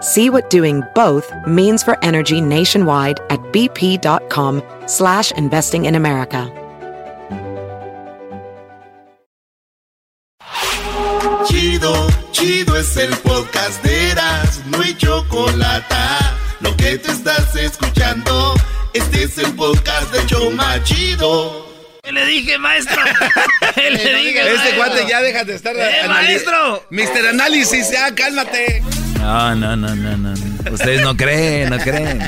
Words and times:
See 0.00 0.30
what 0.30 0.48
doing 0.50 0.82
both 0.94 1.32
means 1.46 1.82
for 1.82 2.02
energy 2.04 2.40
nationwide 2.40 3.20
at 3.30 3.40
bp.com 3.52 4.62
slash 4.86 5.32
investing 5.32 5.86
in 5.86 5.94
America. 5.96 6.52
Chido, 11.46 12.06
chido 12.32 12.76
es 12.76 12.96
el 12.96 13.10
podcast 13.18 13.82
de 13.82 14.10
Eras, 14.10 14.60
no 14.66 14.80
hay 14.80 14.94
chocolate. 14.96 15.94
Lo 16.60 16.76
que 16.76 16.98
te 16.98 17.10
estás 17.12 17.54
escuchando, 17.56 18.54
este 18.92 19.24
es 19.24 19.38
el 19.38 19.54
podcast 19.54 20.12
de 20.12 20.26
Choma 20.26 20.82
Chido. 20.84 21.66
Le 22.04 22.24
dije, 22.26 22.58
maestro. 22.58 23.02
Le 23.76 23.90
dije, 23.90 24.40
Este 24.40 24.54
maestro. 24.56 24.76
cuate 24.76 25.06
ya 25.08 25.20
deja 25.20 25.44
de 25.44 25.54
estar. 25.54 25.76
¡Eh, 25.76 26.08
maestro! 26.08 26.82
Mister 26.90 27.26
Análisis, 27.26 27.90
ya 27.90 28.14
cálmate. 28.14 28.82
No, 29.18 29.54
no, 29.54 29.76
no, 29.76 29.94
no, 29.94 30.16
no. 30.16 30.34
Ustedes 30.72 31.02
no 31.02 31.16
creen, 31.16 31.70
no 31.70 31.78
creen. 31.78 32.18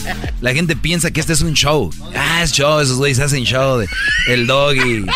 La 0.40 0.52
gente 0.52 0.76
piensa 0.76 1.10
que 1.10 1.20
este 1.20 1.32
es 1.32 1.40
un 1.42 1.54
show. 1.54 1.90
Ah, 2.14 2.42
es 2.42 2.52
show, 2.52 2.80
esos 2.80 2.96
güeyes 2.96 3.18
hacen 3.20 3.44
show. 3.44 3.78
de- 3.78 3.88
el 4.28 4.46
doggy. 4.46 5.06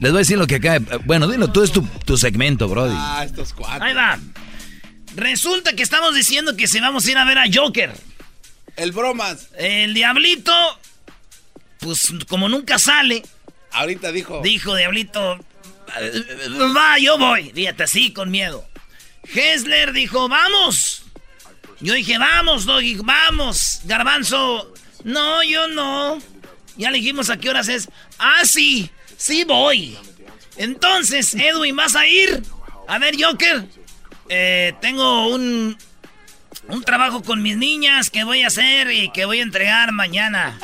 Les 0.00 0.10
voy 0.12 0.18
a 0.18 0.22
decir 0.22 0.38
lo 0.38 0.46
que 0.46 0.56
acá. 0.56 0.78
Bueno, 1.04 1.28
dilo, 1.28 1.50
tú 1.50 1.62
es 1.62 1.72
tu, 1.72 1.82
tu 2.04 2.16
segmento, 2.16 2.68
Brody. 2.68 2.94
Ah, 2.96 3.22
estos 3.24 3.52
cuatro. 3.52 3.84
Ahí 3.84 3.94
va. 3.94 4.18
Resulta 5.16 5.74
que 5.74 5.82
estamos 5.82 6.14
diciendo 6.14 6.56
que 6.56 6.66
si 6.66 6.80
vamos 6.80 7.06
a 7.06 7.10
ir 7.10 7.18
a 7.18 7.24
ver 7.24 7.38
a 7.38 7.44
Joker. 7.52 7.92
El 8.76 8.92
bromas. 8.92 9.48
El 9.56 9.94
diablito, 9.94 10.52
pues 11.80 12.12
como 12.28 12.48
nunca 12.48 12.78
sale, 12.78 13.22
Ahorita 13.72 14.10
dijo. 14.12 14.40
dijo 14.42 14.74
Diablito, 14.74 15.38
va, 16.76 16.98
yo 16.98 17.18
voy. 17.18 17.50
Fíjate, 17.54 17.84
así, 17.84 18.12
con 18.12 18.30
miedo. 18.30 18.66
Hessler 19.32 19.92
dijo, 19.92 20.28
vamos. 20.28 21.02
Yo 21.80 21.94
dije, 21.94 22.18
vamos, 22.18 22.64
Doggy, 22.64 22.96
vamos. 22.96 23.80
Garbanzo, 23.84 24.72
no, 25.04 25.42
yo 25.42 25.66
no. 25.68 26.18
Ya 26.76 26.90
le 26.90 26.98
dijimos 26.98 27.30
a 27.30 27.36
qué 27.36 27.50
horas 27.50 27.68
es. 27.68 27.88
Ah, 28.18 28.42
sí, 28.44 28.90
sí 29.16 29.44
voy. 29.44 29.96
Entonces, 30.56 31.34
Edwin, 31.34 31.76
¿vas 31.76 31.94
a 31.96 32.06
ir? 32.06 32.42
A 32.88 32.98
ver, 32.98 33.14
Joker. 33.20 33.66
Eh, 34.28 34.74
tengo 34.80 35.28
un, 35.28 35.76
un 36.68 36.82
trabajo 36.82 37.22
con 37.22 37.42
mis 37.42 37.56
niñas 37.56 38.10
que 38.10 38.24
voy 38.24 38.42
a 38.42 38.46
hacer 38.46 38.90
y 38.90 39.10
que 39.10 39.24
voy 39.26 39.40
a 39.40 39.42
entregar 39.42 39.92
mañana. 39.92 40.58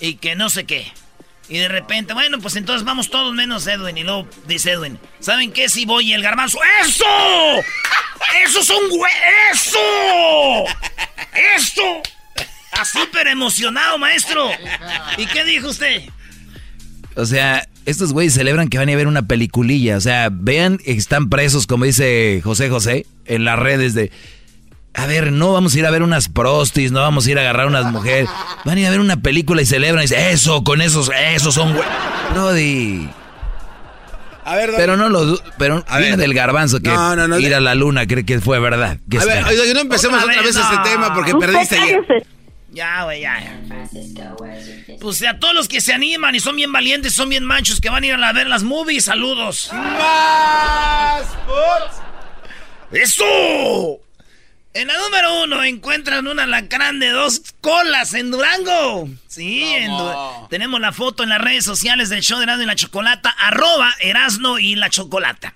Y 0.00 0.14
que 0.16 0.34
no 0.34 0.50
sé 0.50 0.66
qué. 0.66 0.92
Y 1.48 1.58
de 1.58 1.68
repente, 1.68 2.12
bueno, 2.12 2.38
pues 2.40 2.56
entonces 2.56 2.84
vamos 2.84 3.10
todos 3.10 3.34
menos 3.34 3.66
Edwin. 3.66 3.96
Y 3.96 4.02
luego 4.02 4.28
dice 4.46 4.72
Edwin, 4.72 4.98
¿saben 5.20 5.52
qué? 5.52 5.68
Si 5.68 5.84
voy 5.84 6.12
el 6.12 6.22
garbanzo. 6.22 6.58
¡Eso! 6.84 7.04
¡Eso 8.44 8.60
es 8.60 8.70
un 8.70 8.88
güey! 8.90 9.12
¡Eso! 9.52 10.64
¡Eso! 11.56 12.02
Así 12.72 12.98
pero 13.12 13.30
emocionado, 13.30 13.98
maestro. 13.98 14.50
¿Y 15.16 15.26
qué 15.26 15.44
dijo 15.44 15.68
usted? 15.68 16.02
O 17.14 17.24
sea, 17.24 17.66
estos 17.86 18.12
güeyes 18.12 18.34
celebran 18.34 18.68
que 18.68 18.78
van 18.78 18.90
a 18.90 18.96
ver 18.96 19.06
una 19.06 19.22
peliculilla. 19.22 19.96
O 19.96 20.00
sea, 20.00 20.28
vean, 20.30 20.80
están 20.84 21.30
presos, 21.30 21.66
como 21.66 21.84
dice 21.84 22.40
José 22.42 22.68
José, 22.68 23.06
en 23.24 23.44
las 23.44 23.58
redes 23.58 23.94
de... 23.94 24.10
A 24.96 25.06
ver, 25.06 25.30
no 25.30 25.52
vamos 25.52 25.74
a 25.74 25.78
ir 25.78 25.86
a 25.86 25.90
ver 25.90 26.02
unas 26.02 26.28
prostis, 26.28 26.90
no 26.90 27.00
vamos 27.00 27.26
a 27.26 27.30
ir 27.30 27.38
a 27.38 27.42
agarrar 27.42 27.66
unas 27.66 27.84
mujeres. 27.92 28.28
Van 28.64 28.76
a 28.76 28.80
ir 28.80 28.86
a 28.86 28.90
ver 28.90 29.00
una 29.00 29.18
película 29.18 29.60
y 29.62 29.66
celebran 29.66 30.02
y 30.02 30.08
dicen, 30.08 30.20
eso, 30.30 30.64
con 30.64 30.80
esos, 30.80 31.10
esos 31.34 31.54
son 31.54 31.74
güey. 31.74 31.86
Brody. 32.32 33.08
A 34.44 34.54
ver. 34.56 34.70
Pero 34.76 34.96
no 34.96 35.08
lo 35.08 35.38
pero 35.58 35.84
A 35.88 35.98
viene 35.98 36.12
ver. 36.16 36.20
del 36.20 36.34
garbanzo 36.34 36.80
que 36.80 36.88
No, 36.88 37.14
no, 37.16 37.26
no. 37.28 37.38
ir 37.38 37.54
a 37.54 37.60
la 37.60 37.74
luna 37.74 38.06
cree 38.06 38.24
que 38.24 38.40
fue 38.40 38.58
verdad. 38.60 38.98
¿Qué 39.10 39.18
A 39.18 39.24
ver, 39.24 39.44
oiga, 39.44 39.62
no 39.74 39.80
empecemos 39.80 40.22
Otra 40.22 40.32
otra, 40.34 40.42
vez, 40.46 40.54
vez 40.56 40.64
este 40.64 40.90
tema 40.90 41.12
porque 41.14 41.34
perdiste. 41.34 42.24
Ya, 42.72 43.04
güey, 43.04 43.22
ya. 43.22 43.38
ya. 43.40 43.60
Pues 45.00 45.22
a 45.24 45.38
todos 45.38 45.54
los 45.54 45.66
que 45.68 45.80
se 45.80 45.92
animan 45.92 46.34
y 46.34 46.40
son 46.40 46.56
bien 46.56 46.72
valientes, 46.72 47.12
son 47.12 47.28
bien 47.28 47.44
machos, 47.44 47.80
que 47.80 47.90
van 47.90 48.02
a 48.02 48.06
ir 48.06 48.14
a 48.14 48.18
la- 48.18 48.32
ver 48.32 48.46
las 48.46 48.62
movies, 48.62 49.04
saludos. 49.06 49.70
¡Más! 49.72 51.22
¡Eso! 52.92 54.00
En 54.78 54.88
la 54.88 54.94
número 54.98 55.42
uno 55.44 55.64
encuentran 55.64 56.26
un 56.26 56.38
alacrán 56.38 56.98
de 56.98 57.08
dos 57.08 57.40
colas 57.62 58.12
en 58.12 58.30
Durango. 58.30 59.08
Sí, 59.26 59.62
en 59.62 59.88
Du- 59.88 60.12
tenemos 60.50 60.78
la 60.80 60.92
foto 60.92 61.22
en 61.22 61.30
las 61.30 61.40
redes 61.40 61.64
sociales 61.64 62.10
del 62.10 62.20
show 62.22 62.36
de 62.38 62.44
Erasmo 62.44 62.62
y 62.64 62.66
la 62.66 62.76
Chocolata, 62.76 63.30
arroba 63.30 63.94
Erasno 64.00 64.58
y 64.58 64.74
la 64.74 64.90
Chocolata. 64.90 65.54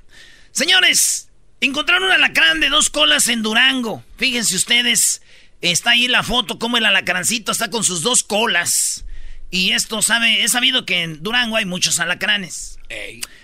Señores, 0.52 1.28
encontraron 1.60 2.04
un 2.04 2.12
alacrán 2.12 2.60
de 2.60 2.70
dos 2.70 2.88
colas 2.88 3.28
en 3.28 3.42
Durango. 3.42 4.02
Fíjense 4.16 4.56
ustedes, 4.56 5.20
está 5.60 5.90
ahí 5.90 6.08
la 6.08 6.22
foto, 6.22 6.58
como 6.58 6.78
el 6.78 6.86
alacrancito 6.86 7.52
está 7.52 7.68
con 7.68 7.84
sus 7.84 8.00
dos 8.00 8.22
colas. 8.22 9.04
Y 9.50 9.72
esto 9.72 10.00
sabe, 10.00 10.44
es 10.44 10.52
sabido 10.52 10.86
que 10.86 11.02
en 11.02 11.22
Durango 11.22 11.56
hay 11.56 11.66
muchos 11.66 12.00
alacranes. 12.00 12.78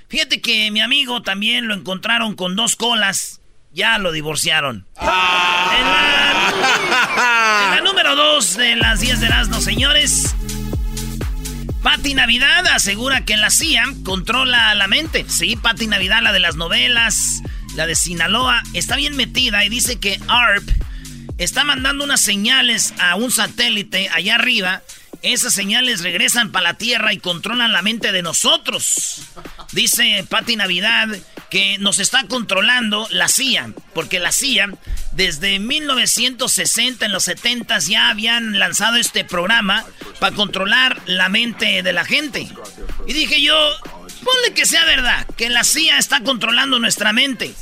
Fíjate 0.09 0.41
que 0.41 0.71
mi 0.71 0.81
amigo 0.81 1.21
también 1.23 1.69
lo 1.69 1.75
encontraron 1.75 2.35
con 2.35 2.57
dos 2.57 2.77
colas. 2.77 3.41
Ya 3.77 3.99
lo 3.99 4.11
divorciaron. 4.11 4.87
En, 4.99 5.07
la, 5.07 6.51
en 7.65 7.71
la 7.75 7.81
número 7.85 8.17
dos 8.17 8.57
de 8.57 8.75
las 8.75 9.01
10 9.01 9.21
de 9.21 9.27
Erasmo, 9.27 9.61
señores. 9.61 10.35
Pati 11.83 12.15
Navidad 12.15 12.67
asegura 12.69 13.27
que 13.27 13.37
la 13.37 13.51
CIA 13.51 13.85
controla 14.03 14.75
la 14.75 14.89
mente. 14.89 15.27
Sí, 15.29 15.57
Pati 15.57 15.89
Navidad, 15.89 16.23
la 16.23 16.33
de 16.33 16.41
las 16.41 16.57
novelas, 16.57 17.43
la 17.75 17.87
de 17.87 17.95
Sinaloa, 17.95 18.63
está 18.73 18.97
bien 18.97 19.15
metida 19.15 19.63
y 19.63 19.69
dice 19.69 20.01
que 20.01 20.19
ARP 20.27 20.67
está 21.37 21.63
mandando 21.63 22.05
unas 22.05 22.23
señales 22.23 22.95
a 22.99 23.15
un 23.17 23.31
satélite 23.31 24.09
allá 24.09 24.37
arriba. 24.37 24.81
Esas 25.21 25.53
señales 25.53 26.03
regresan 26.03 26.51
para 26.51 26.71
la 26.71 26.75
Tierra 26.79 27.13
y 27.13 27.19
controlan 27.19 27.75
la 27.75 27.83
mente 27.83 28.11
de 28.11 28.23
nosotros. 28.23 29.21
Dice 29.73 30.25
Pati 30.31 30.57
Navidad 30.57 31.09
que 31.57 31.79
nos 31.79 32.01
está 32.01 32.27
controlando 32.27 33.09
la 33.11 33.29
CIA, 33.29 33.71
porque 33.95 34.21
la 34.21 34.31
CIA 34.31 34.75
desde 35.13 35.59
1960 35.59 37.07
en 37.07 37.13
los 37.13 37.25
70 37.25 37.79
ya 37.79 38.11
habían 38.11 38.59
lanzado 38.59 38.97
este 38.97 39.25
programa 39.25 39.87
para 40.19 40.37
controlar 40.37 41.01
la 41.07 41.31
mente 41.31 41.83
de 41.83 41.93
la 41.95 42.05
gente. 42.05 42.47
Y 43.07 43.13
dije 43.15 43.41
yo, 43.41 43.55
ponle 44.23 44.53
que 44.55 44.67
sea 44.67 44.85
verdad, 44.85 45.27
que 45.39 45.49
la 45.49 45.65
CIA 45.65 45.97
está 45.97 46.21
controlando 46.21 46.79
nuestra 46.79 47.15
mente, 47.15 47.55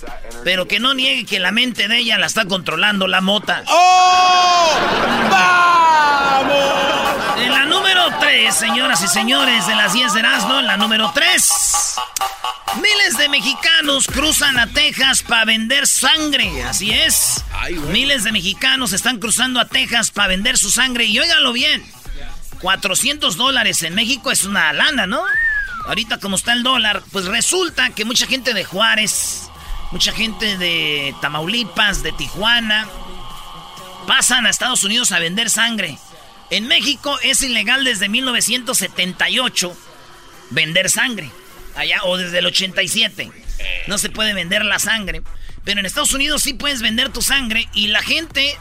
pero 0.42 0.66
que 0.66 0.80
no 0.80 0.92
niegue 0.92 1.24
que 1.24 1.38
la 1.38 1.52
mente 1.52 1.86
de 1.86 1.98
ella 1.98 2.18
la 2.18 2.26
está 2.26 2.46
controlando 2.46 3.06
la 3.06 3.20
mota. 3.20 3.62
¡Oh! 3.68 4.72
¡Vamos! 5.30 6.64
En 7.38 7.52
la 7.52 7.64
número 7.66 8.08
3, 8.18 8.52
señoras 8.52 9.04
y 9.04 9.06
señores, 9.06 9.68
de 9.68 9.76
las 9.76 9.92
10 9.92 10.14
de 10.14 10.18
Erasmo, 10.18 10.58
en 10.58 10.66
la 10.66 10.76
número 10.76 11.12
3. 11.14 11.94
Miles 12.76 13.16
de 13.18 13.28
mexicanos 13.28 14.06
cruzan 14.06 14.58
a 14.58 14.66
Texas 14.66 15.22
para 15.22 15.44
vender 15.44 15.86
sangre, 15.86 16.64
así 16.64 16.90
es. 16.90 17.44
Ay. 17.52 17.74
Miles 17.74 18.24
de 18.24 18.32
mexicanos 18.32 18.92
están 18.92 19.18
cruzando 19.18 19.60
a 19.60 19.68
Texas 19.68 20.10
para 20.10 20.28
vender 20.28 20.58
su 20.58 20.70
sangre. 20.70 21.04
Y 21.04 21.18
óiganlo 21.18 21.52
bien, 21.52 21.84
400 22.60 23.36
dólares 23.36 23.82
en 23.82 23.94
México 23.94 24.30
es 24.30 24.44
una 24.44 24.72
lana, 24.72 25.06
¿no? 25.06 25.22
Ahorita 25.86 26.18
como 26.18 26.36
está 26.36 26.52
el 26.52 26.62
dólar, 26.62 27.02
pues 27.12 27.26
resulta 27.26 27.90
que 27.90 28.04
mucha 28.04 28.26
gente 28.26 28.54
de 28.54 28.64
Juárez, 28.64 29.50
mucha 29.92 30.12
gente 30.12 30.56
de 30.56 31.14
Tamaulipas, 31.20 32.02
de 32.02 32.12
Tijuana, 32.12 32.88
pasan 34.06 34.46
a 34.46 34.50
Estados 34.50 34.82
Unidos 34.82 35.12
a 35.12 35.18
vender 35.18 35.50
sangre. 35.50 35.98
En 36.50 36.66
México 36.66 37.18
es 37.22 37.42
ilegal 37.42 37.84
desde 37.84 38.08
1978 38.08 39.76
vender 40.50 40.90
sangre. 40.90 41.30
Allá, 41.76 42.00
o 42.04 42.16
desde 42.16 42.38
el 42.38 42.46
87. 42.46 43.30
No 43.86 43.98
se 43.98 44.10
puede 44.10 44.34
vender 44.34 44.64
la 44.64 44.78
sangre. 44.78 45.22
Pero 45.64 45.80
en 45.80 45.86
Estados 45.86 46.12
Unidos 46.12 46.42
sí 46.42 46.54
puedes 46.54 46.82
vender 46.82 47.08
tu 47.08 47.22
sangre 47.22 47.68
y 47.72 47.88
la 47.88 48.02
gente 48.02 48.56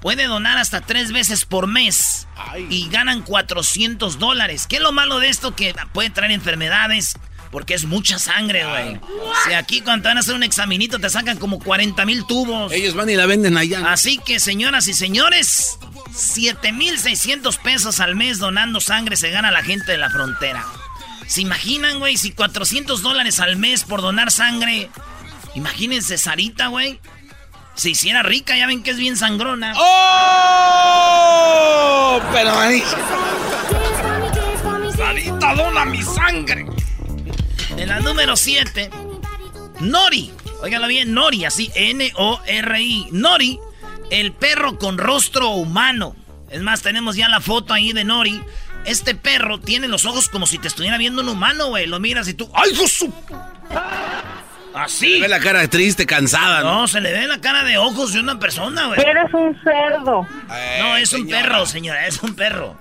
puede 0.00 0.26
donar 0.26 0.58
hasta 0.58 0.80
tres 0.80 1.12
veces 1.12 1.44
por 1.44 1.66
mes 1.66 2.26
y 2.68 2.88
ganan 2.90 3.22
400 3.22 4.18
dólares. 4.18 4.66
¿Qué 4.66 4.76
es 4.76 4.82
lo 4.82 4.92
malo 4.92 5.18
de 5.20 5.28
esto? 5.28 5.56
Que 5.56 5.74
puede 5.92 6.10
traer 6.10 6.32
enfermedades. 6.32 7.14
Porque 7.50 7.74
es 7.74 7.84
mucha 7.84 8.18
sangre, 8.18 8.64
güey. 8.64 8.98
Si 9.44 9.52
aquí 9.52 9.82
cuando 9.82 10.04
te 10.04 10.08
van 10.08 10.16
a 10.16 10.20
hacer 10.20 10.34
un 10.34 10.42
examinito 10.42 10.98
te 10.98 11.10
sacan 11.10 11.36
como 11.36 11.58
40 11.58 12.06
mil 12.06 12.24
tubos. 12.26 12.72
Ellos 12.72 12.94
van 12.94 13.10
y 13.10 13.14
la 13.14 13.26
venden 13.26 13.58
allá. 13.58 13.92
Así 13.92 14.16
que, 14.16 14.40
señoras 14.40 14.88
y 14.88 14.94
señores, 14.94 15.78
7,600 16.14 17.58
pesos 17.58 18.00
al 18.00 18.16
mes 18.16 18.38
donando 18.38 18.80
sangre 18.80 19.16
se 19.16 19.28
gana 19.28 19.50
la 19.50 19.62
gente 19.62 19.92
de 19.92 19.98
la 19.98 20.08
frontera. 20.08 20.64
¿Se 21.26 21.40
imaginan, 21.40 21.98
güey? 21.98 22.16
Si 22.16 22.32
400 22.32 23.02
dólares 23.02 23.40
al 23.40 23.56
mes 23.56 23.84
por 23.84 24.02
donar 24.02 24.30
sangre. 24.30 24.90
Imagínense 25.54 26.18
Sarita, 26.18 26.68
güey. 26.68 27.00
Se 27.74 27.90
hiciera 27.90 28.22
rica, 28.22 28.56
ya 28.56 28.66
ven 28.66 28.82
que 28.82 28.90
es 28.90 28.98
bien 28.98 29.16
sangrona. 29.16 29.72
¡Oh! 29.76 31.02
Pero 32.32 32.58
ahí. 32.58 32.82
Sarita 34.96 35.54
dona 35.54 35.84
mi 35.86 36.02
sangre. 36.02 36.66
En 37.76 37.88
la 37.88 38.00
número 38.00 38.36
7, 38.36 38.90
Nori. 39.80 40.32
Óigalo 40.60 40.86
bien, 40.86 41.14
Nori, 41.14 41.44
así, 41.44 41.72
N-O-R-I. 41.74 43.08
Nori, 43.10 43.58
el 44.10 44.32
perro 44.32 44.78
con 44.78 44.98
rostro 44.98 45.48
humano. 45.48 46.14
Es 46.50 46.60
más, 46.62 46.82
tenemos 46.82 47.16
ya 47.16 47.28
la 47.28 47.40
foto 47.40 47.72
ahí 47.72 47.92
de 47.92 48.04
Nori. 48.04 48.44
Este 48.84 49.14
perro 49.14 49.60
tiene 49.60 49.88
los 49.88 50.04
ojos 50.04 50.28
como 50.28 50.46
si 50.46 50.58
te 50.58 50.68
estuviera 50.68 50.98
viendo 50.98 51.22
un 51.22 51.28
humano, 51.28 51.68
güey. 51.68 51.86
Lo 51.86 52.00
miras 52.00 52.28
y 52.28 52.34
tú. 52.34 52.50
¡Ay, 52.54 52.74
Josu! 52.74 53.12
Así. 54.74 55.06
Se 55.06 55.14
le 55.14 55.20
ve 55.20 55.28
la 55.28 55.40
cara 55.40 55.68
triste, 55.68 56.06
cansada. 56.06 56.62
No, 56.62 56.80
no 56.80 56.88
se 56.88 57.00
le 57.00 57.12
ve 57.12 57.26
la 57.26 57.40
cara 57.40 57.62
de 57.64 57.78
ojos 57.78 58.12
de 58.12 58.20
una 58.20 58.38
persona, 58.38 58.86
güey. 58.86 59.00
Eres 59.00 59.32
un 59.34 59.56
cerdo. 59.62 60.26
no, 60.80 60.96
es 60.96 61.12
un 61.12 61.28
perro, 61.28 61.66
señora, 61.66 62.06
es 62.06 62.22
un 62.22 62.34
perro. 62.34 62.76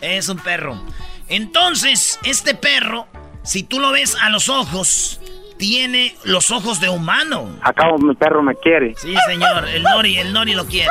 Es 0.00 0.28
un 0.28 0.38
perro. 0.38 0.80
Entonces, 1.28 2.18
este 2.24 2.54
perro, 2.54 3.06
si 3.42 3.62
tú 3.62 3.80
lo 3.80 3.92
ves 3.92 4.16
a 4.20 4.30
los 4.30 4.48
ojos, 4.48 5.20
tiene 5.58 6.16
los 6.24 6.50
ojos 6.50 6.80
de 6.80 6.88
humano. 6.88 7.58
Acabo, 7.62 7.98
mi 7.98 8.14
perro 8.14 8.42
me 8.42 8.54
quiere. 8.54 8.94
Sí, 8.96 9.14
señor, 9.26 9.68
el 9.68 9.82
Nori, 9.82 10.18
el 10.18 10.32
Nori 10.32 10.54
lo 10.54 10.66
quiere. 10.66 10.90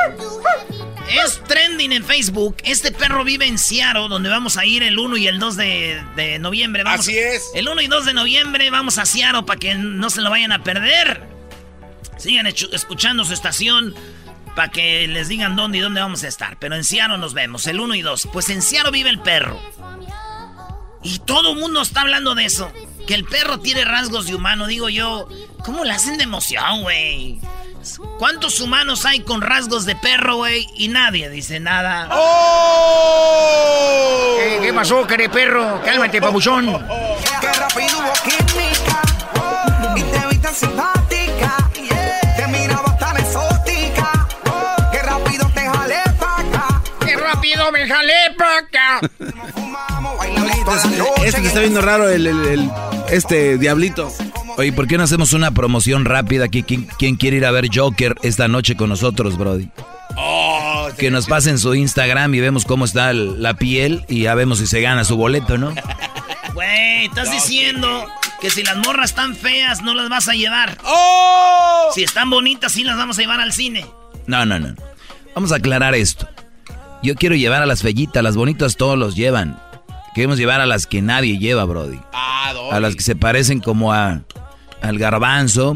Es 1.09 1.41
trending 1.43 1.93
en 1.93 2.03
Facebook. 2.03 2.57
Este 2.63 2.91
perro 2.91 3.23
vive 3.23 3.47
en 3.47 3.57
Seattle, 3.57 4.07
donde 4.09 4.29
vamos 4.29 4.57
a 4.57 4.65
ir 4.65 4.83
el 4.83 4.99
1 4.99 5.17
y 5.17 5.27
el 5.27 5.39
2 5.39 5.55
de, 5.55 6.37
noviembre. 6.39 6.83
Vamos, 6.83 7.01
Así 7.01 7.17
es. 7.17 7.49
El 7.55 7.69
1 7.69 7.81
y 7.81 7.87
2 7.87 8.05
de 8.05 8.13
noviembre 8.13 8.69
vamos 8.69 8.97
a 8.97 9.05
Seattle 9.05 9.43
para 9.43 9.59
que 9.59 9.75
no 9.75 10.09
se 10.09 10.21
lo 10.21 10.29
vayan 10.29 10.51
a 10.51 10.63
perder. 10.63 11.23
Sigan 12.17 12.47
escuchando 12.47 13.23
su 13.23 13.33
estación 13.33 13.95
para 14.55 14.71
que 14.71 15.07
les 15.07 15.27
digan 15.27 15.55
dónde 15.55 15.77
y 15.77 15.81
dónde 15.81 16.01
vamos 16.01 16.23
a 16.23 16.27
estar. 16.27 16.57
Pero 16.59 16.75
en 16.75 16.83
Seattle 16.83 17.17
nos 17.19 17.33
vemos, 17.33 17.67
el 17.67 17.79
1 17.79 17.95
y 17.95 18.01
2. 18.01 18.29
Pues 18.33 18.49
en 18.49 18.61
Seattle 18.61 18.91
vive 18.91 19.09
el 19.09 19.19
perro. 19.19 19.61
Y 21.03 21.19
todo 21.19 21.53
el 21.53 21.59
mundo 21.59 21.81
está 21.81 22.01
hablando 22.01 22.35
de 22.35 22.45
eso. 22.45 22.71
Que 23.07 23.13
el 23.13 23.23
perro 23.23 23.59
tiene 23.59 23.85
rasgos 23.85 24.25
de 24.25 24.35
humano. 24.35 24.67
Digo 24.67 24.89
yo, 24.89 25.29
¿cómo 25.63 25.85
le 25.85 25.93
hacen 25.93 26.17
de 26.17 26.23
emoción, 26.23 26.81
güey? 26.81 27.39
¿Cuántos 28.19 28.59
humanos 28.59 29.05
hay 29.05 29.21
con 29.21 29.41
rasgos 29.41 29.85
de 29.85 29.95
perro, 29.95 30.37
güey? 30.37 30.67
Y 30.75 30.87
nadie 30.89 31.29
dice 31.29 31.59
nada. 31.59 32.09
¡Oh! 33.07 34.37
¿Qué, 34.39 34.59
qué 34.61 34.73
pasó, 34.73 35.05
querido 35.07 35.31
perro? 35.31 35.81
Cálmate, 35.85 36.21
pabuchón. 36.21 36.65
Qué 37.41 37.47
rápido 37.53 37.97
hubo 37.99 38.13
química 38.23 39.01
y 39.95 40.01
te 40.03 40.27
vi 40.27 40.37
tan 40.37 40.53
simpática. 40.55 41.57
Te 42.35 42.47
miraba 42.47 42.97
tan 42.97 43.17
exótica. 43.17 44.27
Qué 44.91 45.01
rápido 45.01 45.47
te 45.53 45.61
jalé 45.67 46.01
pa' 46.19 46.39
acá. 46.41 46.81
Qué 47.05 47.15
rápido 47.15 47.71
me 47.71 47.87
jalé 47.87 48.13
pa' 48.37 48.57
acá. 48.57 48.99
Noche. 50.67 51.27
Este 51.27 51.41
que 51.41 51.47
está 51.47 51.59
viendo 51.61 51.81
raro, 51.81 52.09
el, 52.09 52.27
el- 52.27 52.45
el- 52.45 52.71
este 53.09 53.57
diablito. 53.57 54.11
Oye, 54.57 54.73
¿por 54.73 54.87
qué 54.87 54.97
no 54.97 55.03
hacemos 55.03 55.33
una 55.33 55.51
promoción 55.51 56.03
rápida 56.05 56.45
aquí? 56.45 56.63
¿Quién, 56.63 56.87
quién 56.97 57.15
quiere 57.15 57.37
ir 57.37 57.45
a 57.45 57.51
ver 57.51 57.67
Joker 57.73 58.15
esta 58.23 58.47
noche 58.47 58.75
con 58.75 58.89
nosotros, 58.89 59.37
Brody? 59.37 59.69
Oh, 60.15 60.87
Que 60.97 61.11
nos 61.11 61.27
pasen 61.27 61.59
su 61.59 61.75
Instagram 61.75 62.33
y 62.33 62.39
vemos 62.39 62.65
cómo 62.65 62.85
está 62.85 63.11
el- 63.11 63.41
la 63.43 63.53
piel 63.55 64.03
y 64.09 64.21
ya 64.23 64.33
vemos 64.33 64.57
si 64.57 64.65
se 64.65 64.81
gana 64.81 65.03
su 65.03 65.15
boleto, 65.15 65.57
¿no? 65.57 65.73
Güey, 66.55 67.05
estás 67.05 67.31
diciendo 67.31 68.07
que 68.41 68.49
si 68.49 68.63
las 68.63 68.77
morras 68.77 69.11
están 69.11 69.35
feas 69.35 69.83
no 69.83 69.93
las 69.93 70.09
vas 70.09 70.27
a 70.27 70.33
llevar. 70.33 70.75
¡Oh! 70.83 71.89
Si 71.93 72.01
están 72.03 72.31
bonitas 72.31 72.71
sí 72.71 72.83
las 72.83 72.97
vamos 72.97 73.19
a 73.19 73.21
llevar 73.21 73.39
al 73.39 73.53
cine. 73.53 73.85
No, 74.25 74.43
no, 74.43 74.57
no. 74.57 74.73
Vamos 75.35 75.51
a 75.51 75.57
aclarar 75.57 75.93
esto. 75.93 76.27
Yo 77.03 77.13
quiero 77.13 77.35
llevar 77.35 77.61
a 77.61 77.67
las 77.67 77.83
fellitas, 77.83 78.23
las 78.23 78.35
bonitas 78.35 78.75
todos 78.75 78.97
los 78.97 79.15
llevan. 79.15 79.59
Queremos 80.15 80.39
llevar 80.39 80.59
a 80.61 80.65
las 80.65 80.87
que 80.87 81.03
nadie 81.03 81.37
lleva, 81.37 81.63
Brody. 81.65 81.99
Ah. 82.11 82.53
A 82.71 82.79
las 82.79 82.95
que 82.95 83.03
se 83.03 83.15
parecen 83.15 83.59
como 83.59 83.93
a 83.93 84.21
al 84.81 84.97
garbanzo. 84.97 85.73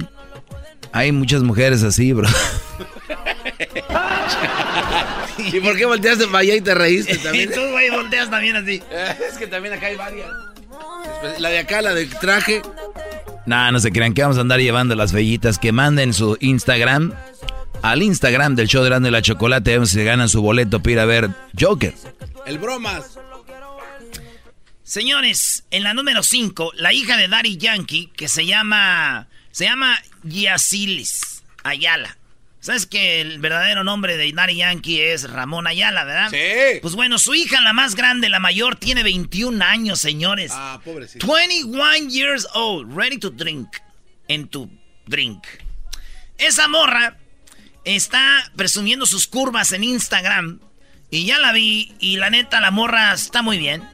Hay 0.93 1.11
muchas 1.11 1.41
mujeres 1.43 1.83
así, 1.83 2.11
bro. 2.13 2.27
¿Y 5.37 5.59
por 5.59 5.75
qué 5.77 5.85
volteaste 5.85 6.25
para 6.27 6.39
allá 6.39 6.55
y 6.55 6.61
te 6.61 6.73
reíste 6.73 7.13
Y 7.15 7.17
también? 7.17 7.51
tú, 7.51 7.61
güey, 7.71 7.89
volteas 7.89 8.29
también 8.29 8.55
así. 8.55 8.81
es 9.29 9.37
que 9.37 9.47
también 9.47 9.73
acá 9.73 9.87
hay 9.87 9.95
varias. 9.95 10.29
Después, 11.03 11.39
La 11.39 11.49
de 11.49 11.59
acá, 11.59 11.81
la 11.81 11.93
de 11.93 12.05
traje. 12.05 12.61
Nah, 13.45 13.71
no 13.71 13.79
se 13.79 13.91
crean 13.91 14.13
que 14.13 14.21
vamos 14.21 14.37
a 14.37 14.41
andar 14.41 14.59
llevando 14.59 14.95
las 14.95 15.11
fellitas. 15.11 15.57
Que 15.57 15.71
manden 15.71 16.13
su 16.13 16.37
Instagram 16.39 17.13
al 17.81 18.03
Instagram 18.03 18.55
del 18.55 18.67
show 18.67 18.83
de 18.83 18.89
Grande 18.89 19.09
y 19.09 19.11
la 19.11 19.21
Chocolate. 19.21 19.71
Vemos 19.71 19.89
si 19.89 19.95
se 19.95 20.03
ganan 20.03 20.29
su 20.29 20.41
boleto 20.41 20.79
para 20.79 20.91
ir 20.91 20.99
a 20.99 21.05
ver 21.05 21.29
Joker. 21.59 21.93
El 22.45 22.59
bromas. 22.59 23.17
Señores, 24.91 25.63
en 25.71 25.83
la 25.83 25.93
número 25.93 26.21
5, 26.21 26.73
la 26.75 26.91
hija 26.91 27.15
de 27.15 27.29
Daddy 27.29 27.55
Yankee, 27.55 28.11
que 28.13 28.27
se 28.27 28.45
llama. 28.45 29.29
Se 29.51 29.63
llama 29.63 29.97
Yasilis 30.23 31.45
Ayala. 31.63 32.17
¿Sabes 32.59 32.87
que 32.87 33.21
el 33.21 33.39
verdadero 33.39 33.85
nombre 33.85 34.17
de 34.17 34.29
Daddy 34.33 34.57
Yankee 34.57 34.99
es 34.99 35.29
Ramón 35.29 35.65
Ayala, 35.65 36.03
verdad? 36.03 36.29
Sí. 36.29 36.79
Pues 36.81 36.95
bueno, 36.95 37.19
su 37.19 37.33
hija, 37.33 37.61
la 37.61 37.71
más 37.71 37.95
grande, 37.95 38.27
la 38.27 38.41
mayor, 38.41 38.75
tiene 38.75 39.01
21 39.01 39.63
años, 39.63 40.01
señores. 40.01 40.51
Ah, 40.53 40.81
pobrecito. 40.83 41.25
21 41.25 42.09
years 42.09 42.45
old, 42.53 42.93
ready 42.93 43.17
to 43.17 43.29
drink. 43.29 43.69
En 44.27 44.49
tu 44.49 44.69
drink. 45.07 45.41
Esa 46.37 46.67
morra 46.67 47.17
está 47.85 48.51
presumiendo 48.57 49.05
sus 49.05 49.25
curvas 49.25 49.71
en 49.71 49.85
Instagram. 49.85 50.59
Y 51.09 51.23
ya 51.23 51.39
la 51.39 51.53
vi. 51.53 51.93
Y 51.99 52.17
la 52.17 52.29
neta, 52.29 52.59
la 52.59 52.71
morra 52.71 53.13
está 53.13 53.41
muy 53.41 53.57
bien. 53.57 53.87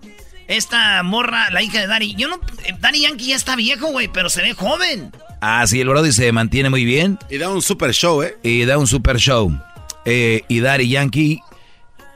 Esta 0.47 1.03
morra, 1.03 1.49
la 1.51 1.61
hija 1.61 1.79
de 1.81 1.87
Daddy. 1.87 2.15
Yo 2.15 2.27
no. 2.29 2.39
eh, 2.65 2.73
Daddy 2.79 3.01
Yankee 3.01 3.27
ya 3.27 3.35
está 3.35 3.55
viejo, 3.55 3.87
güey, 3.87 4.07
pero 4.07 4.29
se 4.29 4.41
ve 4.41 4.53
joven. 4.53 5.11
Ah, 5.41 5.65
sí, 5.67 5.81
el 5.81 5.89
Brody 5.89 6.11
se 6.11 6.31
mantiene 6.31 6.71
muy 6.71 6.83
bien 6.83 7.19
Y 7.29 7.37
da 7.37 7.49
un 7.49 7.61
super 7.61 7.91
show, 7.93 8.23
¿eh? 8.23 8.37
y 8.41 8.65
da 8.65 8.77
un 8.79 8.87
super 8.87 9.17
show. 9.17 9.55
Eh, 10.05 10.43
y 10.47 10.61
Daddy 10.61 10.89
Yankee 10.89 11.41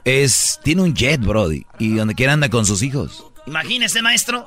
es 0.04 0.58
tiene 0.64 0.82
un 0.82 0.94
jet, 0.94 1.20
Brody. 1.20 1.64
Y 1.78 1.94
donde 1.94 2.14
quiera 2.14 2.32
anda 2.32 2.48
con 2.48 2.66
sus 2.66 2.82
hijos. 2.82 3.24
Imagínese, 3.46 4.02
maestro. 4.02 4.46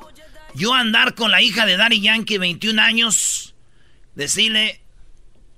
Yo 0.54 0.74
andar 0.74 1.14
con 1.14 1.30
la 1.30 1.40
hija 1.42 1.64
de 1.66 1.76
Daddy 1.76 2.00
Yankee, 2.00 2.38
21 2.38 2.80
años. 2.82 3.54
Decirle. 4.14 4.80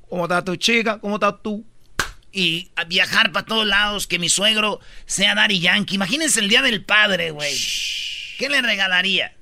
¿Cómo 0.08 0.24
está 0.24 0.44
tu 0.44 0.56
chica? 0.56 0.98
¿Cómo 1.00 1.14
estás 1.16 1.34
tú? 1.42 1.64
Y 2.32 2.70
a 2.76 2.84
viajar 2.84 3.32
para 3.32 3.46
todos 3.46 3.66
lados, 3.66 4.06
que 4.06 4.18
mi 4.18 4.28
suegro 4.28 4.80
sea 5.06 5.34
Daddy 5.34 5.60
Yankee. 5.60 5.94
Imagínense 5.96 6.40
el 6.40 6.48
día 6.48 6.62
del 6.62 6.84
padre, 6.84 7.30
güey. 7.30 7.52
¿Qué 8.38 8.48
le 8.48 8.62
regalaría? 8.62 9.34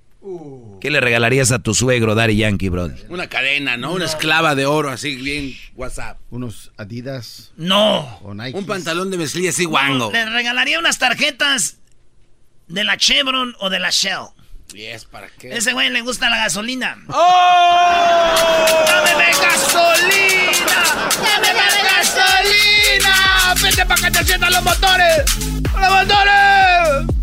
¿Qué 0.80 0.90
le 0.90 1.00
regalarías 1.00 1.52
a 1.52 1.58
tu 1.60 1.74
suegro, 1.74 2.14
Daddy 2.16 2.36
Yankee, 2.38 2.70
Brody? 2.70 3.00
Una 3.10 3.28
cadena, 3.28 3.76
¿no? 3.76 3.92
Una 3.92 4.06
esclava 4.06 4.54
de 4.54 4.64
oro, 4.66 4.90
así 4.90 5.14
bien 5.16 5.54
WhatsApp. 5.74 6.18
Unos 6.30 6.72
Adidas 6.78 7.52
No. 7.56 8.18
o 8.22 8.34
Nike. 8.34 8.56
Un 8.58 8.64
pantalón 8.66 9.10
de 9.10 9.18
mezclilla 9.18 9.50
así 9.50 9.66
guango. 9.66 10.10
Le 10.10 10.24
regalaría 10.30 10.78
unas 10.80 10.98
tarjetas 10.98 11.76
de 12.68 12.82
la 12.84 12.96
Chevron 12.96 13.54
o 13.60 13.70
de 13.70 13.78
la 13.78 13.90
Shell. 13.90 14.28
¿Y 14.74 14.84
es 14.86 15.04
para 15.04 15.28
qué? 15.28 15.54
Ese 15.56 15.74
güey 15.74 15.90
le 15.90 16.00
gusta 16.00 16.28
la 16.30 16.38
gasolina. 16.38 16.96
¡Oh! 17.08 18.84
¡Dame 18.86 19.32
gasolina! 19.32 21.08
¡Dame 21.22 21.48
gasolina! 21.94 23.54
¡Vete 23.62 23.86
para 23.86 24.00
que 24.00 24.10
te 24.10 24.18
enciendan 24.20 24.52
los 24.52 24.62
motores! 24.64 25.36
¡Los 25.62 25.90
motores! 25.90 27.15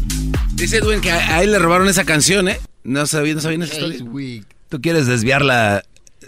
Dice 0.55 0.77
Edwin 0.77 1.01
que 1.01 1.12
a, 1.12 1.36
a 1.38 1.43
él 1.43 1.51
le 1.51 1.60
robaron 1.60 1.88
esa 1.88 2.05
canción, 2.05 2.48
¿eh? 2.48 2.60
No 2.83 3.05
sabía, 3.05 3.33
no 3.33 3.41
sabía 3.41 3.63
esa 3.65 3.74
historia. 3.75 4.03
Week. 4.03 4.45
¿Tú 4.69 4.81
quieres 4.81 5.07
desviar 5.07 5.43
la, 5.43 5.83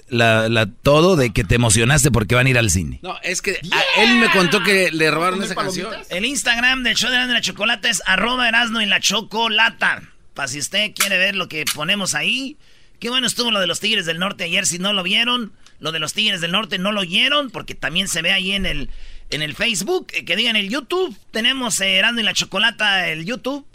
la, 0.09 0.49
la- 0.49 0.65
todo 0.67 1.15
de 1.15 1.31
que 1.31 1.43
te 1.43 1.55
emocionaste 1.55 2.11
porque 2.11 2.35
van 2.35 2.47
a 2.47 2.49
ir 2.49 2.57
al 2.57 2.69
cine? 2.69 2.99
No, 3.01 3.17
es 3.23 3.41
que 3.41 3.59
a 3.71 4.01
él 4.03 4.15
me 4.17 4.29
contó 4.31 4.63
que 4.63 4.91
le 4.91 5.11
robaron 5.11 5.41
esa 5.43 5.55
canción. 5.55 5.93
El 6.09 6.25
Instagram 6.25 6.83
del 6.83 6.95
show 6.95 7.09
de 7.09 7.15
Erasmo 7.15 7.31
y 7.31 7.35
la 7.35 7.41
Chocolata 7.41 7.89
es 7.89 8.01
arroba 8.05 8.47
Erasmo 8.47 8.81
y 8.81 8.85
la 8.85 8.99
Chocolata. 8.99 10.01
Para 10.33 10.47
si 10.47 10.59
usted 10.59 10.91
quiere 10.93 11.17
ver 11.17 11.35
lo 11.35 11.47
que 11.47 11.65
ponemos 11.73 12.13
ahí. 12.15 12.57
Qué 12.99 13.09
bueno 13.09 13.27
estuvo 13.27 13.51
lo 13.51 13.59
de 13.59 13.67
los 13.67 13.79
Tigres 13.79 14.05
del 14.05 14.19
Norte 14.19 14.45
ayer. 14.45 14.65
Si 14.65 14.79
no 14.79 14.91
lo 14.93 15.03
vieron, 15.03 15.53
lo 15.79 15.91
de 15.91 15.99
los 15.99 16.13
Tigres 16.13 16.41
del 16.41 16.51
Norte 16.51 16.77
no 16.77 16.91
lo 16.91 17.01
oyeron, 17.01 17.51
porque 17.51 17.75
también 17.75 18.07
se 18.07 18.21
ve 18.21 18.31
ahí 18.31 18.51
en 18.53 18.65
el, 18.65 18.89
en 19.29 19.41
el 19.41 19.55
Facebook. 19.55 20.07
Eh, 20.13 20.25
que 20.25 20.35
digan 20.35 20.55
el 20.55 20.69
YouTube. 20.69 21.15
Tenemos 21.31 21.79
eh, 21.81 21.99
y 22.17 22.23
la 22.23 22.33
Chocolata, 22.33 23.07
el 23.09 23.25
YouTube. 23.25 23.65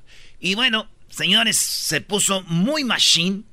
Y 0.40 0.54
bueno, 0.54 0.90
señores, 1.10 1.56
se 1.58 2.00
puso 2.00 2.42
muy 2.42 2.84
machine. 2.84 3.44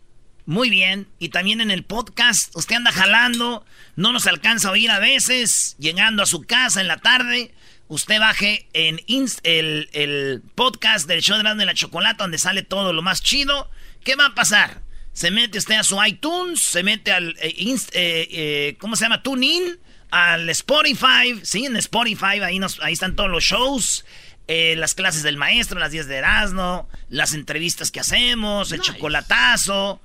Muy 0.45 0.69
bien. 0.69 1.07
Y 1.19 1.29
también 1.29 1.59
en 1.59 1.71
el 1.71 1.83
podcast, 1.83 2.55
usted 2.55 2.77
anda 2.77 2.93
jalando, 2.93 3.65
no 3.97 4.13
nos 4.13 4.27
alcanza 4.27 4.69
a 4.69 4.71
oír 4.71 4.89
a 4.89 4.99
veces, 4.99 5.75
llegando 5.77 6.23
a 6.23 6.25
su 6.25 6.43
casa 6.43 6.79
en 6.79 6.87
la 6.87 6.97
tarde. 6.97 7.53
Usted 7.89 8.19
baje 8.19 8.67
en 8.71 9.01
el, 9.43 9.89
el, 9.91 10.41
podcast 10.55 11.07
del 11.07 11.21
show 11.21 11.37
de 11.37 11.65
la 11.65 11.73
Chocolata, 11.73 12.23
donde 12.23 12.37
sale 12.37 12.63
todo 12.63 12.93
lo 12.93 13.01
más 13.01 13.21
chido. 13.21 13.69
¿Qué 14.05 14.15
va 14.15 14.27
a 14.27 14.35
pasar? 14.35 14.81
Se 15.11 15.31
mete 15.31 15.57
usted 15.57 15.75
a 15.75 15.83
su 15.83 16.01
iTunes, 16.01 16.61
se 16.61 16.83
mete 16.83 17.11
al, 17.11 17.31
eh, 17.41 17.55
eh, 17.57 17.87
eh, 17.93 18.75
¿cómo 18.79 18.95
se 18.95 19.03
llama? 19.03 19.23
TuneIn, 19.23 19.79
al 20.11 20.49
Spotify, 20.49 21.39
sí, 21.43 21.65
en 21.65 21.75
Spotify, 21.77 22.39
ahí, 22.41 22.59
nos, 22.59 22.79
ahí 22.81 22.93
están 22.93 23.15
todos 23.15 23.29
los 23.29 23.43
shows. 23.43 24.05
Las 24.47 24.93
clases 24.93 25.23
del 25.23 25.37
maestro, 25.37 25.79
las 25.79 25.91
10 25.91 26.07
de 26.07 26.15
Erasmo, 26.15 26.87
las 27.09 27.33
entrevistas 27.33 27.91
que 27.91 27.99
hacemos, 27.99 28.71
el 28.71 28.81
chocolatazo, 28.81 30.01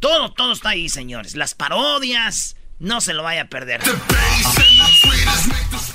todo, 0.00 0.32
todo 0.32 0.52
está 0.52 0.70
ahí, 0.70 0.88
señores. 0.88 1.36
Las 1.36 1.54
parodias, 1.54 2.56
no 2.78 3.00
se 3.00 3.14
lo 3.14 3.22
vaya 3.22 3.42
a 3.42 3.48
perder. 3.48 3.80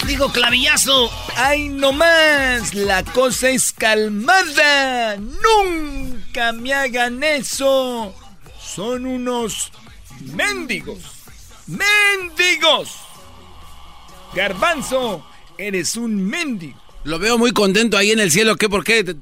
Digo 0.07 0.31
clavillazo, 0.31 1.11
ay 1.35 1.69
no 1.69 1.91
más, 1.91 2.73
la 2.73 3.03
cosa 3.03 3.49
es 3.49 3.73
calmada, 3.73 5.17
nunca 5.17 6.51
me 6.53 6.73
hagan 6.73 7.21
eso. 7.21 8.15
Son 8.59 9.05
unos 9.05 9.71
mendigos, 10.21 10.99
mendigos. 11.67 12.95
Garbanzo, 14.33 15.27
eres 15.57 15.95
un 15.95 16.25
mendigo. 16.27 16.81
Lo 17.09 17.17
veo 17.17 17.39
muy 17.39 17.53
contento 17.53 17.97
ahí 17.97 18.11
en 18.11 18.19
el 18.19 18.29
cielo, 18.29 18.55
¿qué? 18.55 18.69
¿Por 18.69 18.83
qué? 18.83 19.15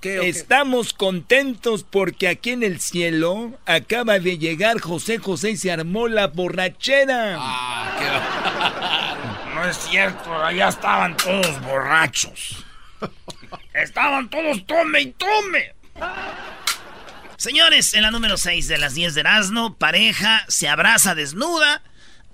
Estamos 0.00 0.92
contentos 0.92 1.82
porque 1.82 2.28
aquí 2.28 2.50
en 2.50 2.62
el 2.62 2.78
cielo 2.78 3.58
acaba 3.66 4.20
de 4.20 4.38
llegar 4.38 4.80
José 4.80 5.18
José 5.18 5.50
y 5.50 5.56
se 5.56 5.72
armó 5.72 6.06
la 6.06 6.28
borrachera. 6.28 7.34
Ah, 7.36 9.16
no 9.56 9.68
es 9.68 9.76
cierto, 9.76 10.32
allá 10.32 10.68
estaban 10.68 11.16
todos 11.16 11.60
borrachos. 11.62 12.64
Estaban 13.74 14.30
todos 14.30 14.64
tome 14.64 15.00
y 15.00 15.06
tome. 15.10 15.74
Señores, 17.38 17.94
en 17.94 18.02
la 18.02 18.12
número 18.12 18.36
6 18.36 18.68
de 18.68 18.78
las 18.78 18.94
10 18.94 19.14
de 19.14 19.20
Erasmo, 19.20 19.74
pareja 19.74 20.44
se 20.46 20.68
abraza 20.68 21.16
desnuda 21.16 21.82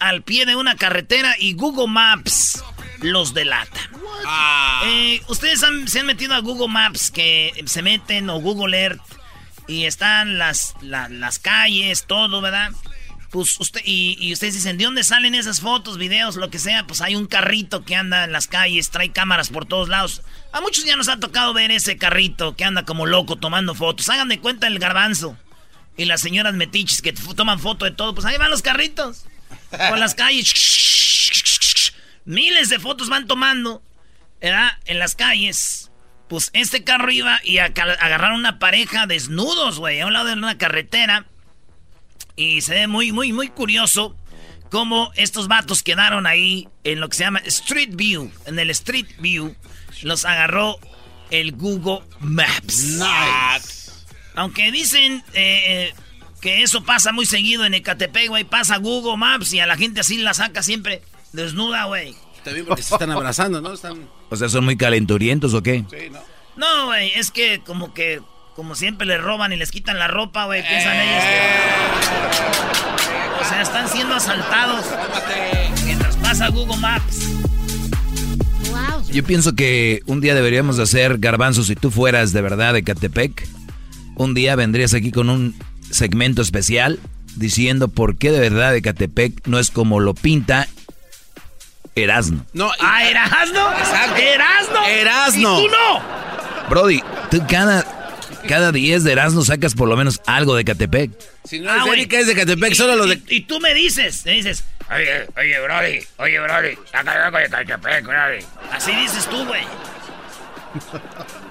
al 0.00 0.22
pie 0.22 0.44
de 0.44 0.54
una 0.54 0.76
carretera 0.76 1.34
y 1.38 1.54
Google 1.54 1.88
Maps 1.88 2.62
los 3.00 3.34
delata. 3.34 3.80
Ah. 4.26 4.82
Eh, 4.86 5.22
Ustedes 5.28 5.64
se 5.86 6.00
han 6.00 6.06
metido 6.06 6.34
a 6.34 6.40
Google 6.40 6.68
Maps, 6.68 7.10
que 7.10 7.52
se 7.66 7.82
meten, 7.82 8.30
o 8.30 8.40
Google 8.40 8.78
Earth, 8.78 9.00
y 9.66 9.84
están 9.84 10.38
las, 10.38 10.74
las 10.80 11.38
calles, 11.38 12.04
todo, 12.06 12.40
¿verdad? 12.40 12.70
Pues 13.30 13.60
usted, 13.60 13.82
y, 13.84 14.32
ustedes 14.32 14.54
dicen, 14.54 14.78
¿de 14.78 14.84
dónde 14.84 15.04
salen 15.04 15.34
esas 15.34 15.60
fotos, 15.60 15.98
videos, 15.98 16.36
lo 16.36 16.48
que 16.48 16.58
sea? 16.58 16.86
Pues 16.86 17.02
hay 17.02 17.14
un 17.14 17.26
carrito 17.26 17.84
que 17.84 17.94
anda 17.94 18.24
en 18.24 18.32
las 18.32 18.46
calles, 18.46 18.90
trae 18.90 19.12
cámaras 19.12 19.50
por 19.50 19.66
todos 19.66 19.90
lados. 19.90 20.22
A 20.52 20.62
muchos 20.62 20.86
ya 20.86 20.96
nos 20.96 21.08
ha 21.08 21.20
tocado 21.20 21.52
ver 21.52 21.70
ese 21.70 21.98
carrito 21.98 22.56
que 22.56 22.64
anda 22.64 22.84
como 22.84 23.04
loco 23.04 23.36
tomando 23.36 23.74
fotos. 23.74 24.08
Hagan 24.08 24.28
de 24.28 24.40
cuenta 24.40 24.66
el 24.66 24.78
garbanzo. 24.78 25.36
Y 25.98 26.06
las 26.06 26.22
señoras 26.22 26.54
metiches 26.54 27.02
que 27.02 27.12
toman 27.12 27.60
foto 27.60 27.84
de 27.84 27.90
todo, 27.90 28.14
pues 28.14 28.24
ahí 28.24 28.38
van 28.38 28.50
los 28.50 28.62
carritos. 28.62 29.26
Por 29.70 29.98
las 29.98 30.14
calles. 30.14 30.54
Miles 32.28 32.68
de 32.68 32.78
fotos 32.78 33.08
van 33.08 33.26
tomando, 33.26 33.82
¿verdad? 34.38 34.72
En 34.84 34.98
las 34.98 35.14
calles. 35.14 35.90
Pues 36.28 36.50
este 36.52 36.84
carro 36.84 37.10
iba 37.10 37.40
y 37.42 37.56
agarraron 37.56 38.38
una 38.38 38.58
pareja 38.58 39.06
desnudos, 39.06 39.78
güey, 39.78 40.00
a 40.00 40.06
un 40.06 40.12
lado 40.12 40.26
de 40.26 40.34
una 40.34 40.58
carretera. 40.58 41.24
Y 42.36 42.60
se 42.60 42.74
ve 42.74 42.86
muy, 42.86 43.12
muy, 43.12 43.32
muy 43.32 43.48
curioso 43.48 44.14
cómo 44.70 45.10
estos 45.16 45.48
vatos 45.48 45.82
quedaron 45.82 46.26
ahí 46.26 46.68
en 46.84 47.00
lo 47.00 47.08
que 47.08 47.16
se 47.16 47.24
llama 47.24 47.38
Street 47.46 47.92
View. 47.94 48.30
En 48.44 48.58
el 48.58 48.68
Street 48.68 49.08
View 49.20 49.56
los 50.02 50.26
agarró 50.26 50.78
el 51.30 51.52
Google 51.52 52.04
Maps. 52.20 52.98
Nice. 52.98 53.90
Aunque 54.34 54.70
dicen 54.70 55.24
eh, 55.32 55.62
eh, 55.66 55.94
que 56.42 56.62
eso 56.62 56.84
pasa 56.84 57.10
muy 57.10 57.24
seguido 57.24 57.64
en 57.64 57.72
Ecatepec, 57.72 58.28
güey. 58.28 58.44
Pasa 58.44 58.76
Google 58.76 59.16
Maps 59.16 59.54
y 59.54 59.60
a 59.60 59.66
la 59.66 59.78
gente 59.78 60.00
así 60.00 60.18
la 60.18 60.34
saca 60.34 60.62
siempre 60.62 61.00
desnuda, 61.32 61.84
güey. 61.84 62.14
Está 62.36 62.52
bien 62.52 62.66
porque 62.66 62.82
se 62.82 62.94
están 62.94 63.10
abrazando, 63.10 63.60
¿no? 63.60 63.72
Están... 63.72 64.08
O 64.30 64.36
sea, 64.36 64.48
¿son 64.48 64.64
muy 64.64 64.76
calenturientos 64.76 65.54
o 65.54 65.62
qué? 65.62 65.84
Sí, 65.90 66.10
¿no? 66.10 66.20
No, 66.56 66.86
güey, 66.86 67.12
es 67.14 67.30
que 67.30 67.60
como 67.64 67.94
que, 67.94 68.20
como 68.56 68.74
siempre 68.74 69.06
les 69.06 69.20
roban 69.20 69.52
y 69.52 69.56
les 69.56 69.70
quitan 69.70 69.98
la 69.98 70.08
ropa, 70.08 70.46
güey. 70.46 70.62
Piensan 70.66 70.96
eh. 70.96 71.04
ellos 71.04 71.24
que... 71.24 72.68
O 73.40 73.48
sea, 73.48 73.62
están 73.62 73.88
siendo 73.88 74.14
asaltados 74.14 74.84
mientras 75.84 76.16
pasa 76.16 76.48
Google 76.48 76.76
Maps. 76.78 77.28
Yo 79.10 79.24
pienso 79.24 79.54
que 79.54 80.02
un 80.06 80.20
día 80.20 80.34
deberíamos 80.34 80.78
hacer, 80.78 81.18
Garbanzo, 81.18 81.62
si 81.62 81.74
tú 81.74 81.90
fueras 81.90 82.32
de 82.32 82.42
verdad 82.42 82.74
de 82.74 82.82
Catepec, 82.82 83.48
un 84.16 84.34
día 84.34 84.54
vendrías 84.56 84.92
aquí 84.92 85.10
con 85.12 85.30
un 85.30 85.54
segmento 85.90 86.42
especial 86.42 86.98
diciendo 87.36 87.88
por 87.88 88.18
qué 88.18 88.30
de 88.32 88.40
verdad 88.40 88.72
de 88.72 88.82
Catepec 88.82 89.46
no 89.46 89.58
es 89.58 89.70
como 89.70 90.00
lo 90.00 90.12
pinta 90.14 90.68
Erasno. 92.04 92.44
No, 92.52 92.70
ah, 92.80 93.04
Erasno. 93.04 93.70
Erasno. 94.16 94.86
Erasno. 94.86 95.60
¿Y 95.60 95.62
tú 95.64 95.70
no. 95.70 96.02
Brody, 96.68 97.02
tú 97.30 97.42
cada, 97.48 97.84
cada 98.46 98.72
10 98.72 99.04
de 99.04 99.12
Erasno 99.12 99.44
sacas 99.44 99.74
por 99.74 99.88
lo 99.88 99.96
menos 99.96 100.20
algo 100.26 100.54
de 100.54 100.64
Catepec. 100.64 101.10
Si 101.44 101.60
no 101.60 101.70
ah, 101.70 101.84
es 101.96 102.26
de 102.26 102.34
Catepec, 102.34 102.74
solo 102.74 102.96
lo 102.96 103.06
de. 103.06 103.20
Y, 103.28 103.42
tú 103.42 103.60
me 103.60 103.74
dices, 103.74 104.24
me 104.26 104.32
dices, 104.32 104.64
oye, 104.90 105.26
oye, 105.36 105.60
Brody, 105.60 105.98
oye, 106.18 106.40
Brody, 106.40 106.78
saca 106.90 107.26
algo 107.26 107.38
de 107.38 107.48
Catepec, 107.48 108.04
Brody. 108.04 108.44
Así 108.72 108.92
dices 108.94 109.26
tú, 109.26 109.44
güey. 109.44 109.62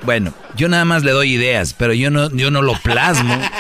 Bueno, 0.04 0.34
yo 0.56 0.70
nada 0.70 0.86
más 0.86 1.04
le 1.04 1.12
doy 1.12 1.34
ideas, 1.34 1.74
pero 1.74 1.94
yo 1.94 2.12
no, 2.12 2.30
yo 2.32 2.52
no 2.52 2.62
lo 2.62 2.74
plasmo. 2.80 3.40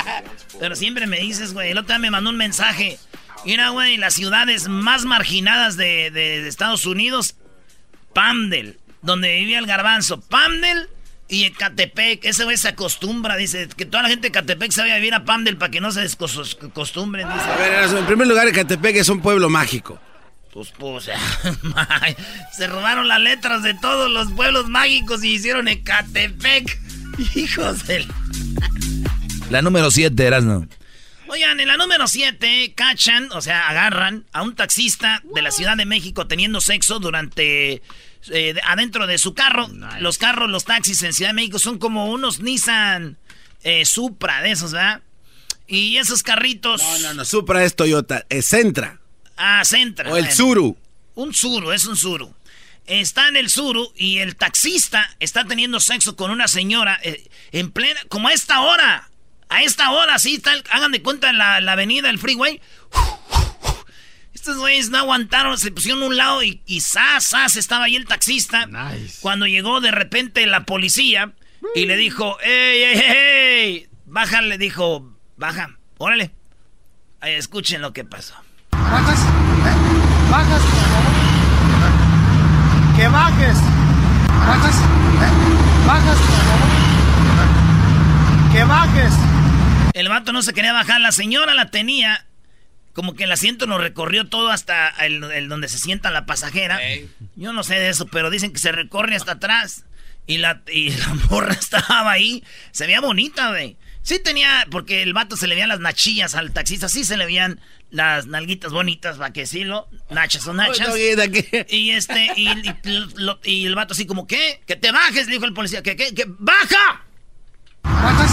Pero 0.59 0.75
siempre 0.75 1.05
me 1.05 1.19
dices, 1.19 1.53
güey. 1.53 1.69
El 1.69 1.77
otro 1.77 1.89
día 1.89 1.99
me 1.99 2.09
mandó 2.09 2.31
un 2.31 2.37
mensaje. 2.37 2.97
Mira, 3.45 3.69
güey, 3.69 3.97
las 3.97 4.13
ciudades 4.13 4.67
más 4.67 5.05
marginadas 5.05 5.77
de, 5.77 6.47
Estados 6.47 6.85
Unidos, 6.85 7.35
Pamdel, 8.13 8.77
donde 9.01 9.35
vivía 9.35 9.59
el 9.59 9.67
garbanzo. 9.67 10.19
Pamdel 10.21 10.89
y 11.29 11.45
Ecatepec. 11.45 12.25
Ese 12.25 12.43
güey 12.43 12.57
se 12.57 12.69
acostumbra, 12.69 13.35
dice, 13.37 13.67
que 13.75 13.85
toda 13.85 14.03
la 14.03 14.09
gente 14.09 14.23
de 14.23 14.27
Ecatepec 14.29 14.71
se 14.71 14.81
vaya 14.81 14.95
a 14.95 14.97
vivir 14.97 15.13
a 15.13 15.25
Pamdel 15.25 15.57
para 15.57 15.71
que 15.71 15.81
no 15.81 15.91
se 15.91 16.01
descostumbren. 16.01 17.27
A 17.27 17.55
ver, 17.57 17.97
en 17.97 18.05
primer 18.05 18.27
lugar, 18.27 18.47
Ecatepec 18.47 18.97
es 18.97 19.09
un 19.09 19.21
pueblo 19.21 19.49
mágico. 19.49 19.99
Pues, 20.53 20.73
pues, 20.77 21.09
se 22.57 22.67
robaron 22.67 23.07
las 23.07 23.19
letras 23.19 23.61
de 23.61 23.75
todos 23.75 24.09
los 24.09 24.31
pueblos 24.31 24.67
mágicos 24.69 25.23
y 25.23 25.33
hicieron 25.33 25.67
Ecatepec. 25.67 26.79
Hijos 27.35 27.85
del... 27.85 28.07
La 29.49 29.61
número 29.61 29.91
7, 29.91 30.25
Erasno. 30.25 30.67
Oigan, 31.29 31.59
en 31.59 31.67
la 31.67 31.77
número 31.77 32.07
7 32.07 32.73
cachan, 32.75 33.29
o 33.33 33.41
sea, 33.41 33.67
agarran 33.67 34.25
a 34.31 34.43
un 34.43 34.55
taxista 34.55 35.21
de 35.35 35.41
la 35.41 35.51
Ciudad 35.51 35.75
de 35.75 35.85
México 35.85 36.27
teniendo 36.27 36.61
sexo 36.61 36.99
durante 36.99 37.81
eh, 38.29 38.55
adentro 38.63 39.07
de 39.07 39.17
su 39.17 39.33
carro. 39.33 39.67
Los 39.99 40.17
carros, 40.17 40.49
los 40.49 40.63
taxis 40.63 41.03
en 41.03 41.13
Ciudad 41.13 41.31
de 41.31 41.35
México 41.35 41.59
son 41.59 41.79
como 41.79 42.09
unos 42.11 42.39
Nissan 42.39 43.17
eh, 43.63 43.85
Supra 43.85 44.41
de 44.41 44.51
esos, 44.51 44.71
¿verdad? 44.71 45.01
Y 45.67 45.97
esos 45.97 46.23
carritos. 46.23 46.81
No, 46.81 46.99
no, 46.99 47.13
no, 47.15 47.25
Supra 47.25 47.63
es 47.65 47.75
Toyota, 47.75 48.25
es 48.29 48.45
Centra. 48.47 49.01
Ah, 49.35 49.63
Centra. 49.65 50.09
O 50.09 50.15
el 50.15 50.31
Suru. 50.31 50.77
Un 51.15 51.33
Suru, 51.33 51.71
es 51.73 51.85
un 51.85 51.97
Suru. 51.97 52.33
Está 52.85 53.27
en 53.27 53.35
el 53.35 53.49
Suru 53.49 53.91
y 53.97 54.19
el 54.19 54.37
taxista 54.37 55.13
está 55.19 55.43
teniendo 55.43 55.81
sexo 55.81 56.15
con 56.15 56.31
una 56.31 56.47
señora 56.47 56.97
eh, 57.03 57.27
en 57.51 57.71
plena, 57.71 57.99
como 58.07 58.29
a 58.29 58.33
esta 58.33 58.61
hora. 58.61 59.09
A 59.49 59.63
esta 59.63 59.91
hora, 59.91 60.19
sí, 60.19 60.39
tal, 60.39 60.63
hagan 60.71 60.91
de 60.91 61.01
cuenta 61.01 61.29
en 61.29 61.37
la, 61.37 61.55
avenida, 61.55 62.09
el 62.09 62.19
freeway. 62.19 62.61
Estos 64.33 64.57
güeyes 64.57 64.89
no 64.89 64.97
aguantaron, 64.97 65.57
se 65.57 65.71
pusieron 65.71 66.03
a 66.03 66.05
un 66.05 66.17
lado 66.17 66.43
y, 66.43 66.61
y 66.65 66.81
sas, 66.81 67.55
estaba 67.55 67.85
ahí 67.85 67.95
el 67.95 68.05
taxista. 68.05 68.67
Cuando 69.21 69.47
llegó 69.47 69.81
de 69.81 69.91
repente 69.91 70.45
la 70.45 70.63
policía 70.65 71.33
y 71.75 71.85
le 71.85 71.97
dijo, 71.97 72.37
¡Ey, 72.41 72.83
ey, 72.83 72.99
ey! 72.99 73.89
Baja, 74.05 74.41
le 74.41 74.57
dijo, 74.57 75.13
baja, 75.35 75.71
órale. 75.97 76.31
Ahí, 77.19 77.33
escuchen 77.33 77.81
lo 77.81 77.91
que 77.93 78.05
pasó. 78.05 78.35
¿Bajas? 78.71 79.19
¿Eh? 79.19 80.31
¿Bajas, 80.31 80.61
por 80.61 80.71
favor? 80.71 81.13
¡Que 82.95 83.07
bajes! 83.07 83.57
¿Bajas? 84.47 84.75
¿Eh? 84.75 85.31
¿Bajas, 85.87 86.17
por 86.17 86.35
favor? 86.47 86.87
¡Que 88.53 88.63
bajes! 88.63 89.26
El 89.97 90.09
vato 90.09 90.31
no 90.33 90.41
se 90.41 90.53
quería 90.53 90.73
bajar. 90.73 91.01
La 91.01 91.11
señora 91.11 91.53
la 91.53 91.71
tenía. 91.71 92.25
Como 92.93 93.13
que 93.15 93.25
el 93.25 93.31
asiento 93.31 93.67
nos 93.67 93.79
recorrió 93.79 94.27
todo 94.27 94.49
hasta 94.49 94.89
el, 95.05 95.23
el 95.25 95.49
donde 95.49 95.67
se 95.67 95.77
sienta 95.77 96.09
la 96.09 96.25
pasajera. 96.25 96.79
Yo 97.35 97.53
no 97.53 97.63
sé 97.63 97.75
de 97.75 97.89
eso, 97.89 98.07
pero 98.07 98.29
dicen 98.31 98.51
que 98.53 98.59
se 98.59 98.71
recorre 98.71 99.15
hasta 99.15 99.33
atrás. 99.33 99.85
Y 100.25 100.37
la, 100.39 100.61
y 100.71 100.89
la 100.91 101.13
morra 101.29 101.53
estaba 101.53 102.11
ahí. 102.11 102.43
Se 102.71 102.85
veía 102.87 102.99
bonita, 103.01 103.49
güey. 103.49 103.77
Sí 104.01 104.19
tenía, 104.19 104.65
porque 104.71 105.03
el 105.03 105.13
vato 105.13 105.35
se 105.37 105.47
le 105.47 105.55
veían 105.55 105.69
las 105.69 105.79
nachillas 105.79 106.33
al 106.33 106.53
taxista. 106.53 106.89
Sí 106.89 107.03
se 107.03 107.17
le 107.17 107.25
veían 107.25 107.59
las 107.91 108.25
nalguitas 108.25 108.71
bonitas, 108.71 109.17
para 109.17 109.31
que 109.31 109.41
decirlo. 109.41 109.87
Nachas 110.09 110.47
o 110.47 110.53
nachas. 110.53 110.87
Y 111.69 111.91
este, 111.91 112.31
y, 112.35 112.49
y 112.49 112.73
lo- 113.15 113.39
y 113.43 113.65
el 113.65 113.75
vato 113.75 113.93
así 113.93 114.05
como, 114.07 114.25
¿qué? 114.25 114.61
Que 114.65 114.75
te 114.75 114.91
bajes, 114.91 115.27
le 115.27 115.33
dijo 115.33 115.45
el 115.45 115.53
policía. 115.53 115.83
¿Qué, 115.83 115.95
qué, 115.95 116.13
qué? 116.15 116.23
¡Baja! 116.27 117.03
¿Bajas? 117.83 118.31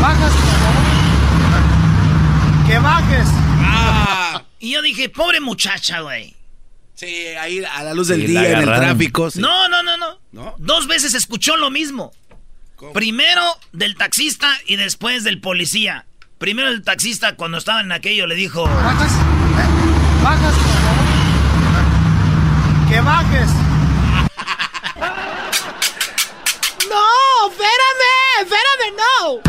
¿Bajas, 0.00 0.32
por 0.32 0.42
favor? 0.42 0.82
¡Que 2.66 2.78
bajes! 2.78 3.28
Y 4.58 4.72
yo 4.72 4.82
dije, 4.82 5.08
pobre 5.08 5.40
muchacha, 5.40 6.00
güey. 6.00 6.34
Sí, 6.94 7.06
ahí 7.38 7.62
a 7.64 7.82
la 7.82 7.92
luz 7.94 8.08
del 8.08 8.22
Sí, 8.22 8.26
día, 8.28 8.52
en 8.52 8.58
el 8.60 8.64
tráfico. 8.64 9.30
sí. 9.30 9.38
No, 9.40 9.68
no, 9.68 9.82
no, 9.82 9.96
no, 9.98 10.18
¿No? 10.32 10.54
Dos 10.58 10.86
veces 10.86 11.12
escuchó 11.14 11.56
lo 11.56 11.70
mismo. 11.70 12.12
Primero 12.92 13.42
del 13.72 13.96
taxista 13.96 14.50
y 14.66 14.76
después 14.76 15.24
del 15.24 15.40
policía. 15.40 16.06
Primero 16.38 16.68
el 16.68 16.82
taxista 16.82 17.36
cuando 17.36 17.58
estaba 17.58 17.80
en 17.80 17.92
aquello 17.92 18.26
le 18.26 18.34
dijo... 18.34 18.64
¿Bajas? 18.64 19.12
¿Eh? 19.12 19.14
¿Bajas, 20.22 20.54
por 20.54 20.64
favor? 20.64 21.06
¡Que 22.90 23.00
bajes! 23.00 23.48
¡No! 26.90 27.50
¡Espérame! 27.50 28.42
¡Espérame, 28.42 28.96
no! 28.96 29.45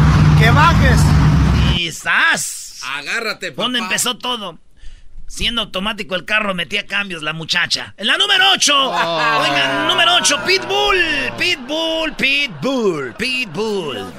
Y 1.87 1.91
¡zas! 1.93 2.81
Agárrate, 2.83 3.51
papá. 3.51 3.63
¿Dónde 3.63 3.79
empezó 3.79 4.17
todo? 4.17 4.59
Siendo 5.25 5.61
automático 5.61 6.15
el 6.15 6.25
carro, 6.25 6.53
metía 6.53 6.85
cambios 6.85 7.23
la 7.23 7.31
muchacha. 7.31 7.93
En 7.97 8.07
la 8.07 8.17
número 8.17 8.43
8. 8.51 8.73
Oh. 8.75 9.41
Oigan, 9.41 9.87
número 9.87 10.15
8, 10.15 10.39
Pitbull. 10.45 10.97
Pitbull, 11.37 12.13
Pitbull, 12.15 13.13
Pitbull. 13.13 14.13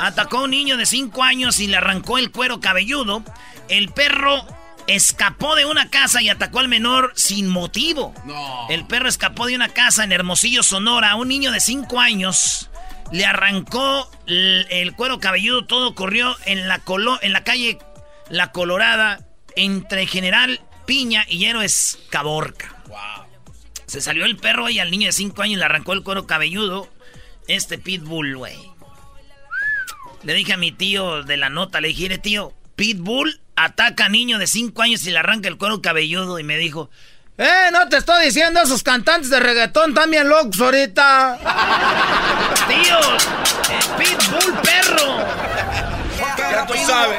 Atacó 0.00 0.38
a 0.38 0.42
un 0.44 0.50
niño 0.50 0.76
de 0.76 0.86
5 0.86 1.24
años 1.24 1.58
y 1.58 1.66
le 1.66 1.76
arrancó 1.76 2.18
el 2.18 2.30
cuero 2.30 2.60
cabelludo. 2.60 3.24
El 3.68 3.88
perro 3.88 4.46
escapó 4.86 5.56
de 5.56 5.64
una 5.64 5.90
casa 5.90 6.22
y 6.22 6.28
atacó 6.28 6.60
al 6.60 6.68
menor 6.68 7.12
sin 7.16 7.48
motivo. 7.48 8.14
No. 8.24 8.68
El 8.70 8.86
perro 8.86 9.08
escapó 9.08 9.46
de 9.46 9.56
una 9.56 9.70
casa 9.70 10.04
en 10.04 10.12
Hermosillo, 10.12 10.62
Sonora. 10.62 11.16
Un 11.16 11.26
niño 11.26 11.50
de 11.50 11.58
5 11.58 11.98
años 11.98 12.67
le 13.12 13.24
arrancó 13.24 14.10
el, 14.26 14.66
el 14.70 14.94
cuero 14.94 15.20
cabelludo. 15.20 15.66
Todo 15.66 15.88
ocurrió 15.88 16.36
en 16.46 16.68
la, 16.68 16.84
colo- 16.84 17.18
en 17.22 17.32
la 17.32 17.44
calle 17.44 17.78
La 18.30 18.52
Colorada, 18.52 19.20
entre 19.56 20.06
General 20.06 20.60
Piña 20.86 21.24
y 21.28 21.44
Héroes 21.46 21.98
Caborca. 22.10 22.74
Se 23.86 24.00
salió 24.02 24.24
el 24.26 24.36
perro 24.36 24.68
y 24.68 24.78
al 24.80 24.90
niño 24.90 25.06
de 25.06 25.12
5 25.12 25.40
años 25.42 25.58
le 25.58 25.64
arrancó 25.64 25.94
el 25.94 26.02
cuero 26.02 26.26
cabelludo. 26.26 26.88
Este 27.46 27.78
pitbull, 27.78 28.36
güey. 28.36 28.56
Le 30.22 30.34
dije 30.34 30.52
a 30.52 30.56
mi 30.58 30.72
tío 30.72 31.22
de 31.22 31.36
la 31.36 31.48
nota, 31.48 31.80
le 31.80 31.88
dije, 31.88 32.02
"Mire, 32.02 32.18
tío, 32.18 32.52
pitbull 32.76 33.40
ataca 33.56 34.06
a 34.06 34.08
niño 34.08 34.38
de 34.38 34.46
5 34.46 34.82
años 34.82 35.06
y 35.06 35.10
le 35.10 35.18
arranca 35.18 35.48
el 35.48 35.56
cuero 35.56 35.80
cabelludo. 35.80 36.38
Y 36.38 36.44
me 36.44 36.58
dijo, 36.58 36.90
¡Eh, 37.38 37.70
no 37.72 37.88
te 37.88 37.98
estoy 37.98 38.26
diciendo! 38.26 38.60
Esos 38.60 38.82
cantantes 38.82 39.30
de 39.30 39.38
reggaetón 39.38 39.94
también 39.94 40.28
locos 40.28 40.60
ahorita. 40.60 41.38
tío, 42.68 42.98
el 43.70 44.04
pitbull 44.04 44.54
perro. 44.60 45.18
Ya 46.36 46.66
tú 46.66 46.74
sabes. 46.84 47.18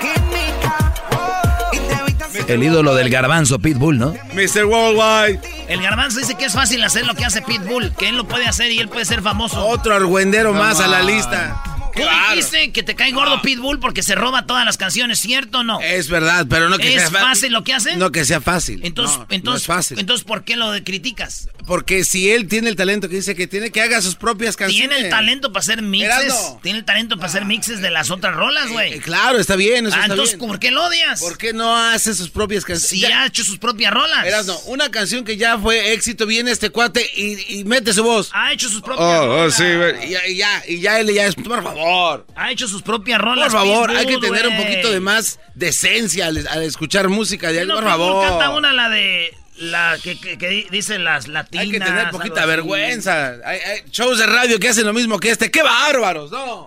El 2.47 2.63
ídolo 2.63 2.95
del 2.95 3.09
garbanzo, 3.09 3.59
Pitbull, 3.59 3.97
¿no? 3.97 4.13
Mr. 4.33 4.65
Worldwide. 4.65 5.39
El 5.67 5.81
garbanzo 5.81 6.19
dice 6.19 6.35
que 6.35 6.45
es 6.45 6.53
fácil 6.53 6.83
hacer 6.83 7.05
lo 7.05 7.13
que 7.13 7.23
hace 7.23 7.41
pitbull, 7.41 7.93
que 7.95 8.09
él 8.09 8.17
lo 8.17 8.27
puede 8.27 8.47
hacer 8.47 8.71
y 8.71 8.79
él 8.79 8.89
puede 8.89 9.05
ser 9.05 9.21
famoso. 9.21 9.65
Otro 9.67 9.95
argüendero 9.95 10.53
más 10.53 10.79
a 10.79 10.87
la 10.87 11.01
lista. 11.01 11.61
Tú 11.95 12.01
dijiste 12.31 12.71
que 12.71 12.83
te 12.83 12.95
cae 12.95 13.11
gordo 13.11 13.41
Pitbull 13.41 13.79
porque 13.79 14.03
se 14.03 14.15
roba 14.15 14.45
todas 14.45 14.65
las 14.65 14.77
canciones, 14.77 15.19
¿cierto 15.19 15.59
o 15.59 15.63
no? 15.63 15.79
Es 15.81 16.09
verdad, 16.09 16.45
pero 16.49 16.69
no 16.69 16.77
que 16.77 16.93
¿Es 16.95 17.09
sea 17.09 17.21
fácil 17.21 17.51
lo 17.53 17.63
que 17.63 17.73
hace? 17.73 17.97
No 17.97 18.11
que 18.11 18.25
sea 18.25 18.41
fácil. 18.41 18.81
Entonces, 18.83 19.17
No, 19.17 19.23
no 19.23 19.27
entonces, 19.35 19.61
es 19.63 19.67
fácil. 19.67 19.99
entonces, 19.99 20.23
¿por 20.25 20.43
qué 20.43 20.55
lo 20.55 20.71
criticas? 20.83 21.49
Porque 21.69 22.03
si 22.03 22.31
él 22.31 22.47
tiene 22.47 22.67
el 22.67 22.75
talento 22.75 23.07
que 23.09 23.17
dice 23.17 23.35
que 23.35 23.45
tiene, 23.45 23.69
que 23.69 23.79
haga 23.79 24.01
sus 24.01 24.15
propias 24.15 24.55
canciones. 24.55 24.89
Tiene 24.89 25.05
el 25.05 25.11
talento 25.11 25.53
para 25.53 25.61
hacer 25.61 25.83
mixes. 25.83 26.33
Tiene 26.63 26.79
el 26.79 26.83
talento 26.83 27.15
para 27.17 27.27
hacer 27.27 27.45
mixes 27.45 27.79
de 27.79 27.91
las 27.91 28.09
otras 28.09 28.35
rolas, 28.35 28.71
güey. 28.71 28.93
Eh, 28.93 28.99
claro, 28.99 29.37
está 29.37 29.55
bien, 29.55 29.85
eso 29.85 29.95
ah, 29.95 29.99
está 30.01 30.13
entonces, 30.13 30.39
bien. 30.39 30.49
¿por 30.49 30.59
qué 30.59 30.71
lo 30.71 30.83
odias? 30.83 31.19
¿Por 31.19 31.37
qué 31.37 31.53
no 31.53 31.77
hace 31.77 32.15
sus 32.15 32.31
propias 32.31 32.65
canciones? 32.65 32.89
Si 32.89 32.99
ya 33.01 33.21
ha 33.21 33.27
hecho 33.27 33.43
sus 33.43 33.59
propias 33.59 33.93
rolas. 33.93 34.25
Erasno, 34.25 34.57
una 34.65 34.89
canción 34.89 35.23
que 35.23 35.37
ya 35.37 35.59
fue 35.59 35.93
éxito, 35.93 36.25
viene 36.25 36.49
este 36.49 36.71
cuate 36.71 37.07
y, 37.15 37.59
y 37.59 37.63
mete 37.65 37.93
su 37.93 38.03
voz. 38.03 38.31
Ha 38.33 38.51
hecho 38.51 38.67
sus 38.67 38.81
propias 38.81 39.07
Oh, 39.07 39.43
oh, 39.45 39.51
sí, 39.51 39.63
y 39.63 40.09
ya, 40.09 40.27
y 40.27 40.35
ya, 40.37 40.63
y 40.67 40.79
ya 40.79 40.99
él 40.99 41.13
ya 41.13 41.27
es, 41.27 41.35
por 41.35 41.61
favor. 41.63 42.25
Ha 42.35 42.51
hecho 42.51 42.67
sus 42.67 42.81
propias 42.81 43.21
rolas. 43.21 43.43
Por 43.53 43.61
favor, 43.61 43.91
hay 43.91 44.07
que 44.07 44.17
tener 44.17 44.47
un 44.47 44.57
poquito 44.57 44.91
de 44.91 45.01
más 45.01 45.39
decencia 45.53 46.25
al, 46.25 46.47
al 46.47 46.63
escuchar 46.63 47.09
música 47.09 47.51
de 47.51 47.61
Sí, 47.61 47.67
no, 47.67 47.75
por 47.75 47.83
Pitbull 47.83 47.91
favor. 47.99 48.27
canta 48.27 48.49
una, 48.49 48.73
la 48.73 48.89
de... 48.89 49.35
La 49.59 49.97
que, 50.01 50.19
que- 50.19 50.37
que 50.37 50.47
di- 50.49 50.67
dice 50.71 50.97
las 50.99 51.27
latinas. 51.27 51.65
Hay 51.65 51.71
que 51.71 51.79
tener 51.79 52.09
poquita 52.11 52.45
vergüenza. 52.45 53.35
Hay, 53.45 53.59
hay 53.59 53.81
shows 53.91 54.17
de 54.19 54.25
radio 54.25 54.59
que 54.59 54.69
hacen 54.69 54.85
lo 54.85 54.93
mismo 54.93 55.19
que 55.19 55.31
este. 55.31 55.51
¡Qué 55.51 55.61
bárbaros! 55.63 56.31
No. 56.31 56.65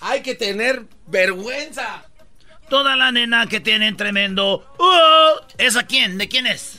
Hay 0.00 0.22
que 0.22 0.34
tener 0.34 0.82
vergüenza. 1.06 2.04
Toda 2.68 2.96
la 2.96 3.12
nena 3.12 3.46
que 3.46 3.60
tienen 3.60 3.96
tremendo... 3.96 4.64
¡Oh! 4.78 5.40
¿Esa 5.58 5.82
quién? 5.84 6.16
¿De 6.18 6.26
quién 6.28 6.46
es? 6.46 6.78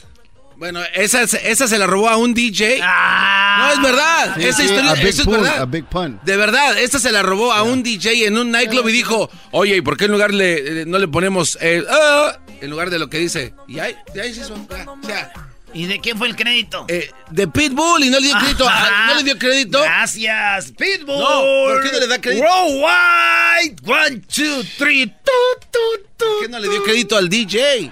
Bueno, 0.58 0.82
esa, 0.93 1.21
esa 1.23 1.67
se 1.67 1.78
la 1.78 1.86
robó 1.88 2.10
a 2.10 2.17
un 2.17 2.34
DJ. 2.34 2.80
Ah. 2.82 3.58
No, 3.60 3.73
es 3.73 3.82
verdad. 3.91 4.36
Sí, 4.36 4.43
esa 4.47 4.58
sí, 4.58 4.63
historia 4.65 4.91
a 4.91 4.95
big 4.95 5.06
eso 5.08 5.21
es 5.21 5.28
verdad. 5.28 5.62
a 5.62 5.65
big 5.65 5.86
pun. 5.86 6.19
De 6.23 6.36
verdad, 6.38 6.78
esta 6.78 6.99
se 6.99 7.12
la 7.12 7.21
robó 7.21 7.54
a 7.54 7.63
un 7.63 7.84
DJ 7.84 8.26
en 8.28 8.38
un 8.38 8.52
nightclub 8.52 8.88
y 8.89 8.91
dijo, 8.91 9.30
oye, 9.52 9.78
¿y 9.78 9.82
por 9.82 9.95
qué 9.97 10.06
en 10.06 10.12
lugar 10.12 10.34
le, 10.34 10.82
eh, 10.82 10.86
no 10.86 10.97
le 10.99 11.08
ponemos 11.08 11.58
el 11.62 11.86
ah, 11.89 12.39
en 12.62 12.69
lugar 12.69 12.89
de 12.89 12.99
lo 12.99 13.10
que 13.10 13.19
dice? 13.19 13.54
Y 13.67 13.80
ahí, 13.80 13.95
y 14.15 14.19
ahí 14.19 14.34
se 14.34 14.41
hizo. 14.41 14.54
O 14.54 15.06
sea, 15.06 15.32
¿Y 15.73 15.86
de 15.88 15.99
quién 15.99 16.17
fue 16.17 16.27
el 16.27 16.36
crédito? 16.36 16.86
eh, 16.88 17.09
de 17.31 17.47
Pitbull 17.47 18.03
y 18.03 18.09
no 18.09 18.19
le 18.19 18.27
dio 18.27 18.38
crédito. 18.38 18.67
a- 18.69 18.73
Ajá. 18.83 19.07
no 19.07 19.15
le 19.17 19.23
dio 19.23 19.38
crédito. 19.39 19.81
Gracias, 19.81 20.71
Pitbull. 20.71 21.17
No, 21.19 21.41
¿por 21.65 21.83
qué 21.83 21.91
no 21.91 21.99
le 21.99 22.07
da 22.07 22.21
crédito? 22.21 22.45
Worldwide, 22.45 23.75
one, 23.86 24.21
two, 24.33 24.63
three, 24.77 25.07
tu, 25.07 25.67
tu, 25.71 25.79
tu, 26.17 26.25
¿Por 26.25 26.41
qué 26.43 26.49
no 26.49 26.59
le 26.59 26.69
dio 26.69 26.83
crédito 26.83 27.17
al 27.17 27.27
DJ? 27.29 27.91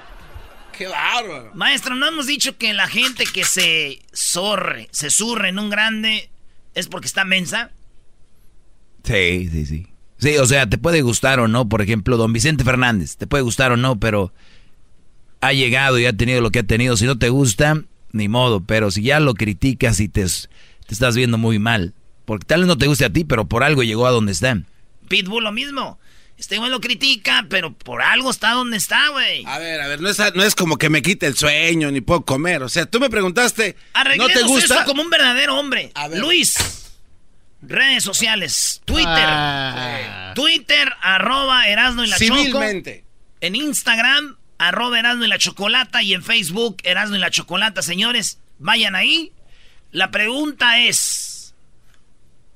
¡Qué 0.78 0.88
bárbaro! 0.88 1.52
Maestro, 1.54 1.96
no 1.96 2.08
hemos 2.08 2.28
dicho 2.28 2.58
que 2.58 2.74
la 2.74 2.88
gente 2.88 3.26
que 3.26 3.44
se 3.46 4.00
zorre, 4.16 4.88
se 4.92 5.10
surre 5.12 5.50
en 5.50 5.60
un 5.60 5.70
grande, 5.70 6.30
es 6.76 6.88
porque 6.88 7.08
está 7.08 7.26
mensa. 7.26 7.72
Sí, 9.04 9.50
sí, 9.52 9.66
sí. 9.66 9.88
Sí, 10.18 10.38
o 10.38 10.46
sea, 10.46 10.68
te 10.70 10.78
puede 10.78 11.02
gustar 11.02 11.40
o 11.40 11.48
no, 11.48 11.68
por 11.68 11.82
ejemplo, 11.82 12.16
don 12.16 12.32
Vicente 12.32 12.64
Fernández, 12.64 13.18
te 13.18 13.26
puede 13.26 13.44
gustar 13.44 13.72
o 13.72 13.78
no, 13.78 14.00
pero 14.00 14.32
ha 15.42 15.54
llegado 15.54 16.00
y 16.00 16.06
ha 16.06 16.14
tenido 16.14 16.42
lo 16.42 16.52
que 16.52 16.60
ha 16.60 16.64
tenido. 16.64 16.96
Si 16.96 17.06
no 17.06 17.18
te 17.18 17.30
gusta, 17.30 17.82
ni 18.12 18.28
modo, 18.28 18.62
pero 18.62 18.92
si 18.92 19.04
ya 19.04 19.20
lo 19.20 19.34
criticas 19.34 20.00
y 20.00 20.08
te, 20.08 20.24
te 20.24 20.94
estás 20.94 21.16
viendo 21.16 21.38
muy 21.38 21.60
mal, 21.60 21.94
porque 22.26 22.46
tal 22.46 22.62
vez 22.62 22.68
no 22.68 22.78
te 22.78 22.88
guste 22.88 23.06
a 23.06 23.10
ti, 23.12 23.24
pero 23.24 23.46
por 23.46 23.64
algo 23.64 23.84
llegó 23.84 24.08
a 24.08 24.12
donde 24.12 24.32
está. 24.32 24.62
Pitbull 25.10 25.44
lo 25.44 25.52
mismo. 25.52 26.00
Este 26.38 26.58
güey 26.58 26.72
lo 26.72 26.82
critica, 26.82 27.46
pero 27.50 27.72
por 27.72 28.02
algo 28.02 28.32
está 28.32 28.54
donde 28.54 28.78
está, 28.78 29.10
güey. 29.10 29.44
A 29.46 29.60
ver, 29.60 29.80
a 29.80 29.88
ver, 29.88 30.02
no 30.02 30.10
es, 30.10 30.18
no 30.34 30.44
es 30.44 30.56
como 30.56 30.78
que 30.78 30.90
me 30.90 31.04
quite 31.04 31.28
el 31.28 31.38
sueño 31.38 31.92
ni 31.92 32.02
puedo 32.02 32.26
comer. 32.26 32.64
O 32.64 32.70
sea, 32.70 32.88
tú 32.88 33.00
me 33.00 33.12
preguntaste, 33.12 33.76
¿no 34.18 34.28
te 34.28 34.42
gusta? 34.44 34.86
como 34.86 35.04
un 35.04 35.12
verdadero 35.12 35.60
hombre. 35.60 35.92
A 35.94 36.08
ver. 36.08 36.20
Luis, 36.20 36.56
redes 37.62 38.04
sociales, 38.04 38.82
Twitter. 38.86 39.08
Ah. 39.12 40.32
Twitter, 40.34 40.92
arroba 41.02 41.68
Erasno 41.68 42.04
y 42.04 42.08
la 42.08 42.18
Choco. 42.18 42.36
Civilmente. 42.36 43.04
En 43.40 43.56
Instagram, 43.56 44.38
arroba 44.68 45.00
Erasno 45.00 45.26
y 45.26 45.28
la 45.28 45.38
Chocolata. 45.38 46.02
Y 46.04 46.14
en 46.14 46.24
Facebook, 46.24 46.78
Erasno 46.84 47.16
y 47.16 47.20
la 47.20 47.32
Chocolata. 47.32 47.82
Señores, 47.82 48.40
vayan 48.60 48.96
ahí. 48.96 49.32
La 49.92 50.12
pregunta 50.12 50.80
es... 50.80 51.54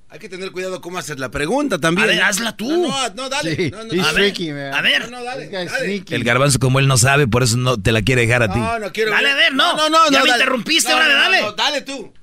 Hay 0.08 0.20
que 0.20 0.30
tener 0.30 0.52
cuidado 0.52 0.80
cómo 0.80 0.98
hacer 0.98 1.20
la 1.20 1.30
pregunta 1.30 1.78
también. 1.80 2.06
A 2.08 2.12
ver, 2.14 2.24
hazla 2.24 2.56
tú. 2.56 2.70
No, 2.70 2.88
no, 3.10 3.14
no, 3.16 3.30
dale. 3.30 3.56
Sí, 3.56 3.72
No, 3.72 3.84
no, 3.84 4.06
a 4.08 4.12
ver, 4.14 4.24
tricky, 4.34 4.50
a 4.52 4.82
ver. 4.82 5.10
No, 5.12 5.18
no, 5.18 5.24
dale, 5.26 5.50
dale. 5.50 6.04
El 6.10 6.24
garbanzo 6.24 6.58
como 6.60 6.80
él 6.80 6.88
no 6.88 6.96
sabe, 6.98 7.28
por 7.28 7.44
eso 7.44 7.58
no 7.58 7.82
te 7.82 7.92
la 7.92 8.02
quiere 8.02 8.22
dejar 8.26 8.44
a 8.44 8.54
ti. 8.54 8.58
No, 8.60 8.80
no 8.80 8.94
quiero 8.94 9.12
Dale, 9.12 9.32
a 9.32 9.36
ver, 9.36 9.54
no. 9.54 9.76
No, 9.76 9.90
no, 9.90 10.06
Ya 10.10 10.20
no, 10.20 10.24
me 10.24 10.30
dale. 10.30 10.44
interrumpiste, 10.44 10.90
No, 10.92 10.96
órale, 10.98 11.14
no, 11.14 11.20
no, 11.20 11.24
dale. 11.26 11.42
no, 11.42 11.52
dale 11.54 11.82
tú. 11.82 12.14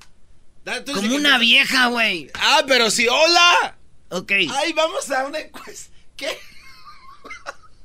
Dale 0.65 0.81
tú, 0.81 0.93
Como 0.93 1.03
sí 1.03 1.09
que 1.09 1.15
una 1.19 1.33
te- 1.33 1.39
vieja, 1.41 1.85
güey. 1.87 2.31
Ah, 2.33 2.61
pero 2.67 2.89
sí, 2.89 3.05
hola. 3.07 3.75
Ok. 4.09 4.31
Ay, 4.31 4.73
vamos 4.73 5.11
a 5.11 5.25
una 5.27 5.39
encuesta. 5.39 5.93
¿Qué? 6.15 6.29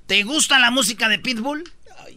¿Te 0.06 0.22
gusta 0.22 0.58
la 0.58 0.70
música 0.70 1.08
de 1.10 1.18
Pitbull? 1.18 1.70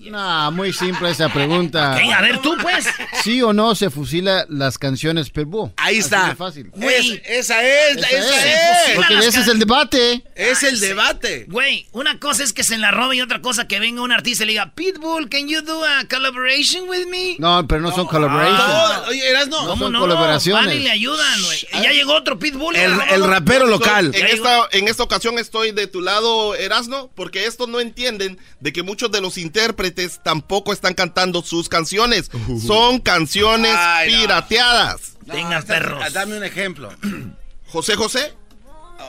No, 0.10 0.52
muy 0.52 0.74
simple 0.74 1.10
esa 1.12 1.30
pregunta. 1.32 1.94
A 1.94 2.22
ver 2.22 2.40
tú, 2.40 2.56
pues. 2.62 2.86
¿Sí 3.24 3.42
o 3.42 3.54
no 3.54 3.76
se 3.76 3.90
fusila 3.90 4.46
las 4.50 4.78
canciones 4.78 5.30
Pitbull? 5.30 5.72
Ahí 5.78 5.96
Así 5.98 6.00
está. 6.06 6.30
de 6.30 6.36
fácil. 6.36 6.72
Es- 6.82 7.22
esa 7.26 7.64
es, 7.64 7.98
esa, 7.98 8.08
Esa 8.10 8.48
es. 8.48 8.90
es. 8.90 8.96
Porque 8.96 9.18
ese 9.20 9.40
es 9.42 9.48
el 9.48 9.60
debate. 9.60 10.24
Es 10.36 10.64
el 10.64 10.78
sí. 10.78 10.86
debate. 10.88 11.46
Güey, 11.50 11.88
una 11.92 12.20
cosa 12.20 12.44
es 12.44 12.54
que 12.54 12.64
se 12.64 12.78
la 12.78 12.92
robe 12.92 13.18
y 13.18 13.22
otra 13.22 13.42
cosa 13.42 13.68
que 13.68 13.80
venga 13.80 14.02
un 14.02 14.12
artista 14.12 14.44
y 14.44 14.48
le 14.48 14.52
diga, 14.54 14.74
Pitbull, 14.74 15.30
can 15.30 15.48
you 15.48 15.62
do 15.62 15.84
a 15.86 16.06
collaboration 16.10 16.90
with 16.90 17.06
me? 17.08 17.36
No, 17.40 17.68
pero 17.68 17.82
no 17.82 17.92
son 17.94 18.08
collaborations. 18.08 18.58
Todo- 18.66 19.10
oye, 19.10 19.30
Erasno. 19.30 19.58
¿Cómo 19.68 19.84
son 19.86 19.94
no? 19.94 20.00
colaboraciones. 20.00 20.66
Van 20.66 20.76
y 20.76 20.80
le 20.80 20.92
ayudan, 20.92 21.42
güey. 21.44 21.60
Y 21.74 21.84
ya 21.84 21.92
llegó 21.92 22.14
otro 22.16 22.40
Pitbull. 22.40 22.76
El, 22.76 22.94
el 23.12 23.24
rapero 23.26 23.68
local. 23.68 24.12
En 24.16 24.26
esta, 24.28 24.68
en 24.72 24.88
esta 24.88 25.04
ocasión 25.04 25.38
estoy 25.38 25.72
de 25.72 25.88
tu 25.88 26.02
lado, 26.02 26.56
Erasno, 26.56 27.12
porque 27.16 27.46
estos 27.46 27.68
no 27.68 27.80
entienden 27.80 28.40
de 28.60 28.74
que 28.74 28.84
muchos 28.84 29.12
de 29.12 29.22
los 29.22 29.38
intérpretes 29.38 29.91
tampoco 30.24 30.74
están 30.74 30.94
cantando 30.94 31.42
sus 31.42 31.70
canciones. 31.70 32.30
Son 32.66 33.00
canciones 33.00 33.74
Ay, 33.78 34.12
no. 34.14 34.20
pirateadas. 34.22 35.18
Venga, 35.26 35.62
perros. 35.62 36.12
Dame 36.14 36.38
un 36.38 36.44
ejemplo. 36.44 36.90
José 37.72 37.96
José. 37.96 38.34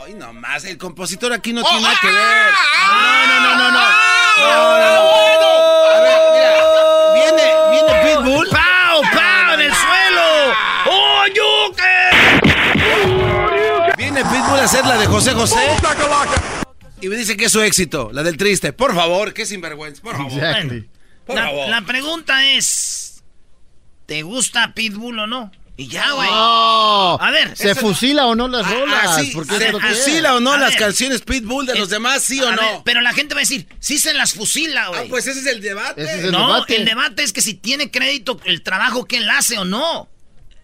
Ay, 0.05 0.15
no 0.15 0.33
más. 0.33 0.65
El 0.65 0.79
compositor 0.79 1.33
aquí 1.33 1.53
no 1.53 1.63
Oh, 1.63 1.69
tiene 1.69 1.83
nada 1.83 1.97
que 2.01 2.09
ah, 2.09 2.13
ver. 2.13 2.55
ah, 2.89 3.25
no, 3.27 3.41
no, 3.41 3.41
no, 3.41 3.57
no, 3.57 3.71
no. 3.71 3.89
No, 4.39 4.79
no, 4.79 4.89
no. 5.43 5.51
A 5.91 6.01
ver, 6.01 6.21
mira. 6.33 6.53
Viene, 7.15 7.45
viene 7.71 7.93
Pitbull. 8.17 8.49
¡Pau, 8.49 9.03
pau, 9.13 9.55
en 9.55 9.61
el 9.61 9.73
suelo! 9.73 10.55
¡Oh, 10.87 11.25
Yuke! 11.29 11.95
Viene 13.97 14.25
Pitbull 14.25 14.59
a 14.61 14.65
hacer 14.65 14.85
la 14.87 14.97
de 14.97 15.07
José 15.07 15.33
José. 15.35 15.77
Y 17.03 17.09
me 17.09 17.17
dice 17.17 17.37
que 17.37 17.47
es 17.47 17.53
su 17.53 17.61
éxito, 17.61 18.11
la 18.13 18.23
del 18.23 18.37
triste. 18.37 18.73
Por 18.73 18.95
favor, 18.95 19.35
qué 19.35 19.45
sinvergüenza. 19.45 20.01
Por 20.03 20.17
favor. 20.17 20.33
Exactly. 20.33 20.89
Por 21.27 21.37
La, 21.37 21.45
favor. 21.47 21.69
la 21.69 21.83
pregunta 21.83 22.47
es, 22.53 23.23
¿te 24.07 24.23
gusta 24.23 24.73
Pitbull 24.75 25.19
o 25.19 25.27
no? 25.27 25.51
Y 25.77 25.89
ya, 25.89 26.13
güey. 26.13 26.29
No. 26.29 27.15
A 27.21 27.31
ver, 27.33 27.57
¿Se 27.57 27.75
fusila 27.75 28.27
o 28.27 28.35
no 28.35 28.47
las 28.47 28.71
rolas? 28.71 29.01
Ah, 29.05 29.19
sí, 29.21 29.31
Porque 29.35 29.57
¿Se 29.59 29.73
fusila 29.73 30.37
o 30.37 30.41
no 30.41 30.53
A 30.53 30.59
las 30.59 30.71
ver. 30.71 30.79
canciones 30.79 31.23
Pitbull 31.23 31.65
de 31.67 31.77
los 31.77 31.89
demás, 31.89 32.23
sí 32.23 32.41
o 32.43 32.53
no? 32.53 32.61
ver, 32.61 32.81
pero 32.85 33.01
la 33.01 33.13
gente 33.15 33.35
va 33.35 33.41
a 33.41 33.43
decir, 33.43 33.67
sí 33.81 33.99
se 33.99 34.13
las 34.15 34.35
fusila, 34.35 34.89
güey. 34.89 35.01
Ah, 35.01 35.07
pues 35.09 35.27
ese 35.27 35.41
es 35.41 35.47
el 35.47 35.61
debate. 35.61 36.03
Ese 36.03 36.19
es 36.19 36.25
el 36.27 36.33
no, 36.33 36.47
debate. 36.55 36.77
el 36.77 36.85
debate 36.85 37.23
es 37.23 37.33
que 37.33 37.41
si 37.41 37.55
tiene 37.55 37.91
crédito 37.91 38.39
el 38.45 38.63
trabajo 38.63 39.07
que 39.07 39.17
él 39.17 39.31
hace 39.31 39.59
o 39.59 39.65
no. 39.65 40.09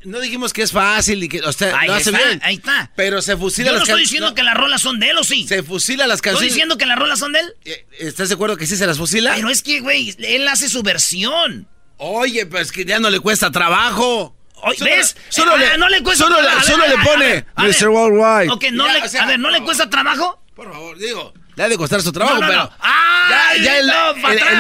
No 0.05 0.21
dijimos 0.21 0.53
que 0.53 0.63
es 0.63 0.71
fácil 0.73 1.23
y 1.25 1.29
que, 1.29 1.41
o 1.41 1.53
sea, 1.53 1.77
Ahí 1.79 1.89
lo 1.89 1.95
hace 1.95 2.11
está, 2.11 2.25
bien. 2.25 2.41
ahí 2.45 2.55
está. 2.57 2.91
Pero 2.95 3.21
se 3.21 3.37
fusila 3.37 3.69
Yo 3.69 3.73
no 3.75 3.79
las 3.81 3.89
estoy 3.89 4.03
diciendo 4.03 4.29
no, 4.29 4.35
que 4.35 4.43
las 4.45 4.55
rolas 4.57 4.81
son 4.81 5.01
de 5.01 5.11
él 5.11 5.19
o 5.19 5.25
sí. 5.25 5.47
Se 5.49 5.63
fusila 5.63 6.07
las 6.07 6.17
Estoy 6.19 6.31
canciones. 6.31 6.53
diciendo 6.55 6.79
que 6.79 6.87
las 6.87 6.99
rolas 6.99 7.19
son 7.19 7.33
de 7.33 7.41
él. 7.41 7.55
Eh, 7.65 7.87
¿Estás 7.99 8.29
de 8.29 8.35
acuerdo 8.37 8.57
que 8.57 8.67
sí 8.67 8.77
se 8.77 8.87
las 8.87 8.97
fusila? 8.99 9.33
Pero 9.35 9.51
es 9.51 9.63
que, 9.63 9.81
güey, 9.81 10.15
él 10.21 10.47
hace 10.49 10.69
su 10.69 10.83
versión. 10.83 11.67
Oye, 11.97 12.47
pues 12.47 12.71
que 12.71 12.85
ya 12.85 13.01
no 13.01 13.11
le 13.11 13.19
cuesta 13.21 13.51
trabajo. 13.51 14.37
Oye, 14.63 14.79
Solo- 14.79 14.91
¿Ves? 14.91 15.17
Solo, 15.29 15.57
Eh, 15.57 15.59
le, 15.59 15.67
ah, 15.67 15.77
no 15.79 15.89
le 15.89 16.03
cuesta 16.03 16.25
solo, 16.25 16.41
le- 16.43 16.49
a 16.49 16.55
ver, 16.55 16.65
solo 16.65 16.87
le 16.87 16.95
pone 16.99 17.25
a 17.25 17.29
ver, 17.29 17.47
a 17.57 17.63
ver. 17.65 17.75
Mr. 17.81 17.89
Worldwide. 17.89 18.51
Ok, 18.53 18.65
no 18.73 18.87
Ya, 18.87 18.93
le, 18.95 19.03
o 19.03 19.09
sea, 19.09 19.23
a 19.23 19.27
ver, 19.27 19.39
¿no 19.41 19.51
le 19.51 19.63
cuesta 19.63 19.91
trabajo? 19.91 20.41
Por 20.55 20.73
favor, 20.73 20.99
digo, 20.99 21.33
le 21.57 21.63
ha 21.65 21.69
de 21.69 21.77
costar 21.77 22.03
su 22.03 22.11
trabajo, 22.13 22.37
No, 22.37 22.41
no, 22.43 22.47
pero. 22.49 22.63
no. 22.65 22.71
¡Ay, 22.81 23.59
ya, 23.61 23.65
ya 23.65 23.79
el, 23.79 23.87
no, 23.87 24.11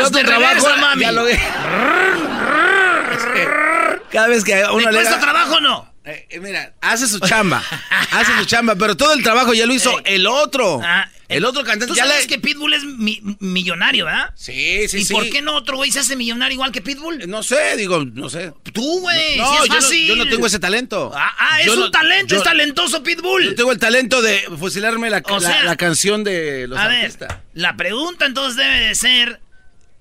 otro 0.04 0.20
trabajo. 0.20 0.54
reversa, 0.66 0.76
mami! 0.76 1.00
Ya 1.02 1.12
lo 1.12 1.24
Cada 4.10 4.28
vez 4.28 4.44
que 4.44 4.62
uno 4.72 4.90
¿Le 4.90 5.02
da- 5.02 5.20
trabajo 5.20 5.56
o 5.56 5.60
no? 5.60 5.92
Eh, 6.04 6.26
eh, 6.30 6.40
mira, 6.40 6.72
hace 6.80 7.06
su 7.06 7.18
chamba. 7.20 7.62
hace 8.12 8.32
su 8.38 8.46
chamba, 8.46 8.74
pero 8.76 8.96
todo 8.96 9.12
el 9.12 9.22
trabajo 9.22 9.52
ya 9.52 9.66
lo 9.66 9.74
hizo 9.74 9.90
Ey. 10.04 10.14
el 10.16 10.26
otro. 10.26 10.80
Ah, 10.82 11.06
el 11.28 11.44
otro 11.44 11.62
cantante 11.64 11.88
Tú 11.88 11.94
ya 11.94 12.06
sabes 12.06 12.22
le. 12.22 12.26
que 12.28 12.38
Pitbull 12.38 12.72
es 12.72 12.84
mi- 12.84 13.20
millonario, 13.40 14.06
¿verdad? 14.06 14.30
Sí, 14.34 14.88
sí, 14.88 14.98
¿Y 15.00 15.04
sí. 15.04 15.12
por 15.12 15.28
qué 15.28 15.42
no 15.42 15.54
otro 15.54 15.76
güey 15.76 15.90
se 15.92 16.00
hace 16.00 16.16
millonario 16.16 16.54
igual 16.54 16.72
que 16.72 16.80
Pitbull? 16.80 17.28
No 17.28 17.42
sé, 17.42 17.76
digo, 17.76 18.02
no 18.06 18.30
sé. 18.30 18.54
Tú, 18.72 19.00
güey, 19.00 19.36
No, 19.36 19.50
si 19.50 19.56
es 19.56 19.60
yo, 19.60 19.68
no, 19.68 19.74
fácil. 19.74 20.06
yo 20.06 20.16
no 20.16 20.26
tengo 20.30 20.46
ese 20.46 20.58
talento. 20.58 21.12
Ah, 21.14 21.30
ah, 21.38 21.60
es 21.60 21.66
Yo 21.66 21.74
un 21.74 21.80
no- 21.80 21.90
talento, 21.90 22.34
yo- 22.34 22.38
es 22.38 22.44
talentoso 22.44 23.02
Pitbull. 23.02 23.44
Yo 23.44 23.54
tengo 23.54 23.72
el 23.72 23.78
talento 23.78 24.22
de 24.22 24.48
fusilarme 24.58 25.10
la, 25.10 25.18
O 25.26 25.38
la- 25.38 25.40
sea, 25.40 25.62
la 25.64 25.76
canción 25.76 26.24
de 26.24 26.66
los 26.66 26.78
A 26.78 26.88
ver, 26.88 27.00
artistas. 27.02 27.36
la 27.52 27.76
pregunta 27.76 28.24
entonces 28.24 28.56
debe 28.56 28.80
de 28.86 28.94
ser, 28.94 29.40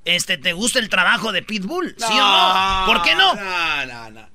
este, 0.08 0.38
¿te 0.38 0.54
gusta 0.54 0.80
el 0.80 0.90
trabajo 0.90 1.32
de 1.32 1.44
Pitbull? 1.44 1.96
¿Sí 1.98 2.06
o 2.06 2.16
no? 2.16 2.84
¿Por 2.86 3.02
qué 3.04 3.14
no? 3.16 3.36
No, 3.36 3.86
no, 3.86 4.10
no. 4.12 4.28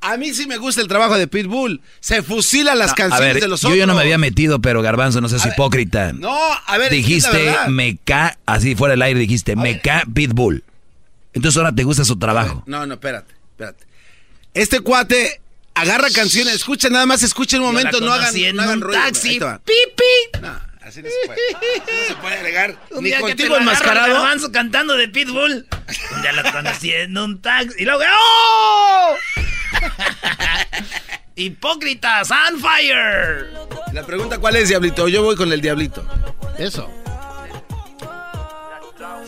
A 0.00 0.16
mí 0.16 0.32
sí 0.32 0.46
me 0.46 0.56
gusta 0.58 0.80
el 0.80 0.88
trabajo 0.88 1.18
de 1.18 1.26
Pitbull. 1.26 1.82
Se 2.00 2.22
fusila 2.22 2.74
las 2.74 2.92
A 2.92 2.94
canciones 2.94 3.34
ver, 3.34 3.42
de 3.42 3.48
los 3.48 3.60
yo 3.60 3.74
ya 3.74 3.84
no 3.84 3.94
me 3.94 4.02
había 4.02 4.16
metido, 4.16 4.60
pero 4.60 4.80
Garbanzo, 4.80 5.20
no 5.20 5.28
seas 5.28 5.44
hipócrita. 5.46 6.12
No, 6.12 6.38
a 6.66 6.78
ver, 6.78 6.92
dijiste, 6.92 7.54
me 7.68 7.98
ca, 7.98 8.38
así 8.46 8.74
fuera 8.74 8.92
del 8.92 9.02
aire 9.02 9.20
dijiste, 9.20 9.56
me 9.56 9.74
ver. 9.74 9.82
ca 9.82 10.04
Pitbull. 10.12 10.64
Entonces 11.34 11.58
ahora 11.58 11.74
te 11.74 11.84
gusta 11.84 12.04
su 12.04 12.18
trabajo. 12.18 12.62
No, 12.66 12.86
no, 12.86 12.94
espérate, 12.94 13.34
espérate. 13.50 13.86
Este 14.54 14.80
cuate 14.80 15.40
agarra 15.74 16.08
canciones, 16.10 16.54
escucha, 16.54 16.88
nada 16.90 17.06
más 17.06 17.22
escucha 17.22 17.56
un 17.56 17.64
Yo 17.64 17.66
momento, 17.68 18.00
no 18.00 18.12
hagan, 18.12 18.34
no 18.54 18.62
hagan 18.62 18.80
ruido. 18.80 19.00
Taxi. 19.02 19.38
¡Pipi! 19.38 20.40
No, 20.42 20.67
así 20.88 21.02
no 21.02 21.08
se 21.08 21.26
puede. 21.26 21.40
Así 21.76 21.92
no 22.02 22.08
se 22.08 22.14
puede 22.20 22.34
agregar. 22.36 22.76
Un 22.90 23.02
Ni 23.04 23.10
día 23.10 23.18
que 23.18 23.24
te 23.24 23.28
contigo 23.30 23.56
enmascarado. 23.56 24.14
garbanzo 24.14 24.50
cantando 24.52 24.94
de 24.96 25.08
Pitbull. 25.08 25.66
Un 26.14 26.22
día 26.22 26.32
lo 26.32 26.42
conocí 26.50 26.92
en 26.92 27.16
un 27.16 27.40
taxi. 27.40 27.74
Y 27.78 27.84
luego, 27.84 28.02
¡oh! 28.10 29.16
Hipócritas, 31.36 32.30
on 32.30 32.58
fire. 32.60 33.46
La 33.92 34.04
pregunta 34.04 34.38
cuál 34.38 34.56
es, 34.56 34.68
Diablito. 34.68 35.08
Yo 35.08 35.22
voy 35.22 35.36
con 35.36 35.52
el 35.52 35.60
Diablito. 35.60 36.04
Eso. 36.58 36.90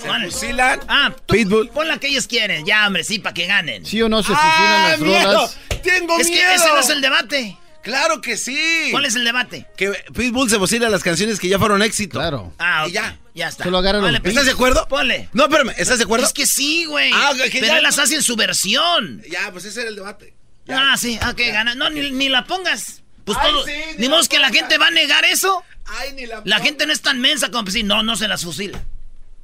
Se 0.00 0.08
fusilan. 0.30 0.80
Ah, 0.88 1.12
tú 1.26 1.34
Pitbull. 1.34 1.68
Pon 1.68 1.86
la 1.86 1.98
que 1.98 2.08
ellos 2.08 2.26
quieren, 2.26 2.64
ya, 2.66 2.86
hombre, 2.86 3.04
sí, 3.04 3.18
para 3.18 3.34
que 3.34 3.46
ganen. 3.46 3.84
¿Sí 3.84 4.00
o 4.02 4.08
no 4.08 4.22
se 4.22 4.32
¡Ah, 4.34 4.36
fusilan 4.36 4.90
las 4.90 5.00
miedo! 5.00 5.32
rolas? 5.34 5.58
¡Tengo 5.82 6.18
es 6.18 6.26
que 6.28 6.34
miedo! 6.34 6.50
ese 6.52 6.68
no 6.68 6.78
es 6.80 6.88
el 6.88 7.00
debate. 7.00 7.56
Claro 7.82 8.20
que 8.20 8.36
sí. 8.36 8.88
¿Cuál 8.90 9.06
es 9.06 9.14
el 9.16 9.24
debate? 9.24 9.66
Que 9.76 9.90
Pitbull 10.14 10.50
se 10.50 10.58
fusila 10.58 10.88
las 10.88 11.02
canciones 11.02 11.38
que 11.40 11.48
ya 11.48 11.58
fueron 11.58 11.82
éxito. 11.82 12.18
Claro. 12.18 12.52
Ah, 12.58 12.84
Y 12.86 12.88
ok, 12.88 12.94
ya. 12.94 13.18
ya 13.34 13.48
está. 13.48 13.64
Solo 13.64 13.82
Vale, 13.82 14.20
pues, 14.20 14.32
¿Estás 14.32 14.46
de 14.46 14.52
acuerdo? 14.52 14.86
Ponle. 14.88 15.28
No, 15.32 15.44
espérame, 15.44 15.72
¿estás 15.78 15.98
de 15.98 16.04
acuerdo? 16.04 16.26
Es 16.26 16.32
que 16.32 16.46
sí, 16.46 16.84
güey. 16.84 17.10
Ah, 17.14 17.32
que 17.34 17.48
Pero 17.50 17.66
ya- 17.66 17.76
él 17.78 17.82
las 17.82 17.98
hace 17.98 18.16
en 18.16 18.22
su 18.22 18.36
versión. 18.36 19.22
Ya, 19.30 19.50
pues 19.50 19.64
ese 19.64 19.80
era 19.80 19.88
el 19.90 19.96
debate. 19.96 20.34
Ya. 20.66 20.92
Ah, 20.92 20.96
sí, 20.96 21.18
ok, 21.26 21.40
gana. 21.52 21.74
No, 21.74 21.88
ni, 21.90 22.10
ni 22.10 22.28
la 22.28 22.44
pongas. 22.44 23.02
Pues 23.24 23.38
Ay, 23.40 23.52
todo. 23.52 23.64
sí, 23.66 23.72
ni 23.96 24.02
ni 24.02 24.08
modo 24.08 24.22
que 24.28 24.38
la 24.38 24.50
gente 24.50 24.76
va 24.78 24.88
a 24.88 24.90
negar 24.90 25.24
eso. 25.24 25.62
Ay, 25.86 26.12
ni 26.12 26.26
la... 26.26 26.42
La 26.44 26.60
gente 26.60 26.86
no 26.86 26.92
es 26.92 27.00
tan 27.00 27.20
mensa 27.20 27.50
como 27.50 27.64
decir, 27.64 27.84
no, 27.84 28.02
no 28.02 28.16
se 28.16 28.28
las 28.28 28.44
fusila. 28.44 28.82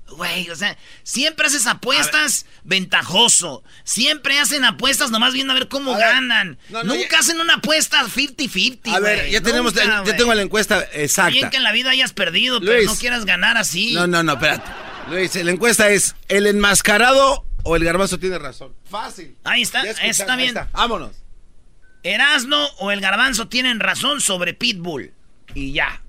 Güey, 0.08 0.48
o 0.50 0.56
sea, 0.56 0.78
siempre 1.02 1.46
haces 1.48 1.66
apuestas 1.66 2.46
ventajoso. 2.62 3.62
Siempre 3.84 4.38
hacen 4.38 4.64
apuestas 4.64 5.10
nomás 5.10 5.32
viendo 5.34 5.52
a 5.52 5.56
ver 5.56 5.68
cómo 5.68 5.94
A 5.94 5.98
ver, 5.98 6.06
ganan. 6.06 6.58
no, 6.70 6.84
no, 6.84 6.94
Nunca 6.94 7.08
ya- 7.12 7.18
hacen 7.18 7.40
una 7.40 7.54
apuesta 7.54 8.04
50-50. 8.06 8.94
A 8.94 9.00
ver, 9.00 9.28
ya 9.30 9.40
tenemos, 9.40 9.74
Nunca, 9.74 10.04
ya 10.04 10.16
tengo 10.16 10.32
la 10.32 10.42
encuesta 10.42 10.78
Bien 10.78 11.02
exacta. 11.02 11.50
que 11.50 11.56
en 11.56 11.62
la 11.64 11.72
vida 11.72 11.90
hayas 11.90 12.12
perdido, 12.12 12.60
pero 12.60 12.82
no 12.84 12.94
quieras 12.96 13.24
ganar 13.24 13.56
así. 13.56 13.94
No, 13.94 14.06
no, 14.06 14.22
no, 14.22 14.34
espérate. 14.34 14.70
Luis, 15.10 15.34
la 15.34 15.50
encuesta 15.50 15.88
es, 15.90 16.14
¿el 16.28 16.46
enmascarado 16.46 17.44
o 17.64 17.76
el 17.76 17.84
garbanzo 17.84 18.18
tiene 18.18 18.38
razón? 18.38 18.74
Fácil. 18.88 19.36
Ahí 19.44 19.62
está, 19.62 19.82
está 19.82 20.34
ahí 20.34 20.42
bien. 20.42 20.54
Vámonos. 20.72 21.12
Erasno 22.02 22.64
o 22.78 22.92
el 22.92 23.00
garbanzo 23.00 23.48
tienen 23.48 23.80
razón 23.80 24.20
sobre 24.20 24.54
Pitbull. 24.54 25.12
Y 25.54 25.72
ya. 25.72 26.00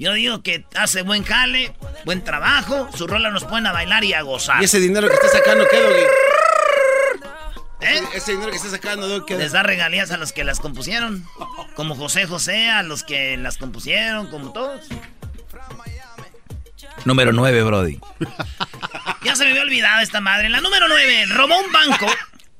Yo 0.00 0.14
digo 0.14 0.42
que 0.42 0.64
hace 0.76 1.02
buen 1.02 1.24
jale, 1.24 1.74
buen 2.06 2.24
trabajo, 2.24 2.88
su 2.96 3.06
rola 3.06 3.30
nos 3.30 3.44
pueden 3.44 3.66
a 3.66 3.72
bailar 3.72 4.02
y 4.02 4.14
a 4.14 4.22
gozar. 4.22 4.62
¿Y 4.62 4.64
ese 4.64 4.80
dinero 4.80 5.06
que 5.08 5.14
está 5.14 5.28
sacando 5.28 5.68
qué, 5.70 5.78
Doggy? 5.78 6.00
¿Eh? 7.82 8.02
Ese 8.14 8.32
dinero 8.32 8.50
que 8.50 8.56
está 8.56 8.70
sacando, 8.70 9.06
Doggy, 9.08 9.26
¿qué? 9.26 9.36
Les 9.36 9.52
da 9.52 9.62
regalías 9.62 10.10
a 10.10 10.16
los 10.16 10.32
que 10.32 10.42
las 10.42 10.58
compusieron. 10.58 11.26
Como 11.74 11.96
José 11.96 12.26
José, 12.26 12.70
a 12.70 12.82
los 12.82 13.04
que 13.04 13.36
las 13.36 13.58
compusieron, 13.58 14.28
como 14.28 14.52
todos. 14.54 14.86
Número 17.04 17.32
9, 17.32 17.62
Brody. 17.62 18.00
Ya 19.22 19.36
se 19.36 19.44
me 19.44 19.50
había 19.50 19.62
olvidado 19.62 20.00
esta 20.00 20.22
madre. 20.22 20.48
La 20.48 20.62
número 20.62 20.88
9, 20.88 21.26
robó 21.26 21.60
un 21.60 21.70
banco. 21.70 22.06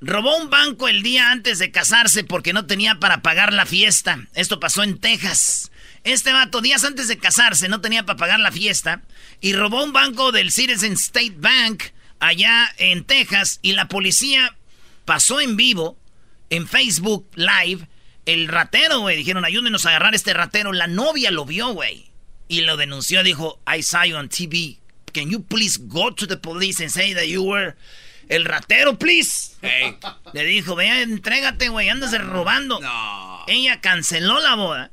Robó 0.03 0.37
un 0.37 0.51
banco 0.51 0.89
el 0.89 1.03
día 1.03 1.31
antes 1.31 1.59
de 1.59 1.71
casarse 1.71 2.23
porque 2.23 2.53
no 2.53 2.67
tenía 2.67 2.97
para 2.97 3.23
pagar 3.23 3.55
la 3.55 3.65
fiesta. 3.65 4.19
Esto 4.35 4.61
pasó 4.61 4.83
en 4.83 5.01
Texas. 5.01 5.70
Este 6.05 6.33
vato, 6.33 6.61
días 6.61 6.85
antes 6.85 7.09
de 7.09 7.19
casarse, 7.19 7.69
no 7.69 7.81
tenía 7.81 8.05
para 8.05 8.17
pagar 8.19 8.41
la 8.41 8.53
fiesta. 8.53 9.03
Y 9.41 9.53
robó 9.53 9.85
un 9.85 9.93
banco 9.93 10.33
del 10.33 10.51
Citizen 10.51 10.95
State 10.95 11.35
Bank 11.37 11.85
allá 12.19 12.73
en 12.79 13.05
Texas. 13.05 13.59
Y 13.63 13.73
la 13.73 13.89
policía 13.89 14.57
pasó 15.05 15.41
en 15.41 15.57
vivo, 15.57 15.97
en 16.49 16.67
Facebook 16.67 17.29
Live, 17.35 17.87
el 18.27 18.49
ratero, 18.49 19.01
güey. 19.01 19.17
Dijeron, 19.17 19.45
ayúdenos 19.45 19.87
a 19.87 19.91
agarrar 19.91 20.13
a 20.13 20.17
este 20.17 20.33
ratero. 20.35 20.73
La 20.73 20.87
novia 20.87 21.31
lo 21.31 21.45
vio, 21.45 21.69
güey. 21.69 22.11
Y 22.49 22.63
lo 22.63 22.77
denunció, 22.77 23.23
dijo, 23.23 23.61
I 23.67 23.83
saw 23.83 24.05
you 24.05 24.17
on 24.17 24.29
TV. 24.29 24.79
Can 25.13 25.31
you 25.31 25.43
please 25.43 25.79
go 25.81 26.13
to 26.13 26.27
the 26.27 26.37
police 26.37 26.83
and 26.83 26.91
say 26.91 27.15
that 27.15 27.27
you 27.27 27.43
were 27.43 27.77
el 28.29 28.45
ratero, 28.45 28.99
please? 28.99 29.57
Le 30.33 30.45
dijo, 30.45 30.75
ve, 30.77 31.03
entrégate, 31.03 31.69
güey, 31.69 31.89
andas 31.89 32.17
robando. 32.25 32.81
No. 32.81 33.45
Ella 33.47 33.81
canceló 33.81 34.41
la 34.41 34.55
boda, 34.55 34.91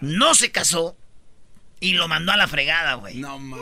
no 0.00 0.34
se 0.34 0.50
casó 0.50 0.96
y 1.80 1.94
lo 1.94 2.08
mandó 2.08 2.32
a 2.32 2.36
la 2.36 2.48
fregada, 2.48 2.94
güey. 2.94 3.16
No, 3.16 3.38
man. 3.38 3.60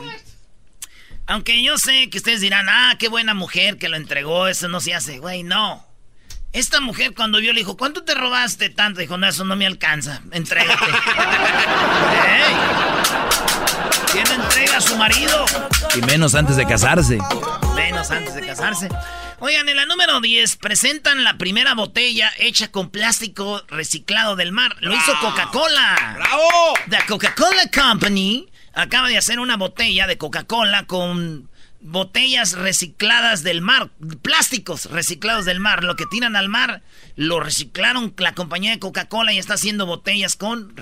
Aunque 1.26 1.62
yo 1.62 1.76
sé 1.76 2.08
que 2.08 2.18
ustedes 2.18 2.40
dirán, 2.40 2.66
ah, 2.70 2.96
qué 2.98 3.08
buena 3.08 3.34
mujer 3.34 3.76
que 3.76 3.88
lo 3.88 3.96
entregó, 3.96 4.48
eso 4.48 4.68
no 4.68 4.80
se 4.80 4.94
hace. 4.94 5.18
Güey, 5.18 5.42
no. 5.42 5.86
Esta 6.52 6.80
mujer 6.80 7.14
cuando 7.14 7.38
vio 7.38 7.52
le 7.52 7.60
dijo, 7.60 7.76
¿cuánto 7.76 8.04
te 8.04 8.14
robaste 8.14 8.70
tanto? 8.70 9.00
Dijo, 9.00 9.18
no, 9.18 9.28
eso 9.28 9.44
no 9.44 9.54
me 9.54 9.66
alcanza. 9.66 10.22
Entrégate. 10.32 10.84
¡Ey! 12.26 12.54
¿Quién 14.10 14.26
entrega 14.40 14.78
a 14.78 14.80
su 14.80 14.96
marido? 14.96 15.44
Y 15.94 16.00
menos 16.06 16.34
antes 16.34 16.56
de 16.56 16.66
casarse. 16.66 17.18
Menos 17.74 18.10
antes 18.10 18.34
de 18.34 18.46
casarse. 18.46 18.88
Oigan, 19.40 19.68
en 19.68 19.76
la 19.76 19.86
número 19.86 20.20
10 20.20 20.56
presentan 20.56 21.22
la 21.22 21.38
primera 21.38 21.74
botella 21.74 22.32
hecha 22.38 22.72
con 22.72 22.90
plástico 22.90 23.62
reciclado 23.68 24.34
del 24.34 24.50
mar. 24.50 24.74
Lo 24.80 24.92
hizo 24.92 25.12
Coca-Cola. 25.20 26.16
¡Bravo! 26.16 26.74
The 26.90 26.98
Coca-Cola 27.06 27.70
Company 27.72 28.48
acaba 28.72 29.06
de 29.06 29.16
hacer 29.16 29.38
una 29.38 29.56
botella 29.56 30.08
de 30.08 30.18
Coca-Cola 30.18 30.86
con 30.86 31.48
botellas 31.80 32.54
recicladas 32.54 33.44
del 33.44 33.60
mar, 33.60 33.90
plásticos 34.22 34.86
reciclados 34.86 35.44
del 35.44 35.60
mar. 35.60 35.84
Lo 35.84 35.94
que 35.94 36.06
tiran 36.06 36.34
al 36.34 36.48
mar 36.48 36.82
lo 37.14 37.38
reciclaron 37.38 38.12
la 38.18 38.34
compañía 38.34 38.72
de 38.72 38.80
Coca-Cola 38.80 39.32
y 39.32 39.38
está 39.38 39.54
haciendo 39.54 39.86
botellas 39.86 40.34
con 40.34 40.74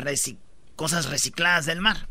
cosas 0.76 1.10
recicladas 1.10 1.66
del 1.66 1.82
mar. 1.82 2.08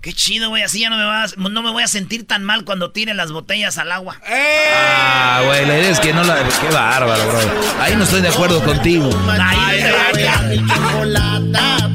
Qué 0.00 0.12
chido, 0.14 0.48
güey. 0.48 0.62
Así 0.62 0.80
ya 0.80 0.88
no 0.90 0.96
me, 0.96 1.04
vas- 1.04 1.36
no 1.36 1.62
me 1.62 1.70
voy 1.70 1.82
a 1.82 1.88
sentir 1.88 2.26
tan 2.26 2.42
mal 2.42 2.64
cuando 2.64 2.90
tiren 2.90 3.16
las 3.18 3.32
botellas 3.32 3.76
al 3.78 3.92
agua. 3.92 4.18
Ah, 4.26 5.42
güey, 5.44 5.66
la 5.66 5.78
idea 5.78 5.90
es 5.90 6.00
que 6.00 6.12
no 6.14 6.24
la... 6.24 6.36
Qué 6.60 6.68
bárbaro, 6.72 7.26
bro. 7.26 7.38
Ahí 7.80 7.94
no 7.96 8.04
estoy 8.04 8.22
de 8.22 8.28
acuerdo 8.28 8.62
contigo. 8.64 9.10
Ahí 9.28 9.82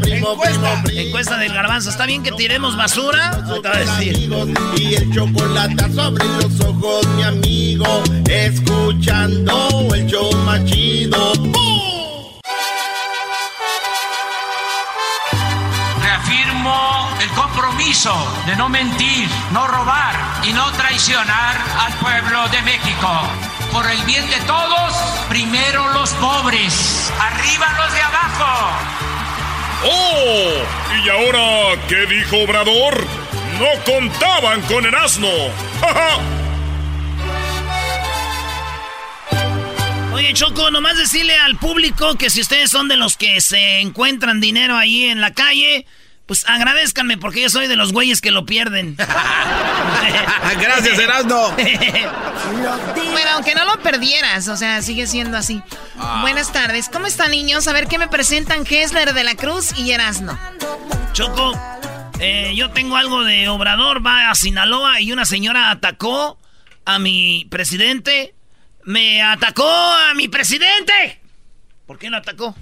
encuesta, 0.05 0.83
encuesta 0.91 1.37
del 1.37 1.53
garbanzo. 1.53 1.89
¿Está 1.89 2.05
bien 2.05 2.23
que 2.23 2.31
tiremos 2.31 2.75
basura? 2.77 3.29
Ahorita 3.47 3.69
va 3.69 3.75
a 3.75 3.79
decir. 3.79 4.29
Y 4.77 4.95
el 4.95 5.13
chocolate 5.13 5.91
sobre 5.93 6.25
los 6.25 6.59
ojos, 6.61 7.07
mi 7.15 7.23
amigo. 7.23 8.03
Escuchando 8.29 9.87
el 9.93 10.05
show 10.07 10.31
más 10.45 10.63
compromiso 17.95 18.43
de 18.45 18.55
no 18.55 18.69
mentir, 18.69 19.27
no 19.51 19.67
robar 19.67 20.15
y 20.43 20.53
no 20.53 20.71
traicionar 20.73 21.57
al 21.79 21.93
pueblo 21.93 22.47
de 22.49 22.61
México. 22.63 23.09
Por 23.71 23.89
el 23.89 24.01
bien 24.03 24.29
de 24.29 24.39
todos, 24.41 24.93
primero 25.29 25.93
los 25.93 26.09
pobres, 26.13 27.11
arriba 27.19 27.67
los 27.77 27.93
de 27.93 28.01
abajo. 28.01 28.69
¡Oh! 29.85 30.63
¿Y 31.03 31.09
ahora 31.09 31.81
qué 31.87 32.05
dijo 32.05 32.37
Obrador? 32.43 33.05
No 33.59 33.67
contaban 33.85 34.61
con 34.63 34.85
el 34.85 34.95
asno. 34.95 35.29
¡Ja, 35.81 35.93
ja! 35.93 36.19
Oye, 40.13 40.33
Choco, 40.33 40.71
nomás 40.71 40.97
decirle 40.97 41.37
al 41.37 41.57
público 41.57 42.15
que 42.15 42.29
si 42.29 42.41
ustedes 42.41 42.71
son 42.71 42.87
de 42.87 42.97
los 42.97 43.15
que 43.17 43.41
se 43.41 43.79
encuentran 43.79 44.41
dinero 44.41 44.75
ahí 44.77 45.05
en 45.05 45.21
la 45.21 45.33
calle, 45.33 45.85
pues 46.25 46.47
agradezcanme 46.47 47.17
porque 47.17 47.41
yo 47.41 47.49
soy 47.49 47.67
de 47.67 47.75
los 47.75 47.93
güeyes 47.93 48.19
que 48.19 48.31
lo 48.31 48.45
pierden. 48.45 48.95
Gracias, 50.59 50.97
Erasmo. 50.97 51.51
Bueno, 51.51 53.29
aunque 53.33 53.53
no 53.53 53.65
lo 53.65 53.79
perdieras, 53.81 54.47
o 54.47 54.57
sea, 54.57 54.81
sigue 54.81 55.05
siendo 55.05 55.37
así. 55.37 55.61
Buenas 56.21 56.51
tardes. 56.51 56.89
¿Cómo 56.89 57.05
están, 57.05 57.31
niños? 57.31 57.67
A 57.67 57.73
ver 57.73 57.87
qué 57.87 57.99
me 57.99 58.07
presentan 58.07 58.65
Hessler 58.67 59.13
de 59.13 59.23
la 59.23 59.35
Cruz 59.35 59.77
y 59.77 59.91
Erasno. 59.91 60.37
Choco, 61.13 61.53
eh, 62.19 62.53
yo 62.55 62.71
tengo 62.71 62.95
algo 62.95 63.23
de 63.23 63.47
Obrador, 63.47 64.05
va 64.05 64.31
a 64.31 64.35
Sinaloa 64.35 65.01
y 65.01 65.11
una 65.11 65.25
señora 65.25 65.69
atacó 65.69 66.39
a 66.85 66.97
mi 66.97 67.45
presidente. 67.51 68.33
Me 68.83 69.21
atacó 69.21 69.67
a 69.67 70.13
mi 70.15 70.27
presidente. 70.27 71.21
¿Por 71.85 71.99
qué 71.99 72.09
lo 72.09 72.17
atacó? 72.17 72.55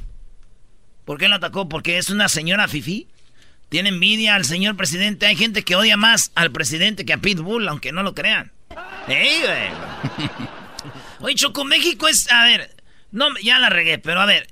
¿Por 1.05 1.17
qué 1.17 1.29
lo 1.29 1.35
atacó? 1.35 1.69
Porque 1.69 1.97
es 1.97 2.09
una 2.09 2.27
señora 2.27 2.67
fifí. 2.67 3.07
Tiene 3.73 3.89
envidia 3.89 4.35
al 4.35 4.45
señor 4.45 4.77
presidente. 4.77 5.25
Hay 5.25 5.35
gente 5.35 5.63
que 5.63 5.75
odia 5.75 5.97
más 5.97 6.31
al 6.35 6.51
presidente 6.51 7.05
que 7.05 7.13
a 7.13 7.17
Pitbull, 7.17 7.67
aunque 7.67 7.91
no 7.91 8.03
lo 8.03 8.13
crean. 8.13 8.51
¡Ey, 9.07 9.41
güey! 9.41 10.27
Oye, 11.21 11.33
Choco, 11.33 11.65
México 11.65 12.07
es. 12.07 12.31
A 12.31 12.43
ver, 12.43 12.69
no, 13.09 13.29
ya 13.41 13.57
la 13.57 13.71
regué, 13.71 13.97
pero 13.97 14.21
a 14.21 14.27
ver, 14.27 14.45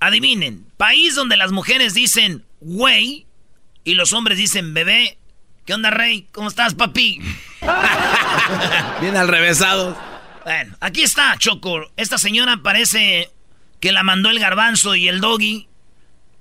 adivinen. 0.00 0.66
País 0.76 1.14
donde 1.14 1.36
las 1.36 1.52
mujeres 1.52 1.94
dicen 1.94 2.44
güey 2.58 3.28
y 3.84 3.94
los 3.94 4.12
hombres 4.12 4.36
dicen 4.36 4.74
bebé. 4.74 5.16
¿Qué 5.64 5.72
onda, 5.72 5.90
Rey? 5.90 6.26
¿Cómo 6.32 6.48
estás, 6.48 6.74
papi? 6.74 7.20
Bien 9.00 9.16
al 9.16 9.28
revésado. 9.28 9.96
Bueno, 10.42 10.76
aquí 10.80 11.04
está, 11.04 11.36
Choco. 11.38 11.92
Esta 11.96 12.18
señora 12.18 12.56
parece 12.64 13.30
que 13.78 13.92
la 13.92 14.02
mandó 14.02 14.30
el 14.30 14.40
garbanzo 14.40 14.96
y 14.96 15.06
el 15.06 15.20
doggy. 15.20 15.68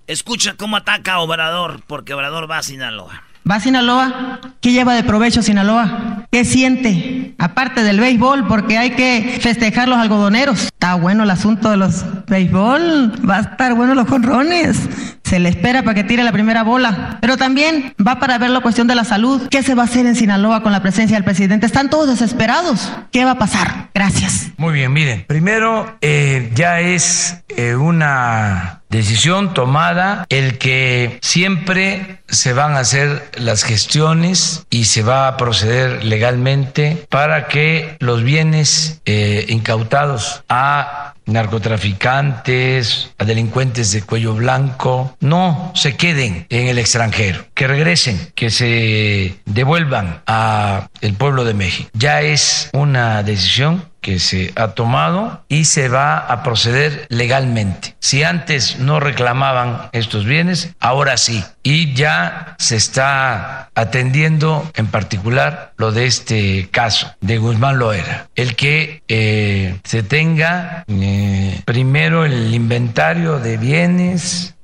Escucha 0.08 0.54
cómo 0.56 0.78
ataca 0.78 1.14
a 1.14 1.20
Obrador, 1.20 1.82
porque 1.88 2.14
Obrador 2.14 2.50
va 2.50 2.60
a 2.60 2.64
Sinaloa. 2.64 3.24
¿Va 3.50 3.56
a 3.56 3.60
Sinaloa? 3.60 4.40
¿Qué 4.62 4.72
lleva 4.72 4.94
de 4.94 5.04
provecho 5.04 5.42
Sinaloa? 5.42 6.28
¿Qué 6.32 6.46
siente? 6.46 7.34
Aparte 7.40 7.82
del 7.84 8.00
béisbol, 8.00 8.48
porque 8.48 8.78
hay 8.78 8.92
que 8.92 9.40
festejar 9.42 9.88
los 9.88 9.98
algodoneros. 9.98 10.66
Está 10.66 10.94
bueno 10.94 11.24
el 11.24 11.32
asunto 11.32 11.72
de 11.72 11.78
los 11.78 12.06
béisbol. 12.28 13.14
Va 13.28 13.38
a 13.38 13.42
estar 13.42 13.74
bueno 13.74 13.96
los 13.96 14.08
jonrones. 14.08 14.78
Se 15.24 15.40
le 15.40 15.50
espera 15.50 15.82
para 15.82 15.96
que 15.96 16.04
tire 16.04 16.24
la 16.24 16.32
primera 16.32 16.64
bola. 16.64 17.18
Pero 17.20 17.36
también 17.36 17.96
va 18.00 18.20
para 18.20 18.38
ver 18.38 18.52
la 18.52 18.62
cuestión 18.62 18.86
de 18.88 18.94
la 18.94 19.06
salud. 19.06 19.48
¿Qué 19.50 19.64
se 19.64 19.74
va 19.74 19.84
a 19.84 19.86
hacer 19.86 20.06
en 20.06 20.16
Sinaloa 20.16 20.62
con 20.62 20.72
la 20.72 20.84
presencia 20.84 21.18
del 21.18 21.24
presidente? 21.24 21.66
Están 21.66 21.90
todos 21.90 22.08
desesperados. 22.08 22.92
¿Qué 23.12 23.26
va 23.26 23.32
a 23.32 23.38
pasar? 23.40 23.90
Gracias. 23.94 24.52
Muy 24.58 24.74
bien, 24.74 24.94
miren. 24.94 25.26
Primero, 25.28 25.98
eh, 26.02 26.52
ya 26.54 26.80
es 26.80 27.44
eh, 27.50 27.76
una 27.76 28.82
decisión 28.96 29.54
tomada 29.54 30.26
el 30.30 30.58
que 30.58 31.20
siempre 31.22 32.20
se 32.28 32.54
van 32.54 32.76
a 32.76 32.80
hacer 32.80 33.30
las 33.38 33.64
gestiones 33.64 34.66
y 34.70 34.86
se 34.86 35.04
va 35.04 35.28
a 35.28 35.38
proceder 35.38 36.04
legalmente 36.04 37.06
para 37.10 37.48
que 37.48 37.98
los 38.00 38.24
bienes 38.24 39.02
eh, 39.06 39.46
incautados 39.50 40.44
a 40.50 41.14
narcotraficantes, 41.26 43.14
a 43.18 43.26
delincuentes 43.26 43.92
de 43.92 44.04
cuello 44.04 44.34
blanco, 44.36 45.16
no 45.20 45.72
se 45.76 45.96
queden 45.96 46.46
en 46.50 46.68
el 46.68 46.78
extranjero, 46.78 47.46
que 47.54 47.68
regresen, 47.68 48.32
que 48.36 48.50
se 48.50 49.40
devuelvan 49.46 50.22
a 50.28 50.90
el 51.02 51.14
pueblo 51.16 51.44
de 51.44 51.54
México. 51.54 51.90
Ya 51.94 52.22
es 52.22 52.70
una 52.74 53.24
decisión 53.24 53.86
que 54.06 54.20
se 54.20 54.54
ha 54.56 54.76
tomado 54.76 55.44
y 55.50 55.66
se 55.66 55.90
va 55.90 56.20
a 56.20 56.44
proceder 56.44 57.08
legalmente. 57.10 57.96
Si 58.00 58.22
antes 58.22 58.78
no 58.78 59.00
reclamaban 59.00 59.90
estos 59.94 60.26
bienes, 60.26 60.76
ahora 60.80 61.18
sí. 61.18 61.44
Y 61.64 61.96
ya 61.96 62.56
se 62.60 62.76
está 62.76 63.72
atendiendo 63.74 64.70
en 64.76 64.86
particular 64.86 65.74
lo 65.78 65.92
de 65.92 66.06
este 66.06 66.70
caso 66.70 67.16
de 67.20 67.40
Guzmán 67.40 67.80
Loera. 67.80 68.28
El 68.36 68.56
que 68.56 69.02
eh, 69.08 69.80
se 69.84 70.04
tenga 70.04 70.84
eh, 70.88 71.62
primero 71.66 72.26
el 72.26 72.54
inventario 72.54 73.40
de 73.40 73.58
bienes 73.58 74.55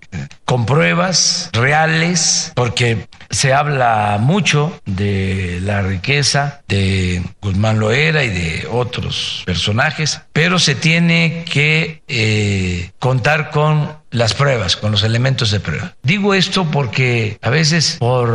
con 0.45 0.65
pruebas 0.65 1.49
reales, 1.53 2.51
porque 2.55 3.07
se 3.29 3.53
habla 3.53 4.17
mucho 4.19 4.79
de 4.85 5.59
la 5.61 5.81
riqueza 5.81 6.61
de 6.67 7.23
Guzmán 7.41 7.79
Loera 7.79 8.23
y 8.23 8.29
de 8.29 8.67
otros 8.69 9.43
personajes, 9.45 10.21
pero 10.33 10.59
se 10.59 10.75
tiene 10.75 11.45
que 11.49 12.03
eh, 12.07 12.91
contar 12.99 13.51
con 13.51 14.00
las 14.11 14.33
pruebas, 14.33 14.75
con 14.75 14.91
los 14.91 15.03
elementos 15.03 15.51
de 15.51 15.59
prueba. 15.59 15.95
Digo 16.03 16.33
esto 16.33 16.69
porque 16.69 17.37
a 17.41 17.49
veces 17.49 17.97
por 17.99 18.29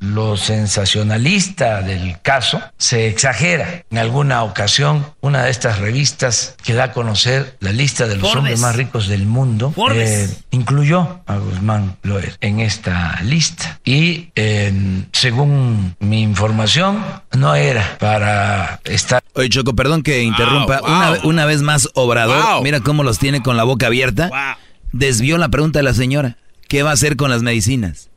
lo 0.00 0.36
sensacionalista 0.36 1.82
del 1.82 2.20
caso 2.20 2.60
se 2.76 3.08
exagera. 3.08 3.84
En 3.90 3.98
alguna 3.98 4.44
ocasión, 4.44 5.06
una 5.20 5.44
de 5.44 5.50
estas 5.50 5.78
revistas 5.78 6.54
que 6.62 6.74
da 6.74 6.84
a 6.84 6.92
conocer 6.92 7.56
la 7.60 7.72
lista 7.72 8.06
de 8.06 8.16
los 8.16 8.22
Forbes. 8.22 8.36
hombres 8.36 8.60
más 8.60 8.76
ricos 8.76 9.08
del 9.08 9.26
mundo 9.26 9.74
eh, 9.94 10.28
incluyó 10.50 11.20
a 11.26 11.36
Guzmán 11.36 11.96
Loer 12.02 12.36
en 12.40 12.60
esta 12.60 13.20
lista. 13.22 13.80
Y 13.84 14.30
eh, 14.34 14.72
según 15.12 15.96
mi 16.00 16.22
información, 16.22 17.04
no 17.32 17.54
era 17.54 17.96
para 17.98 18.80
estar 18.84 19.22
Oye, 19.38 19.48
Choco, 19.48 19.74
perdón 19.74 20.02
que 20.02 20.22
interrumpa. 20.22 20.80
wow. 20.80 20.90
Una, 20.90 21.18
una 21.24 21.46
vez 21.46 21.62
más, 21.62 21.88
Obrador, 21.94 22.42
Wow. 22.54 22.62
mira 22.62 22.80
cómo 22.80 23.04
los 23.04 23.18
tiene 23.18 23.42
con 23.42 23.56
la 23.56 23.64
boca 23.64 23.86
abierta. 23.86 24.58
Desvió 24.92 25.38
la 25.38 25.48
pregunta 25.48 25.78
de 25.78 25.84
la 25.84 25.94
señora. 25.94 26.36
¿Qué 26.68 26.82
va 26.82 26.90
a 26.90 26.94
hacer 26.94 27.16
con 27.16 27.30
las 27.30 27.42
medicinas? 27.42 28.10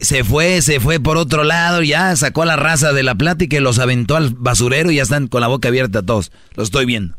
Se 0.00 0.24
fue, 0.24 0.62
se 0.62 0.80
fue 0.80 1.00
por 1.00 1.16
otro 1.16 1.42
lado, 1.44 1.82
ya 1.82 2.14
sacó 2.16 2.42
a 2.42 2.46
la 2.46 2.56
raza 2.56 2.92
de 2.92 3.02
la 3.02 3.14
plática 3.16 3.56
y 3.56 3.60
los 3.60 3.78
aventó 3.78 4.16
al 4.16 4.30
basurero 4.30 4.90
y 4.90 4.96
ya 4.96 5.02
están 5.02 5.26
con 5.28 5.40
la 5.40 5.48
boca 5.48 5.68
abierta 5.68 6.02
todos. 6.02 6.32
Lo 6.54 6.62
estoy 6.62 6.86
viendo. 6.86 7.16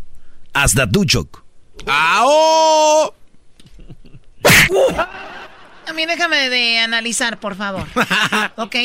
Hasta 0.53 0.89
tú, 0.89 1.05
Choco. 1.05 1.43
¡Ao! 1.85 3.13
A 5.87 5.93
mí 5.93 6.05
déjame 6.05 6.49
de 6.49 6.79
analizar, 6.79 7.39
por 7.39 7.55
favor. 7.55 7.85
¿Ok? 8.57 8.75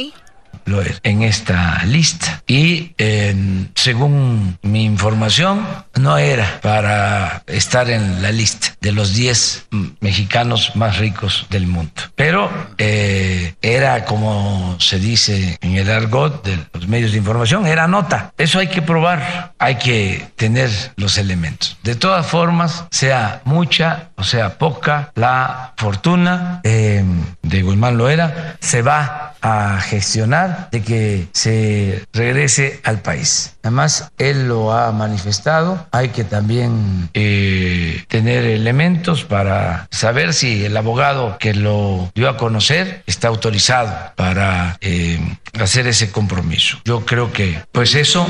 Loer 0.66 1.00
en 1.02 1.22
esta 1.22 1.84
lista. 1.84 2.42
Y 2.46 2.92
eh, 2.98 3.34
según 3.74 4.58
mi 4.62 4.84
información, 4.84 5.66
no 5.94 6.18
era 6.18 6.60
para 6.62 7.42
estar 7.46 7.90
en 7.90 8.22
la 8.22 8.32
lista 8.32 8.74
de 8.80 8.92
los 8.92 9.14
10 9.14 9.68
mexicanos 10.00 10.76
más 10.76 10.98
ricos 10.98 11.46
del 11.50 11.66
mundo. 11.66 11.92
Pero 12.14 12.50
eh, 12.78 13.54
era, 13.62 14.04
como 14.04 14.76
se 14.80 14.98
dice 14.98 15.58
en 15.60 15.76
el 15.76 15.90
argot 15.90 16.44
de 16.44 16.58
los 16.72 16.88
medios 16.88 17.12
de 17.12 17.18
información, 17.18 17.66
era 17.66 17.86
nota. 17.86 18.32
Eso 18.38 18.58
hay 18.58 18.68
que 18.68 18.82
probar, 18.82 19.54
hay 19.58 19.76
que 19.76 20.28
tener 20.36 20.70
los 20.96 21.18
elementos. 21.18 21.78
De 21.82 21.94
todas 21.94 22.26
formas, 22.26 22.84
sea 22.90 23.42
mucha 23.44 24.10
o 24.16 24.24
sea 24.24 24.58
poca, 24.58 25.12
la 25.14 25.72
fortuna 25.76 26.60
eh, 26.62 27.04
de 27.42 27.62
Guzmán 27.62 27.98
Loera 27.98 28.56
se 28.60 28.82
va 28.82 29.23
a 29.44 29.78
gestionar 29.78 30.70
de 30.72 30.82
que 30.82 31.28
se 31.32 32.06
regrese 32.14 32.80
al 32.82 33.02
país. 33.02 33.56
Además, 33.62 34.10
él 34.16 34.48
lo 34.48 34.72
ha 34.72 34.90
manifestado. 34.90 35.86
Hay 35.92 36.08
que 36.08 36.24
también 36.24 37.10
eh, 37.12 38.04
tener 38.08 38.44
elementos 38.44 39.24
para 39.24 39.86
saber 39.90 40.32
si 40.32 40.64
el 40.64 40.74
abogado 40.76 41.36
que 41.38 41.52
lo 41.52 42.10
dio 42.14 42.30
a 42.30 42.38
conocer 42.38 43.02
está 43.06 43.28
autorizado 43.28 44.12
para 44.16 44.78
eh, 44.80 45.20
hacer 45.60 45.86
ese 45.88 46.10
compromiso. 46.10 46.78
Yo 46.86 47.04
creo 47.04 47.30
que, 47.30 47.62
pues 47.70 47.94
eso 47.94 48.26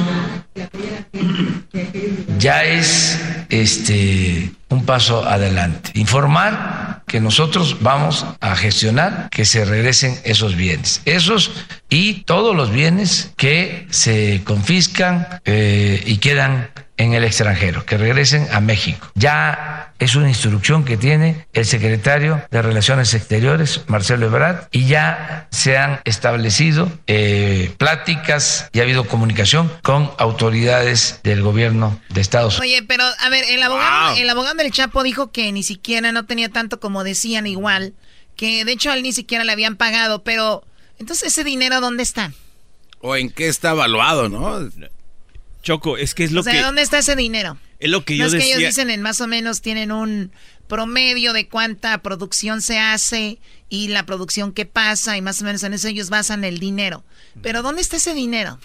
ya 2.38 2.64
es 2.64 3.20
este 3.50 4.50
un 4.74 4.84
paso 4.84 5.26
adelante. 5.26 5.90
Informar 5.94 7.02
que 7.06 7.20
nosotros 7.20 7.78
vamos 7.80 8.26
a 8.40 8.56
gestionar 8.56 9.28
que 9.30 9.44
se 9.44 9.64
regresen 9.64 10.18
esos 10.24 10.56
bienes. 10.56 11.00
Esos 11.04 11.52
y 11.88 12.24
todos 12.24 12.56
los 12.56 12.70
bienes 12.70 13.32
que 13.36 13.86
se 13.90 14.42
confiscan 14.44 15.26
eh, 15.44 16.02
y 16.06 16.18
quedan 16.18 16.70
en 16.96 17.14
el 17.14 17.24
extranjero, 17.24 17.84
que 17.84 17.98
regresen 17.98 18.46
a 18.52 18.60
México. 18.60 19.10
Ya 19.14 19.92
es 19.98 20.14
una 20.16 20.28
instrucción 20.28 20.84
que 20.84 20.96
tiene 20.96 21.46
el 21.52 21.64
secretario 21.66 22.42
de 22.50 22.62
Relaciones 22.62 23.14
Exteriores, 23.14 23.82
Marcelo 23.88 24.26
Ebrard, 24.26 24.68
y 24.70 24.86
ya 24.86 25.48
se 25.50 25.76
han 25.76 26.00
establecido 26.04 26.90
eh, 27.06 27.72
pláticas 27.78 28.68
y 28.72 28.80
ha 28.80 28.82
habido 28.82 29.06
comunicación 29.06 29.70
con 29.82 30.10
autoridades 30.18 31.20
del 31.22 31.42
gobierno 31.42 32.00
de 32.10 32.20
Estados 32.20 32.58
Unidos. 32.58 32.76
Oye, 32.76 32.86
pero 32.86 33.04
a 33.04 33.28
ver, 33.28 33.44
el 33.48 33.62
abogado, 33.62 34.16
el 34.16 34.30
abogado 34.30 34.54
del 34.56 34.70
Chapo 34.70 35.02
dijo 35.02 35.32
que 35.32 35.50
ni 35.52 35.62
siquiera 35.62 36.12
no 36.12 36.26
tenía 36.26 36.48
tanto 36.48 36.80
como 36.80 37.04
decían 37.04 37.46
igual, 37.46 37.94
que 38.36 38.64
de 38.64 38.72
hecho 38.72 38.90
a 38.90 38.94
él 38.94 39.02
ni 39.02 39.12
siquiera 39.12 39.44
le 39.44 39.52
habían 39.52 39.76
pagado, 39.76 40.22
pero 40.22 40.64
entonces 40.98 41.28
ese 41.28 41.44
dinero 41.44 41.80
¿dónde 41.80 42.02
está? 42.02 42.32
O 43.00 43.16
en 43.16 43.30
qué 43.30 43.48
está 43.48 43.72
evaluado, 43.72 44.28
¿no? 44.28 44.70
Choco, 45.64 45.96
es 45.96 46.14
que 46.14 46.24
es 46.24 46.30
lo 46.30 46.42
o 46.42 46.44
sea, 46.44 46.52
que... 46.52 46.60
¿dónde 46.60 46.82
está 46.82 46.98
ese 46.98 47.16
dinero? 47.16 47.58
Es 47.80 47.90
lo 47.90 48.04
que 48.04 48.16
yo 48.16 48.24
no 48.24 48.26
es 48.26 48.32
decía. 48.32 48.54
que 48.54 48.60
ellos 48.60 48.76
dicen 48.76 48.90
en 48.90 49.00
más 49.00 49.20
o 49.22 49.26
menos 49.26 49.62
tienen 49.62 49.90
un 49.90 50.30
promedio 50.68 51.32
de 51.32 51.48
cuánta 51.48 51.96
producción 51.98 52.60
se 52.60 52.78
hace 52.78 53.38
y 53.70 53.88
la 53.88 54.04
producción 54.06 54.52
que 54.52 54.66
pasa 54.66 55.16
y 55.16 55.22
más 55.22 55.40
o 55.40 55.44
menos 55.44 55.62
en 55.62 55.72
eso 55.72 55.88
ellos 55.88 56.10
basan 56.10 56.44
el 56.44 56.58
dinero. 56.58 57.02
Pero 57.42 57.62
¿dónde 57.62 57.80
está 57.80 57.96
ese 57.96 58.14
dinero? 58.14 58.60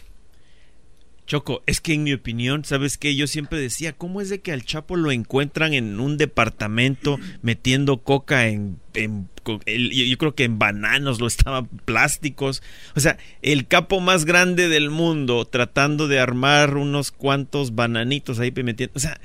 Choco, 1.26 1.62
es 1.68 1.80
que 1.80 1.94
en 1.94 2.04
mi 2.04 2.12
opinión, 2.14 2.66
¿sabes 2.66 2.98
qué? 2.98 3.16
Yo 3.16 3.28
siempre 3.28 3.60
decía, 3.60 3.94
¿cómo 3.94 4.20
es 4.20 4.30
de 4.30 4.42
que 4.42 4.52
al 4.52 4.66
Chapo 4.66 4.96
lo 4.96 5.12
encuentran 5.12 5.74
en 5.74 6.00
un 6.00 6.18
departamento 6.18 7.18
metiendo 7.42 8.04
coca 8.04 8.48
en... 8.48 8.80
en 8.94 9.30
yo 9.66 10.18
creo 10.18 10.36
que 10.36 10.44
en 10.44 10.60
bananos 10.60 11.20
lo 11.20 11.28
estaban 11.28 11.68
plásticos. 11.86 12.62
O 12.96 13.00
sea, 13.00 13.18
el 13.42 13.68
capo 13.68 14.00
más 14.00 14.26
grande 14.26 14.70
del 14.70 14.90
mundo 14.90 15.46
tratando 15.46 16.08
de 16.08 16.20
armar 16.20 16.78
unos 16.78 17.12
cuantos 17.12 17.76
bananitos 17.76 18.40
ahí 18.40 18.52
metiendo... 18.52 18.94
O 18.96 19.00
sea, 19.00 19.20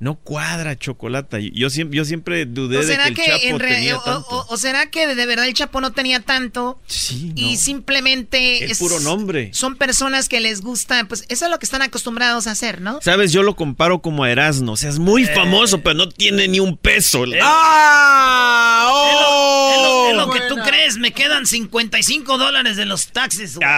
no 0.00 0.14
cuadra 0.14 0.78
chocolate. 0.78 1.50
Yo 1.52 1.70
siempre, 1.70 1.96
yo 1.96 2.04
siempre 2.04 2.46
dudé 2.46 2.84
de 2.84 2.96
que 3.14 3.24
el 3.24 3.40
Chapo 3.50 3.58
tenía 3.58 3.96
o, 3.96 4.02
tanto. 4.02 4.26
O, 4.28 4.46
o, 4.54 4.56
será 4.56 4.86
que 4.90 5.06
de 5.14 5.26
verdad 5.26 5.46
el 5.46 5.54
Chapo 5.54 5.80
no 5.80 5.92
tenía 5.92 6.20
tanto? 6.20 6.80
Sí, 6.86 7.32
Y 7.34 7.56
simplemente 7.56 8.64
El 8.64 8.76
puro 8.76 9.00
nombre. 9.00 9.50
Son 9.52 9.76
personas 9.76 10.28
que 10.28 10.40
les 10.40 10.60
gusta, 10.60 11.04
pues 11.08 11.24
eso 11.28 11.46
es 11.46 11.50
lo 11.50 11.58
que 11.58 11.66
están 11.66 11.82
acostumbrados 11.82 12.46
a 12.46 12.52
hacer, 12.52 12.80
¿no? 12.80 13.00
Sabes, 13.02 13.32
yo 13.32 13.42
lo 13.42 13.56
comparo 13.56 14.00
como 14.00 14.24
a 14.24 14.30
Erasmo. 14.30 14.72
O 14.72 14.76
sea, 14.76 14.90
es 14.90 14.98
muy 14.98 15.24
famoso, 15.26 15.80
pero 15.82 15.94
no 15.94 16.08
tiene 16.08 16.46
ni 16.48 16.60
un 16.60 16.76
peso. 16.76 17.24
¡Ah! 17.42 18.88
¡Oh! 18.90 19.72
Es 19.74 19.82
lo, 19.82 20.22
es 20.22 20.26
lo 20.26 20.32
que 20.32 20.40
tú 20.48 20.56
crees, 20.68 20.96
me 20.98 21.12
quedan 21.12 21.46
55 21.46 22.38
dólares 22.38 22.76
de 22.76 22.84
los 22.86 23.08
taxis. 23.08 23.56
güey. 23.56 23.68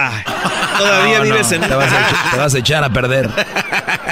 Todavía 0.77 1.17
No, 1.19 1.23
vives 1.23 1.49
no, 1.49 1.55
en 1.55 1.61
te 1.61 1.75
vas, 1.75 1.91
a, 1.91 2.29
te 2.31 2.37
vas 2.37 2.53
a 2.53 2.57
echar 2.59 2.83
a 2.83 2.91
perder. 2.93 3.29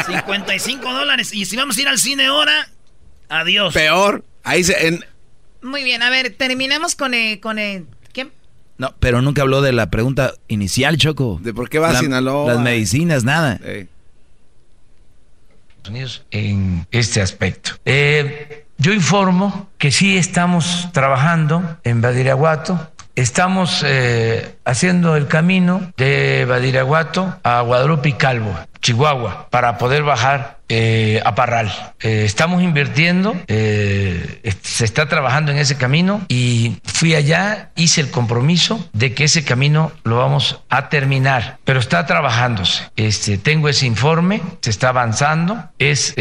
55 0.08 0.94
dólares. 0.94 1.34
Y 1.34 1.46
si 1.46 1.56
vamos 1.56 1.78
a 1.78 1.82
ir 1.82 1.88
al 1.88 1.99
cine 2.00 2.26
ahora, 2.26 2.70
adiós. 3.30 3.74
Peor. 3.74 4.24
Ahí 4.44 4.64
se. 4.64 4.88
En... 4.88 5.06
Muy 5.62 5.84
bien, 5.84 6.02
a 6.04 6.10
ver, 6.10 6.34
terminamos 6.38 6.96
con 6.96 7.14
el, 7.14 7.40
con 7.40 7.60
el, 7.60 7.86
¿qué? 8.14 8.30
No, 8.78 8.96
pero 9.00 9.22
nunca 9.22 9.42
habló 9.42 9.62
de 9.62 9.74
la 9.74 9.90
pregunta 9.90 10.34
inicial, 10.48 10.98
Choco. 10.98 11.40
¿De 11.42 11.54
por 11.54 11.70
qué 11.70 11.80
va 11.80 11.90
a 11.90 11.94
La- 11.94 12.00
Sinaloa? 12.00 12.54
Las 12.54 12.62
medicinas, 12.64 13.24
nada. 13.26 13.60
Unidos 15.88 16.24
en 16.32 16.86
este 16.92 17.22
aspecto. 17.22 17.72
Eh, 17.86 18.66
yo 18.78 18.94
informo 18.94 19.70
que 19.78 19.92
sí 19.92 20.18
estamos 20.18 20.90
trabajando 20.94 21.78
en 21.84 22.02
Badiraguato. 22.02 22.92
Estamos 23.16 23.84
eh, 23.86 24.56
haciendo 24.66 25.16
el 25.18 25.28
camino 25.28 25.92
de 25.98 26.46
Badiraguato 26.48 27.38
a 27.44 27.62
Guadalupe 27.62 28.10
y 28.10 28.14
Calvo, 28.14 28.58
Chihuahua, 28.82 29.48
para 29.50 29.78
poder 29.78 30.04
bajar 30.04 30.60
eh, 30.72 31.20
a 31.26 31.34
Parral. 31.34 31.72
Eh, 32.00 32.26
estamos 32.26 32.62
invirtiendo, 32.62 33.36
eh, 33.48 34.54
se 34.62 34.86
está 34.86 35.08
trabajando 35.08 35.52
en 35.52 35.58
ese 35.58 35.78
camino 35.78 36.24
y 36.28 36.78
fui 36.84 37.16
allá, 37.16 37.72
hice 37.76 38.02
el 38.02 38.12
compromiso 38.12 38.88
de 38.94 39.16
que 39.16 39.24
ese 39.24 39.44
camino 39.44 39.92
lo 40.04 40.18
vamos 40.18 40.62
a 40.70 40.90
terminar, 40.90 41.58
pero 41.64 41.80
está 41.80 42.06
trabajándose. 42.06 42.84
Este, 42.98 43.40
tengo 43.40 43.68
ese 43.68 43.88
informe, 43.88 44.44
se 44.62 44.70
está 44.70 44.90
avanzando, 44.90 45.72
es 45.80 46.14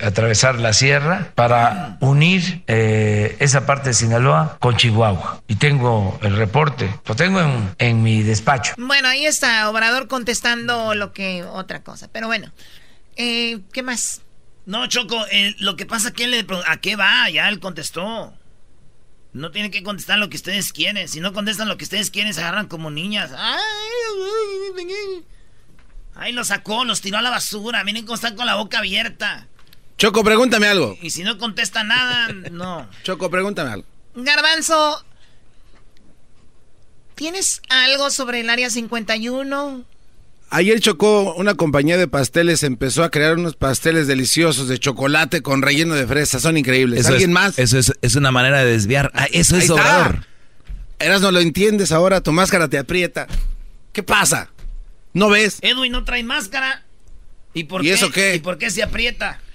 atravesar 0.00 0.60
la 0.60 0.72
sierra 0.72 1.32
para 1.34 1.96
unir 1.98 2.62
esa 2.68 3.66
parte 3.66 3.88
de 3.88 3.94
Sinaloa 3.94 4.58
con 4.60 4.76
Chihuahua. 4.76 5.40
Y 5.48 5.56
tengo 5.56 6.16
el 6.22 6.36
reporte, 6.36 6.88
lo 7.04 7.16
tengo 7.16 7.40
en, 7.40 7.74
en 7.78 8.00
mi 8.00 8.22
despacho. 8.22 8.74
Bueno, 8.78 9.08
ahí 9.08 9.26
está 9.26 9.68
Obrador 9.68 10.06
contestando 10.06 10.94
lo 10.94 11.12
que 11.12 11.42
otra 11.66 11.84
cosa, 11.84 12.08
pero 12.10 12.26
bueno, 12.26 12.50
eh, 13.16 13.60
¿qué 13.72 13.82
más? 13.82 14.22
No, 14.64 14.86
Choco, 14.88 15.24
eh, 15.30 15.54
lo 15.58 15.76
que 15.76 15.86
pasa 15.86 16.12
que 16.12 16.24
él 16.24 16.30
le 16.32 16.46
¿a 16.66 16.76
qué 16.78 16.96
va? 16.96 17.30
Ya 17.30 17.48
él 17.48 17.60
contestó. 17.60 18.34
No 19.32 19.50
tiene 19.50 19.70
que 19.70 19.82
contestar 19.82 20.18
lo 20.18 20.28
que 20.28 20.36
ustedes 20.36 20.72
quieren. 20.72 21.08
Si 21.08 21.20
no 21.20 21.32
contestan 21.32 21.68
lo 21.68 21.76
que 21.76 21.84
ustedes 21.84 22.10
quieren, 22.10 22.32
se 22.34 22.40
agarran 22.40 22.66
como 22.66 22.90
niñas. 22.90 23.32
Ay, 23.36 23.60
Ahí 26.14 26.32
lo 26.32 26.42
sacó, 26.44 26.84
los 26.84 27.02
tiró 27.02 27.18
a 27.18 27.22
la 27.22 27.30
basura. 27.30 27.84
Miren 27.84 28.06
cómo 28.06 28.14
están 28.14 28.34
con 28.34 28.46
la 28.46 28.54
boca 28.54 28.78
abierta. 28.78 29.46
Choco, 29.98 30.24
pregúntame 30.24 30.66
algo. 30.66 30.96
Y 31.00 31.10
si 31.10 31.22
no 31.22 31.38
contesta 31.38 31.84
nada, 31.84 32.28
no. 32.50 32.88
Choco, 33.02 33.30
pregúntame 33.30 33.70
algo. 33.70 33.86
Garbanzo, 34.14 35.04
¿tienes 37.14 37.60
algo 37.68 38.10
sobre 38.10 38.40
el 38.40 38.50
área 38.50 38.70
51? 38.70 39.84
Ayer 40.48 40.80
chocó 40.80 41.34
una 41.34 41.54
compañía 41.54 41.96
de 41.96 42.06
pasteles, 42.06 42.62
empezó 42.62 43.02
a 43.02 43.10
crear 43.10 43.34
unos 43.36 43.56
pasteles 43.56 44.06
deliciosos 44.06 44.68
de 44.68 44.78
chocolate 44.78 45.42
con 45.42 45.60
relleno 45.60 45.94
de 45.94 46.06
fresa, 46.06 46.38
son 46.38 46.56
increíbles. 46.56 47.00
Eso 47.00 47.08
¿Alguien 47.10 47.30
es, 47.30 47.34
más? 47.34 47.58
Eso 47.58 47.78
es, 47.78 47.92
es 48.00 48.14
una 48.14 48.30
manera 48.30 48.64
de 48.64 48.70
desviar. 48.70 49.10
Ah, 49.14 49.26
eso 49.32 49.56
Ahí 49.56 49.62
es. 49.62 49.70
Obrador. 49.70 50.24
Eras 50.98 51.20
no 51.20 51.30
lo 51.32 51.40
entiendes 51.40 51.92
ahora, 51.92 52.20
tu 52.20 52.32
máscara 52.32 52.68
te 52.68 52.78
aprieta. 52.78 53.26
¿Qué 53.92 54.02
pasa? 54.02 54.50
¿No 55.12 55.28
ves? 55.30 55.58
Edwin 55.62 55.92
no 55.92 56.04
trae 56.04 56.22
máscara. 56.22 56.84
¿Y 57.52 57.64
por 57.64 57.82
¿Y 57.82 57.88
qué? 57.88 57.94
eso 57.94 58.10
qué? 58.10 58.34
¿Y 58.36 58.38
por 58.38 58.56
qué 58.58 58.70
se 58.70 58.82
aprieta? 58.82 59.40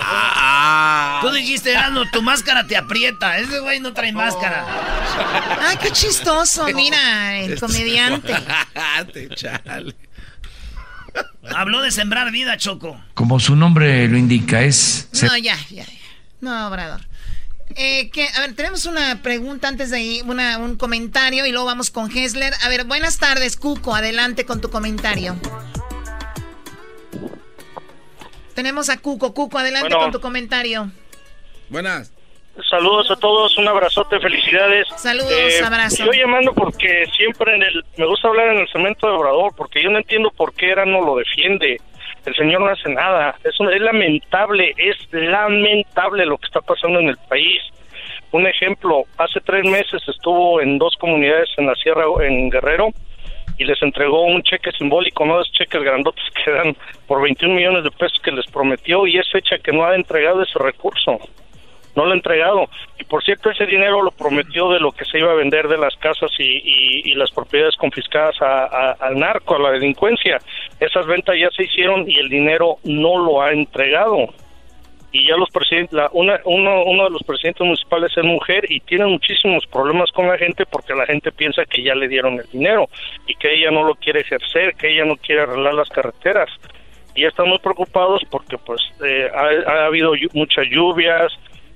Ah. 0.00 1.18
Tú 1.20 1.30
dijiste, 1.32 1.72
Erasmo, 1.72 2.08
tu 2.12 2.22
máscara 2.22 2.66
te 2.66 2.76
aprieta. 2.76 3.38
Ese 3.38 3.58
güey 3.58 3.80
no 3.80 3.92
trae 3.92 4.12
máscara. 4.12 4.64
¡Ay, 5.60 5.76
qué 5.82 5.90
chistoso! 5.90 6.66
Mira, 6.74 7.38
el 7.40 7.58
comediante. 7.58 8.34
Te 9.12 9.28
chale. 9.34 9.94
Habló 11.54 11.80
de 11.82 11.90
sembrar 11.90 12.30
vida, 12.30 12.56
Choco. 12.56 13.00
Como 13.14 13.40
su 13.40 13.56
nombre 13.56 14.06
lo 14.08 14.18
indica, 14.18 14.62
es... 14.62 15.08
No, 15.22 15.36
ya, 15.36 15.56
ya, 15.70 15.84
ya. 15.84 15.86
No, 16.40 16.68
Obrador. 16.68 17.00
Eh, 17.74 18.10
que, 18.10 18.26
a 18.28 18.40
ver, 18.40 18.54
tenemos 18.54 18.86
una 18.86 19.22
pregunta 19.22 19.68
antes 19.68 19.90
de 19.90 20.00
ir, 20.00 20.24
una, 20.24 20.58
un 20.58 20.76
comentario 20.76 21.46
y 21.46 21.50
luego 21.50 21.66
vamos 21.66 21.90
con 21.90 22.10
Hessler. 22.16 22.52
A 22.62 22.68
ver, 22.68 22.84
buenas 22.84 23.18
tardes, 23.18 23.56
Cuco. 23.56 23.94
Adelante 23.94 24.44
con 24.46 24.60
tu 24.60 24.70
comentario. 24.70 25.36
Tenemos 28.54 28.88
a 28.88 28.96
Cuco. 28.96 29.34
Cuco, 29.34 29.58
adelante 29.58 29.88
Bueno. 29.88 30.04
con 30.04 30.12
tu 30.12 30.20
comentario. 30.20 30.90
Buenas. 31.68 32.10
Saludos 32.68 33.10
a 33.10 33.16
todos, 33.16 33.56
un 33.58 33.68
abrazote, 33.68 34.18
felicidades. 34.20 34.86
Saludos, 34.96 35.30
Eh, 35.32 35.64
abrazo. 35.64 36.04
Yo 36.04 36.12
llamando 36.12 36.52
porque 36.52 37.04
siempre 37.16 37.54
en 37.54 37.62
el, 37.62 37.84
me 37.96 38.06
gusta 38.06 38.28
hablar 38.28 38.48
en 38.48 38.58
el 38.58 38.68
cemento 38.68 39.06
de 39.06 39.12
Obrador, 39.14 39.52
porque 39.56 39.82
yo 39.82 39.90
no 39.90 39.98
entiendo 39.98 40.30
por 40.30 40.54
qué 40.54 40.70
era 40.70 40.84
no 40.84 41.00
lo 41.02 41.16
defiende. 41.16 41.76
El 42.26 42.34
señor 42.34 42.60
no 42.60 42.68
hace 42.68 42.88
nada. 42.90 43.36
Es, 43.44 43.58
un- 43.60 43.72
es 43.72 43.80
lamentable, 43.80 44.74
es 44.76 44.96
lamentable 45.12 46.26
lo 46.26 46.36
que 46.38 46.46
está 46.46 46.60
pasando 46.60 46.98
en 47.00 47.08
el 47.08 47.16
país. 47.28 47.60
Un 48.32 48.46
ejemplo, 48.46 49.04
hace 49.16 49.40
tres 49.40 49.64
meses 49.64 50.02
estuvo 50.06 50.60
en 50.60 50.78
dos 50.78 50.94
comunidades 50.98 51.48
en 51.56 51.66
la 51.66 51.74
sierra, 51.76 52.04
en 52.22 52.50
Guerrero, 52.50 52.88
y 53.56 53.64
les 53.64 53.80
entregó 53.82 54.22
un 54.24 54.42
cheque 54.42 54.70
simbólico, 54.72 55.24
no 55.24 55.42
cheques 55.44 55.82
grandotes 55.82 56.24
que 56.44 56.50
dan 56.50 56.76
por 57.06 57.22
21 57.22 57.54
millones 57.54 57.84
de 57.84 57.90
pesos 57.90 58.20
que 58.22 58.30
les 58.32 58.46
prometió 58.46 59.06
y 59.06 59.16
es 59.18 59.28
fecha 59.30 59.58
que 59.58 59.72
no 59.72 59.84
ha 59.84 59.94
entregado 59.94 60.42
ese 60.42 60.58
recurso. 60.58 61.18
No 61.98 62.04
lo 62.06 62.12
ha 62.12 62.16
entregado. 62.16 62.68
Y 62.98 63.04
por 63.04 63.22
cierto, 63.24 63.50
ese 63.50 63.66
dinero 63.66 64.02
lo 64.02 64.10
prometió 64.12 64.70
de 64.70 64.78
lo 64.80 64.92
que 64.92 65.04
se 65.04 65.18
iba 65.18 65.32
a 65.32 65.34
vender 65.34 65.66
de 65.68 65.78
las 65.78 65.96
casas 65.96 66.30
y, 66.38 66.44
y- 67.10 67.14
las 67.14 67.30
propiedades 67.32 67.74
confiscadas 67.76 68.36
a- 68.40 68.92
al 69.00 69.18
narco, 69.18 69.56
a 69.56 69.58
la 69.58 69.70
delincuencia. 69.72 70.38
Esas 70.78 71.06
ventas 71.06 71.34
ya 71.38 71.50
se 71.50 71.64
hicieron 71.64 72.08
y 72.08 72.16
el 72.18 72.28
dinero 72.28 72.76
no 72.84 73.18
lo 73.18 73.42
ha 73.42 73.52
entregado. 73.52 74.28
Y 75.10 75.26
ya 75.26 75.36
los 75.36 75.48
presidentes, 75.50 75.92
la- 75.94 76.10
una, 76.12 76.38
uno, 76.44 76.84
uno 76.84 77.04
de 77.04 77.10
los 77.10 77.22
presidentes 77.24 77.64
municipales 77.66 78.12
es 78.16 78.24
mujer 78.24 78.64
y 78.70 78.78
tiene 78.80 79.06
muchísimos 79.06 79.66
problemas 79.66 80.10
con 80.12 80.28
la 80.28 80.36
gente 80.38 80.64
porque 80.66 80.94
la 80.94 81.06
gente 81.06 81.32
piensa 81.32 81.64
que 81.64 81.82
ya 81.82 81.94
le 81.94 82.08
dieron 82.08 82.34
el 82.38 82.46
dinero 82.52 82.88
y 83.26 83.34
que 83.34 83.54
ella 83.54 83.70
no 83.70 83.82
lo 83.84 83.94
quiere 83.96 84.20
ejercer, 84.20 84.74
que 84.74 84.92
ella 84.92 85.04
no 85.06 85.16
quiere 85.16 85.42
arreglar 85.42 85.74
las 85.74 85.88
carreteras. 85.88 86.50
Y 87.14 87.24
están 87.24 87.48
muy 87.48 87.58
preocupados 87.58 88.20
porque 88.30 88.58
pues 88.58 88.80
eh, 89.04 89.28
ha, 89.34 89.70
ha 89.72 89.86
habido 89.86 90.12
muchas 90.34 90.66
lluvias, 90.70 91.32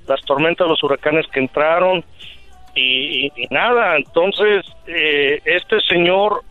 las 0.06 0.20
tormentas, 0.22 0.66
los 0.68 0.82
huracanes 0.82 1.26
que 1.32 1.40
entraron 1.40 2.04
y, 2.74 3.26
y- 3.26 3.32
y 3.36 3.46
nada. 3.50 3.96
Entonces, 3.96 4.64
eh, 4.86 5.40
este 5.44 5.80
señor 5.88 6.42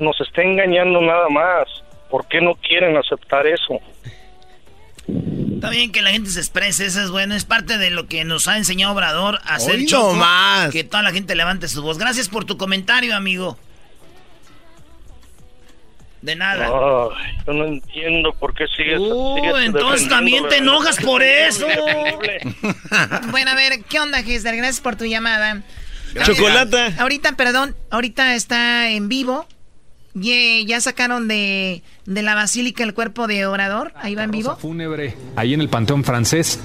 nos 0.00 0.20
está 0.20 0.42
engañando 0.42 1.00
nada 1.00 1.28
más. 1.28 1.66
¿Por 2.10 2.26
qué 2.28 2.40
no 2.40 2.54
quieren 2.54 2.96
aceptar 2.96 3.46
eso? 3.46 3.78
Está 5.54 5.70
bien 5.70 5.90
que 5.90 6.02
la 6.02 6.10
gente 6.10 6.30
se 6.30 6.38
exprese, 6.40 6.86
eso 6.86 7.02
es 7.02 7.10
bueno, 7.10 7.34
es 7.34 7.44
parte 7.44 7.78
de 7.78 7.90
lo 7.90 8.06
que 8.06 8.24
nos 8.24 8.46
ha 8.46 8.56
enseñado 8.58 8.92
Obrador 8.94 9.38
a 9.44 9.54
hacer 9.56 9.84
Choco, 9.86 10.12
nomás. 10.12 10.70
que 10.70 10.84
toda 10.84 11.02
la 11.02 11.10
gente 11.12 11.34
levante 11.34 11.66
su 11.68 11.82
voz. 11.82 11.98
Gracias 11.98 12.28
por 12.28 12.44
tu 12.44 12.56
comentario, 12.56 13.16
amigo. 13.16 13.58
De 16.22 16.34
nada. 16.34 16.66
Ay, 16.66 17.36
yo 17.46 17.52
no 17.52 17.64
entiendo 17.66 18.32
por 18.32 18.52
qué 18.54 18.64
sigues. 18.76 18.98
Uh, 19.00 19.36
sigues 19.36 19.54
entonces 19.66 20.08
también 20.08 20.48
te 20.48 20.56
enojas 20.58 20.96
por 20.98 21.22
eso. 21.22 21.66
Bueno, 23.30 23.50
a 23.50 23.54
ver, 23.54 23.82
¿qué 23.88 24.00
onda, 24.00 24.22
Gisler? 24.22 24.56
Gracias 24.56 24.80
por 24.80 24.96
tu 24.96 25.04
llamada. 25.04 25.62
Chocolata. 26.24 26.92
Ahorita, 26.98 27.32
perdón, 27.32 27.76
ahorita 27.90 28.34
está 28.34 28.90
en 28.90 29.08
vivo. 29.08 29.46
Ye- 30.14 30.64
ya 30.66 30.80
sacaron 30.80 31.28
de, 31.28 31.82
de 32.06 32.22
la 32.22 32.34
basílica 32.34 32.82
el 32.82 32.94
cuerpo 32.94 33.26
de 33.26 33.46
Obrador. 33.46 33.92
Ahí 33.96 34.14
va 34.14 34.24
en 34.24 34.30
vivo. 34.30 34.56
fúnebre 34.56 35.14
ahí 35.36 35.54
en 35.54 35.60
el 35.60 35.68
Panteón 35.68 36.02
francés, 36.04 36.58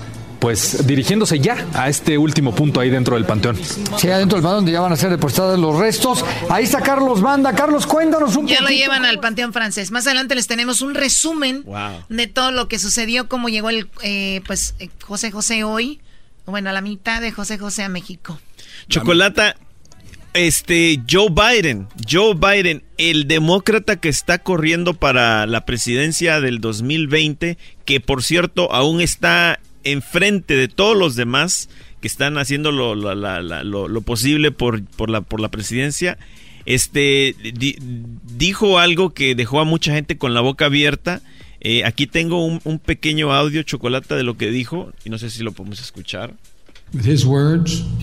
pues 0.43 0.85
dirigiéndose 0.85 1.39
ya 1.39 1.65
a 1.73 1.87
este 1.87 2.17
último 2.17 2.53
punto 2.53 2.81
ahí 2.81 2.89
dentro 2.89 3.15
del 3.15 3.23
Panteón. 3.23 3.57
Sí, 3.97 4.09
adentro 4.09 4.35
del 4.35 4.43
mar 4.43 4.55
donde 4.55 4.73
ya 4.73 4.81
van 4.81 4.91
a 4.91 4.97
ser 4.97 5.09
depositados 5.09 5.57
los 5.57 5.79
restos. 5.79 6.25
Ahí 6.49 6.65
está 6.65 6.81
Carlos 6.81 7.21
Banda. 7.21 7.55
Carlos, 7.55 7.87
cuéntanos 7.87 8.35
un 8.35 8.45
Ya 8.45 8.59
lo 8.59 8.67
llevan 8.67 9.05
al 9.05 9.21
Panteón 9.21 9.53
Francés. 9.53 9.91
Más 9.91 10.05
adelante 10.05 10.35
les 10.35 10.47
tenemos 10.47 10.81
un 10.81 10.95
resumen 10.95 11.63
Wow. 11.63 12.03
de 12.09 12.27
todo 12.27 12.51
lo 12.51 12.67
que 12.67 12.77
sucedió, 12.77 13.29
cómo 13.29 13.47
llegó 13.47 13.69
el 13.69 13.87
eh, 14.01 14.41
pues 14.45 14.75
eh, 14.79 14.89
José 15.01 15.31
José 15.31 15.63
hoy. 15.63 16.01
Bueno, 16.45 16.71
a 16.71 16.73
la 16.73 16.81
mitad 16.81 17.21
de 17.21 17.31
José 17.31 17.57
José 17.57 17.83
a 17.83 17.87
México. 17.87 18.37
Chocolata, 18.89 19.55
este, 20.33 21.01
Joe 21.09 21.29
Biden, 21.29 21.87
Joe 22.05 22.33
Biden, 22.33 22.83
el 22.97 23.29
demócrata 23.29 23.95
que 23.95 24.09
está 24.09 24.39
corriendo 24.39 24.93
para 24.93 25.45
la 25.45 25.63
presidencia 25.63 26.41
del 26.41 26.59
2020, 26.59 27.57
que 27.85 28.01
por 28.01 28.23
cierto 28.23 28.73
aún 28.73 28.99
está 28.99 29.61
enfrente 29.83 30.55
de 30.55 30.67
todos 30.67 30.97
los 30.97 31.15
demás 31.15 31.69
que 32.01 32.07
están 32.07 32.37
haciendo 32.37 32.71
lo, 32.71 32.95
la- 32.95 33.15
la- 33.15 33.41
la- 33.41 33.63
lo- 33.63 33.87
lo 33.87 34.01
posible 34.01 34.51
por, 34.51 34.83
por, 34.83 35.09
la, 35.09 35.21
por 35.21 35.39
la 35.39 35.49
presidencia, 35.49 36.17
este, 36.65 37.35
di- 37.57 37.77
dijo 38.37 38.79
algo 38.79 39.13
que 39.13 39.35
dejó 39.35 39.59
a 39.59 39.65
mucha 39.65 39.93
gente 39.93 40.17
con 40.17 40.33
la 40.33 40.41
boca 40.41 40.65
abierta. 40.65 41.21
Eh, 41.61 41.83
aquí 41.85 42.07
tengo 42.07 42.45
un, 42.45 42.59
un 42.65 42.79
pequeño 42.79 43.33
audio, 43.33 43.63
Chocolata, 43.63 44.15
de 44.15 44.23
lo 44.23 44.35
que 44.37 44.49
dijo, 44.49 44.91
y 45.05 45.09
no 45.09 45.17
sé 45.17 45.29
si 45.29 45.43
lo 45.43 45.53
podemos 45.53 45.79
escuchar. 45.81 46.33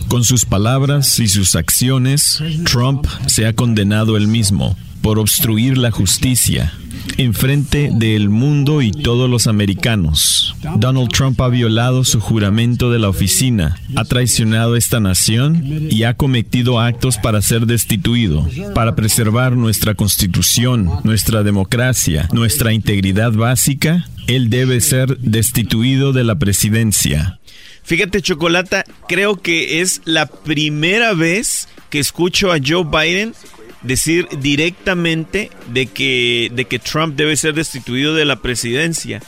Con 0.09 0.25
sus 0.25 0.45
palabras 0.47 1.19
y 1.21 1.29
sus 1.29 1.55
acciones, 1.55 2.43
Trump 2.65 3.07
se 3.29 3.47
ha 3.47 3.53
condenado 3.53 4.17
él 4.17 4.27
mismo 4.29 4.77
por 5.03 5.19
obstruir 5.19 5.79
la 5.79 5.91
justicia 5.91 6.73
en 7.17 7.35
frente 7.35 7.91
del 7.93 8.29
mundo 8.29 8.83
y 8.83 8.93
todos 8.93 9.29
los 9.29 9.47
americanos. 9.47 10.55
Donald 10.77 11.11
Trump 11.11 11.41
ha 11.41 11.49
violado 11.49 12.05
su 12.05 12.21
juramento 12.21 12.91
de 12.91 12.99
la 12.99 13.09
oficina, 13.09 13.79
ha 13.97 14.05
traicionado 14.05 14.77
esta 14.77 15.01
nación 15.01 15.89
y 15.91 16.05
ha 16.05 16.15
cometido 16.15 16.81
actos 16.81 17.19
para 17.19 17.43
ser 17.43 17.67
destituido, 17.67 18.49
para 18.75 18.95
preservar 18.95 19.57
nuestra 19.57 19.95
constitución, 19.95 20.91
nuestra 21.05 21.43
democracia, 21.43 22.29
nuestra 22.33 22.73
integridad 22.73 23.33
básica. 23.33 24.07
Él 24.27 24.49
debe 24.49 24.81
ser 24.81 25.19
destituido 25.19 26.13
de 26.13 26.25
la 26.25 26.39
presidencia. 26.39 27.39
Fíjate, 27.83 28.23
Chocolata, 28.23 28.85
creo 29.09 29.41
que 29.41 29.81
es 29.81 30.03
la 30.05 30.27
primera 30.27 31.15
vez 31.15 31.69
que 31.89 31.99
escucho 31.99 32.53
a 32.53 32.59
Joe 32.65 32.85
Biden 32.85 33.35
decir 33.83 34.29
directamente 34.41 35.51
de 35.73 35.87
que, 35.87 36.51
de 36.55 36.65
que 36.67 36.79
Trump 36.79 37.17
debe 37.17 37.37
ser 37.37 37.55
destituido 37.55 38.15
de 38.15 38.25
la 38.25 38.37
presidencia. 38.37 39.23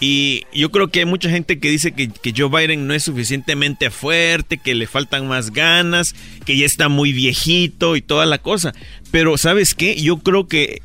Y 0.00 0.44
yo 0.52 0.70
creo 0.70 0.88
que 0.88 1.00
hay 1.00 1.04
mucha 1.06 1.30
gente 1.30 1.58
que 1.58 1.70
dice 1.70 1.92
que, 1.92 2.08
que 2.08 2.34
Joe 2.36 2.48
Biden 2.48 2.86
no 2.86 2.94
es 2.94 3.04
suficientemente 3.04 3.90
fuerte, 3.90 4.58
que 4.58 4.74
le 4.74 4.86
faltan 4.86 5.28
más 5.28 5.50
ganas, 5.50 6.14
que 6.44 6.56
ya 6.56 6.66
está 6.66 6.88
muy 6.88 7.12
viejito 7.12 7.96
y 7.96 8.02
toda 8.02 8.26
la 8.26 8.38
cosa. 8.38 8.74
Pero 9.10 9.38
¿sabes 9.38 9.74
qué? 9.74 9.94
Yo 10.00 10.18
creo 10.18 10.46
que 10.46 10.82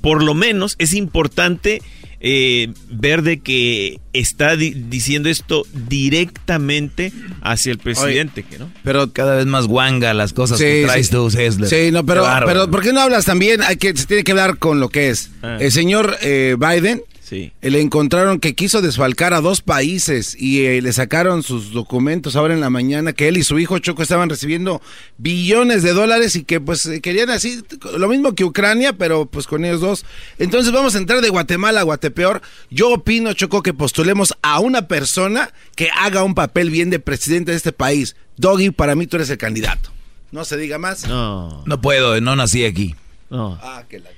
por 0.00 0.22
lo 0.22 0.34
menos 0.34 0.76
es 0.78 0.94
importante 0.94 1.82
eh, 2.28 2.72
ver 2.90 3.22
de 3.22 3.38
que 3.38 4.00
está 4.12 4.56
di- 4.56 4.74
diciendo 4.74 5.28
esto 5.28 5.64
directamente 5.88 7.12
hacia 7.40 7.70
el 7.70 7.78
presidente, 7.78 8.42
que 8.42 8.58
¿no? 8.58 8.68
Pero 8.82 9.12
cada 9.12 9.36
vez 9.36 9.46
más 9.46 9.66
guanga 9.66 10.12
las 10.12 10.32
cosas 10.32 10.58
Sí, 10.58 10.64
que 10.64 10.82
traes 10.86 11.06
sí. 11.06 11.12
tú, 11.12 11.28
Hessler. 11.28 11.68
Sí, 11.70 11.92
no, 11.92 12.04
pero 12.04 12.24
¿por 12.70 12.82
qué 12.82 12.92
no 12.92 13.00
hablas 13.00 13.26
también? 13.26 13.62
Hay 13.62 13.76
que, 13.76 13.96
se 13.96 14.06
tiene 14.06 14.24
que 14.24 14.32
hablar 14.32 14.58
con 14.58 14.80
lo 14.80 14.88
que 14.88 15.10
es. 15.10 15.30
Ah. 15.42 15.58
El 15.60 15.70
señor 15.70 16.16
eh, 16.22 16.56
Biden 16.58 17.02
Sí. 17.28 17.52
eh, 17.60 17.70
le 17.70 17.80
encontraron 17.80 18.38
que 18.38 18.54
quiso 18.54 18.82
desfalcar 18.82 19.34
a 19.34 19.40
dos 19.40 19.60
países 19.60 20.36
y 20.38 20.64
eh, 20.64 20.80
le 20.80 20.92
sacaron 20.92 21.42
sus 21.42 21.72
documentos 21.72 22.36
ahora 22.36 22.54
en 22.54 22.60
la 22.60 22.70
mañana 22.70 23.14
que 23.14 23.26
él 23.26 23.36
y 23.36 23.42
su 23.42 23.58
hijo 23.58 23.80
Choco 23.80 24.04
estaban 24.04 24.30
recibiendo 24.30 24.80
billones 25.18 25.82
de 25.82 25.92
dólares 25.92 26.36
y 26.36 26.44
que 26.44 26.60
pues 26.60 26.86
eh, 26.86 27.00
querían 27.00 27.30
así, 27.30 27.64
lo 27.98 28.06
mismo 28.06 28.36
que 28.36 28.44
Ucrania, 28.44 28.92
pero 28.92 29.26
pues 29.26 29.48
con 29.48 29.64
ellos 29.64 29.80
dos. 29.80 30.04
Entonces 30.38 30.72
vamos 30.72 30.94
a 30.94 30.98
entrar 30.98 31.20
de 31.20 31.28
Guatemala 31.30 31.80
a 31.80 31.82
Guatepeor. 31.82 32.42
Yo 32.70 32.92
opino, 32.92 33.32
Choco, 33.32 33.60
que 33.60 33.74
postulemos 33.74 34.32
a 34.42 34.60
una 34.60 34.86
persona 34.86 35.52
que 35.74 35.90
haga 35.98 36.22
un 36.22 36.36
papel 36.36 36.70
bien 36.70 36.90
de 36.90 37.00
presidente 37.00 37.50
de 37.50 37.56
este 37.56 37.72
país. 37.72 38.14
Doggy, 38.36 38.70
para 38.70 38.94
mí 38.94 39.08
tú 39.08 39.16
eres 39.16 39.30
el 39.30 39.38
candidato. 39.38 39.90
No 40.30 40.44
se 40.44 40.56
diga 40.56 40.78
más. 40.78 41.08
No. 41.08 41.64
No 41.66 41.80
puedo, 41.80 42.20
no 42.20 42.36
nací 42.36 42.64
aquí. 42.64 42.94
No. 43.30 43.58
Ah, 43.60 43.82
que 43.88 43.98
la... 43.98 44.10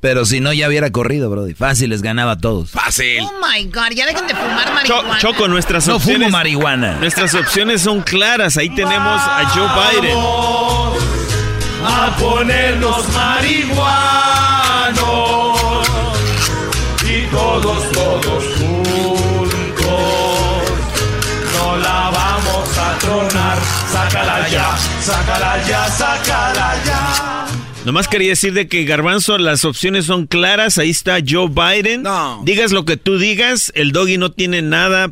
Pero 0.00 0.24
si 0.24 0.38
no, 0.40 0.52
ya 0.52 0.68
hubiera 0.68 0.90
corrido, 0.92 1.28
Brody. 1.28 1.54
Fácil, 1.54 1.90
les 1.90 2.02
ganaba 2.02 2.32
a 2.32 2.38
todos. 2.38 2.70
Fácil. 2.70 3.20
Oh 3.22 3.32
my 3.44 3.64
God, 3.64 3.90
ya 3.94 4.06
dejen 4.06 4.26
de 4.28 4.34
fumar 4.34 4.64
Cho- 4.84 4.94
marihuana. 5.02 5.18
Choco, 5.18 5.48
nuestras 5.48 5.86
No 5.88 5.96
opciones. 5.96 6.28
fumo 6.28 6.38
marihuana. 6.38 6.96
Nuestras 7.00 7.34
opciones 7.34 7.82
son 7.82 8.02
claras. 8.02 8.56
Ahí 8.56 8.70
tenemos 8.70 9.20
a 9.20 9.44
Joe 9.52 9.68
Biden. 10.00 10.16
a 11.84 12.16
ponernos 12.16 13.08
marihuanos 13.12 13.78
y 17.08 17.22
todos, 17.30 17.92
todos 17.92 18.44
juntos 18.56 19.54
no 21.56 21.76
la 21.78 22.10
vamos 22.10 22.78
a 22.78 22.98
tronar. 22.98 23.58
Sácala 23.92 24.48
ya, 24.48 24.76
sácala 25.00 25.62
ya, 25.66 25.88
sácala. 25.88 26.47
Nomás 27.88 28.06
quería 28.06 28.28
decir 28.28 28.52
de 28.52 28.68
que 28.68 28.84
Garbanzo, 28.84 29.38
las 29.38 29.64
opciones 29.64 30.04
son 30.04 30.26
claras. 30.26 30.76
Ahí 30.76 30.90
está 30.90 31.20
Joe 31.26 31.48
Biden. 31.48 32.04
Digas 32.44 32.70
lo 32.70 32.84
que 32.84 32.98
tú 32.98 33.16
digas, 33.18 33.72
el 33.74 33.92
doggy 33.92 34.18
no 34.18 34.30
tiene 34.30 34.60
nada 34.60 35.10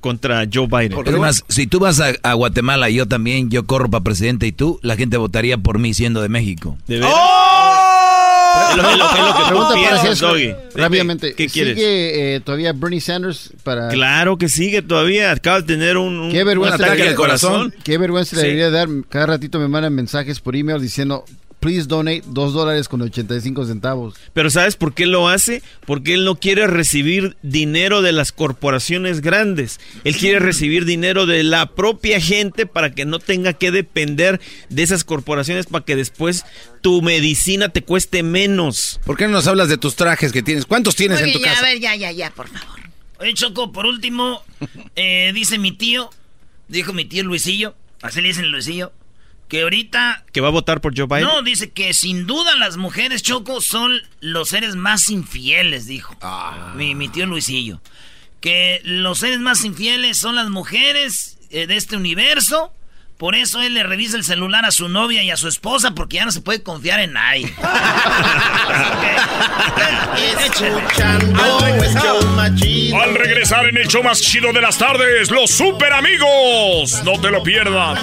contra 0.00 0.44
Joe 0.52 0.66
Biden. 0.66 1.06
Es 1.06 1.16
más, 1.18 1.44
si 1.48 1.68
tú 1.68 1.78
vas 1.78 2.00
a, 2.00 2.12
a 2.24 2.34
Guatemala 2.34 2.90
y 2.90 2.94
yo 2.96 3.06
también, 3.06 3.48
yo 3.48 3.64
corro 3.64 3.88
para 3.88 4.02
presidente 4.02 4.48
y 4.48 4.50
tú, 4.50 4.80
la 4.82 4.96
gente 4.96 5.18
votaría 5.18 5.56
por 5.58 5.78
mí 5.78 5.94
siendo 5.94 6.20
de 6.20 6.28
México. 6.28 6.76
¿De 6.88 6.96
veras? 6.96 7.12
¡Oh! 7.14 8.70
Es 8.72 8.76
lo, 8.76 8.90
es 8.90 8.98
lo- 8.98 9.04
es 9.04 9.18
lo 9.18 9.26
que 9.36 9.42
tú 9.42 9.46
Pregunta 9.48 9.68
para 9.68 9.80
piensas, 9.80 10.02
Jesús, 10.02 10.20
Doggy. 10.20 10.54
Rápidamente. 10.74 11.34
¿Qué 11.34 11.46
quieres? 11.46 11.76
¿Sigue 11.76 12.34
eh, 12.34 12.40
todavía 12.40 12.72
Bernie 12.72 13.00
Sanders 13.00 13.52
para...? 13.62 13.86
Claro 13.90 14.36
que 14.36 14.48
sigue 14.48 14.82
todavía. 14.82 15.30
Acaba 15.30 15.60
de 15.60 15.66
tener 15.68 15.96
un, 15.96 16.18
un- 16.18 16.32
Qué 16.32 16.40
un 16.40 16.46
vergüenza, 16.48 16.74
ataque 16.74 17.06
al 17.06 17.14
corazón. 17.14 17.72
Qué 17.84 17.98
vergüenza 17.98 18.34
le 18.34 18.42
Sí. 18.42 18.48
debería 18.48 18.70
dar. 18.70 18.88
Cada 19.08 19.26
ratito 19.26 19.60
me 19.60 19.68
mandan 19.68 19.94
mensajes 19.94 20.40
por 20.40 20.56
email 20.56 20.80
diciendo, 20.80 21.24
please 21.60 21.86
donate 21.86 22.22
dos 22.26 22.52
dólares 22.52 22.88
con 22.88 23.02
85 23.02 23.66
centavos. 23.66 24.14
Pero 24.32 24.50
¿sabes 24.50 24.76
por 24.76 24.94
qué 24.94 25.06
lo 25.06 25.28
hace? 25.28 25.62
Porque 25.86 26.14
él 26.14 26.24
no 26.24 26.36
quiere 26.36 26.66
recibir 26.66 27.36
dinero 27.42 28.02
de 28.02 28.12
las 28.12 28.32
corporaciones 28.32 29.20
grandes. 29.20 29.78
Él 30.04 30.16
quiere 30.16 30.38
recibir 30.38 30.86
dinero 30.86 31.26
de 31.26 31.42
la 31.44 31.66
propia 31.66 32.20
gente 32.20 32.66
para 32.66 32.92
que 32.92 33.04
no 33.04 33.18
tenga 33.18 33.52
que 33.52 33.70
depender 33.70 34.40
de 34.70 34.82
esas 34.82 35.04
corporaciones 35.04 35.66
para 35.66 35.84
que 35.84 35.96
después 35.96 36.44
tu 36.80 37.02
medicina 37.02 37.68
te 37.68 37.82
cueste 37.82 38.22
menos. 38.22 38.98
¿Por 39.04 39.16
qué 39.16 39.26
no 39.26 39.32
nos 39.32 39.46
hablas 39.46 39.68
de 39.68 39.76
tus 39.76 39.96
trajes 39.96 40.32
que 40.32 40.42
tienes? 40.42 40.66
¿Cuántos 40.66 40.96
tienes 40.96 41.20
en 41.20 41.32
tu 41.32 41.38
ya, 41.38 41.44
casa? 41.44 41.60
a 41.60 41.62
ver, 41.62 41.78
ya, 41.78 41.94
ya, 41.94 42.10
ya, 42.10 42.30
por 42.30 42.48
favor. 42.48 42.80
Oye, 43.18 43.34
Choco, 43.34 43.70
por 43.70 43.84
último, 43.84 44.42
eh, 44.96 45.30
dice 45.34 45.58
mi 45.58 45.72
tío, 45.72 46.10
dijo 46.68 46.94
mi 46.94 47.04
tío 47.04 47.22
Luisillo, 47.22 47.74
así 48.00 48.22
le 48.22 48.28
dicen 48.28 48.50
Luisillo, 48.50 48.92
que 49.50 49.62
ahorita... 49.62 50.24
¿Que 50.32 50.40
va 50.40 50.48
a 50.48 50.52
votar 50.52 50.80
por 50.80 50.96
Joe 50.96 51.06
Biden? 51.06 51.24
No, 51.24 51.42
dice 51.42 51.72
que 51.72 51.92
sin 51.92 52.26
duda 52.26 52.54
las 52.54 52.76
mujeres, 52.76 53.22
Choco, 53.22 53.60
son 53.60 54.00
los 54.20 54.48
seres 54.48 54.76
más 54.76 55.10
infieles, 55.10 55.86
dijo. 55.86 56.16
Mi, 56.76 56.94
mi 56.94 57.08
tío 57.08 57.26
Luisillo. 57.26 57.82
Que 58.40 58.80
los 58.84 59.18
seres 59.18 59.40
más 59.40 59.64
infieles 59.64 60.16
son 60.18 60.36
las 60.36 60.48
mujeres 60.50 61.36
eh, 61.50 61.66
de 61.66 61.76
este 61.76 61.96
universo. 61.96 62.72
Por 63.20 63.34
eso 63.34 63.60
él 63.60 63.74
le 63.74 63.82
revisa 63.82 64.16
el 64.16 64.24
celular 64.24 64.64
a 64.64 64.70
su 64.70 64.88
novia 64.88 65.22
y 65.22 65.30
a 65.30 65.36
su 65.36 65.46
esposa 65.46 65.90
porque 65.90 66.16
ya 66.16 66.24
no 66.24 66.32
se 66.32 66.40
puede 66.40 66.62
confiar 66.62 67.00
en 67.00 67.12
nadie. 67.12 67.54
Escuchando 70.46 71.66
el 71.66 71.82
show 71.98 72.26
más 72.34 72.54
chido. 72.54 72.98
Al 72.98 73.14
regresar 73.14 73.66
en 73.66 73.76
el 73.76 73.88
show 73.88 74.02
más 74.02 74.22
chido 74.22 74.54
de 74.54 74.62
las 74.62 74.78
tardes, 74.78 75.30
los 75.30 75.50
super 75.50 75.92
amigos. 75.92 77.04
No 77.04 77.20
te 77.20 77.30
lo 77.30 77.42
pierdas. 77.42 78.00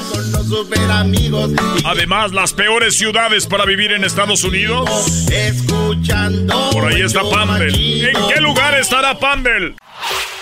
Además, 1.83 2.31
las 2.31 2.53
peores 2.53 2.95
ciudades 2.95 3.47
para 3.47 3.65
vivir 3.65 3.93
en 3.93 4.03
Estados 4.03 4.43
Unidos. 4.43 4.87
Escuchando. 5.31 6.69
Por 6.69 6.93
ahí 6.93 7.01
está 7.01 7.21
Pandel. 7.27 7.73
¿En 8.05 8.27
qué 8.31 8.39
lugar 8.39 8.75
estará 8.75 9.17
Pandel? 9.17 9.77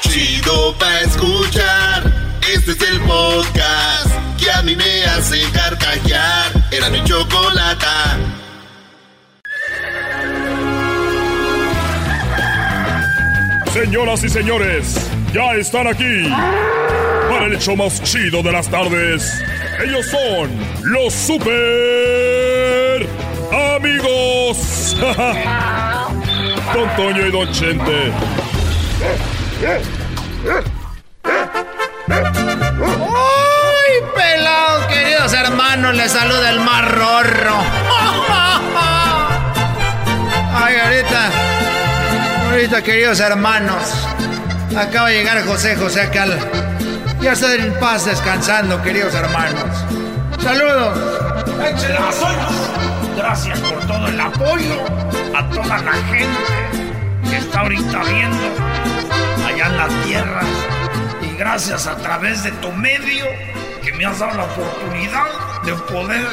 Chido 0.01 0.75
pa' 0.77 0.99
escuchar. 0.99 2.11
Este 2.41 2.71
es 2.71 2.81
el 2.81 2.99
podcast 2.99 4.24
que 4.45 4.51
a 4.51 4.61
mí 4.61 4.75
me 4.75 5.03
hace 5.05 5.41
carcajear. 5.51 6.51
Era 6.71 6.89
mi 6.89 7.03
chocolata. 7.03 8.17
Señoras 13.73 14.23
y 14.23 14.29
señores, 14.29 15.09
ya 15.33 15.53
están 15.55 15.87
aquí 15.87 16.29
para 17.29 17.47
el 17.47 17.57
show 17.59 17.75
más 17.75 18.01
chido 18.03 18.41
de 18.43 18.51
las 18.51 18.69
tardes. 18.69 19.43
Ellos 19.83 20.05
son 20.05 20.51
los 20.83 21.13
super 21.13 23.05
amigos. 23.75 24.95
Don 26.73 26.95
Toño 26.95 27.27
y 27.27 27.31
Don 27.31 27.51
Chente. 27.51 28.11
¡Ay, 35.25 35.31
pelado, 35.31 35.33
queridos 35.33 35.33
hermanos! 35.33 35.95
Les 35.95 36.11
saluda 36.11 36.49
el 36.51 36.59
mar 36.59 36.91
rorro. 36.91 37.57
Ay, 40.55 40.75
ahorita, 40.75 41.29
ahorita, 42.49 42.81
queridos 42.83 43.19
hermanos, 43.19 44.07
acaba 44.77 45.09
de 45.09 45.15
llegar 45.15 45.43
José 45.45 45.75
José 45.75 46.01
Acal. 46.01 46.37
Ya 47.21 47.31
está 47.31 47.55
en 47.55 47.73
paz 47.79 48.05
descansando, 48.05 48.81
queridos 48.83 49.15
hermanos. 49.15 49.63
¡Saludos! 50.43 50.97
¡Échelas, 51.65 52.17
Gracias 53.17 53.59
por 53.59 53.79
todo 53.87 54.07
el 54.07 54.19
apoyo 54.19 54.75
a 55.35 55.49
toda 55.49 55.79
la 55.79 55.93
gente 55.93 56.43
que 57.29 57.37
está 57.37 57.61
ahorita 57.61 58.03
viendo 58.03 58.43
allá 59.47 59.65
en 59.65 59.77
la 59.77 59.87
tierra. 60.05 60.41
Y 61.21 61.35
gracias 61.35 61.87
a 61.87 61.95
través 61.97 62.43
de 62.43 62.51
tu 62.51 62.71
medio 62.73 63.25
que 63.85 63.93
me 63.93 64.05
has 64.05 64.17
dado 64.17 64.35
la 64.35 64.45
oportunidad 64.45 65.61
de 65.63 65.73
poder 65.73 66.25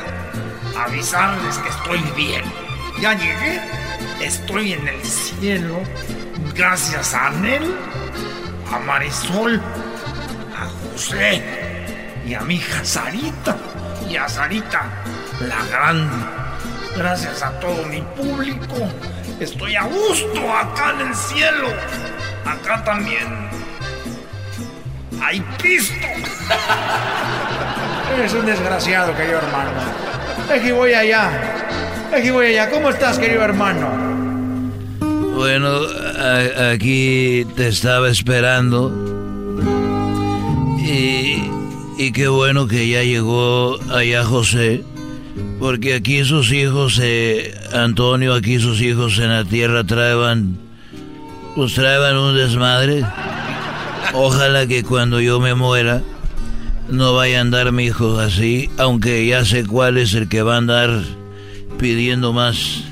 avisarles 0.79 1.59
que 1.59 1.69
estoy 1.69 2.01
bien. 2.17 2.43
Ya 2.99 3.13
llegué, 3.13 3.61
estoy 4.23 4.73
en 4.73 4.89
el 4.89 5.05
cielo. 5.05 5.81
Gracias 6.55 7.13
a 7.13 7.27
Anel, 7.27 7.77
a 8.73 8.79
Marisol, 8.79 9.61
a 10.57 10.93
José 10.93 11.43
y 12.27 12.33
a 12.33 12.41
mi 12.41 12.55
hija 12.55 12.85
Sarita 12.85 13.57
y 14.09 14.17
a 14.17 14.29
Sarita 14.29 15.03
la 15.41 15.67
grande. 15.67 16.27
Gracias 16.97 17.43
a 17.43 17.61
todo 17.61 17.85
mi 17.85 18.01
público. 18.01 18.77
Estoy 19.41 19.77
a 19.77 19.83
gusto 19.83 20.57
acá 20.57 20.93
en 20.93 21.09
el 21.09 21.15
cielo. 21.15 21.69
Acá 22.47 22.83
también 22.85 23.51
hay 25.23 25.41
pisto. 25.63 25.95
Eres 28.17 28.35
un 28.35 28.45
desgraciado, 28.45 29.17
querido 29.17 29.39
hermano. 29.39 29.71
Aquí 30.53 30.73
voy 30.73 30.93
allá. 30.93 31.31
Aquí 32.15 32.31
voy 32.31 32.47
allá. 32.47 32.71
¿Cómo 32.71 32.91
estás, 32.91 33.19
querido 33.19 33.43
hermano? 33.43 33.89
Bueno, 35.35 35.81
aquí 36.73 37.47
te 37.57 37.69
estaba 37.69 38.11
esperando. 38.11 38.93
Y, 40.79 42.11
qué 42.13 42.29
bueno 42.29 42.67
que 42.67 42.89
ya 42.89 43.03
llegó 43.03 43.79
allá 43.93 44.25
José. 44.25 44.83
Porque 45.59 45.95
aquí 45.95 46.25
sus 46.25 46.53
hijos, 46.53 47.01
eh, 47.03 47.55
Antonio, 47.73 48.35
aquí 48.35 48.59
sus 48.59 48.83
hijos 48.83 49.19
en 49.19 49.31
la 49.31 49.45
tierra 49.45 49.85
traeban, 49.85 50.59
pues 51.55 51.75
traeban 51.75 52.19
un 52.19 52.37
desmadre. 52.37 53.05
Ojalá 54.15 54.67
que 54.67 54.83
cuando 54.83 55.21
yo 55.21 55.41
me 55.41 55.55
muera 55.55 56.03
no 56.89 57.15
vaya 57.15 57.39
a 57.39 57.41
andar 57.41 57.73
mi 57.73 57.87
hijo 57.87 58.19
así, 58.19 58.71
aunque 58.77 59.27
ya 59.27 59.45
sé 59.45 59.65
cuál 59.65 59.99
es 59.99 60.15
el 60.15 60.29
que 60.29 60.43
va 60.43 60.55
a 60.55 60.59
andar 60.59 61.03
pidiendo 61.79 62.33
más. 62.33 62.85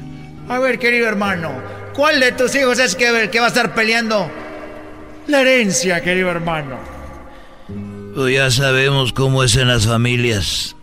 A 0.48 0.58
ver, 0.58 0.78
querido 0.78 1.06
hermano, 1.06 1.52
¿cuál 1.94 2.20
de 2.20 2.32
tus 2.32 2.54
hijos 2.54 2.78
es 2.78 2.96
que, 2.96 3.08
el 3.08 3.30
que 3.30 3.40
va 3.40 3.46
a 3.46 3.48
estar 3.48 3.74
peleando 3.74 4.30
la 5.26 5.42
herencia, 5.42 6.02
querido 6.02 6.30
hermano? 6.30 6.78
Pues 8.14 8.34
ya 8.34 8.50
sabemos 8.50 9.12
cómo 9.12 9.44
es 9.44 9.56
en 9.56 9.68
las 9.68 9.86
familias. 9.86 10.74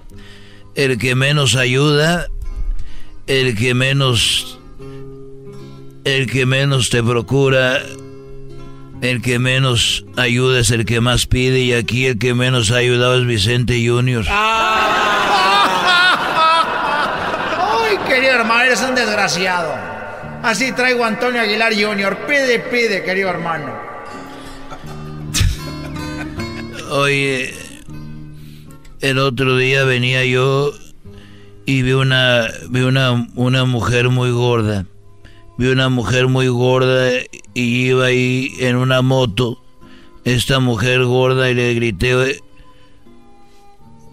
El 0.76 0.98
que 0.98 1.16
menos 1.16 1.56
ayuda, 1.56 2.28
el 3.28 3.56
que 3.58 3.74
menos... 3.74 4.60
El 6.06 6.32
que 6.32 6.46
menos 6.46 6.90
te 6.90 7.04
procura, 7.04 7.82
el 9.02 9.22
que 9.22 9.40
menos 9.40 10.06
ayuda 10.16 10.60
es 10.60 10.72
el 10.72 10.86
que 10.86 11.02
más 11.02 11.28
pide 11.28 11.60
y 11.60 11.74
aquí 11.74 12.08
el 12.08 12.18
que 12.18 12.34
menos 12.34 12.72
ha 12.72 12.78
ayudado 12.78 13.18
es 13.20 13.26
Vicente 13.26 13.74
Junior. 13.86 14.26
Ay, 14.30 14.38
querido 18.08 18.34
hermano, 18.34 18.62
eres 18.64 18.82
un 18.82 18.96
desgraciado. 18.96 19.74
Así 20.44 20.72
traigo 20.72 21.04
a 21.04 21.08
Antonio 21.08 21.42
Aguilar 21.42 21.74
Jr. 21.74 22.18
Pide, 22.28 22.60
pide, 22.60 23.04
querido 23.04 23.30
hermano. 23.30 23.88
Oye, 26.90 27.54
el 29.02 29.20
otro 29.20 29.58
día 29.58 29.84
venía 29.84 30.24
yo 30.24 30.72
y 31.66 31.82
vi 31.82 31.92
una, 31.92 32.48
vi 32.70 32.82
una, 32.82 33.28
una 33.36 33.66
mujer 33.66 34.10
muy 34.10 34.32
gorda. 34.32 34.86
Vi 35.58 35.68
una 35.68 35.90
mujer 35.90 36.28
muy 36.28 36.48
gorda 36.50 37.10
y 37.56 37.88
iba 37.88 38.06
ahí 38.06 38.54
en 38.60 38.76
una 38.76 39.02
moto. 39.02 39.60
Esta 40.24 40.60
mujer 40.60 41.04
gorda 41.06 41.50
y 41.50 41.56
le 41.56 41.74
grité, 41.74 42.42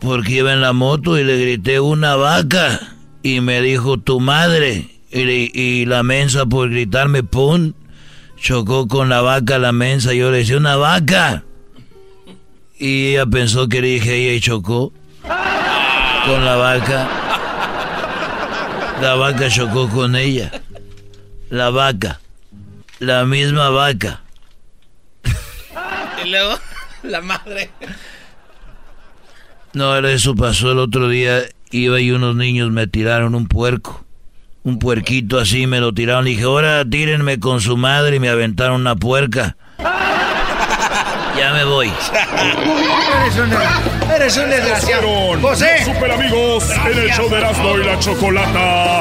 porque 0.01 0.37
iba 0.37 0.53
en 0.53 0.63
la 0.63 0.73
moto 0.73 1.19
y 1.19 1.25
le 1.25 1.39
grité 1.39 1.81
una 1.81 2.17
vaca. 2.17 2.81
Y 3.23 3.41
me 3.41 3.61
dijo 3.61 3.99
tu 3.99 4.21
madre. 4.21 4.89
Y, 5.11 5.85
la 5.87 6.03
mensa 6.03 6.47
por 6.47 6.71
gritarme, 6.71 7.23
¡pum! 7.23 7.73
Chocó 8.37 8.89
con 8.89 9.09
la 9.09 9.21
vaca 9.21 9.59
la 9.59 9.73
mensa. 9.73 10.15
Yo 10.15 10.31
le 10.31 10.39
decía, 10.39 10.57
una 10.57 10.77
vaca. 10.77 11.45
Y 12.79 13.09
ella 13.09 13.27
pensó 13.27 13.69
que 13.69 13.81
le 13.81 13.89
dije 13.89 14.15
ella 14.15 14.33
y 14.33 14.41
chocó 14.41 14.93
con 16.27 16.45
la 16.45 16.57
vaca. 16.57 17.09
La 19.01 19.15
vaca 19.15 19.49
chocó 19.51 19.89
con 19.89 20.17
ella. 20.17 20.51
La 21.55 21.71
vaca. 21.71 22.19
La 22.99 23.25
misma 23.27 23.69
vaca. 23.71 24.23
Y 26.25 26.29
luego, 26.29 26.59
la 27.05 27.21
madre. 27.21 27.71
No, 29.73 29.97
eso 29.97 30.35
pasó 30.35 30.73
el 30.73 30.81
otro 30.81 31.09
día. 31.09 31.43
Iba 31.71 32.01
y 32.01 32.11
unos 32.11 32.35
niños 32.35 32.73
me 32.73 32.89
tiraron 32.89 33.37
un 33.37 33.47
puerco. 33.47 34.05
un 34.65 34.81
puerquito 34.81 35.39
así, 35.39 35.69
me 35.69 35.79
lo 35.79 35.95
tiraron. 35.95 36.25
Dije, 36.25 36.43
ahora 36.43 36.85
tírenme 36.85 37.39
con 37.39 37.61
su 37.61 37.77
madre 37.77 38.17
y 38.17 38.19
me 38.19 38.31
aventaron 38.31 38.81
una 38.81 38.97
puerca. 38.97 39.57
Ya 39.79 41.53
me 41.53 41.65
voy. 41.65 41.93
Eres 43.23 43.37
un, 43.37 44.13
eres 44.13 44.37
un 44.39 44.51
desgraciado. 44.51 45.41
José. 45.41 45.85
Super 45.85 46.11
amigos 46.11 46.65
en 46.91 46.99
el 46.99 47.11
show 47.13 47.31
de 47.31 47.37
Erasmo 47.37 47.79
y 47.79 47.85
la 47.85 47.97
Chocolata. 48.01 49.01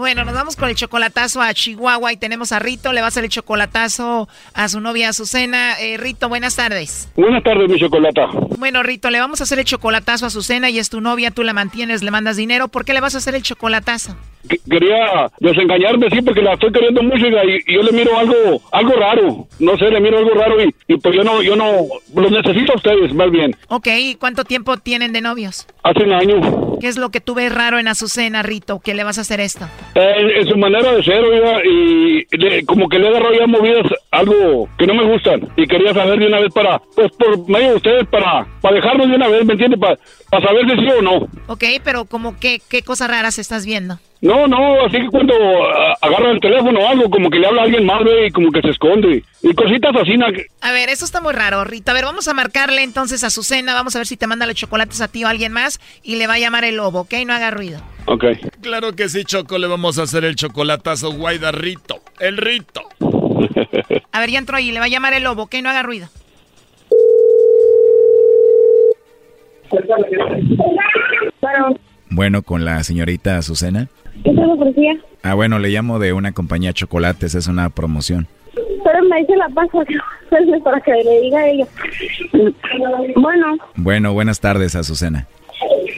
Bueno, 0.00 0.24
nos 0.24 0.32
vamos 0.32 0.56
con 0.56 0.70
el 0.70 0.74
chocolatazo 0.76 1.42
a 1.42 1.52
Chihuahua 1.52 2.10
y 2.10 2.16
tenemos 2.16 2.52
a 2.52 2.58
Rito. 2.58 2.94
Le 2.94 3.02
va 3.02 3.08
a 3.08 3.08
hacer 3.08 3.24
el 3.24 3.28
chocolatazo 3.28 4.30
a 4.54 4.68
su 4.70 4.80
novia 4.80 5.10
Azucena. 5.10 5.78
Eh, 5.78 5.98
Rito, 5.98 6.30
buenas 6.30 6.56
tardes. 6.56 7.12
Buenas 7.16 7.42
tardes, 7.42 7.68
mi 7.68 7.78
chocolata. 7.78 8.26
Bueno, 8.56 8.82
Rito, 8.82 9.10
le 9.10 9.20
vamos 9.20 9.42
a 9.42 9.44
hacer 9.44 9.58
el 9.58 9.66
chocolatazo 9.66 10.24
a 10.24 10.28
Azucena 10.28 10.70
y 10.70 10.78
es 10.78 10.88
tu 10.88 11.02
novia, 11.02 11.32
tú 11.32 11.42
la 11.42 11.52
mantienes, 11.52 12.02
le 12.02 12.10
mandas 12.10 12.38
dinero. 12.38 12.68
¿Por 12.68 12.86
qué 12.86 12.94
le 12.94 13.02
vas 13.02 13.14
a 13.14 13.18
hacer 13.18 13.34
el 13.34 13.42
chocolatazo? 13.42 14.16
quería 14.68 15.30
desengañarme, 15.38 16.08
sí, 16.10 16.22
porque 16.22 16.42
la 16.42 16.54
estoy 16.54 16.72
queriendo 16.72 17.02
mucho 17.02 17.26
y, 17.26 17.74
yo 17.74 17.82
le 17.82 17.92
miro 17.92 18.16
algo 18.18 18.60
algo 18.72 18.92
raro. 18.94 19.46
No 19.58 19.76
sé, 19.76 19.90
le 19.90 20.00
miro 20.00 20.18
algo 20.18 20.30
raro 20.30 20.56
y, 20.62 20.96
pues 20.96 21.14
yo 21.14 21.22
no, 21.22 21.42
yo 21.42 21.56
no, 21.56 21.86
los 22.14 22.30
necesito 22.30 22.72
a 22.72 22.76
ustedes, 22.76 23.14
más 23.14 23.30
bien. 23.30 23.54
Ok, 23.68 23.88
¿y 23.98 24.14
cuánto 24.14 24.44
tiempo 24.44 24.76
tienen 24.78 25.12
de 25.12 25.20
novios? 25.20 25.66
Hace 25.82 26.04
un 26.04 26.12
año. 26.12 26.78
¿Qué 26.80 26.88
es 26.88 26.96
lo 26.96 27.10
que 27.10 27.20
tú 27.20 27.34
ves 27.34 27.54
raro 27.54 27.78
en 27.78 27.88
Azucena, 27.88 28.42
Rito? 28.42 28.80
¿Qué 28.80 28.94
le 28.94 29.04
vas 29.04 29.18
a 29.18 29.22
hacer 29.22 29.40
esto? 29.40 29.68
Eh, 29.94 30.40
en 30.40 30.46
su 30.46 30.56
manera 30.56 30.92
de 30.92 31.02
ser, 31.02 31.22
oiga, 31.24 31.60
y 31.64 32.64
como 32.64 32.88
que 32.88 32.98
le 32.98 33.06
he 33.06 33.08
agarrado 33.08 33.34
ya 33.34 33.46
movidas 33.46 33.86
algo 34.12 34.68
que 34.78 34.86
no 34.86 34.94
me 34.94 35.04
gustan 35.04 35.48
y 35.56 35.66
quería 35.66 35.92
saber 35.92 36.18
de 36.18 36.26
una 36.26 36.40
vez 36.40 36.52
para, 36.52 36.78
pues 36.94 37.10
por 37.12 37.48
medio 37.48 37.70
de 37.70 37.76
ustedes, 37.76 38.06
para, 38.08 38.46
para 38.60 38.74
dejarnos 38.76 39.08
de 39.08 39.16
una 39.16 39.28
vez, 39.28 39.44
¿me 39.44 39.54
entiende? 39.54 39.76
Para, 39.76 39.98
para 40.30 40.46
saber 40.46 40.64
si 40.70 40.76
sí 40.76 40.88
o 40.96 41.02
no. 41.02 41.28
Ok, 41.48 41.64
pero 41.82 42.04
como 42.04 42.38
qué, 42.38 42.60
qué 42.68 42.82
cosas 42.82 43.10
raras 43.10 43.38
estás 43.38 43.66
viendo? 43.66 43.98
No, 44.22 44.46
no, 44.46 44.84
así 44.84 44.98
que 44.98 45.08
cuando 45.08 45.34
ah, 45.34 45.96
agarra 46.02 46.30
el 46.32 46.40
teléfono 46.40 46.80
o 46.80 46.88
algo, 46.88 47.08
como 47.08 47.30
que 47.30 47.38
le 47.38 47.46
habla 47.46 47.62
a 47.62 47.64
alguien 47.64 47.86
más, 47.86 48.02
y 48.26 48.30
como 48.30 48.50
que 48.50 48.60
se 48.60 48.68
esconde. 48.68 49.24
Y 49.42 49.54
cositas 49.54 49.96
así. 49.96 50.12
A 50.60 50.72
ver, 50.72 50.90
eso 50.90 51.06
está 51.06 51.22
muy 51.22 51.32
raro, 51.32 51.64
Rita. 51.64 51.92
A 51.92 51.94
ver, 51.94 52.04
vamos 52.04 52.28
a 52.28 52.34
marcarle 52.34 52.82
entonces 52.82 53.24
a 53.24 53.30
su 53.30 53.42
cena, 53.42 53.72
vamos 53.72 53.96
a 53.96 54.00
ver 54.00 54.06
si 54.06 54.18
te 54.18 54.26
manda 54.26 54.44
los 54.44 54.56
chocolates 54.56 55.00
a 55.00 55.08
ti 55.08 55.24
o 55.24 55.26
a 55.26 55.30
alguien 55.30 55.52
más 55.52 55.80
y 56.02 56.16
le 56.16 56.26
va 56.26 56.34
a 56.34 56.38
llamar 56.38 56.64
el 56.64 56.76
lobo, 56.76 57.00
¿ok? 57.00 57.14
No 57.26 57.32
haga 57.32 57.50
ruido. 57.50 57.80
Ok. 58.04 58.24
Claro 58.60 58.92
que 58.92 59.08
sí, 59.08 59.24
Choco, 59.24 59.56
le 59.56 59.66
vamos 59.66 59.98
a 59.98 60.02
hacer 60.02 60.24
el 60.24 60.36
chocolatazo 60.36 61.12
guayda 61.12 61.52
Rito, 61.52 62.00
el 62.18 62.36
Rito. 62.36 62.82
a 64.12 64.20
ver, 64.20 64.30
ya 64.30 64.38
entró 64.38 64.56
ahí, 64.56 64.70
le 64.70 64.80
va 64.80 64.86
a 64.86 64.88
llamar 64.88 65.14
el 65.14 65.22
lobo, 65.22 65.44
¿ok? 65.44 65.54
No 65.62 65.70
haga 65.70 65.82
ruido. 65.82 66.08
Bueno, 72.10 72.42
con 72.42 72.64
la 72.64 72.82
señorita 72.82 73.38
Azucena. 73.38 73.88
¿Qué 74.24 74.34
tal, 74.34 74.58
policía? 74.58 74.98
Ah, 75.22 75.34
bueno, 75.34 75.58
le 75.58 75.68
llamo 75.68 75.98
de 75.98 76.12
una 76.12 76.32
compañía 76.32 76.70
de 76.70 76.74
chocolates, 76.74 77.34
es 77.34 77.46
una 77.46 77.70
promoción. 77.70 78.26
Pero 78.54 79.04
me 79.08 79.20
dice 79.20 79.36
la 79.36 79.48
pasa 79.48 79.78
para 80.64 80.80
que 80.84 80.92
le 80.92 81.20
diga 81.20 81.38
a 81.38 81.48
ella. 81.48 81.66
Bueno. 83.16 83.58
Bueno, 83.76 84.12
buenas 84.12 84.40
tardes, 84.40 84.74
Azucena. 84.74 85.26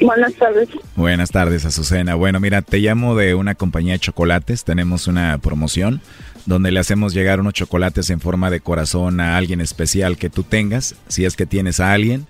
Buenas 0.01 0.35
tardes. 0.35 0.69
Buenas 0.97 1.31
tardes, 1.31 1.65
Azucena. 1.65 2.15
Bueno, 2.17 2.41
mira, 2.41 2.63
te 2.63 2.79
llamo 2.79 3.15
de 3.15 3.35
una 3.35 3.55
compañía 3.55 3.93
de 3.95 4.01
chocolates. 4.01 4.65
Tenemos 4.65 5.07
una 5.07 5.39
promoción 5.39 6.01
donde 6.45 6.73
le 6.73 6.81
hacemos 6.81 7.15
llegar 7.15 7.41
unos 7.41 7.55
chocolates 7.55 8.11
en 8.11 8.21
forma 8.21 8.51
de 8.51 8.61
corazón 8.61 9.21
a 9.21 9.37
alguien 9.37 9.61
especial 9.61 10.17
que 10.17 10.29
tú 10.29 10.43
tengas, 10.43 10.97
si 11.07 11.25
es 11.25 11.37
que 11.37 11.47
tienes 11.47 11.79
a 11.79 11.93
alguien. 11.93 12.27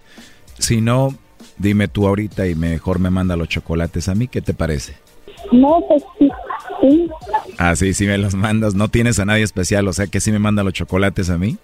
Si 0.58 0.80
no, 0.82 1.16
dime 1.62 1.88
tú 1.88 2.06
ahorita 2.06 2.46
y 2.46 2.54
mejor 2.54 2.98
me 2.98 3.10
manda 3.10 3.36
los 3.36 3.48
chocolates 3.48 4.08
a 4.08 4.14
mí. 4.14 4.28
¿Qué 4.28 4.42
te 4.42 4.52
parece? 4.52 4.94
No, 5.50 5.82
pues 5.88 6.02
sí. 6.18 7.08
Ah, 7.58 7.76
sí, 7.76 7.94
sí 7.94 8.06
me 8.06 8.18
los 8.18 8.34
mandas. 8.34 8.74
¿No 8.74 8.88
tienes 8.88 9.18
a 9.18 9.24
nadie 9.24 9.42
especial? 9.42 9.86
O 9.88 9.92
sea, 9.92 10.06
que 10.06 10.20
sí 10.20 10.32
me 10.32 10.38
manda 10.38 10.62
los 10.62 10.72
chocolates 10.72 11.30
a 11.30 11.38
mí. 11.38 11.56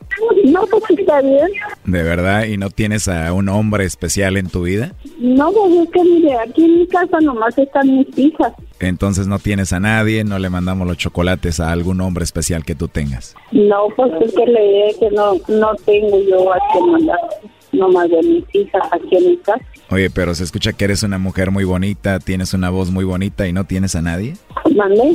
No, 0.44 0.64
pues 0.66 0.82
está 0.98 1.20
bien. 1.20 1.48
¿De 1.84 2.02
verdad? 2.02 2.44
¿Y 2.44 2.56
no 2.56 2.70
tienes 2.70 3.08
a 3.08 3.32
un 3.32 3.48
hombre 3.48 3.84
especial 3.84 4.36
en 4.36 4.48
tu 4.48 4.62
vida? 4.62 4.92
No, 5.18 5.50
pues 5.52 5.74
es 5.74 5.90
que 5.90 6.04
mire, 6.04 6.34
aquí 6.38 6.64
en 6.64 6.78
mi 6.78 6.86
casa 6.86 7.18
nomás 7.20 7.56
están 7.58 7.96
mis 7.96 8.18
hijas. 8.18 8.52
Entonces 8.80 9.26
no 9.26 9.38
tienes 9.38 9.72
a 9.72 9.80
nadie, 9.80 10.24
no 10.24 10.38
le 10.38 10.50
mandamos 10.50 10.86
los 10.86 10.96
chocolates 10.96 11.58
a 11.60 11.72
algún 11.72 12.00
hombre 12.00 12.24
especial 12.24 12.64
que 12.64 12.74
tú 12.74 12.88
tengas. 12.88 13.34
No, 13.52 13.88
pues 13.96 14.12
es 14.20 14.32
que 14.32 14.46
le 14.46 14.94
que 14.98 15.10
no, 15.10 15.34
no 15.48 15.74
tengo 15.84 16.20
yo 16.28 16.52
a 16.52 16.58
que 16.72 16.80
mandar 16.80 17.18
nomás 17.78 18.10
de 18.10 18.22
mis 18.22 18.44
hijas 18.52 18.82
aquí 18.92 19.16
en 19.16 19.30
mi 19.30 19.36
casa. 19.38 19.64
Oye, 19.90 20.10
pero 20.10 20.34
se 20.34 20.44
escucha 20.44 20.72
que 20.72 20.84
eres 20.84 21.02
una 21.02 21.18
mujer 21.18 21.50
muy 21.50 21.64
bonita, 21.64 22.18
tienes 22.18 22.52
una 22.52 22.70
voz 22.70 22.90
muy 22.90 23.04
bonita 23.04 23.48
y 23.48 23.52
no 23.52 23.64
tienes 23.64 23.96
a 23.96 24.02
nadie. 24.02 24.34
¿Mande? 24.74 25.14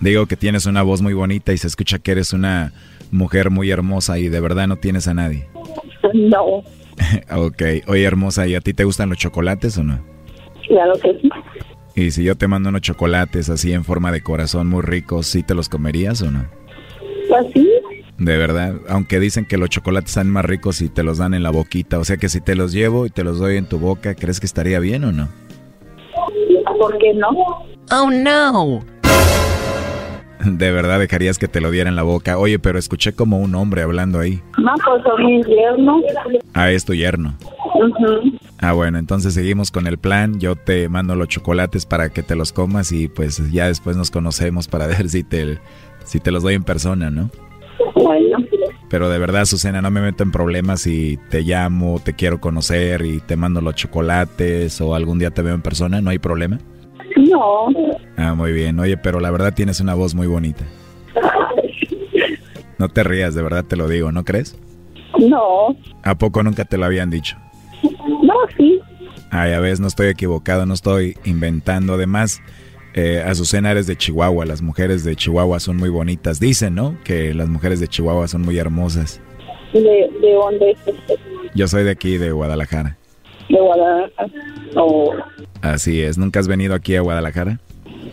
Digo 0.00 0.26
que 0.26 0.36
tienes 0.36 0.66
una 0.66 0.82
voz 0.82 1.02
muy 1.02 1.14
bonita 1.14 1.52
y 1.52 1.58
se 1.58 1.66
escucha 1.66 1.98
que 1.98 2.12
eres 2.12 2.32
una 2.32 2.72
mujer 3.10 3.50
muy 3.50 3.70
hermosa 3.70 4.18
y 4.18 4.28
de 4.28 4.40
verdad 4.40 4.66
no 4.66 4.76
tienes 4.76 5.06
a 5.08 5.14
nadie. 5.14 5.46
No. 6.14 6.44
ok. 7.36 7.62
Oye, 7.86 8.04
hermosa, 8.04 8.46
¿y 8.46 8.54
a 8.54 8.60
ti 8.60 8.74
te 8.74 8.84
gustan 8.84 9.10
los 9.10 9.18
chocolates 9.18 9.78
o 9.78 9.84
no? 9.84 10.00
Claro 10.66 10.94
que 11.00 11.18
sí. 11.20 11.30
Y 11.94 12.10
si 12.12 12.24
yo 12.24 12.36
te 12.36 12.48
mando 12.48 12.68
unos 12.68 12.82
chocolates 12.82 13.50
así 13.50 13.72
en 13.72 13.84
forma 13.84 14.12
de 14.12 14.22
corazón 14.22 14.68
muy 14.68 14.82
ricos, 14.82 15.26
¿sí 15.26 15.42
te 15.42 15.54
los 15.54 15.68
comerías 15.68 16.22
o 16.22 16.30
no? 16.30 16.46
Pues 17.28 17.46
sí. 17.52 17.68
De 18.20 18.36
verdad, 18.36 18.74
aunque 18.86 19.18
dicen 19.18 19.46
que 19.46 19.56
los 19.56 19.70
chocolates 19.70 20.10
están 20.10 20.28
más 20.28 20.44
ricos 20.44 20.76
si 20.76 20.90
te 20.90 21.02
los 21.02 21.16
dan 21.16 21.32
en 21.32 21.42
la 21.42 21.48
boquita, 21.48 21.98
o 21.98 22.04
sea 22.04 22.18
que 22.18 22.28
si 22.28 22.42
te 22.42 22.54
los 22.54 22.70
llevo 22.70 23.06
y 23.06 23.10
te 23.10 23.24
los 23.24 23.38
doy 23.38 23.56
en 23.56 23.64
tu 23.64 23.78
boca, 23.78 24.14
¿crees 24.14 24.40
que 24.40 24.46
estaría 24.46 24.78
bien 24.78 25.04
o 25.04 25.10
no? 25.10 25.28
¿Por 26.78 26.98
qué 26.98 27.14
no? 27.14 27.30
Oh 27.90 28.10
no. 28.10 28.84
De 30.44 30.70
verdad 30.70 30.98
dejarías 30.98 31.38
que 31.38 31.48
te 31.48 31.62
lo 31.62 31.70
diera 31.70 31.88
en 31.88 31.96
la 31.96 32.02
boca. 32.02 32.36
Oye, 32.36 32.58
pero 32.58 32.78
escuché 32.78 33.14
como 33.14 33.38
un 33.38 33.54
hombre 33.54 33.80
hablando 33.80 34.20
ahí. 34.20 34.42
No, 34.58 34.72
pues 34.84 35.02
son 35.02 35.24
mi 35.24 35.42
yerno. 35.42 36.02
Ah, 36.52 36.70
es 36.70 36.84
tu 36.84 36.92
yerno. 36.92 37.34
Ah, 38.58 38.72
bueno, 38.72 38.98
entonces 38.98 39.32
seguimos 39.32 39.70
con 39.70 39.86
el 39.86 39.96
plan. 39.96 40.38
Yo 40.38 40.56
te 40.56 40.90
mando 40.90 41.14
los 41.14 41.28
chocolates 41.28 41.86
para 41.86 42.10
que 42.10 42.22
te 42.22 42.36
los 42.36 42.52
comas 42.52 42.92
y 42.92 43.08
pues 43.08 43.50
ya 43.50 43.66
después 43.66 43.96
nos 43.96 44.10
conocemos 44.10 44.68
para 44.68 44.86
ver 44.88 45.08
si 45.08 45.24
te, 45.24 45.58
si 46.04 46.20
te 46.20 46.30
los 46.30 46.42
doy 46.42 46.54
en 46.54 46.64
persona, 46.64 47.08
¿no? 47.10 47.30
Bueno. 47.94 48.38
Pero 48.88 49.08
de 49.08 49.18
verdad, 49.18 49.44
Susana, 49.44 49.80
no 49.80 49.90
me 49.90 50.00
meto 50.00 50.22
en 50.22 50.32
problemas 50.32 50.82
si 50.82 51.18
te 51.30 51.42
llamo, 51.42 52.00
te 52.02 52.14
quiero 52.14 52.40
conocer 52.40 53.02
y 53.02 53.20
te 53.20 53.36
mando 53.36 53.60
los 53.60 53.74
chocolates 53.74 54.80
o 54.80 54.94
algún 54.94 55.18
día 55.18 55.30
te 55.30 55.42
veo 55.42 55.54
en 55.54 55.62
persona, 55.62 56.00
¿no 56.00 56.10
hay 56.10 56.18
problema? 56.18 56.58
No. 57.16 57.68
Ah, 58.16 58.34
muy 58.34 58.52
bien. 58.52 58.78
Oye, 58.80 58.96
pero 58.96 59.20
la 59.20 59.30
verdad 59.30 59.54
tienes 59.54 59.80
una 59.80 59.94
voz 59.94 60.14
muy 60.14 60.26
bonita. 60.26 60.64
No 62.78 62.88
te 62.88 63.04
rías, 63.04 63.34
de 63.34 63.42
verdad 63.42 63.64
te 63.64 63.76
lo 63.76 63.88
digo, 63.88 64.10
¿no 64.10 64.24
crees? 64.24 64.58
No. 65.18 65.76
¿A 66.02 66.14
poco 66.16 66.42
nunca 66.42 66.64
te 66.64 66.78
lo 66.78 66.86
habían 66.86 67.10
dicho? 67.10 67.36
No, 67.82 68.34
sí. 68.56 68.80
Ay, 69.30 69.52
a 69.52 69.60
veces 69.60 69.80
no 69.80 69.86
estoy 69.86 70.08
equivocado, 70.08 70.66
no 70.66 70.74
estoy 70.74 71.16
inventando. 71.24 71.94
Además, 71.94 72.40
eh, 72.94 73.22
Azucena 73.24 73.70
eres 73.70 73.86
de 73.86 73.96
Chihuahua, 73.96 74.46
las 74.46 74.62
mujeres 74.62 75.04
de 75.04 75.14
Chihuahua 75.16 75.60
son 75.60 75.76
muy 75.76 75.88
bonitas. 75.88 76.40
Dicen, 76.40 76.74
¿no? 76.74 76.96
Que 77.04 77.34
las 77.34 77.48
mujeres 77.48 77.80
de 77.80 77.88
Chihuahua 77.88 78.28
son 78.28 78.42
muy 78.42 78.58
hermosas. 78.58 79.20
¿De, 79.72 79.80
de 79.80 80.32
dónde 80.34 80.72
es 80.72 80.94
Yo 81.54 81.68
soy 81.68 81.84
de 81.84 81.90
aquí, 81.90 82.16
de 82.16 82.32
Guadalajara. 82.32 82.96
¿De 83.48 83.60
Guadalajara? 83.60 84.32
Oh. 84.76 85.12
Así 85.62 86.00
es. 86.02 86.18
¿Nunca 86.18 86.40
has 86.40 86.48
venido 86.48 86.74
aquí 86.74 86.96
a 86.96 87.00
Guadalajara? 87.00 87.60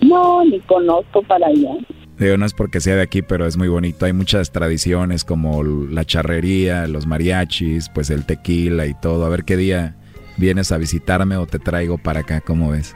No, 0.01 0.43
ni 0.45 0.59
conozco 0.61 1.23
para 1.23 1.47
allá. 1.47 1.71
Digo, 2.19 2.37
no 2.37 2.45
es 2.45 2.53
porque 2.53 2.79
sea 2.79 2.95
de 2.95 3.03
aquí, 3.03 3.21
pero 3.21 3.45
es 3.45 3.57
muy 3.57 3.67
bonito. 3.67 4.05
Hay 4.05 4.13
muchas 4.13 4.51
tradiciones 4.51 5.23
como 5.23 5.63
la 5.63 6.03
charrería, 6.03 6.87
los 6.87 7.05
mariachis, 7.05 7.89
pues 7.89 8.09
el 8.09 8.25
tequila 8.25 8.87
y 8.87 8.93
todo. 8.95 9.25
A 9.25 9.29
ver 9.29 9.43
qué 9.43 9.55
día 9.55 9.95
vienes 10.37 10.71
a 10.71 10.77
visitarme 10.77 11.37
o 11.37 11.45
te 11.45 11.59
traigo 11.59 11.97
para 11.97 12.21
acá, 12.21 12.41
¿cómo 12.41 12.71
ves? 12.71 12.95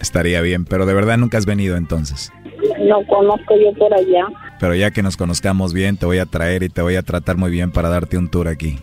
Estaría 0.00 0.40
bien, 0.40 0.64
pero 0.64 0.86
de 0.86 0.94
verdad 0.94 1.18
nunca 1.18 1.38
has 1.38 1.46
venido 1.46 1.76
entonces. 1.76 2.32
No 2.80 3.04
conozco 3.06 3.54
yo 3.56 3.72
por 3.78 3.92
allá. 3.94 4.26
Pero 4.60 4.74
ya 4.74 4.90
que 4.90 5.02
nos 5.02 5.16
conozcamos 5.16 5.72
bien, 5.72 5.96
te 5.96 6.06
voy 6.06 6.18
a 6.18 6.26
traer 6.26 6.62
y 6.62 6.68
te 6.68 6.82
voy 6.82 6.96
a 6.96 7.02
tratar 7.02 7.36
muy 7.36 7.50
bien 7.50 7.70
para 7.70 7.88
darte 7.88 8.18
un 8.18 8.28
tour 8.28 8.48
aquí. 8.48 8.78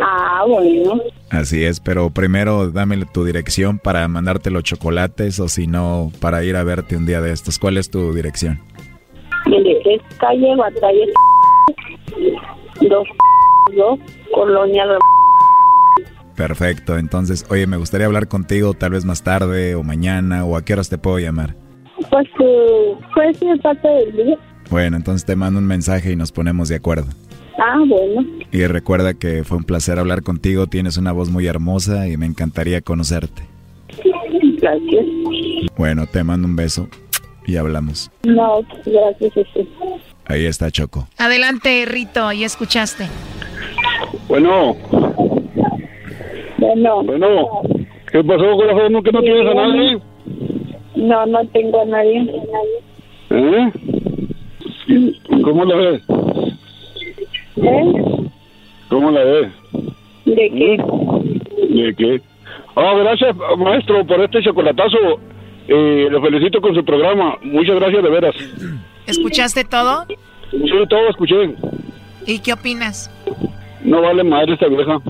Ah, 0.00 0.44
bueno. 0.46 1.00
Así 1.30 1.64
es, 1.64 1.80
pero 1.80 2.10
primero 2.10 2.70
dame 2.70 3.04
tu 3.06 3.24
dirección 3.24 3.78
para 3.78 4.06
mandarte 4.08 4.50
los 4.50 4.62
chocolates 4.62 5.40
o 5.40 5.48
si 5.48 5.66
no, 5.66 6.12
para 6.20 6.44
ir 6.44 6.56
a 6.56 6.64
verte 6.64 6.96
un 6.96 7.06
día 7.06 7.20
de 7.20 7.32
estos. 7.32 7.58
¿Cuál 7.58 7.78
es 7.78 7.90
tu 7.90 8.12
dirección? 8.12 8.60
Mire, 9.46 9.78
es 9.84 10.02
calle 10.18 10.56
Batalla 10.56 11.04
dos, 12.88 13.06
dos 13.76 13.98
Colonia 14.32 14.84
Perfecto, 16.36 16.98
entonces, 16.98 17.46
oye, 17.48 17.66
me 17.66 17.76
gustaría 17.76 18.06
hablar 18.06 18.26
contigo 18.28 18.74
tal 18.74 18.92
vez 18.92 19.04
más 19.04 19.22
tarde 19.22 19.74
o 19.74 19.82
mañana 19.82 20.44
o 20.44 20.56
a 20.56 20.64
qué 20.64 20.72
horas 20.72 20.88
te 20.88 20.98
puedo 20.98 21.18
llamar. 21.18 21.54
Pues, 22.10 22.26
eh, 22.40 22.94
pues, 23.14 23.60
parte 23.62 23.88
del 23.88 24.16
día. 24.16 24.38
Bueno, 24.70 24.96
entonces 24.96 25.24
te 25.24 25.36
mando 25.36 25.60
un 25.60 25.66
mensaje 25.66 26.12
y 26.12 26.16
nos 26.16 26.32
ponemos 26.32 26.68
de 26.68 26.76
acuerdo. 26.76 27.06
Ah, 27.58 27.78
bueno. 27.86 28.26
Y 28.50 28.66
recuerda 28.66 29.14
que 29.14 29.44
fue 29.44 29.58
un 29.58 29.64
placer 29.64 29.98
hablar 29.98 30.22
contigo, 30.22 30.66
tienes 30.66 30.96
una 30.96 31.12
voz 31.12 31.30
muy 31.30 31.46
hermosa 31.46 32.08
y 32.08 32.16
me 32.16 32.26
encantaría 32.26 32.80
conocerte. 32.80 33.42
Gracias. 34.60 35.06
Bueno, 35.76 36.06
te 36.06 36.24
mando 36.24 36.48
un 36.48 36.56
beso 36.56 36.88
y 37.46 37.56
hablamos. 37.56 38.10
No, 38.24 38.62
gracias. 38.84 39.46
Ahí 40.26 40.46
está 40.46 40.70
Choco. 40.70 41.06
Adelante, 41.18 41.84
Rito, 41.86 42.32
y 42.32 42.44
escuchaste. 42.44 43.06
Bueno. 44.26 44.76
Bueno. 46.64 47.02
Bueno. 47.02 47.62
¿Qué 48.10 48.24
pasó, 48.24 48.56
corazón? 48.56 49.02
¿Que 49.02 49.12
no 49.12 49.20
tienes 49.20 49.50
a 49.50 49.54
nadie? 49.54 49.98
No, 50.96 51.26
no 51.26 51.46
tengo 51.48 51.82
a 51.82 51.84
nadie. 51.84 52.26
¿Eh? 53.30 53.72
¿Cómo 55.42 55.64
la 55.64 55.76
ves? 55.76 56.02
¿Eh? 57.56 58.28
¿Cómo 58.88 59.10
la 59.10 59.24
ves? 59.24 59.48
¿De 60.24 60.50
qué? 60.50 60.78
¿De 61.68 61.94
qué? 61.96 62.20
Ah, 62.76 62.94
gracias, 62.98 63.36
maestro, 63.58 64.06
por 64.06 64.20
este 64.20 64.42
chocolatazo. 64.42 65.20
Eh, 65.68 66.08
lo 66.10 66.22
felicito 66.22 66.60
con 66.60 66.74
su 66.74 66.84
programa. 66.84 67.36
Muchas 67.42 67.76
gracias, 67.76 68.02
de 68.02 68.10
veras. 68.10 68.34
¿Escuchaste 69.06 69.64
todo? 69.64 70.06
Sí, 70.50 70.72
todo 70.88 71.08
escuché. 71.10 71.54
¿Y 72.26 72.38
qué 72.38 72.52
opinas? 72.54 73.10
No 73.82 74.00
vale 74.00 74.24
madre 74.24 74.54
esta 74.54 74.66
vieja. 74.68 75.00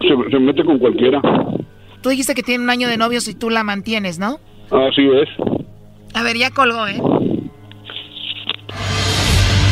Se, 0.00 0.30
se 0.30 0.38
mete 0.38 0.64
con 0.64 0.78
cualquiera. 0.78 1.20
Tú 2.02 2.08
dijiste 2.08 2.34
que 2.34 2.42
tiene 2.42 2.64
un 2.64 2.70
año 2.70 2.88
de 2.88 2.96
novios 2.96 3.28
y 3.28 3.34
tú 3.34 3.50
la 3.50 3.62
mantienes, 3.62 4.18
¿no? 4.18 4.38
Así 4.70 5.06
es. 5.08 5.28
A 6.14 6.22
ver, 6.22 6.36
ya 6.36 6.50
colgó, 6.50 6.86
¿eh? 6.86 7.00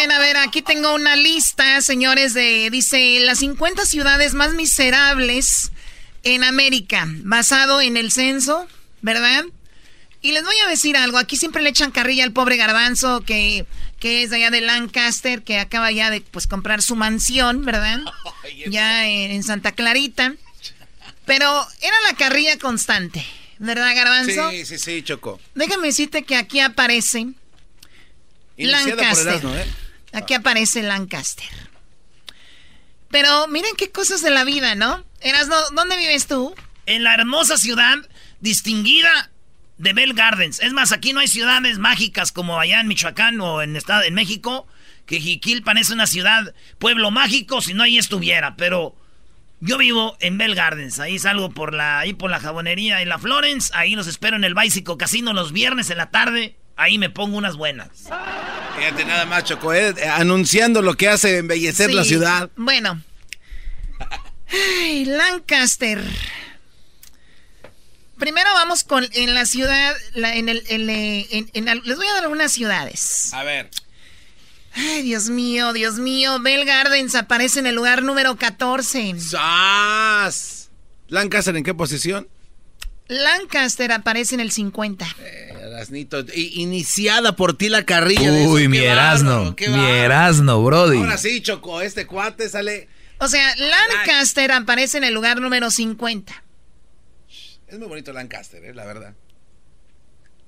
bien, 0.00 0.12
a 0.12 0.18
ver, 0.18 0.38
aquí 0.38 0.62
tengo 0.62 0.94
una 0.94 1.14
lista, 1.14 1.82
señores, 1.82 2.32
de, 2.32 2.70
dice, 2.70 3.20
las 3.20 3.40
50 3.40 3.84
ciudades 3.84 4.32
más 4.32 4.54
miserables 4.54 5.72
en 6.22 6.42
América, 6.42 7.06
basado 7.06 7.82
en 7.82 7.98
el 7.98 8.10
censo, 8.10 8.66
¿verdad? 9.02 9.44
Y 10.22 10.32
les 10.32 10.42
voy 10.42 10.56
a 10.64 10.68
decir 10.68 10.96
algo, 10.96 11.18
aquí 11.18 11.36
siempre 11.36 11.60
le 11.60 11.68
echan 11.68 11.90
carrilla 11.90 12.24
al 12.24 12.32
pobre 12.32 12.56
garbanzo 12.56 13.20
que, 13.26 13.66
que 13.98 14.22
es 14.22 14.30
de 14.30 14.36
allá 14.36 14.50
de 14.50 14.62
Lancaster, 14.62 15.42
que 15.42 15.58
acaba 15.58 15.92
ya 15.92 16.08
de 16.08 16.22
pues 16.22 16.46
comprar 16.46 16.80
su 16.80 16.96
mansión, 16.96 17.64
¿verdad? 17.66 18.00
Ya 18.70 19.06
en, 19.06 19.42
Santa 19.42 19.72
Clarita. 19.72 20.34
Pero 21.26 21.66
era 21.82 21.96
la 22.08 22.16
carrilla 22.16 22.58
constante, 22.58 23.22
¿verdad, 23.58 23.94
garbanzo? 23.94 24.50
Sí, 24.50 24.64
sí, 24.64 24.78
sí, 24.78 25.02
Choco. 25.02 25.38
Déjame 25.54 25.88
decirte 25.88 26.22
que 26.22 26.36
aquí 26.36 26.60
aparece 26.60 27.26
Lancaster. 28.56 29.42
¿eh? 29.44 29.89
Aquí 30.12 30.34
aparece 30.34 30.82
Lancaster. 30.82 31.48
Pero 33.10 33.48
miren 33.48 33.74
qué 33.76 33.90
cosas 33.90 34.22
de 34.22 34.30
la 34.30 34.44
vida, 34.44 34.74
¿no? 34.74 35.04
Erasno, 35.20 35.56
¿dónde 35.74 35.96
vives 35.96 36.26
tú? 36.26 36.54
En 36.86 37.04
la 37.04 37.14
hermosa 37.14 37.56
ciudad 37.56 37.96
distinguida 38.40 39.30
de 39.78 39.92
Bell 39.92 40.14
Gardens. 40.14 40.60
Es 40.60 40.72
más, 40.72 40.92
aquí 40.92 41.12
no 41.12 41.20
hay 41.20 41.28
ciudades 41.28 41.78
mágicas 41.78 42.32
como 42.32 42.60
allá 42.60 42.80
en 42.80 42.88
Michoacán 42.88 43.40
o 43.40 43.62
en, 43.62 43.76
estado, 43.76 44.02
en 44.02 44.14
México, 44.14 44.66
que 45.06 45.20
Jiquilpan 45.20 45.78
es 45.78 45.90
una 45.90 46.06
ciudad, 46.06 46.54
pueblo 46.78 47.10
mágico, 47.10 47.60
si 47.62 47.74
no 47.74 47.82
ahí 47.82 47.98
estuviera. 47.98 48.56
Pero 48.56 48.94
yo 49.60 49.78
vivo 49.78 50.16
en 50.20 50.38
Bell 50.38 50.54
Gardens. 50.54 51.00
Ahí 51.00 51.18
salgo 51.18 51.50
por 51.50 51.74
la, 51.74 51.98
ahí 51.98 52.14
por 52.14 52.30
la 52.30 52.40
jabonería 52.40 53.02
y 53.02 53.06
la 53.06 53.18
Florence. 53.18 53.72
Ahí 53.74 53.96
los 53.96 54.06
espero 54.06 54.36
en 54.36 54.44
el 54.44 54.54
Bicycle 54.54 54.96
Casino 54.96 55.32
los 55.32 55.52
viernes 55.52 55.90
en 55.90 55.98
la 55.98 56.10
tarde. 56.10 56.56
Ahí 56.80 56.96
me 56.96 57.10
pongo 57.10 57.36
unas 57.36 57.56
buenas. 57.56 57.88
Fíjate 58.78 59.04
nada 59.04 59.26
más, 59.26 59.44
Choco, 59.44 59.74
¿eh? 59.74 59.94
anunciando 60.14 60.80
lo 60.80 60.94
que 60.94 61.10
hace 61.10 61.36
embellecer 61.36 61.92
la 61.92 62.04
ciudad. 62.04 62.48
Bueno. 62.56 63.02
Ay, 64.80 65.04
Lancaster. 65.04 66.02
Primero 68.16 68.48
vamos 68.54 68.84
con 68.84 69.06
en 69.12 69.34
la 69.34 69.44
ciudad, 69.44 69.94
en 70.14 70.48
el, 70.48 70.62
les 70.64 71.96
voy 71.98 72.06
a 72.06 72.14
dar 72.14 72.22
algunas 72.22 72.50
ciudades. 72.50 73.34
A 73.34 73.44
ver. 73.44 73.68
Ay, 74.72 75.02
Dios 75.02 75.28
mío, 75.28 75.74
Dios 75.74 75.96
mío. 75.96 76.40
Bell 76.40 76.64
Gardens 76.64 77.14
aparece 77.14 77.58
en 77.58 77.66
el 77.66 77.74
lugar 77.74 78.02
número 78.02 78.36
14. 78.36 79.20
¡Sas! 79.20 80.70
¿Lancaster 81.08 81.54
en 81.54 81.62
qué 81.62 81.74
posición? 81.74 82.26
Lancaster 83.06 83.92
aparece 83.92 84.34
en 84.34 84.40
el 84.40 84.50
50. 84.50 85.06
Eh, 85.18 85.49
iniciada 86.34 87.36
por 87.36 87.56
ti 87.56 87.68
la 87.68 87.84
carrilla. 87.84 88.32
Uy, 88.32 88.68
mi 88.68 88.78
Erasno. 88.78 89.54
Mi 89.58 89.90
Erasno, 89.90 90.62
Brody. 90.62 90.98
Ahora 90.98 91.18
sí, 91.18 91.40
Choco, 91.40 91.80
este 91.80 92.06
cuate 92.06 92.48
sale. 92.48 92.88
O 93.18 93.28
sea, 93.28 93.54
Lancaster 93.56 94.52
aparece 94.52 94.98
en 94.98 95.04
el 95.04 95.14
lugar 95.14 95.40
número 95.40 95.70
50. 95.70 96.42
Es 97.68 97.78
muy 97.78 97.88
bonito 97.88 98.12
Lancaster, 98.12 98.64
eh, 98.64 98.74
la 98.74 98.84
verdad. 98.84 99.14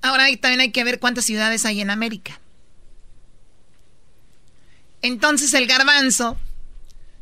Ahora 0.01 0.25
también 0.41 0.59
hay 0.59 0.71
que 0.71 0.83
ver 0.83 0.99
cuántas 0.99 1.23
ciudades 1.23 1.65
hay 1.65 1.79
en 1.79 1.89
América. 1.89 2.39
Entonces 5.01 5.53
el 5.53 5.67
garbanzo, 5.67 6.37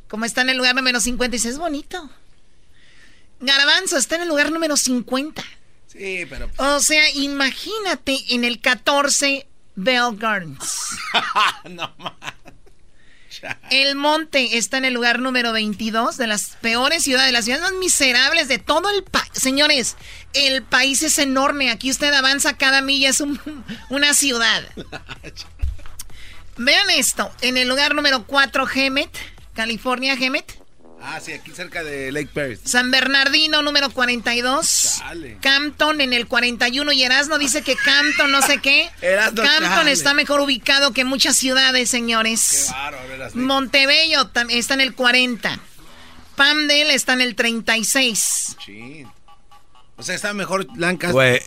como 0.07 0.25
está 0.25 0.41
en 0.41 0.49
el 0.49 0.57
lugar 0.57 0.75
número 0.75 0.99
50, 0.99 1.31
dice, 1.31 1.49
es 1.49 1.57
bonito. 1.57 2.09
Garbanzo 3.39 3.97
está 3.97 4.15
en 4.15 4.23
el 4.23 4.29
lugar 4.29 4.51
número 4.51 4.77
50. 4.77 5.43
Sí, 5.91 6.25
pero. 6.29 6.49
O 6.57 6.79
sea, 6.79 7.09
imagínate 7.11 8.17
en 8.29 8.43
el 8.43 8.61
14 8.61 9.47
Bell 9.75 10.15
Gardens. 10.15 10.97
no 11.69 11.93
El 13.69 13.95
Monte 13.95 14.57
está 14.57 14.77
en 14.77 14.85
el 14.85 14.93
lugar 14.93 15.19
número 15.19 15.51
22 15.51 16.17
de 16.17 16.27
las 16.27 16.57
peores 16.61 17.03
ciudades, 17.03 17.27
de 17.27 17.31
las 17.33 17.45
ciudades 17.45 17.71
más 17.71 17.79
miserables 17.79 18.47
de 18.47 18.59
todo 18.59 18.89
el 18.89 19.03
país. 19.03 19.29
Señores, 19.33 19.97
el 20.33 20.63
país 20.63 21.03
es 21.03 21.17
enorme. 21.17 21.71
Aquí 21.71 21.89
usted 21.89 22.13
avanza 22.13 22.57
cada 22.57 22.81
milla, 22.81 23.09
es 23.09 23.21
una 23.89 24.13
ciudad. 24.13 24.63
Vean 26.57 26.89
esto. 26.91 27.31
En 27.41 27.57
el 27.57 27.67
lugar 27.67 27.95
número 27.95 28.25
4, 28.25 28.67
Hemet, 28.75 29.09
California, 29.53 30.13
Hemet. 30.13 30.60
Ah, 31.03 31.19
sí, 31.19 31.33
aquí 31.33 31.51
cerca 31.51 31.83
de 31.83 32.11
Lake 32.11 32.29
Perry. 32.33 32.59
San 32.63 32.91
Bernardino, 32.91 33.61
número 33.61 33.89
42. 33.89 35.01
Campton 35.41 35.99
en 36.01 36.13
el 36.13 36.27
41. 36.27 36.91
Y 36.91 37.03
Erasmo 37.03 37.37
dice 37.37 37.63
que 37.63 37.75
Campton 37.75 38.31
no 38.31 38.41
sé 38.41 38.59
qué. 38.59 38.89
Campton 39.01 39.87
está 39.87 40.13
mejor 40.13 40.41
ubicado 40.41 40.93
que 40.93 41.03
muchas 41.03 41.35
ciudades, 41.37 41.89
señores. 41.89 42.67
Qué 42.67 42.73
bárbaro, 42.73 43.35
Montebello 43.35 44.29
está 44.49 44.73
en 44.75 44.81
el 44.81 44.93
40. 44.93 45.59
Pamdel 46.35 46.91
está 46.91 47.13
en 47.13 47.21
el 47.21 47.35
36. 47.35 48.57
Sí. 48.65 49.05
O 49.97 50.03
sea, 50.03 50.15
está 50.15 50.33
mejor 50.33 50.65
Lancaster. 50.77 51.13
Güey, 51.13 51.41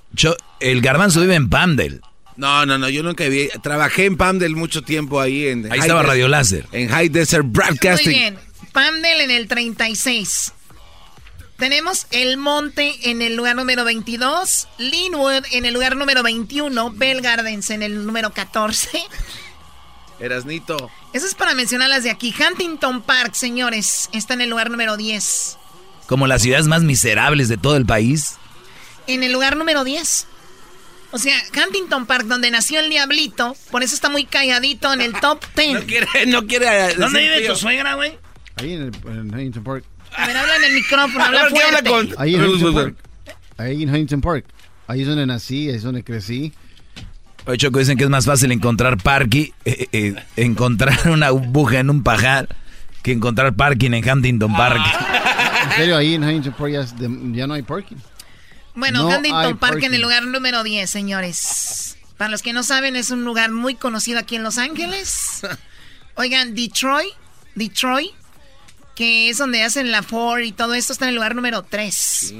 el 0.60 0.80
garbanzo 0.80 1.20
vive 1.20 1.34
en 1.34 1.48
Pamdel. 1.48 2.00
No, 2.36 2.66
no, 2.66 2.78
no, 2.78 2.88
yo 2.88 3.02
nunca 3.02 3.26
vi. 3.28 3.48
Trabajé 3.62 4.06
en 4.06 4.16
Pamdel 4.16 4.56
mucho 4.56 4.82
tiempo 4.82 5.20
ahí. 5.20 5.46
En 5.46 5.70
ahí 5.72 5.80
estaba 5.80 6.02
Radio 6.02 6.28
Láser. 6.28 6.66
En 6.72 6.88
High 6.88 7.08
Desert 7.08 7.44
Broadcasting. 7.46 8.12
Muy 8.12 8.20
bien. 8.20 8.38
Pamdel 8.74 9.20
en 9.20 9.30
el 9.30 9.46
36. 9.46 10.52
Tenemos 11.56 12.08
El 12.10 12.36
Monte 12.36 12.92
en 13.08 13.22
el 13.22 13.36
lugar 13.36 13.54
número 13.54 13.84
22, 13.84 14.66
Linwood 14.78 15.44
en 15.52 15.64
el 15.64 15.72
lugar 15.72 15.94
número 15.96 16.24
21, 16.24 16.90
Bell 16.90 17.20
Gardens 17.20 17.70
en 17.70 17.84
el 17.84 18.04
número 18.04 18.32
14. 18.32 19.00
Erasnito. 20.18 20.90
Eso 21.12 21.24
es 21.26 21.34
para 21.36 21.54
mencionar 21.54 21.88
las 21.88 22.02
de 22.02 22.10
aquí. 22.10 22.34
Huntington 22.36 23.02
Park, 23.02 23.34
señores, 23.34 24.10
está 24.12 24.34
en 24.34 24.40
el 24.40 24.50
lugar 24.50 24.70
número 24.70 24.96
10. 24.96 25.56
como 26.08 26.26
las 26.26 26.42
ciudades 26.42 26.66
más 26.66 26.82
miserables 26.82 27.48
de 27.48 27.56
todo 27.56 27.76
el 27.76 27.86
país. 27.86 28.34
En 29.06 29.22
el 29.22 29.32
lugar 29.32 29.56
número 29.56 29.84
10. 29.84 30.26
O 31.12 31.18
sea, 31.18 31.36
Huntington 31.64 32.06
Park, 32.06 32.24
donde 32.24 32.50
nació 32.50 32.80
el 32.80 32.90
diablito, 32.90 33.56
por 33.70 33.84
eso 33.84 33.94
está 33.94 34.08
muy 34.08 34.24
calladito 34.24 34.92
en 34.92 35.00
el 35.00 35.12
top 35.20 35.40
10. 35.54 35.74
No 35.80 35.86
quiere, 35.86 36.26
no 36.26 36.46
quiere. 36.48 36.94
¿Dónde 36.94 37.20
vive 37.20 37.46
tu 37.46 37.54
suegra, 37.54 37.94
güey? 37.94 38.18
Ahí 38.56 38.72
en, 38.74 38.82
el, 38.82 38.92
en 39.06 39.34
Huntington 39.34 39.64
Park. 39.64 39.84
A 40.16 40.26
ver, 40.26 40.36
habla 40.36 40.56
en 40.56 40.64
el 40.64 40.74
micrófono, 40.74 41.24
habla 41.24 41.48
fuerte. 41.50 42.14
Ahí 42.18 42.34
en 42.34 42.42
Huntington 42.42 42.74
Park. 42.74 42.96
Ahí 43.56 43.82
en 43.82 43.88
Huntington 43.90 44.20
Park. 44.20 44.44
Ahí 44.86 45.02
es 45.02 45.08
donde 45.08 45.26
nací, 45.26 45.68
ahí 45.68 45.76
es 45.76 45.82
donde 45.82 46.04
crecí. 46.04 46.52
Oye, 47.46 47.58
Choco, 47.58 47.78
dicen 47.78 47.98
que 47.98 48.04
es 48.04 48.10
más 48.10 48.24
fácil 48.24 48.52
encontrar 48.52 48.96
parking, 48.96 49.50
eh, 49.64 49.88
eh, 49.92 50.14
encontrar 50.36 51.08
una 51.10 51.30
buja 51.30 51.80
en 51.80 51.90
un 51.90 52.02
pajar 52.02 52.48
que 53.02 53.12
encontrar 53.12 53.54
parking 53.54 53.92
en 53.92 54.08
Huntington 54.08 54.54
Park. 54.56 54.80
En 55.64 55.76
serio, 55.76 55.96
ahí 55.96 56.14
en 56.14 56.24
Huntington 56.24 56.54
Park 56.54 56.72
ya, 56.72 56.86
ya 57.32 57.46
no 57.46 57.54
hay 57.54 57.62
parking. 57.62 57.96
Bueno, 58.74 59.02
No 59.02 59.08
Huntington 59.08 59.32
Park 59.32 59.50
en 59.50 59.58
parking. 59.58 59.90
el 59.94 60.02
lugar 60.02 60.24
número 60.24 60.62
10, 60.64 60.88
señores. 60.88 61.96
Para 62.16 62.30
los 62.30 62.42
que 62.42 62.52
no 62.52 62.62
saben, 62.62 62.96
es 62.96 63.10
un 63.10 63.24
lugar 63.24 63.50
muy 63.50 63.74
conocido 63.74 64.18
aquí 64.18 64.36
en 64.36 64.42
Los 64.42 64.58
Ángeles. 64.58 65.42
Oigan, 66.14 66.54
Detroit, 66.54 67.12
Detroit, 67.54 68.12
que 68.94 69.28
es 69.28 69.38
donde 69.38 69.62
hacen 69.62 69.90
la 69.90 70.02
Ford 70.02 70.42
y 70.42 70.52
todo 70.52 70.74
esto, 70.74 70.92
está 70.92 71.06
en 71.06 71.10
el 71.10 71.14
lugar 71.16 71.34
número 71.34 71.62
3. 71.62 72.34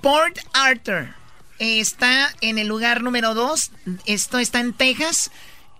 Port 0.00 0.38
Arthur 0.52 1.14
eh, 1.58 1.80
está 1.80 2.34
en 2.40 2.58
el 2.58 2.68
lugar 2.68 3.02
número 3.02 3.34
2. 3.34 3.70
Esto 4.06 4.38
está 4.38 4.60
en 4.60 4.72
Texas. 4.72 5.30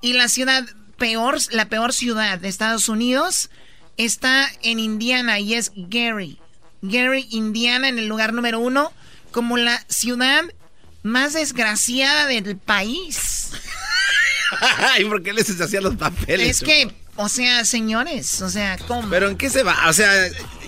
Y 0.00 0.14
la 0.14 0.28
ciudad 0.28 0.64
peor, 0.96 1.38
la 1.50 1.68
peor 1.68 1.92
ciudad 1.92 2.38
de 2.38 2.48
Estados 2.48 2.88
Unidos 2.88 3.50
está 3.96 4.50
en 4.62 4.78
Indiana 4.78 5.38
y 5.38 5.54
es 5.54 5.72
Gary. 5.74 6.38
Gary, 6.82 7.26
Indiana, 7.30 7.88
en 7.88 7.98
el 7.98 8.08
lugar 8.08 8.32
número 8.32 8.58
uno, 8.58 8.92
como 9.30 9.56
la 9.56 9.84
ciudad 9.88 10.42
más 11.02 11.32
desgraciada 11.32 12.26
del 12.26 12.56
país. 12.56 13.50
Ay, 14.78 15.04
¿por 15.04 15.22
qué 15.22 15.32
les 15.32 15.48
hacían 15.60 15.84
los 15.84 15.96
papeles? 15.96 16.48
Es 16.48 16.60
que, 16.60 16.94
o 17.16 17.28
sea, 17.28 17.64
señores, 17.64 18.40
o 18.42 18.48
sea, 18.50 18.78
¿cómo? 18.88 19.08
¿Pero 19.10 19.28
en 19.28 19.36
qué 19.36 19.50
se 19.50 19.62
va? 19.62 19.76
O 19.88 19.92
sea, 19.92 20.10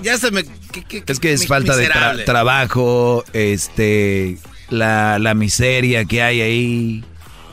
ya 0.02 0.18
se 0.18 0.30
me... 0.30 0.44
¿qué- 0.72 0.84
qué- 0.84 1.04
Es 1.06 1.18
que 1.20 1.32
es 1.32 1.40
mi- 1.42 1.46
falta 1.46 1.76
de 1.76 1.88
tra- 1.88 2.24
trabajo, 2.24 3.24
este, 3.32 4.38
la, 4.68 5.18
la 5.18 5.34
miseria 5.34 6.04
que 6.04 6.22
hay 6.22 6.40
ahí, 6.40 7.04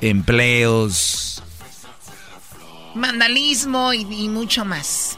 empleos. 0.01 1.41
vandalismo 2.95 3.93
y, 3.93 4.01
y 4.01 4.27
mucho 4.29 4.65
más. 4.65 5.17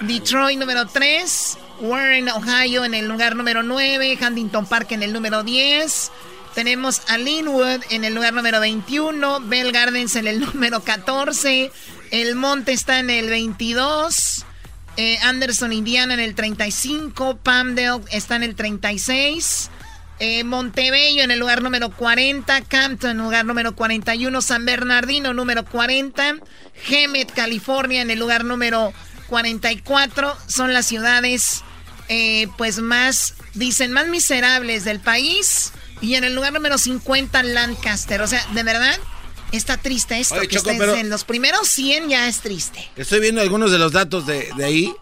Detroit 0.00 0.58
número 0.58 0.86
3, 0.86 1.58
Warren, 1.80 2.28
Ohio 2.30 2.84
en 2.84 2.94
el 2.94 3.06
lugar 3.06 3.36
número 3.36 3.62
9, 3.62 4.18
Huntington 4.26 4.66
Park 4.66 4.92
en 4.92 5.02
el 5.02 5.12
número 5.12 5.42
10. 5.42 6.10
Tenemos 6.54 7.02
a 7.08 7.18
Linwood 7.18 7.82
en 7.90 8.04
el 8.04 8.14
lugar 8.14 8.32
número 8.32 8.60
21, 8.60 9.40
Bell 9.42 9.70
Gardens 9.72 10.16
en 10.16 10.26
el 10.26 10.40
número 10.40 10.80
14, 10.80 11.70
El 12.10 12.34
Monte 12.34 12.72
está 12.72 12.98
en 12.98 13.10
el 13.10 13.28
22, 13.28 14.44
eh, 14.96 15.18
Anderson, 15.22 15.72
Indiana 15.72 16.14
en 16.14 16.20
el 16.20 16.34
35, 16.34 17.38
Palmdale 17.38 18.02
está 18.10 18.36
en 18.36 18.42
el 18.42 18.56
36, 18.56 19.70
eh, 20.18 20.44
Montebello 20.44 21.22
en 21.22 21.30
el 21.30 21.38
lugar 21.38 21.62
número 21.62 21.90
40, 21.90 22.62
Campton 22.62 23.16
lugar 23.16 23.44
número 23.44 23.76
41, 23.76 24.42
San 24.42 24.64
Bernardino 24.64 25.32
número 25.32 25.64
40, 25.64 26.36
Hemet, 26.88 27.32
California 27.32 28.02
en 28.02 28.10
el 28.10 28.18
lugar 28.18 28.44
número 28.44 28.92
44. 29.28 30.36
Son 30.46 30.74
las 30.74 30.86
ciudades 30.86 31.62
eh, 32.08 32.48
pues 32.58 32.80
más, 32.80 33.34
dicen, 33.54 33.92
más 33.92 34.08
miserables 34.08 34.84
del 34.84 35.00
país. 35.00 35.72
Y 36.02 36.16
en 36.16 36.24
el 36.24 36.34
lugar 36.34 36.52
número 36.52 36.76
50, 36.76 37.42
Lancaster. 37.44 38.20
O 38.20 38.26
sea, 38.26 38.44
de 38.52 38.62
verdad, 38.62 38.98
está 39.52 39.76
triste 39.76 40.18
esto. 40.20 40.34
Oye, 40.34 40.48
que 40.48 40.56
Choco, 40.56 40.70
estés 40.70 40.86
pero- 40.86 40.96
en 40.96 41.10
los 41.10 41.24
primeros 41.24 41.68
100 41.68 42.08
ya 42.08 42.28
es 42.28 42.40
triste. 42.40 42.88
Estoy 42.96 43.20
viendo 43.20 43.40
algunos 43.40 43.70
de 43.70 43.78
los 43.78 43.92
datos 43.92 44.26
de, 44.26 44.48
de 44.56 44.64
ahí. 44.64 44.94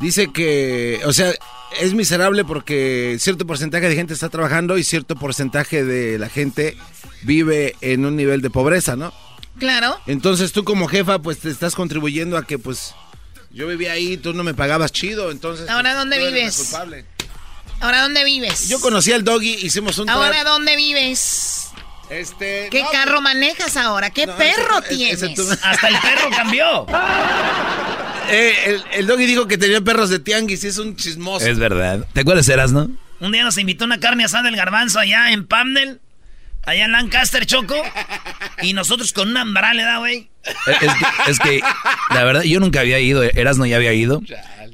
Dice 0.00 0.32
que, 0.32 1.00
o 1.06 1.12
sea, 1.12 1.32
es 1.80 1.94
miserable 1.94 2.44
porque 2.44 3.16
cierto 3.20 3.46
porcentaje 3.46 3.88
de 3.88 3.94
gente 3.94 4.12
está 4.12 4.28
trabajando 4.28 4.76
y 4.76 4.84
cierto 4.84 5.14
porcentaje 5.16 5.84
de 5.84 6.18
la 6.18 6.28
gente 6.28 6.76
vive 7.22 7.76
en 7.80 8.04
un 8.04 8.16
nivel 8.16 8.42
de 8.42 8.50
pobreza, 8.50 8.96
¿no? 8.96 9.12
Claro. 9.58 9.98
Entonces 10.06 10.52
tú 10.52 10.64
como 10.64 10.88
jefa, 10.88 11.20
pues 11.20 11.38
te 11.38 11.48
estás 11.50 11.74
contribuyendo 11.74 12.36
a 12.36 12.44
que, 12.44 12.58
pues, 12.58 12.94
yo 13.52 13.68
vivía 13.68 13.92
ahí, 13.92 14.16
tú 14.16 14.34
no 14.34 14.42
me 14.42 14.52
pagabas 14.52 14.90
chido, 14.90 15.30
entonces... 15.30 15.68
Ahora, 15.68 15.90
pues, 15.90 15.98
¿dónde 15.98 16.18
vives? 16.18 16.56
culpable. 16.56 17.04
Ahora, 17.80 18.02
¿dónde 18.02 18.24
vives? 18.24 18.68
Yo 18.68 18.80
conocí 18.80 19.12
al 19.12 19.22
doggy, 19.22 19.54
hicimos 19.62 19.98
un... 19.98 20.08
Ahora. 20.10 20.42
¿dónde 20.42 20.74
vives? 20.74 21.63
Este... 22.10 22.68
¿Qué 22.70 22.82
no, 22.82 22.90
carro 22.90 23.20
manejas 23.20 23.76
ahora? 23.76 24.10
¿Qué 24.10 24.26
perro 24.26 24.78
ese- 24.80 24.88
tienes? 24.94 25.22
ese 25.22 25.34
tú- 25.34 25.48
Hasta 25.62 25.88
el 25.88 25.96
perro 25.98 26.30
cambió. 26.30 26.86
Eh, 28.30 28.54
el, 28.66 28.82
el 29.00 29.06
doggy 29.06 29.26
dijo 29.26 29.46
que 29.46 29.58
tenía 29.58 29.82
perros 29.82 30.08
de 30.08 30.18
tianguis 30.18 30.64
y 30.64 30.68
es 30.68 30.78
un 30.78 30.96
chismoso. 30.96 31.46
Es 31.46 31.58
verdad. 31.58 32.06
¿Te 32.14 32.20
acuerdas, 32.22 32.48
Eras, 32.48 32.72
no? 32.72 32.88
Un 33.20 33.32
día 33.32 33.42
nos 33.44 33.58
invitó 33.58 33.84
una 33.84 34.00
carne 34.00 34.24
asada 34.24 34.44
del 34.44 34.56
garbanzo 34.56 34.98
allá 34.98 35.30
en 35.30 35.46
Pamdel, 35.46 36.00
allá 36.64 36.86
en 36.86 36.92
Lancaster, 36.92 37.44
Choco. 37.44 37.74
Y 38.62 38.72
nosotros 38.72 39.12
con 39.12 39.28
una 39.28 39.42
ambral, 39.42 39.76
¿da, 39.76 39.98
güey? 39.98 40.30
Es 40.66 40.78
que, 40.78 41.30
es 41.32 41.38
que, 41.38 41.60
la 42.14 42.24
verdad, 42.24 42.42
yo 42.44 42.60
nunca 42.60 42.80
había 42.80 42.98
ido, 42.98 43.22
Eras 43.22 43.58
no 43.58 43.66
ya 43.66 43.76
había 43.76 43.92
ido. 43.92 44.22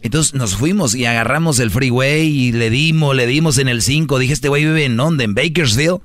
Entonces 0.02 0.34
nos 0.34 0.54
fuimos 0.56 0.94
y 0.94 1.06
agarramos 1.06 1.58
el 1.58 1.72
freeway 1.72 2.28
y 2.28 2.52
le 2.52 2.70
dimos, 2.70 3.16
le 3.16 3.26
dimos 3.26 3.58
en 3.58 3.68
el 3.68 3.82
5. 3.82 4.18
Dije, 4.20 4.32
este 4.32 4.48
güey 4.48 4.64
vive 4.64 4.84
en 4.84 4.96
dónde, 4.96 5.24
en 5.24 5.34
Bakersfield. 5.34 5.98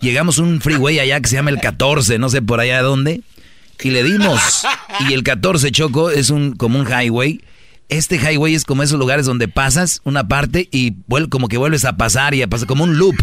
Llegamos 0.00 0.38
a 0.38 0.42
un 0.42 0.60
freeway 0.60 0.98
allá 0.98 1.20
que 1.20 1.28
se 1.28 1.36
llama 1.36 1.50
el 1.50 1.60
14, 1.60 2.18
no 2.18 2.28
sé 2.30 2.40
por 2.40 2.60
allá 2.60 2.80
dónde. 2.82 3.22
Y 3.82 3.90
le 3.90 4.02
dimos. 4.02 4.62
Y 5.08 5.12
el 5.12 5.22
14, 5.22 5.70
Choco, 5.72 6.10
es 6.10 6.30
un 6.30 6.54
como 6.54 6.78
un 6.78 6.86
highway. 6.86 7.40
Este 7.88 8.16
highway 8.16 8.54
es 8.54 8.64
como 8.64 8.82
esos 8.82 8.98
lugares 8.98 9.26
donde 9.26 9.48
pasas 9.48 10.00
una 10.04 10.28
parte 10.28 10.68
y 10.70 10.94
como 11.28 11.48
que 11.48 11.56
vuelves 11.56 11.84
a 11.84 11.96
pasar 11.96 12.34
y 12.34 12.42
a 12.42 12.46
pasar, 12.48 12.66
como 12.66 12.84
un 12.84 12.98
loop. 12.98 13.16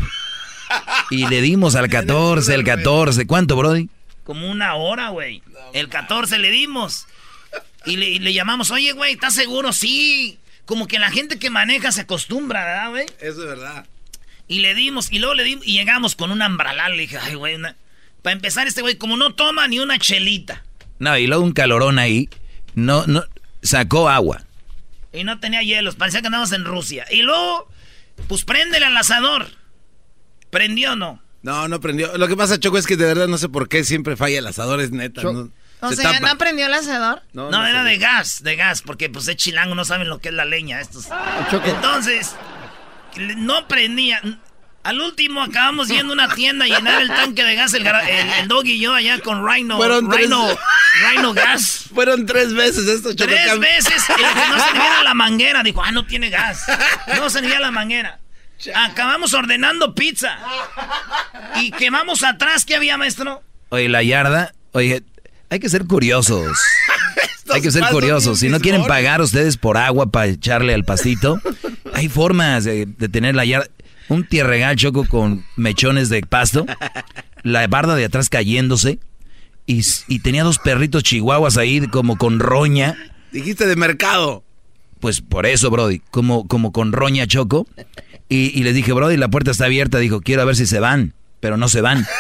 Y 1.09 1.28
le 1.28 1.41
dimos 1.41 1.75
al 1.75 1.89
14, 1.89 2.53
el 2.53 2.63
14. 2.63 3.25
¿Cuánto, 3.25 3.55
Brody? 3.55 3.89
Como 4.23 4.49
una 4.51 4.75
hora, 4.75 5.09
güey. 5.09 5.41
El 5.73 5.89
14 5.89 6.38
le 6.38 6.51
dimos. 6.51 7.05
Y 7.86 7.95
le, 7.95 8.09
y 8.09 8.19
le 8.19 8.34
llamamos, 8.34 8.71
oye, 8.71 8.91
güey, 8.91 9.13
¿estás 9.13 9.34
seguro? 9.34 9.71
Sí. 9.71 10.38
Como 10.65 10.88
que 10.88 10.99
la 10.99 11.09
gente 11.09 11.39
que 11.39 11.49
maneja 11.49 11.91
se 11.93 12.01
acostumbra, 12.01 12.65
¿verdad, 12.65 12.89
güey? 12.89 13.05
Eso 13.21 13.41
es 13.41 13.47
verdad. 13.47 13.86
Y 14.47 14.59
le 14.59 14.73
dimos, 14.75 15.11
y 15.11 15.19
luego 15.19 15.33
le 15.35 15.43
dimos, 15.43 15.65
y 15.67 15.73
llegamos 15.73 16.15
con 16.15 16.31
una 16.31 16.45
ambralal. 16.45 16.93
Le 16.95 17.01
dije, 17.03 17.17
ay, 17.17 17.35
güey, 17.35 17.55
una... 17.55 17.75
para 18.21 18.33
empezar, 18.33 18.67
este 18.67 18.81
güey, 18.81 18.95
como 18.95 19.17
no 19.17 19.33
toma 19.35 19.67
ni 19.67 19.79
una 19.79 19.99
chelita. 19.99 20.63
No, 20.99 21.17
y 21.17 21.27
luego 21.27 21.43
un 21.43 21.51
calorón 21.53 21.99
ahí. 21.99 22.29
No, 22.75 23.05
no, 23.07 23.23
sacó 23.61 24.09
agua. 24.09 24.43
Y 25.13 25.23
no 25.23 25.39
tenía 25.39 25.61
hielos, 25.63 25.95
parecía 25.95 26.21
que 26.21 26.27
andábamos 26.27 26.51
en 26.53 26.63
Rusia. 26.65 27.05
Y 27.11 27.21
luego, 27.23 27.67
pues 28.27 28.45
préndele 28.45 28.85
al 28.85 28.95
asador. 28.97 29.47
¿Prendió 30.49 30.93
o 30.93 30.95
no? 30.95 31.21
No, 31.43 31.67
no 31.67 31.79
prendió. 31.79 32.17
Lo 32.17 32.27
que 32.27 32.35
pasa, 32.37 32.59
Choco, 32.59 32.77
es 32.77 32.87
que 32.87 32.97
de 32.97 33.05
verdad 33.05 33.27
no 33.27 33.37
sé 33.37 33.49
por 33.49 33.67
qué 33.69 33.83
siempre 33.83 34.15
falla 34.15 34.39
el 34.39 34.47
asador, 34.47 34.79
es 34.81 34.91
neta. 34.91 35.23
no- 35.23 35.51
O 35.81 35.89
se 35.89 35.97
sea, 35.97 36.13
tapa. 36.13 36.19
¿no 36.25 36.27
aprendió 36.33 36.65
el 36.65 36.73
asador? 36.73 37.21
No, 37.33 37.51
no 37.51 37.65
era 37.65 37.83
de 37.83 37.97
gas, 37.97 38.43
de 38.43 38.55
gas, 38.55 38.81
porque 38.81 39.09
pues 39.09 39.27
es 39.27 39.35
chilango, 39.35 39.75
no 39.75 39.85
saben 39.85 40.09
lo 40.09 40.19
que 40.19 40.29
es 40.29 40.35
la 40.35 40.45
leña. 40.45 40.79
Estos. 40.81 41.07
Entonces, 41.65 42.33
le- 42.33 42.57
no 43.18 43.68
prendía. 43.68 44.22
Al 44.84 45.01
último 45.01 45.41
acabamos 45.41 45.89
yendo 45.89 46.13
a 46.13 46.13
una 46.13 46.34
tienda 46.34 46.63
a 46.63 46.68
llenar 46.70 47.01
el 47.01 47.09
tanque 47.09 47.43
de 47.43 47.55
gas, 47.55 47.74
el, 47.74 47.84
gara- 47.84 48.07
el, 48.09 48.30
el 48.43 48.47
dog 48.47 48.65
y 48.65 48.80
yo 48.80 48.93
allá 48.93 49.20
con 49.20 49.45
Rhino, 49.45 49.76
Fueron 49.76 50.07
tres- 50.09 50.22
Rhino, 50.22 50.47
Rhino 51.09 51.34
Gas. 51.34 51.86
Fueron 51.93 52.26
tres 52.26 52.53
veces 52.53 52.88
esto, 52.88 53.13
Choco. 53.13 53.30
Tres 53.30 53.59
veces 53.59 54.03
y 54.09 54.13
que 54.15 54.22
no 54.78 54.86
era 54.86 55.03
la 55.03 55.13
manguera. 55.13 55.61
Dijo, 55.63 55.84
ah, 55.84 55.91
no 55.91 56.05
tiene 56.05 56.30
gas. 56.30 56.63
No 57.18 57.30
servía 57.30 57.59
la 57.59 57.72
manguera. 57.72 58.20
Acabamos 58.76 59.34
ordenando 59.34 59.93
pizza. 59.93 60.38
Y 61.55 61.72
quemamos 61.72 62.24
atrás, 62.24 62.63
¿qué 62.63 62.76
había, 62.76 62.97
maestro? 62.97 63.43
Oye, 63.70 63.89
la 63.89 64.03
yarda. 64.03 64.53
Oye, 64.72 65.03
hay 65.49 65.59
que 65.59 65.68
ser 65.70 65.86
curiosos. 65.86 66.57
hay 67.53 67.61
que 67.61 67.72
ser 67.72 67.84
curiosos. 67.89 68.39
Si 68.39 68.47
no 68.47 68.59
quieren 68.61 68.86
pagar 68.86 69.22
ustedes 69.22 69.57
por 69.57 69.78
agua 69.78 70.11
para 70.11 70.28
echarle 70.28 70.74
al 70.74 70.86
pastito, 70.86 71.41
hay 71.97 72.09
formas 72.09 72.63
de, 72.63 72.85
de 72.85 73.09
tener 73.09 73.35
la 73.35 73.45
yarda. 73.45 73.67
Un 74.09 74.23
tierregal 74.25 74.75
choco 74.77 75.05
con 75.05 75.43
mechones 75.57 76.07
de 76.09 76.21
pasto, 76.21 76.65
la 77.43 77.67
barda 77.67 77.95
de 77.95 78.05
atrás 78.05 78.29
cayéndose 78.29 78.99
y, 79.65 79.81
y 80.07 80.19
tenía 80.19 80.45
dos 80.45 80.59
perritos 80.59 81.03
chihuahuas 81.03 81.57
ahí 81.57 81.85
como 81.87 82.17
con 82.17 82.39
roña. 82.39 82.95
Dijiste 83.33 83.65
de 83.67 83.75
mercado. 83.75 84.43
Pues 85.01 85.19
por 85.21 85.45
eso, 85.45 85.69
Brody, 85.69 85.99
como, 86.09 86.47
como 86.47 86.71
con 86.71 86.93
roña 86.93 87.27
choco. 87.27 87.67
Y, 88.29 88.57
y 88.57 88.63
les 88.63 88.73
dije, 88.75 88.93
Brody, 88.93 89.17
la 89.17 89.27
puerta 89.27 89.51
está 89.51 89.65
abierta. 89.65 89.97
Dijo, 89.99 90.21
quiero 90.21 90.45
ver 90.45 90.55
si 90.55 90.65
se 90.65 90.79
van, 90.79 91.13
pero 91.41 91.57
no 91.57 91.67
se 91.67 91.81
van. 91.81 92.05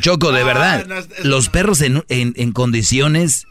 Choco, 0.00 0.32
de 0.32 0.44
verdad. 0.44 0.84
no, 0.86 0.98
es- 0.98 1.08
Los 1.24 1.48
perros 1.48 1.80
en, 1.80 2.04
en- 2.08 2.34
en 2.36 2.52
condiciones. 2.52 3.46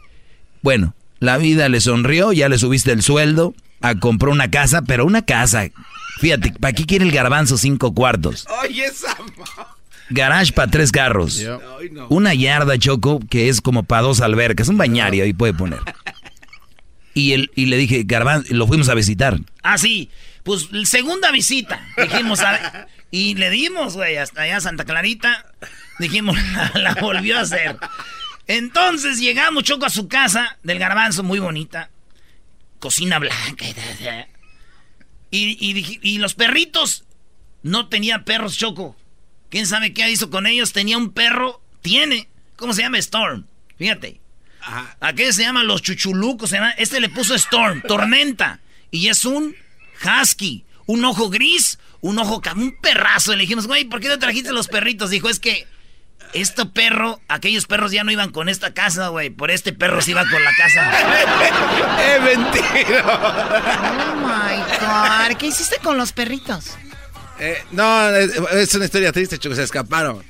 Bueno, 0.62 0.94
la 1.18 1.38
vida 1.38 1.68
le 1.68 1.80
sonrió, 1.80 2.32
ya 2.32 2.48
le 2.48 2.58
subiste 2.58 2.92
el 2.92 3.02
sueldo. 3.02 3.54
A 3.80 3.94
compró 3.94 4.32
una 4.32 4.50
casa, 4.50 4.82
pero 4.82 5.04
una 5.04 5.22
casa. 5.22 5.64
Fíjate, 6.20 6.52
¿para 6.52 6.72
qué 6.72 6.84
quiere 6.86 7.04
el 7.04 7.12
garbanzo 7.12 7.58
cinco 7.58 7.94
cuartos? 7.94 8.46
Oye, 8.62 8.86
esa... 8.86 9.16
Garage 10.08 10.52
para 10.52 10.70
tres 10.70 10.92
carros. 10.92 11.44
Una 12.08 12.32
yarda, 12.32 12.78
Choco, 12.78 13.20
que 13.28 13.48
es 13.48 13.60
como 13.60 13.82
para 13.82 14.02
dos 14.02 14.20
albercas. 14.20 14.68
Un 14.68 14.78
bañario 14.78 15.24
ahí 15.24 15.32
puede 15.32 15.52
poner. 15.52 15.80
Y, 17.12 17.32
el, 17.32 17.50
y 17.54 17.66
le 17.66 17.76
dije, 17.76 18.02
Garbanzo, 18.04 18.54
lo 18.54 18.66
fuimos 18.66 18.88
a 18.88 18.94
visitar. 18.94 19.38
Ah, 19.62 19.78
sí. 19.78 20.10
Pues 20.44 20.68
segunda 20.84 21.32
visita. 21.32 21.84
Dijimos, 21.96 22.40
a, 22.40 22.86
y 23.10 23.34
le 23.34 23.50
dimos, 23.50 23.94
güey, 23.94 24.16
hasta 24.16 24.42
allá 24.42 24.60
Santa 24.60 24.84
Clarita. 24.84 25.46
Dijimos, 25.98 26.36
la, 26.74 26.94
volvió 26.94 27.38
a 27.38 27.40
hacer. 27.40 27.76
Entonces 28.46 29.18
llegamos, 29.18 29.64
Choco, 29.64 29.86
a 29.86 29.90
su 29.90 30.06
casa 30.06 30.56
del 30.62 30.78
garbanzo, 30.78 31.24
muy 31.24 31.40
bonita. 31.40 31.90
Cocina 32.86 33.18
blanca. 33.18 33.66
Y, 35.32 35.58
y, 35.58 35.98
y 36.02 36.18
los 36.18 36.34
perritos, 36.34 37.02
no 37.64 37.88
tenía 37.88 38.24
perros, 38.24 38.56
Choco. 38.56 38.96
¿Quién 39.50 39.66
sabe 39.66 39.92
qué 39.92 40.08
hizo 40.08 40.30
con 40.30 40.46
ellos? 40.46 40.72
Tenía 40.72 40.96
un 40.96 41.10
perro, 41.10 41.60
tiene, 41.82 42.28
¿cómo 42.54 42.74
se 42.74 42.82
llama? 42.82 42.98
Storm. 42.98 43.44
Fíjate. 43.76 44.20
Ajá. 44.60 44.96
qué 45.16 45.32
se 45.32 45.42
llaman 45.42 45.66
los 45.66 45.82
chuchulucos. 45.82 46.54
Este 46.78 47.00
le 47.00 47.08
puso 47.08 47.34
Storm, 47.34 47.82
tormenta. 47.82 48.60
Y 48.92 49.08
es 49.08 49.24
un 49.24 49.56
husky, 50.04 50.64
un 50.86 51.04
ojo 51.04 51.28
gris, 51.28 51.80
un 52.02 52.20
ojo, 52.20 52.40
un 52.54 52.76
perrazo. 52.80 53.32
le 53.34 53.40
dijimos, 53.40 53.66
güey, 53.66 53.84
¿por 53.86 53.98
qué 53.98 54.06
no 54.06 54.20
trajiste 54.20 54.52
los 54.52 54.68
perritos? 54.68 55.10
Dijo, 55.10 55.28
es 55.28 55.40
que 55.40 55.66
este 56.32 56.66
perro, 56.66 57.20
aquellos 57.28 57.66
perros 57.66 57.92
ya 57.92 58.04
no 58.04 58.10
iban 58.10 58.30
con 58.30 58.48
esta 58.48 58.74
casa, 58.74 59.08
güey. 59.08 59.30
Por 59.30 59.50
este 59.50 59.72
perro 59.72 60.00
se 60.00 60.12
iba 60.12 60.24
con 60.28 60.42
la 60.42 60.54
casa. 60.54 60.90
¡Es 62.16 62.22
mentira! 62.22 63.04
Oh 64.00 64.16
my 64.16 64.56
God. 64.80 65.38
¿Qué 65.38 65.46
hiciste 65.46 65.78
con 65.82 65.96
los 65.96 66.12
perritos? 66.12 66.76
Eh, 67.38 67.62
no, 67.72 68.08
es, 68.10 68.74
una 68.74 68.86
historia 68.86 69.12
triste, 69.12 69.38
chicos, 69.38 69.56
se 69.56 69.64
escaparon. 69.64 70.24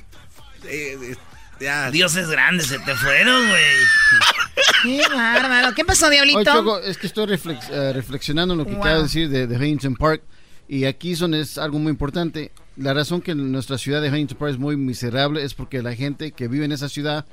Dios 1.91 2.15
es 2.15 2.29
grande, 2.29 2.63
se 2.63 2.79
te 2.79 2.95
fueron, 2.95 3.47
güey. 3.47 3.63
Qué 4.83 5.01
bárbaro. 5.09 5.73
¿Qué 5.73 5.85
pasó, 5.85 6.09
Diablito? 6.09 6.43
Choco, 6.43 6.79
es 6.79 6.97
que 6.97 7.07
estoy 7.07 7.39
eh, 7.71 7.91
reflexionando 7.93 8.53
en 8.53 8.57
lo 8.59 8.65
que 8.65 8.73
wow. 8.73 8.81
acaba 8.81 8.97
de 8.97 9.03
decir 9.03 9.29
de, 9.29 9.47
de 9.47 9.55
Huntington 9.55 9.95
Park. 9.95 10.21
Y 10.67 10.85
aquí 10.85 11.15
son, 11.15 11.33
es 11.33 11.57
algo 11.57 11.79
muy 11.79 11.91
importante. 11.91 12.51
La 12.77 12.93
razón 12.93 13.21
que 13.21 13.33
nuestra 13.35 13.77
ciudad 13.77 14.01
de 14.01 14.09
Huntington 14.09 14.37
Park 14.37 14.51
es 14.53 14.59
muy 14.59 14.77
miserable 14.77 15.43
es 15.43 15.53
porque 15.53 15.81
la 15.81 15.95
gente 15.95 16.31
que 16.31 16.47
vive 16.47 16.65
en 16.65 16.71
esa 16.71 16.89
ciudad, 16.89 17.25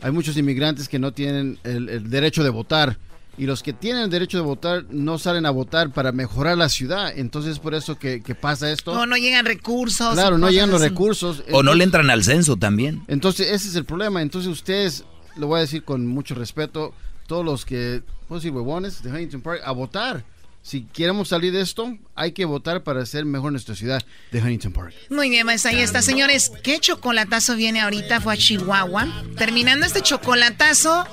hay 0.00 0.12
muchos 0.12 0.36
inmigrantes 0.36 0.88
que 0.88 0.98
no 0.98 1.12
tienen 1.12 1.58
el 1.64 2.08
derecho 2.08 2.44
de 2.44 2.50
votar 2.50 2.98
y 3.38 3.44
los 3.46 3.62
que 3.62 3.72
tienen 3.72 4.04
el 4.04 4.10
derecho 4.10 4.38
de 4.38 4.44
votar 4.44 4.86
no 4.88 5.18
salen 5.18 5.44
a 5.44 5.50
votar 5.50 5.90
para 5.90 6.10
mejorar 6.10 6.56
la 6.56 6.68
ciudad. 6.68 7.12
Entonces 7.16 7.52
es 7.52 7.58
por 7.58 7.74
eso 7.74 7.98
que, 7.98 8.20
pasa 8.40 8.70
esto. 8.70 8.92
O 8.92 9.06
no 9.06 9.16
llegan 9.16 9.44
recursos. 9.44 10.14
Claro, 10.14 10.38
no 10.38 10.50
llegan 10.50 10.70
los 10.70 10.80
recursos. 10.80 11.42
o 11.52 11.62
no 11.62 11.74
le 11.74 11.84
entran 11.84 12.08
al 12.10 12.24
censo 12.24 12.56
también. 12.56 13.02
Entonces 13.08 13.48
ese 13.48 13.68
es 13.68 13.74
el 13.76 13.84
problema. 13.84 14.22
Entonces 14.22 14.50
ustedes, 14.50 15.04
lo 15.36 15.48
voy 15.48 15.58
a 15.58 15.60
decir 15.60 15.84
con 15.84 16.06
mucho 16.06 16.34
respeto, 16.34 16.94
todos 17.26 17.44
los 17.44 17.66
que, 17.66 18.02
puedo 18.26 18.40
decir, 18.40 18.52
huevones 18.52 19.02
de 19.02 19.10
Huntington 19.10 19.42
Park, 19.42 19.60
a 19.64 19.72
votar. 19.72 20.24
Si 20.66 20.82
queremos 20.82 21.28
salir 21.28 21.52
de 21.52 21.60
esto, 21.60 21.96
hay 22.16 22.32
que 22.32 22.44
votar 22.44 22.82
para 22.82 23.00
hacer 23.00 23.24
mejor 23.24 23.52
nuestra 23.52 23.76
ciudad 23.76 24.02
de 24.32 24.40
Huntington 24.40 24.72
Park. 24.72 24.94
Muy 25.10 25.30
bien, 25.30 25.46
pues 25.46 25.64
ahí 25.64 25.78
está. 25.78 26.02
Señores, 26.02 26.50
¿qué 26.64 26.80
chocolatazo 26.80 27.54
viene 27.54 27.80
ahorita? 27.82 28.20
Fue 28.20 28.34
a 28.34 28.36
Chihuahua. 28.36 29.06
Terminando 29.38 29.86
este 29.86 30.02
chocolatazo, 30.02 31.06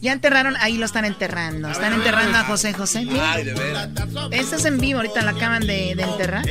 ya 0.00 0.12
enterraron, 0.12 0.56
ahí 0.56 0.76
lo 0.76 0.86
están 0.86 1.04
enterrando. 1.04 1.70
Están 1.70 1.92
enterrando 1.92 2.36
a 2.36 2.42
José 2.46 2.72
José. 2.72 3.06
Ay, 3.20 3.44
de 3.44 3.54
veras. 3.54 3.90
Este 4.32 4.56
es 4.56 4.64
en 4.64 4.80
vivo, 4.80 4.98
ahorita 4.98 5.22
lo 5.22 5.30
acaban 5.30 5.64
de, 5.64 5.92
enterrar. 5.92 6.44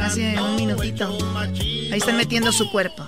Hace 0.00 0.40
un 0.40 0.56
minutito. 0.56 1.14
Ahí 1.36 1.98
están 1.98 2.16
metiendo 2.16 2.52
su 2.52 2.70
cuerpo. 2.70 3.06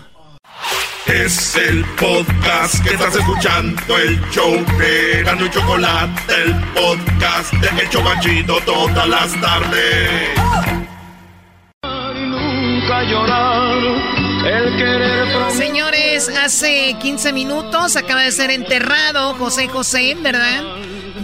Es 1.09 1.57
el 1.57 1.85
podcast 1.99 2.85
que 2.85 2.91
estás 2.91 3.17
escuchando, 3.17 3.97
el 3.97 4.21
show 4.31 4.53
de 4.79 5.23
Gano 5.25 5.47
y 5.47 5.51
Chocolate, 5.51 6.35
el 6.45 6.55
podcast 6.75 7.53
de 7.55 7.83
El 7.83 7.89
Chocachito 7.89 8.61
todas 8.67 9.09
las 9.09 9.41
tardes. 9.41 10.39
Señores, 15.57 16.29
hace 16.29 16.95
15 17.01 17.33
minutos 17.33 17.97
acaba 17.97 18.21
de 18.21 18.33
ser 18.33 18.51
enterrado 18.51 19.35
José 19.35 19.69
José, 19.69 20.15
¿verdad? 20.21 20.63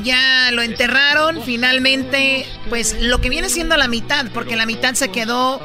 Ya 0.05 0.51
lo 0.53 0.63
enterraron, 0.63 1.43
finalmente, 1.43 2.47
pues 2.69 2.97
lo 3.01 3.21
que 3.21 3.31
viene 3.31 3.49
siendo 3.49 3.77
la 3.77 3.89
mitad, 3.89 4.27
porque 4.35 4.55
la 4.55 4.67
mitad 4.67 4.95
se 4.95 5.09
quedó 5.09 5.61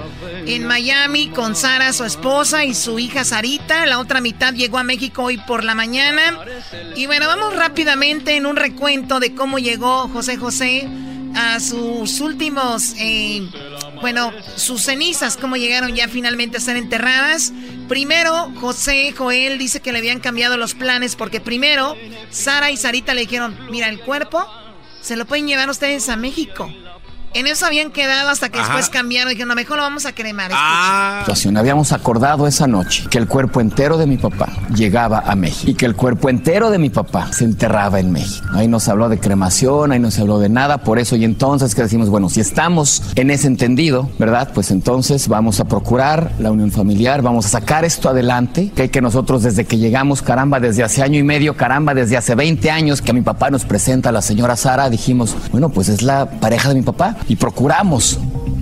en 0.46 0.66
Miami 0.66 1.28
con 1.28 1.56
Sara, 1.56 1.92
su 1.92 2.06
esposa, 2.06 2.64
y 2.64 2.74
su 2.74 3.00
hija 3.00 3.26
Sarita. 3.26 3.86
La 3.86 4.00
otra 4.00 4.22
mitad 4.22 4.54
llegó 4.54 4.78
a 4.78 4.84
México 4.84 5.24
hoy 5.24 5.38
por 5.38 5.64
la 5.64 5.76
mañana. 5.76 6.40
Y 6.96 7.06
bueno, 7.06 7.28
vamos 7.28 7.56
rápidamente 7.56 8.38
en 8.38 8.46
un 8.46 8.56
recuento 8.56 9.20
de 9.20 9.36
cómo 9.36 9.60
llegó 9.60 10.08
José 10.08 10.38
José 10.38 10.88
a 11.36 11.60
sus 11.60 12.20
últimos, 12.22 12.94
eh, 12.98 13.48
bueno, 14.02 14.32
sus 14.56 14.84
cenizas, 14.84 15.38
cómo 15.38 15.58
llegaron 15.58 15.96
ya 15.96 16.08
finalmente 16.08 16.58
a 16.58 16.60
ser 16.60 16.78
enterradas. 16.78 17.54
Primero, 17.88 18.52
José 18.56 19.14
Joel 19.18 19.58
dice 19.58 19.82
que 19.82 19.92
le 19.92 20.00
habían 20.00 20.20
cambiado 20.20 20.58
los 20.58 20.74
planes 20.74 21.16
porque 21.16 21.40
primero 21.40 21.96
Sara 22.30 22.72
y 22.72 22.78
Sarita 22.78 23.14
le 23.14 23.22
dijeron, 23.22 23.58
mira, 23.70 23.90
el 23.90 24.00
cuerpo 24.00 24.46
se 25.02 25.16
lo 25.16 25.26
pueden 25.26 25.48
llevar 25.48 25.70
ustedes 25.70 26.10
a 26.10 26.16
México. 26.16 26.72
En 27.34 27.46
eso 27.46 27.66
habían 27.66 27.92
quedado 27.92 28.30
hasta 28.30 28.50
que 28.50 28.58
después 28.58 28.90
cambiaron 28.90 29.30
y 29.30 29.36
dijeron, 29.36 29.50
no, 29.50 29.56
mejor 29.56 29.78
lo 29.78 29.84
vamos 29.84 30.06
a 30.06 30.14
cremar. 30.14 30.52
Ah. 30.54 31.26
Habíamos 31.56 31.92
acordado 31.92 32.48
esa 32.48 32.68
noche 32.68 33.06
que 33.10 33.18
el 33.18 33.28
cuerpo 33.28 33.62
entero 33.62 33.98
de 33.98 34.08
mi 34.08 34.18
papá 34.18 34.50
llegaba 34.74 35.20
a 35.20 35.36
México 35.36 35.70
y 35.70 35.76
que 35.76 35.86
el 35.86 35.96
cuerpo 35.96 36.30
entero 36.30 36.70
de 36.72 36.78
mi 36.78 36.90
papá 36.90 37.32
se 37.32 37.44
enterraba 37.44 38.00
en 38.00 38.12
México. 38.12 38.48
Ahí 38.54 38.68
no 38.68 38.80
se 38.80 38.90
habló 38.92 39.10
de 39.10 39.20
cremación, 39.20 39.92
ahí 39.92 40.00
no 40.00 40.10
se 40.10 40.22
habló 40.22 40.40
de 40.40 40.50
nada, 40.50 40.80
por 40.80 41.00
eso 41.00 41.16
y 41.16 41.24
entonces 41.24 41.76
que 41.76 41.84
decimos, 41.84 42.10
bueno, 42.10 42.30
si 42.30 42.40
estamos 42.40 43.04
en 43.16 43.30
ese 43.30 43.48
entendido, 43.48 44.10
¿verdad? 44.18 44.52
Pues 44.54 44.72
entonces 44.72 45.28
vamos 45.28 45.60
a 45.60 45.66
procurar 45.66 46.32
la 46.40 46.52
unión 46.52 46.72
familiar, 46.72 47.22
vamos 47.22 47.46
a 47.46 47.50
sacar 47.50 47.86
esto 47.86 48.10
adelante, 48.10 48.72
que 48.76 48.84
hay 48.84 48.90
que 48.90 49.02
nosotros 49.02 49.44
desde 49.44 49.66
que 49.66 49.78
llegamos, 49.78 50.22
caramba, 50.22 50.60
desde 50.60 50.84
hace 50.84 51.04
año 51.04 51.20
y 51.20 51.24
medio, 51.24 51.56
caramba, 51.56 51.94
desde 51.94 52.18
hace 52.18 52.36
20 52.36 52.72
años 52.72 53.02
que 53.02 53.14
mi 53.14 53.22
papá 53.22 53.50
nos 53.50 53.66
presenta 53.66 54.10
a 54.10 54.12
la 54.12 54.22
señora 54.22 54.56
Sara, 54.56 54.90
dijimos, 54.90 55.36
bueno, 55.52 55.70
pues 55.70 55.90
es 55.90 56.02
la 56.02 56.30
pareja 56.40 56.70
de 56.70 56.76
mi 56.76 56.82
papá 56.82 57.18
y 57.28 57.36
procuramos 57.36 58.20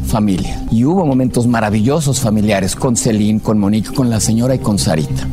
familia. 0.08 0.64
Y 0.72 0.86
hubo 0.86 1.06
momentos 1.06 1.46
maravillosos 1.48 2.22
familiares 2.22 2.76
con 2.76 2.96
Celine, 2.96 3.42
con 3.42 3.60
Monique, 3.60 3.94
con 3.94 4.10
la 4.10 4.20
señora 4.20 4.56
y 4.56 4.60
con 4.60 4.80
Sarita. 4.80 5.28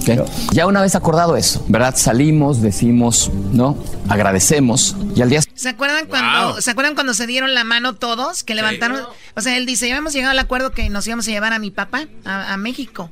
Ya 0.52 0.66
una 0.66 0.82
vez 0.82 0.94
acordado 0.94 1.36
eso, 1.36 1.64
¿verdad? 1.68 1.94
Salimos, 1.96 2.60
decimos, 2.60 3.30
¿no? 3.52 3.76
Agradecemos 4.08 4.96
y 5.14 5.22
al 5.22 5.30
día... 5.30 5.40
¿Se 5.54 5.68
acuerdan 5.68 6.06
cuando, 6.06 6.60
¿se, 6.60 6.70
acuerdan 6.70 6.94
cuando 6.94 7.14
se 7.14 7.26
dieron 7.26 7.54
la 7.54 7.64
mano 7.64 7.94
todos? 7.94 8.42
Que 8.42 8.54
levantaron... 8.54 9.00
O 9.36 9.40
sea, 9.40 9.56
él 9.56 9.66
dice, 9.66 9.88
ya 9.88 9.96
hemos 9.96 10.12
llegado 10.12 10.32
al 10.32 10.38
acuerdo 10.38 10.72
que 10.72 10.90
nos 10.90 11.06
íbamos 11.06 11.26
a 11.28 11.30
llevar 11.30 11.52
a 11.52 11.58
mi 11.58 11.70
papá 11.70 12.06
a 12.24 12.56
México. 12.56 13.10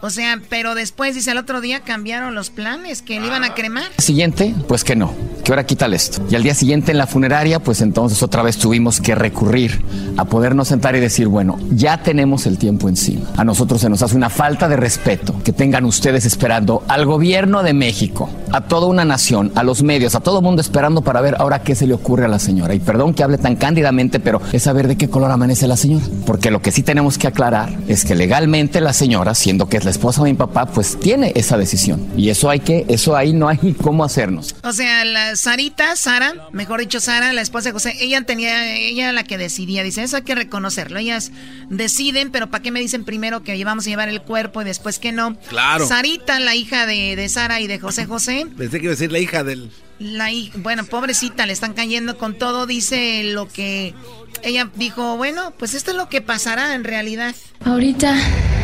O 0.00 0.10
sea, 0.10 0.40
pero 0.48 0.74
después, 0.74 1.14
dice, 1.14 1.32
el 1.32 1.38
otro 1.38 1.60
día 1.60 1.80
cambiaron 1.80 2.34
los 2.34 2.50
planes, 2.50 3.02
que 3.02 3.18
le 3.18 3.26
iban 3.26 3.42
a 3.42 3.54
cremar. 3.54 3.90
Siguiente, 3.98 4.54
pues 4.68 4.84
que 4.84 4.94
no, 4.94 5.12
que 5.42 5.50
ahora 5.50 5.66
quítale 5.66 5.96
esto. 5.96 6.22
Y 6.30 6.36
al 6.36 6.44
día 6.44 6.54
siguiente 6.54 6.92
en 6.92 6.98
la 6.98 7.08
funeraria, 7.08 7.58
pues 7.58 7.80
entonces 7.80 8.22
otra 8.22 8.42
vez 8.42 8.58
tuvimos 8.58 9.00
que 9.00 9.16
recurrir 9.16 9.82
a 10.16 10.24
podernos 10.24 10.68
sentar 10.68 10.94
y 10.94 11.00
decir, 11.00 11.26
bueno, 11.26 11.58
ya 11.70 12.02
tenemos 12.02 12.46
el 12.46 12.58
tiempo 12.58 12.88
encima. 12.88 13.28
A 13.36 13.44
nosotros 13.44 13.80
se 13.80 13.88
nos 13.88 14.02
hace 14.02 14.16
una 14.16 14.30
falta 14.30 14.68
de 14.68 14.76
respeto 14.76 15.34
que 15.42 15.52
tengan 15.52 15.84
ustedes 15.84 16.24
esperando 16.26 16.84
al 16.86 17.04
gobierno 17.04 17.64
de 17.64 17.72
México, 17.72 18.30
a 18.52 18.62
toda 18.62 18.86
una 18.86 19.04
nación, 19.04 19.50
a 19.56 19.64
los 19.64 19.82
medios, 19.82 20.14
a 20.14 20.20
todo 20.20 20.42
mundo 20.42 20.62
esperando 20.62 21.02
para 21.02 21.20
ver 21.20 21.36
ahora 21.38 21.62
qué 21.62 21.74
se 21.74 21.88
le 21.88 21.94
ocurre 21.94 22.24
a 22.26 22.28
la 22.28 22.38
señora. 22.38 22.74
Y 22.74 22.78
perdón 22.78 23.14
que 23.14 23.24
hable 23.24 23.38
tan 23.38 23.56
cándidamente, 23.56 24.20
pero 24.20 24.40
es 24.52 24.62
saber 24.62 24.86
de 24.86 24.96
qué 24.96 25.08
color 25.08 25.32
amanece 25.32 25.66
la 25.66 25.76
señora. 25.76 26.04
Porque 26.24 26.52
lo 26.52 26.62
que 26.62 26.70
sí 26.70 26.82
tenemos 26.84 27.18
que 27.18 27.26
aclarar 27.26 27.76
es 27.88 28.04
que 28.04 28.14
legalmente 28.14 28.80
la 28.80 28.92
señora, 28.92 29.34
siendo 29.34 29.68
que 29.68 29.78
es 29.78 29.87
la 29.88 29.92
esposa 29.92 30.22
de 30.22 30.32
mi 30.32 30.36
papá, 30.36 30.66
pues 30.66 31.00
tiene 31.00 31.32
esa 31.34 31.56
decisión. 31.56 32.06
Y 32.14 32.28
eso 32.28 32.50
hay 32.50 32.60
que, 32.60 32.84
eso 32.88 33.16
ahí 33.16 33.32
no 33.32 33.48
hay 33.48 33.74
cómo 33.82 34.04
hacernos. 34.04 34.54
O 34.62 34.74
sea, 34.74 35.02
la 35.06 35.34
Sarita, 35.34 35.96
Sara, 35.96 36.34
mejor 36.52 36.80
dicho 36.80 37.00
Sara, 37.00 37.32
la 37.32 37.40
esposa 37.40 37.70
de 37.70 37.72
José, 37.72 37.96
ella 37.98 38.20
tenía, 38.20 38.76
ella 38.76 39.04
era 39.04 39.12
la 39.12 39.24
que 39.24 39.38
decidía. 39.38 39.82
Dice, 39.82 40.02
eso 40.02 40.16
hay 40.16 40.24
que 40.24 40.34
reconocerlo. 40.34 40.98
Ellas 40.98 41.32
deciden, 41.70 42.30
pero 42.30 42.50
¿para 42.50 42.62
qué 42.62 42.70
me 42.70 42.80
dicen 42.80 43.04
primero 43.04 43.42
que 43.42 43.64
vamos 43.64 43.86
a 43.86 43.88
llevar 43.88 44.10
el 44.10 44.20
cuerpo 44.20 44.60
y 44.60 44.66
después 44.66 44.98
que 44.98 45.10
no? 45.10 45.38
Claro. 45.48 45.86
Sarita, 45.86 46.38
la 46.38 46.54
hija 46.54 46.84
de, 46.84 47.16
de 47.16 47.28
Sara 47.30 47.58
y 47.62 47.66
de 47.66 47.78
José 47.78 48.04
José. 48.04 48.46
Pensé 48.58 48.80
que 48.80 48.84
iba 48.84 48.92
a 48.92 48.96
decir 48.96 49.10
la 49.10 49.20
hija 49.20 49.42
del... 49.42 49.70
La 49.98 50.28
bueno, 50.58 50.84
pobrecita, 50.84 51.46
le 51.46 51.52
están 51.54 51.72
cayendo 51.72 52.18
con 52.18 52.38
todo, 52.38 52.66
dice 52.66 53.24
lo 53.24 53.48
que 53.48 53.94
ella 54.42 54.68
dijo, 54.76 55.16
bueno, 55.16 55.52
pues 55.58 55.74
esto 55.74 55.90
es 55.90 55.96
lo 55.96 56.08
que 56.08 56.20
pasará 56.20 56.74
en 56.74 56.84
realidad. 56.84 57.34
Ahorita 57.64 58.14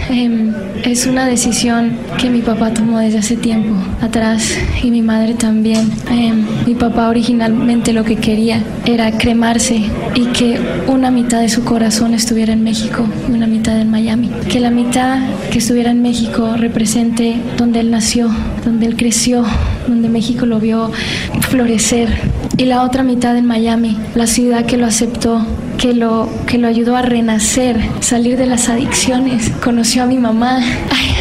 em, 0.08 0.54
es 0.84 1.06
una 1.06 1.26
decisión 1.26 1.98
que 2.18 2.30
mi 2.30 2.42
papá 2.42 2.72
tomó 2.72 2.98
desde 2.98 3.18
hace 3.18 3.36
tiempo 3.36 3.74
atrás 4.00 4.56
y 4.82 4.90
mi 4.90 5.02
madre 5.02 5.34
también. 5.34 5.90
Em, 6.10 6.46
mi 6.66 6.74
papá 6.74 7.08
originalmente 7.08 7.92
lo 7.92 8.04
que 8.04 8.16
quería 8.16 8.62
era 8.84 9.18
cremarse 9.18 9.82
y 10.14 10.26
que 10.26 10.60
una 10.86 11.10
mitad 11.10 11.40
de 11.40 11.48
su 11.48 11.64
corazón 11.64 12.14
estuviera 12.14 12.52
en 12.52 12.62
México 12.62 13.06
y 13.28 13.32
una 13.32 13.46
mitad 13.46 13.78
en 13.80 13.90
Miami. 13.90 14.30
Que 14.48 14.60
la 14.60 14.70
mitad 14.70 15.18
que 15.50 15.58
estuviera 15.58 15.90
en 15.90 16.02
México 16.02 16.56
represente 16.56 17.36
donde 17.56 17.80
él 17.80 17.90
nació, 17.90 18.30
donde 18.64 18.86
él 18.86 18.96
creció, 18.96 19.44
donde 19.88 20.08
México 20.08 20.46
lo 20.46 20.60
vio 20.60 20.92
florecer 21.48 22.08
y 22.56 22.64
la 22.66 22.82
otra 22.82 23.02
mitad 23.02 23.36
en 23.36 23.46
Miami, 23.46 23.96
la 24.14 24.26
ciudad 24.26 24.64
que 24.64 24.76
lo 24.76 24.86
aceptó, 24.86 25.44
que 25.78 25.92
lo, 25.92 26.28
que 26.46 26.58
lo 26.58 26.68
ayudó 26.68 26.96
a 26.96 27.02
renacer, 27.02 27.80
salir 28.00 28.36
de 28.36 28.46
las 28.46 28.68
adicciones, 28.68 29.50
conoció 29.62 30.04
a 30.04 30.06
mi 30.06 30.18
mamá. 30.18 30.60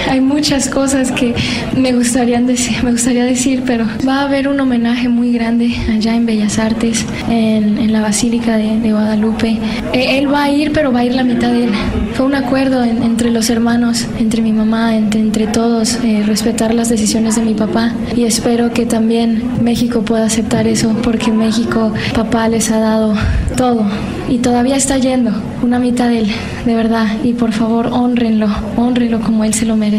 Hay 0.10 0.22
muchas 0.22 0.70
cosas 0.70 1.12
que 1.12 1.34
me, 1.78 1.94
gustarían 1.94 2.46
decir, 2.46 2.84
me 2.84 2.92
gustaría 2.92 3.26
decir, 3.26 3.64
pero 3.66 3.86
va 4.08 4.22
a 4.22 4.24
haber 4.24 4.48
un 4.48 4.60
homenaje 4.60 5.10
muy 5.10 5.32
grande 5.32 5.76
allá 5.90 6.16
en 6.16 6.26
Bellas 6.26 6.60
Artes, 6.60 7.06
en, 7.30 7.92
la 7.92 8.02
Basílica 8.02 8.58
de, 8.58 8.92
Guadalupe. 8.92 9.60
E, 9.94 10.18
él 10.18 10.32
va 10.34 10.44
a 10.44 10.50
ir, 10.50 10.72
pero 10.72 10.92
va 10.92 11.00
a 11.02 11.06
ir 11.06 11.14
la 11.14 11.24
mitad 11.24 11.52
de 11.52 11.66
él. 11.66 11.72
Fue 12.14 12.26
un 12.26 12.36
acuerdo 12.36 12.84
entre 12.84 13.30
los 13.30 13.50
hermanos, 13.50 14.08
entre 14.20 14.42
mi 14.42 14.54
mamá, 14.54 14.96
entre, 14.96 15.20
entre 15.20 15.48
todos, 15.48 16.00
eh, 16.04 16.24
respetar 16.26 16.74
las 16.74 16.90
decisiones 16.90 17.36
de 17.36 17.42
mi 17.42 17.54
papá 17.54 17.92
y 18.16 18.24
espero 18.24 18.72
que 18.72 18.86
también 18.86 19.44
México 19.64 20.02
pueda 20.02 20.26
aceptar 20.26 20.68
eso 20.68 20.96
porque 21.04 21.32
México, 21.32 21.92
papá 22.16 22.48
les 22.48 22.72
ha 22.72 22.80
dado 22.80 23.16
todo 23.56 23.86
y 24.30 24.40
todavía 24.40 24.76
está 24.76 24.98
yendo 24.98 25.32
una 25.62 25.80
mitad 25.80 26.10
de 26.10 26.20
él, 26.20 26.32
de 26.66 26.76
verdad. 26.76 27.08
Y 27.24 27.34
por 27.34 27.52
favor, 27.52 27.88
honrenlo, 27.88 28.48
honrenlo 28.78 29.22
como 29.22 29.44
él 29.44 29.54
se 29.54 29.66
lo 29.66 29.76
merece. 29.76 29.93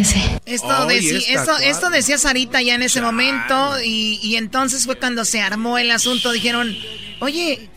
Esto, 0.46 1.58
esto, 1.58 1.90
decía 1.90 2.18
Sarita 2.18 2.62
ya 2.62 2.74
en 2.74 2.82
ese 2.82 3.00
momento 3.00 3.80
y, 3.82 4.18
y 4.22 4.36
entonces 4.36 4.84
fue 4.84 4.96
cuando 4.96 5.24
se 5.24 5.40
armó 5.40 5.78
el 5.78 5.90
asunto. 5.90 6.32
Dijeron, 6.32 6.76
oye, 7.20 7.68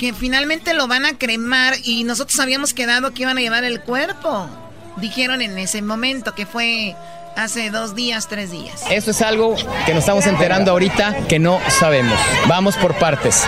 que 0.00 0.14
finalmente 0.14 0.72
lo 0.72 0.88
van 0.88 1.04
a 1.04 1.18
cremar 1.18 1.74
y 1.84 2.04
nosotros 2.04 2.40
habíamos 2.40 2.72
quedado 2.72 3.12
que 3.12 3.22
iban 3.22 3.36
a 3.36 3.40
llevar 3.42 3.64
el 3.64 3.82
cuerpo. 3.82 4.48
Dijeron 4.96 5.42
en 5.42 5.58
ese 5.58 5.82
momento 5.82 6.34
que 6.34 6.46
fue 6.46 6.96
Hace 7.36 7.70
dos 7.70 7.94
días, 7.94 8.26
tres 8.28 8.50
días. 8.50 8.84
Eso 8.90 9.12
es 9.12 9.22
algo 9.22 9.54
que 9.86 9.94
nos 9.94 10.00
estamos 10.00 10.26
enterando 10.26 10.72
ahorita 10.72 11.26
que 11.28 11.38
no 11.38 11.58
sabemos. 11.68 12.18
Vamos 12.48 12.76
por 12.76 12.94
partes. 12.94 13.44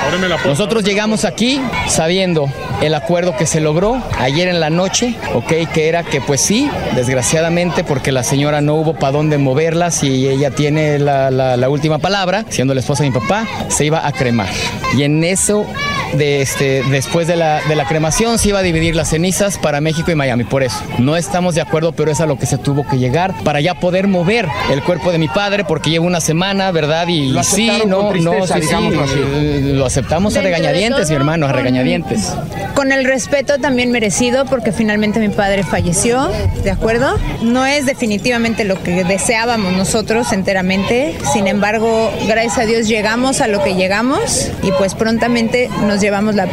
Nosotros 0.47 0.83
llegamos 0.85 1.25
aquí 1.25 1.61
sabiendo 1.89 2.47
el 2.81 2.95
acuerdo 2.95 3.37
que 3.37 3.45
se 3.45 3.61
logró 3.61 4.03
ayer 4.19 4.49
en 4.49 4.61
la 4.61 4.71
noche, 4.71 5.15
ok, 5.35 5.71
que 5.73 5.89
era 5.89 6.05
que 6.05 6.21
pues 6.21 6.41
sí, 6.41 6.71
desgraciadamente 6.95 7.85
porque 7.85 8.13
la 8.13 8.23
señora 8.23 8.61
no 8.61 8.77
hubo 8.77 8.95
para 8.95 9.13
dónde 9.13 9.37
moverlas 9.37 10.03
y 10.03 10.29
ella 10.29 10.51
tiene 10.51 10.99
la, 10.99 11.31
la 11.31 11.69
última 11.69 11.99
palabra, 11.99 12.45
siendo 12.49 12.75
la 12.75 12.81
esposa 12.81 13.03
de 13.03 13.11
mi 13.11 13.19
papá, 13.19 13.47
se 13.69 13.85
iba 13.85 14.07
a 14.07 14.13
cremar. 14.13 14.49
Y 14.97 15.03
en 15.03 15.23
eso 15.23 15.67
de 16.15 16.43
este, 16.43 16.83
después 16.91 17.27
de 17.27 17.37
la, 17.37 17.63
de 17.63 17.75
la 17.75 17.87
cremación 17.87 18.39
se 18.39 18.51
iba 18.51 18.59
a 18.59 18.63
dividir 18.63 18.95
las 18.95 19.09
cenizas 19.11 19.59
para 19.59 19.81
México 19.81 20.11
y 20.11 20.15
Miami, 20.15 20.45
por 20.45 20.63
eso. 20.63 20.79
No 20.99 21.17
estamos 21.17 21.55
de 21.55 21.61
acuerdo, 21.61 21.93
pero 21.93 22.11
es 22.11 22.21
a 22.21 22.27
lo 22.27 22.39
que 22.39 22.47
se 22.47 22.59
tuvo 22.59 22.87
que 22.87 22.99
llegar 22.99 23.35
para 23.45 23.61
ya 23.61 23.72
poder 23.75 24.09
mover 24.09 24.49
el 24.71 24.83
cuerpo 24.83 25.13
de 25.13 25.19
mi 25.19 25.29
padre, 25.29 25.65
porque 25.65 25.91
lleva 25.91 26.05
una 26.05 26.21
semana, 26.21 26.71
¿verdad? 26.71 27.07
Y, 27.09 27.35
sí, 27.43 27.71
no, 27.87 28.13
no, 28.15 28.47
sí, 28.47 28.63
sí, 28.63 29.73
lo 29.73 29.87
aceptamos 29.87 30.37
a 30.37 30.41
regañadientes, 30.43 31.11
mi 31.11 31.17
hermano, 31.17 31.47
a 31.47 31.53
regañadientes. 31.53 32.33
Con 32.75 32.93
el 32.93 33.05
respeto 33.05 33.59
también 33.59 33.91
merecido, 33.91 34.45
porque 34.47 34.73
finalmente 34.73 35.21
mi 35.21 35.29
padre 35.29 35.63
falleció, 35.63 36.31
¿de 36.65 36.71
acuerdo? 36.71 37.19
No 37.43 37.67
es 37.67 37.87
definitivamente 37.87 38.65
lo 38.65 38.83
que 38.83 39.05
deseábamos 39.05 39.73
nosotros 39.73 40.33
enteramente, 40.33 41.17
sin 41.33 41.47
embargo, 41.47 42.13
gracias 42.27 42.59
a 42.59 42.67
Dios 42.67 42.89
llegamos 42.89 43.41
a 43.41 43.49
lo 43.49 43.63
que 43.63 43.75
llegamos 43.75 44.51
y 44.63 44.71
pues 44.73 44.95
prontamente 44.95 45.69
nos 45.87 46.01
llevamos 46.01 46.35
la, 46.35 46.47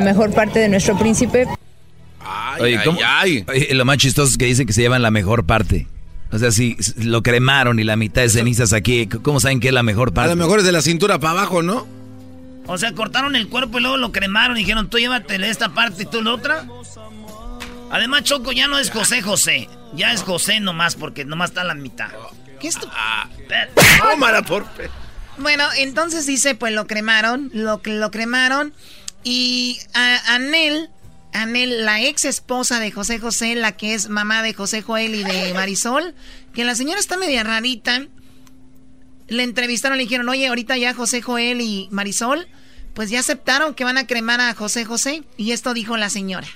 mejor 0.00 0.32
parte 0.32 0.58
de 0.58 0.68
nuestro 0.68 0.98
príncipe. 0.98 1.46
Oye, 2.58 2.78
lo 3.72 3.84
más 3.84 3.98
chistoso 3.98 4.30
es 4.30 4.38
que 4.38 4.46
dicen 4.46 4.66
que 4.66 4.72
se 4.72 4.82
llevan 4.82 5.02
la 5.02 5.10
mejor 5.10 5.44
parte. 5.44 5.86
O 6.32 6.38
sea, 6.38 6.50
si 6.50 6.76
lo 6.96 7.22
cremaron 7.22 7.78
y 7.78 7.84
la 7.84 7.96
mitad 7.96 8.22
de 8.22 8.28
cenizas 8.28 8.72
aquí, 8.72 9.06
¿cómo 9.06 9.40
saben 9.40 9.60
que 9.60 9.68
es 9.68 9.74
la 9.74 9.82
mejor 9.82 10.12
parte? 10.12 10.32
A 10.32 10.34
lo 10.34 10.42
mejor 10.42 10.60
es 10.60 10.64
de 10.64 10.72
la 10.72 10.82
cintura 10.82 11.18
para 11.18 11.32
abajo, 11.32 11.62
¿no? 11.62 11.86
O 12.66 12.78
sea, 12.78 12.92
cortaron 12.92 13.34
el 13.34 13.48
cuerpo 13.48 13.78
y 13.78 13.82
luego 13.82 13.96
lo 13.96 14.12
cremaron 14.12 14.56
y 14.56 14.60
dijeron, 14.60 14.88
tú 14.88 14.98
llévatele 14.98 15.50
esta 15.50 15.70
parte 15.70 16.04
y 16.04 16.06
tú 16.06 16.22
la 16.22 16.34
otra. 16.34 16.66
Además, 17.90 18.22
Choco 18.22 18.52
ya 18.52 18.68
no 18.68 18.78
es 18.78 18.90
José 18.90 19.22
José. 19.22 19.68
Ya 19.94 20.12
es 20.12 20.22
José 20.22 20.60
nomás, 20.60 20.94
porque 20.94 21.24
nomás 21.24 21.50
está 21.50 21.64
la 21.64 21.74
mitad. 21.74 22.10
¿Qué 22.60 22.68
es 22.68 22.76
esto? 22.76 22.88
Ah, 22.92 23.28
tómala 23.98 24.42
por 24.42 24.64
bueno, 25.40 25.64
entonces 25.78 26.26
dice, 26.26 26.54
pues 26.54 26.74
lo 26.74 26.86
cremaron, 26.86 27.50
lo, 27.54 27.80
lo 27.82 28.10
cremaron. 28.10 28.74
Y 29.24 29.78
a 29.94 30.34
Anel, 30.34 30.90
Anel, 31.32 31.84
la 31.84 32.02
ex 32.02 32.24
esposa 32.24 32.80
de 32.80 32.90
José 32.90 33.18
José, 33.18 33.54
la 33.54 33.72
que 33.72 33.94
es 33.94 34.08
mamá 34.08 34.42
de 34.42 34.54
José 34.54 34.82
Joel 34.82 35.14
y 35.14 35.24
de 35.24 35.52
Marisol, 35.54 36.14
que 36.52 36.64
la 36.64 36.74
señora 36.74 37.00
está 37.00 37.16
media 37.16 37.44
rarita. 37.44 38.06
Le 39.28 39.42
entrevistaron, 39.44 39.96
le 39.96 40.04
dijeron, 40.04 40.28
oye, 40.28 40.48
ahorita 40.48 40.76
ya 40.76 40.92
José 40.92 41.22
Joel 41.22 41.60
y 41.60 41.88
Marisol 41.92 42.48
pues 42.94 43.10
ya 43.10 43.20
aceptaron 43.20 43.74
que 43.74 43.84
van 43.84 43.98
a 43.98 44.06
cremar 44.06 44.40
a 44.40 44.54
José 44.54 44.84
José. 44.84 45.22
Y 45.36 45.52
esto 45.52 45.74
dijo 45.74 45.96
la 45.96 46.10
señora. 46.10 46.46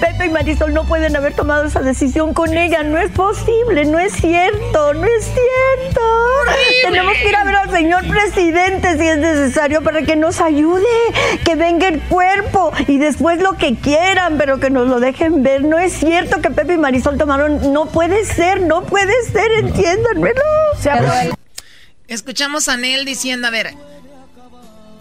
Pepe 0.00 0.26
y 0.26 0.28
Marisol 0.30 0.72
no 0.72 0.86
pueden 0.86 1.16
haber 1.16 1.34
tomado 1.34 1.64
esa 1.64 1.80
decisión 1.80 2.34
con 2.34 2.56
ella. 2.56 2.82
No 2.82 2.98
es 2.98 3.10
posible, 3.10 3.84
no 3.84 3.98
es 3.98 4.12
cierto, 4.14 4.94
no 4.94 5.04
es 5.04 5.24
cierto. 5.24 6.00
Tenemos 6.82 7.14
que 7.14 7.28
ir 7.28 7.36
a 7.36 7.44
ver 7.44 7.54
al 7.56 7.70
señor 7.70 8.06
presidente 8.08 8.98
si 8.98 9.06
es 9.06 9.18
necesario 9.18 9.82
para 9.82 10.02
que 10.02 10.16
nos 10.16 10.40
ayude, 10.40 10.84
que 11.44 11.54
venga 11.54 11.88
el 11.88 12.00
cuerpo 12.00 12.72
y 12.86 12.98
después 12.98 13.40
lo 13.40 13.56
que 13.56 13.76
quieran, 13.76 14.38
pero 14.38 14.60
que 14.60 14.70
nos 14.70 14.88
lo 14.88 15.00
dejen 15.00 15.42
ver. 15.42 15.64
No 15.64 15.78
es 15.78 15.92
cierto 15.92 16.40
que 16.40 16.50
Pepe 16.50 16.74
y 16.74 16.78
Marisol 16.78 17.18
tomaron. 17.18 17.72
No 17.72 17.86
puede 17.86 18.24
ser, 18.24 18.62
no 18.62 18.84
puede 18.84 19.12
ser, 19.32 19.50
entiéndanmelo. 19.58 20.42
Escuchamos 22.06 22.68
a 22.68 22.76
Nel 22.76 23.04
diciendo, 23.04 23.48
a 23.48 23.50
ver, 23.50 23.74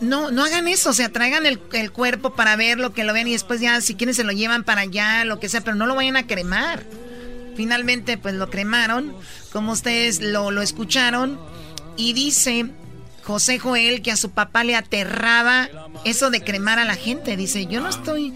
no, 0.03 0.31
no 0.31 0.43
hagan 0.43 0.67
eso, 0.67 0.89
o 0.89 0.93
sea, 0.93 1.09
traigan 1.09 1.45
el, 1.45 1.59
cuerpo 1.91 2.33
para 2.33 2.55
ver 2.55 2.79
lo 2.79 2.93
que 2.93 3.03
lo 3.03 3.13
vean 3.13 3.27
y 3.27 3.31
después 3.31 3.61
ya 3.61 3.79
si 3.81 3.95
quieren 3.95 4.13
se 4.13 4.23
lo 4.23 4.31
llevan 4.31 4.63
para 4.63 4.81
allá, 4.81 5.25
lo 5.25 5.39
que 5.39 5.49
sea, 5.49 5.61
pero 5.61 5.75
no 5.75 5.85
lo 5.85 5.95
vayan 5.95 6.17
a 6.17 6.27
cremar. 6.27 6.83
Finalmente, 7.55 8.17
pues 8.17 8.35
lo 8.35 8.49
cremaron, 8.49 9.13
como 9.51 9.71
ustedes 9.71 10.21
lo, 10.21 10.51
lo 10.51 10.61
escucharon, 10.61 11.39
y 11.97 12.13
dice 12.13 12.67
José 13.23 13.59
Joel 13.59 14.01
que 14.01 14.11
a 14.11 14.17
su 14.17 14.31
papá 14.31 14.63
le 14.63 14.75
aterraba 14.75 15.69
eso 16.03 16.29
de 16.31 16.41
cremar 16.41 16.79
a 16.79 16.85
la 16.85 16.95
gente. 16.95 17.37
Dice, 17.37 17.65
yo 17.67 17.81
no 17.81 17.89
estoy... 17.89 18.33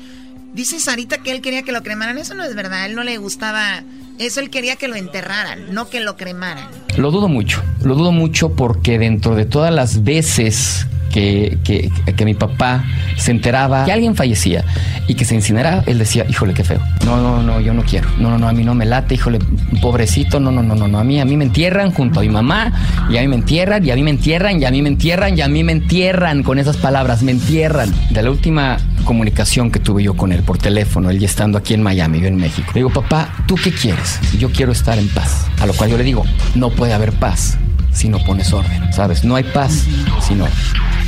Dice 0.53 0.79
Sarita 0.79 1.19
que 1.19 1.31
él 1.31 1.41
quería 1.41 1.63
que 1.63 1.71
lo 1.71 1.83
cremaran, 1.83 2.17
eso 2.17 2.33
no 2.33 2.43
es 2.43 2.55
verdad, 2.55 2.85
él 2.85 2.95
no 2.95 3.03
le 3.03 3.17
gustaba 3.17 3.83
eso 4.19 4.39
él 4.39 4.49
quería 4.49 4.77
que 4.77 4.87
lo 4.87 4.95
enterraran, 4.95 5.73
no 5.73 5.89
que 5.89 5.99
lo 5.99 6.17
cremaran. 6.17 6.67
Lo 6.97 7.11
dudo 7.11 7.27
mucho, 7.27 7.61
lo 7.83 7.93
dudo 7.93 8.11
mucho 8.11 8.53
porque 8.53 8.97
dentro 8.97 9.35
de 9.35 9.45
todas 9.45 9.71
las 9.71 10.03
veces 10.03 10.87
que, 11.17 11.89
que, 12.15 12.25
mi 12.25 12.33
papá 12.33 12.83
se 13.15 13.31
enteraba 13.31 13.85
que 13.85 13.91
alguien 13.91 14.15
fallecía 14.15 14.63
y 15.07 15.15
que 15.15 15.25
se 15.25 15.33
incineraba, 15.33 15.83
él 15.87 15.97
decía, 15.97 16.25
híjole, 16.29 16.53
qué 16.53 16.63
feo. 16.63 16.79
No, 17.05 17.17
no, 17.17 17.41
no, 17.41 17.59
yo 17.59 17.73
no 17.73 17.83
quiero. 17.83 18.07
No, 18.19 18.29
no, 18.29 18.37
no, 18.37 18.47
a 18.47 18.53
mí 18.53 18.63
no 18.63 18.75
me 18.75 18.85
late, 18.85 19.15
híjole, 19.15 19.39
pobrecito, 19.81 20.39
no, 20.39 20.51
no, 20.51 20.61
no, 20.61 20.75
no, 20.75 20.87
no. 20.87 20.99
A 20.99 21.03
mí, 21.03 21.19
a 21.19 21.25
mí 21.25 21.35
me 21.37 21.45
entierran 21.45 21.91
junto 21.91 22.19
a 22.19 22.23
mi 22.23 22.29
mamá, 22.29 22.71
y 23.09 23.17
a 23.17 23.21
mí 23.21 23.27
me 23.27 23.35
entierran, 23.35 23.83
y 23.85 23.91
a 23.91 23.95
mí 23.95 24.03
me 24.03 24.11
entierran, 24.11 24.61
y 24.61 24.65
a 24.65 24.71
mí 24.71 24.81
me 24.81 24.89
entierran, 24.89 25.37
y 25.37 25.41
a 25.41 25.47
mí 25.47 25.63
me 25.63 25.71
entierran 25.71 26.43
con 26.43 26.59
esas 26.59 26.77
palabras, 26.77 27.23
me 27.23 27.31
entierran. 27.31 27.91
De 28.11 28.21
la 28.21 28.29
última 28.29 28.77
comunicación 29.03 29.71
que 29.71 29.79
tuve 29.79 30.03
yo 30.03 30.15
con 30.15 30.31
él 30.31 30.43
por 30.43 30.57
teléfono, 30.57 31.09
él 31.09 31.19
ya 31.19 31.25
estando 31.25 31.57
aquí 31.57 31.73
en 31.73 31.81
Miami, 31.81 32.19
yo 32.19 32.27
en 32.27 32.35
México. 32.35 32.67
Le 32.75 32.81
digo, 32.81 32.89
papá, 32.91 33.29
¿tú 33.47 33.55
qué 33.55 33.71
quieres? 33.71 34.19
Yo 34.37 34.51
quiero 34.51 34.71
estar 34.71 34.99
en 34.99 35.07
paz. 35.09 35.47
A 35.59 35.65
lo 35.65 35.73
cual 35.73 35.89
yo 35.89 35.97
le 35.97 36.03
digo, 36.03 36.23
no 36.53 36.69
puede 36.69 36.93
haber 36.93 37.13
paz 37.13 37.57
si 37.91 38.07
no 38.07 38.19
pones 38.19 38.53
orden, 38.53 38.93
¿sabes? 38.93 39.23
No 39.23 39.35
hay 39.35 39.43
paz 39.43 39.85
si 40.21 40.35
no 40.35 40.45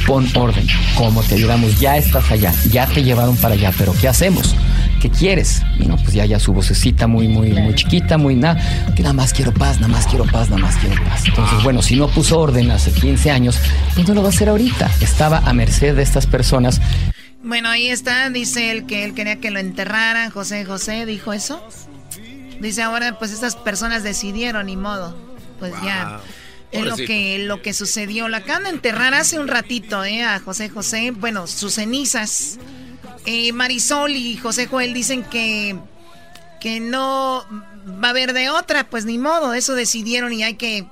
pon 0.06 0.28
orden. 0.36 0.68
¿Cómo 0.96 1.24
te 1.24 1.36
ayudamos? 1.36 1.80
Ya 1.80 1.98
estás 1.98 2.30
allá, 2.32 2.54
ya 2.70 2.86
te 2.88 3.04
llevaron 3.04 3.36
para 3.38 3.54
allá, 3.54 3.72
pero 3.78 3.94
¿qué 4.00 4.08
hacemos? 4.08 4.56
¿Qué 5.02 5.10
quieres? 5.10 5.62
Y 5.80 5.86
no, 5.86 5.96
pues 5.96 6.14
ya, 6.14 6.26
ya 6.26 6.40
su 6.40 6.54
vocecita 6.54 7.08
muy, 7.08 7.28
muy, 7.28 7.52
muy 7.54 7.74
chiquita, 7.74 8.18
muy 8.18 8.36
nada, 8.36 8.60
que 8.96 9.02
nada 9.02 9.14
más 9.14 9.34
quiero 9.34 9.54
paz, 9.54 9.80
nada 9.80 9.88
más 9.88 10.06
quiero 10.08 10.26
paz, 10.26 10.50
nada 10.50 10.62
más 10.62 10.76
quiero 10.76 11.02
paz. 11.06 11.24
Entonces, 11.26 11.64
bueno, 11.64 11.82
si 11.82 11.96
no 11.96 12.10
puso 12.10 12.40
orden 12.40 12.70
hace 12.72 12.92
15 12.92 13.32
años, 13.32 13.60
pues 13.96 14.08
no 14.08 14.14
lo 14.14 14.22
va 14.22 14.28
a 14.28 14.32
hacer 14.32 14.50
ahorita. 14.50 14.92
Estaba 15.02 15.38
a 15.40 15.54
merced 15.54 15.96
de 15.96 16.04
estas 16.04 16.26
personas. 16.28 16.82
Bueno, 17.42 17.70
ahí 17.70 17.88
está, 17.88 18.30
dice 18.30 18.72
él 18.72 18.86
que 18.86 19.06
él 19.06 19.14
quería 19.14 19.38
que 19.38 19.52
lo 19.52 19.60
enterraran, 19.60 20.30
José 20.30 20.66
José 20.66 21.06
dijo 21.06 21.32
eso. 21.32 21.64
Dice 22.60 22.82
ahora, 22.82 23.18
pues 23.18 23.32
estas 23.32 23.56
personas 23.56 24.04
decidieron, 24.04 24.66
ni 24.66 24.76
modo. 24.76 25.16
Pues 25.60 25.74
ya. 25.84 26.20
Es 26.72 26.86
lo 26.86 26.96
que, 26.96 27.40
lo 27.40 27.62
que 27.62 27.74
sucedió. 27.74 28.28
La 28.28 28.38
acaban 28.38 28.64
de 28.64 28.70
enterrar 28.70 29.14
hace 29.14 29.40
un 29.40 29.48
ratito, 29.48 30.04
¿eh? 30.04 30.24
A 30.24 30.40
José 30.40 30.70
José. 30.70 31.12
Bueno, 31.12 31.48
sus 31.48 31.76
cenizas. 31.76 32.60
Eh, 33.26 33.52
Marisol 33.54 34.12
y 34.12 34.38
José 34.38 34.68
Joel 34.68 34.94
dicen 34.94 35.24
que 35.24 35.76
que 36.60 36.80
no 36.80 37.46
va 38.04 38.08
a 38.08 38.12
haber 38.12 38.34
de 38.34 38.50
otra, 38.50 38.90
pues 38.90 39.06
ni 39.06 39.18
modo, 39.18 39.54
eso 39.54 39.76
decidieron 39.76 40.34
y 40.34 40.44
hay 40.44 40.56
que 40.56 40.86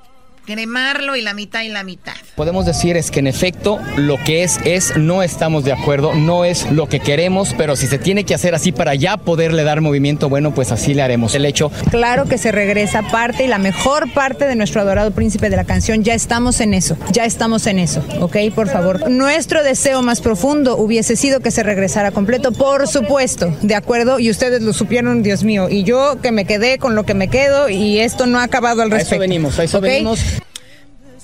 cremarlo 0.47 1.17
y 1.17 1.21
la 1.21 1.33
mitad 1.33 1.61
y 1.63 1.67
la 1.67 1.83
mitad. 1.83 2.13
Podemos 2.35 2.65
decir 2.65 2.95
es 2.95 3.11
que 3.11 3.19
en 3.19 3.27
efecto 3.27 3.79
lo 3.97 4.15
que 4.23 4.43
es 4.43 4.59
es 4.63 4.95
no 4.95 5.21
estamos 5.21 5.65
de 5.65 5.73
acuerdo, 5.73 6.15
no 6.15 6.45
es 6.45 6.71
lo 6.71 6.87
que 6.87 7.01
queremos, 7.01 7.53
pero 7.57 7.75
si 7.75 7.85
se 7.85 7.97
tiene 7.97 8.23
que 8.23 8.33
hacer 8.33 8.55
así 8.55 8.71
para 8.71 8.95
ya 8.95 9.17
poderle 9.17 9.65
dar 9.65 9.81
movimiento, 9.81 10.29
bueno, 10.29 10.53
pues 10.53 10.71
así 10.71 10.93
le 10.93 11.01
haremos. 11.01 11.35
El 11.35 11.45
hecho 11.45 11.69
Claro 11.91 12.25
que 12.25 12.37
se 12.37 12.53
regresa 12.53 13.01
parte 13.03 13.43
y 13.43 13.47
la 13.47 13.57
mejor 13.57 14.13
parte 14.13 14.45
de 14.45 14.55
nuestro 14.55 14.79
adorado 14.79 15.11
príncipe 15.11 15.49
de 15.49 15.57
la 15.57 15.65
canción, 15.65 16.05
ya 16.05 16.13
estamos 16.13 16.61
en 16.61 16.73
eso, 16.73 16.97
ya 17.11 17.25
estamos 17.25 17.67
en 17.67 17.79
eso, 17.79 18.01
¿ok? 18.21 18.37
Por 18.55 18.69
favor. 18.69 19.09
Nuestro 19.11 19.63
deseo 19.63 20.01
más 20.01 20.21
profundo 20.21 20.77
hubiese 20.77 21.17
sido 21.17 21.41
que 21.41 21.51
se 21.51 21.61
regresara 21.61 22.11
completo, 22.11 22.53
por 22.53 22.87
supuesto, 22.87 23.53
¿de 23.63 23.75
acuerdo? 23.75 24.17
Y 24.17 24.29
ustedes 24.29 24.61
lo 24.61 24.71
supieron, 24.71 25.23
Dios 25.23 25.43
mío, 25.43 25.67
y 25.69 25.83
yo 25.83 26.21
que 26.21 26.31
me 26.31 26.45
quedé 26.45 26.77
con 26.77 26.95
lo 26.95 27.03
que 27.03 27.15
me 27.15 27.27
quedo 27.27 27.67
y 27.67 27.99
esto 27.99 28.27
no 28.27 28.39
ha 28.39 28.43
acabado 28.43 28.81
al 28.81 28.87
A 28.93 28.95
respecto. 28.95 29.15
eso 29.15 29.19
venimos, 29.19 29.59
a 29.59 29.65
eso 29.65 29.81
venimos. 29.81 30.36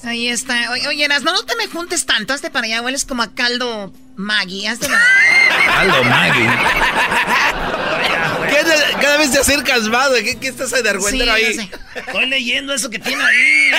Ahí 0.04 0.28
está. 0.28 0.72
Oye, 0.72 1.06
Erasmo, 1.06 1.32
no 1.32 1.44
te 1.44 1.56
me 1.56 1.68
juntes 1.68 2.06
tanto. 2.06 2.34
Hazte 2.34 2.50
para 2.50 2.66
allá. 2.66 2.82
Hueles 2.82 3.06
como 3.06 3.24
a 3.24 3.34
caldo 3.34 3.94
Maggie. 4.18 4.68
Hazte 4.68 4.88
para 4.88 5.00
allá. 5.00 5.80
Aldo 5.80 6.04
Maggie. 6.04 6.50
¿Qué 8.50 8.64
te- 8.64 9.02
cada 9.02 9.18
vez 9.18 9.32
te 9.32 9.40
acercas 9.40 9.84
más. 9.84 10.10
¿Qué, 10.10 10.38
qué 10.40 10.48
estás 10.50 10.72
de 10.72 10.90
argüentero 10.90 11.36
Sí, 11.36 11.44
ahí? 11.46 11.54
sé. 11.56 11.70
Estoy 11.96 12.26
leyendo 12.28 12.74
eso 12.74 12.90
que 12.90 13.00
tiene 13.00 13.24
ahí. 13.24 13.70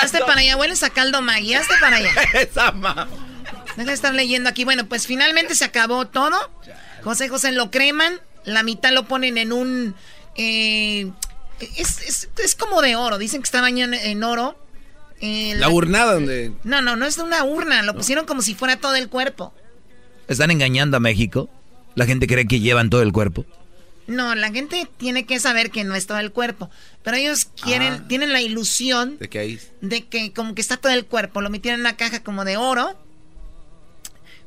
Hazte 0.00 0.20
para 0.20 0.40
allá. 0.40 0.56
Hueles 0.56 0.82
a 0.84 0.90
caldo 0.90 1.22
Maggie. 1.22 1.56
Hazte 1.56 1.74
para 1.80 1.96
allá. 1.96 2.10
Esa 2.34 2.72
ma- 2.72 3.08
Deja 3.76 3.88
de 3.88 3.94
estar 3.94 4.14
leyendo 4.14 4.48
aquí. 4.48 4.64
Bueno, 4.64 4.86
pues 4.86 5.06
finalmente 5.06 5.54
se 5.54 5.64
acabó 5.64 6.06
todo. 6.06 6.36
José 7.02 7.28
José 7.28 7.52
lo 7.52 7.70
creman. 7.70 8.20
La 8.44 8.62
mitad 8.62 8.92
lo 8.92 9.06
ponen 9.06 9.36
en 9.38 9.52
un... 9.52 9.94
eh, 10.36 11.10
es, 11.76 12.00
es- 12.02 12.28
es 12.42 12.54
como 12.54 12.80
de 12.80 12.94
oro. 12.96 13.18
Dicen 13.18 13.40
que 13.42 13.46
está 13.46 13.60
bañado 13.60 13.92
en 13.94 14.22
oro. 14.22 14.56
Eh, 15.20 15.54
La 15.56 15.68
urnada 15.68 16.14
donde... 16.14 16.52
No, 16.64 16.80
no, 16.80 16.96
no 16.96 17.06
es 17.06 17.16
de 17.16 17.22
una 17.22 17.44
urna. 17.44 17.82
Lo 17.82 17.94
pusieron 17.94 18.24
como 18.26 18.42
si 18.42 18.54
fuera 18.54 18.76
todo 18.76 18.94
el 18.94 19.08
cuerpo. 19.08 19.52
¿Están 20.28 20.50
engañando 20.50 20.96
a 20.96 21.00
México? 21.00 21.48
¿La 21.94 22.06
gente 22.06 22.26
cree 22.26 22.46
que 22.46 22.60
llevan 22.60 22.90
todo 22.90 23.02
el 23.02 23.12
cuerpo? 23.12 23.44
No, 24.06 24.34
la 24.34 24.50
gente 24.50 24.88
tiene 24.96 25.26
que 25.26 25.38
saber 25.40 25.70
que 25.70 25.84
no 25.84 25.94
es 25.94 26.06
todo 26.06 26.18
el 26.18 26.32
cuerpo. 26.32 26.70
Pero 27.02 27.16
ellos 27.16 27.46
quieren, 27.62 27.92
Ah. 27.94 28.04
tienen 28.08 28.32
la 28.32 28.40
ilusión 28.40 29.18
De 29.18 29.28
que 29.28 29.38
ahí... 29.38 29.60
de 29.80 30.06
que 30.06 30.32
como 30.32 30.54
que 30.54 30.60
está 30.62 30.76
todo 30.76 30.92
el 30.92 31.04
cuerpo. 31.04 31.40
Lo 31.40 31.50
metieron 31.50 31.80
en 31.80 31.86
una 31.86 31.96
caja 31.96 32.22
como 32.22 32.44
de 32.44 32.56
oro. 32.56 32.96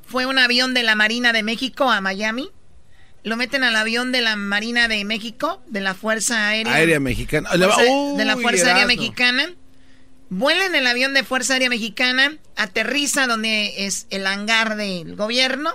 Fue 0.07 0.25
un 0.25 0.37
avión 0.39 0.73
de 0.73 0.83
la 0.83 0.95
Marina 0.95 1.31
de 1.33 1.43
México 1.43 1.89
a 1.91 2.01
Miami. 2.01 2.49
Lo 3.23 3.37
meten 3.37 3.63
al 3.63 3.75
avión 3.75 4.11
de 4.11 4.21
la 4.21 4.35
Marina 4.35 4.87
de 4.87 5.05
México, 5.05 5.61
de 5.67 5.79
la 5.81 5.93
Fuerza 5.93 6.47
Aérea. 6.49 6.73
Aérea 6.73 6.99
Mexicana. 6.99 7.49
De 7.51 7.57
la 8.25 8.35
Fuerza 8.37 8.67
Aérea. 8.67 8.87
Mexicana. 8.87 9.53
Vuela 10.33 10.65
en 10.65 10.75
el 10.75 10.87
avión 10.87 11.13
de 11.13 11.25
Fuerza 11.25 11.53
Aérea 11.53 11.69
Mexicana, 11.69 12.37
aterriza 12.55 13.27
donde 13.27 13.85
es 13.85 14.07
el 14.11 14.25
hangar 14.25 14.77
del 14.77 15.17
gobierno, 15.17 15.73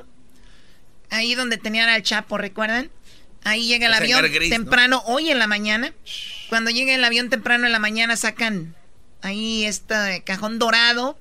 ahí 1.10 1.34
donde 1.34 1.58
tenían 1.58 1.90
al 1.90 2.02
Chapo, 2.02 2.38
¿recuerdan? 2.38 2.90
Ahí 3.44 3.66
llega 3.66 3.86
el 3.86 3.92
avión 3.92 4.24
temprano, 4.48 5.02
hoy 5.04 5.30
en 5.30 5.38
la 5.38 5.46
mañana. 5.46 5.92
Cuando 6.48 6.70
llega 6.70 6.94
el 6.94 7.04
avión 7.04 7.28
temprano 7.28 7.66
en 7.66 7.72
la 7.72 7.78
mañana, 7.78 8.16
sacan 8.16 8.74
ahí 9.20 9.66
este 9.66 10.22
cajón 10.24 10.58
dorado, 10.58 11.18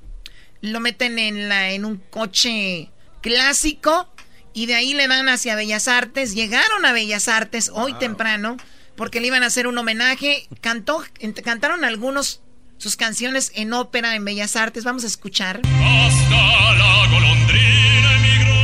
lo 0.62 0.80
meten 0.80 1.20
en, 1.20 1.50
la, 1.50 1.72
en 1.72 1.84
un 1.84 1.98
coche 1.98 2.90
clásico 3.22 4.10
y 4.54 4.68
de 4.68 4.76
ahí 4.76 4.94
le 4.94 5.10
van 5.10 5.28
hacia 5.28 5.58
Bellas 5.58 5.90
Artes. 5.90 6.36
Llegaron 6.36 6.86
a 6.86 6.94
Bellas 6.94 7.28
Artes 7.28 7.70
hoy 7.74 7.96
temprano 7.96 8.56
porque 8.96 9.20
le 9.20 9.28
iban 9.28 9.44
a 9.44 9.48
hacer 9.48 9.68
un 9.68 9.78
homenaje. 9.78 10.48
Cantó, 10.62 11.04
cantaron 11.44 11.84
algunos 11.84 12.42
sus 12.78 12.96
canciones 12.96 13.52
en 13.56 13.74
ópera 13.74 14.16
en 14.16 14.26
Bellas 14.26 14.56
Artes. 14.56 14.84
Vamos 14.84 15.04
a 15.04 15.08
escuchar. 15.08 15.62
Hasta 15.64 16.74
la 16.76 17.08
golondrina 17.12 18.14
emigró, 18.16 18.62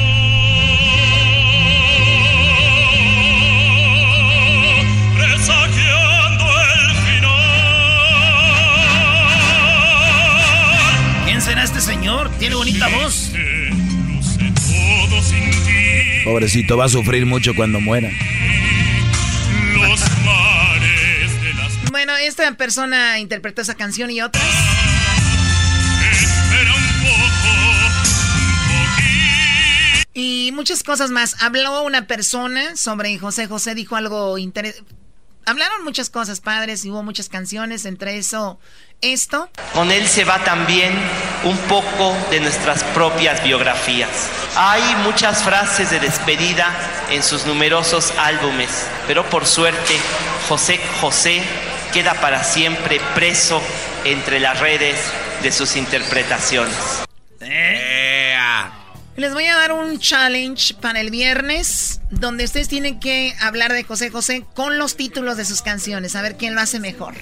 presagiando 5.17 6.45
el 6.61 6.95
final. 7.05 7.41
¿Quién 11.25 11.41
será 11.41 11.63
este 11.63 11.81
señor? 11.81 12.29
Tiene 12.37 12.55
bonita 12.55 12.87
voz. 12.89 13.31
Todo 13.33 15.21
sin 15.23 15.51
ti, 15.51 16.23
Pobrecito, 16.23 16.77
va 16.77 16.85
a 16.85 16.89
sufrir 16.89 17.25
mucho 17.25 17.53
cuando 17.55 17.79
muera. 17.79 18.09
Esta 22.27 22.51
persona 22.53 23.19
interpretó 23.19 23.61
esa 23.61 23.75
canción 23.75 24.11
y 24.11 24.21
otras. 24.21 24.43
espera 26.11 26.73
un 26.73 26.83
poco, 27.03 27.21
Y 30.13 30.51
muchas 30.53 30.83
cosas 30.83 31.09
más. 31.11 31.41
Habló 31.41 31.83
una 31.83 32.07
persona 32.07 32.75
sobre 32.75 33.17
José 33.17 33.47
José, 33.47 33.75
dijo 33.75 33.95
algo 33.95 34.37
interesante. 34.37 34.95
Hablaron 35.43 35.83
muchas 35.83 36.11
cosas 36.11 36.39
padres 36.39 36.85
y 36.85 36.91
hubo 36.91 37.01
muchas 37.01 37.27
canciones, 37.27 37.85
entre 37.85 38.17
eso 38.17 38.59
esto. 39.01 39.49
Con 39.73 39.91
él 39.91 40.07
se 40.07 40.23
va 40.23 40.43
también 40.43 40.93
un 41.43 41.57
poco 41.67 42.15
de 42.29 42.39
nuestras 42.39 42.83
propias 42.83 43.43
biografías. 43.43 44.29
Hay 44.55 44.83
muchas 45.03 45.43
frases 45.43 45.89
de 45.89 45.99
despedida 45.99 46.71
en 47.09 47.23
sus 47.23 47.47
numerosos 47.47 48.13
álbumes, 48.19 48.85
pero 49.07 49.27
por 49.31 49.47
suerte 49.47 49.97
José 50.47 50.79
José 51.01 51.41
queda 51.91 52.13
para 52.15 52.43
siempre 52.43 52.99
preso 53.13 53.61
entre 54.05 54.39
las 54.39 54.59
redes 54.59 54.97
de 55.43 55.51
sus 55.51 55.75
interpretaciones. 55.75 56.75
Les 59.17 59.33
voy 59.33 59.45
a 59.45 59.55
dar 59.55 59.73
un 59.73 59.99
challenge 59.99 60.73
para 60.75 61.01
el 61.01 61.11
viernes, 61.11 62.01
donde 62.09 62.45
ustedes 62.45 62.69
tienen 62.69 62.99
que 62.99 63.35
hablar 63.39 63.73
de 63.73 63.83
José 63.83 64.09
José 64.09 64.45
con 64.55 64.77
los 64.77 64.95
títulos 64.95 65.37
de 65.37 65.45
sus 65.45 65.61
canciones, 65.61 66.15
a 66.15 66.21
ver 66.21 66.37
quién 66.37 66.55
lo 66.55 66.61
hace 66.61 66.79
mejor. 66.79 67.13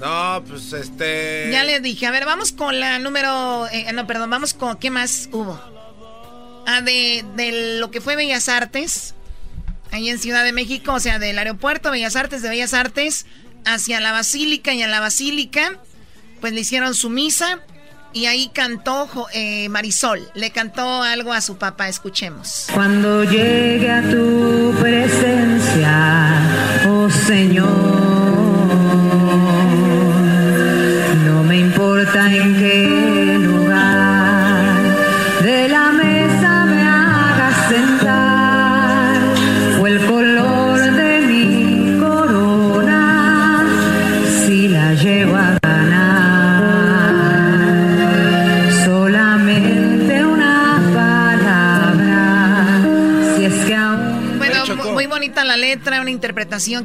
No, 0.00 0.42
pues 0.48 0.72
este... 0.72 1.50
Ya 1.52 1.62
les 1.64 1.82
dije, 1.82 2.06
a 2.06 2.10
ver, 2.10 2.24
vamos 2.24 2.52
con 2.52 2.80
la 2.80 2.98
número, 2.98 3.68
eh, 3.70 3.92
no, 3.92 4.06
perdón, 4.06 4.30
vamos 4.30 4.54
con, 4.54 4.78
¿qué 4.78 4.90
más 4.90 5.28
hubo? 5.32 5.60
Ah, 6.66 6.80
de, 6.80 7.22
de 7.36 7.78
lo 7.78 7.90
que 7.90 8.00
fue 8.00 8.16
Bellas 8.16 8.48
Artes, 8.48 9.14
ahí 9.92 10.08
en 10.08 10.18
Ciudad 10.18 10.44
de 10.44 10.52
México, 10.52 10.92
o 10.94 11.00
sea, 11.00 11.18
del 11.18 11.38
aeropuerto 11.38 11.90
Bellas 11.90 12.16
Artes, 12.16 12.42
de 12.42 12.48
Bellas 12.48 12.74
Artes, 12.74 13.26
hacia 13.64 14.00
la 14.00 14.12
Basílica 14.12 14.74
y 14.74 14.82
a 14.82 14.88
la 14.88 15.00
Basílica, 15.00 15.78
pues 16.40 16.52
le 16.52 16.60
hicieron 16.60 16.94
su 16.94 17.10
misa 17.10 17.60
y 18.12 18.26
ahí 18.26 18.50
cantó 18.52 19.08
eh, 19.32 19.68
Marisol, 19.68 20.28
le 20.34 20.50
cantó 20.50 21.02
algo 21.02 21.32
a 21.32 21.40
su 21.40 21.56
papá, 21.58 21.88
escuchemos. 21.88 22.66
Cuando 22.72 23.24
llegue 23.24 23.90
a 23.90 24.02
tu 24.02 24.74
presencia, 24.80 26.40
oh 26.88 27.08
Señor, 27.10 27.89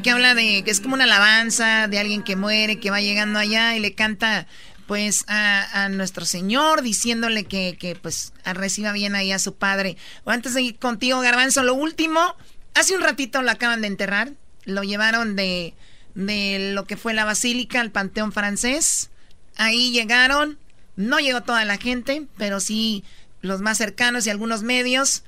que 0.01 0.09
habla 0.09 0.35
de 0.35 0.63
que 0.63 0.71
es 0.71 0.79
como 0.79 0.93
una 0.93 1.03
alabanza 1.03 1.89
de 1.89 1.99
alguien 1.99 2.23
que 2.23 2.37
muere, 2.37 2.79
que 2.79 2.91
va 2.91 3.01
llegando 3.01 3.39
allá 3.39 3.75
y 3.75 3.79
le 3.79 3.93
canta 3.93 4.47
pues 4.87 5.25
a, 5.27 5.83
a 5.83 5.89
nuestro 5.89 6.25
Señor 6.25 6.81
diciéndole 6.81 7.43
que, 7.43 7.75
que, 7.77 7.95
pues 7.95 8.31
reciba 8.45 8.93
bien 8.93 9.15
ahí 9.15 9.33
a 9.33 9.39
su 9.39 9.55
padre. 9.55 9.97
O 10.23 10.31
antes 10.31 10.53
de 10.53 10.61
ir 10.61 10.77
contigo, 10.77 11.19
Garbanzo, 11.19 11.61
lo 11.63 11.73
último, 11.73 12.35
hace 12.73 12.95
un 12.95 13.01
ratito 13.01 13.41
lo 13.41 13.51
acaban 13.51 13.81
de 13.81 13.87
enterrar, 13.87 14.31
lo 14.63 14.83
llevaron 14.83 15.35
de, 15.35 15.73
de 16.13 16.71
lo 16.73 16.85
que 16.85 16.95
fue 16.95 17.13
la 17.13 17.25
basílica 17.25 17.81
al 17.81 17.91
Panteón 17.91 18.31
francés, 18.31 19.09
ahí 19.57 19.91
llegaron, 19.91 20.57
no 20.95 21.19
llegó 21.19 21.41
toda 21.41 21.65
la 21.65 21.77
gente, 21.77 22.27
pero 22.37 22.61
sí 22.61 23.03
los 23.41 23.59
más 23.59 23.77
cercanos 23.77 24.25
y 24.25 24.29
algunos 24.29 24.63
medios 24.63 25.23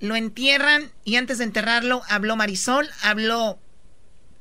lo 0.00 0.16
entierran 0.16 0.92
y 1.04 1.16
antes 1.16 1.38
de 1.38 1.44
enterrarlo 1.44 2.02
habló 2.08 2.36
Marisol, 2.36 2.88
habló 3.02 3.58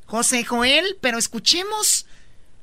José 0.06 0.44
Joel, 0.44 0.98
pero 1.02 1.18
escuchemos 1.18 2.06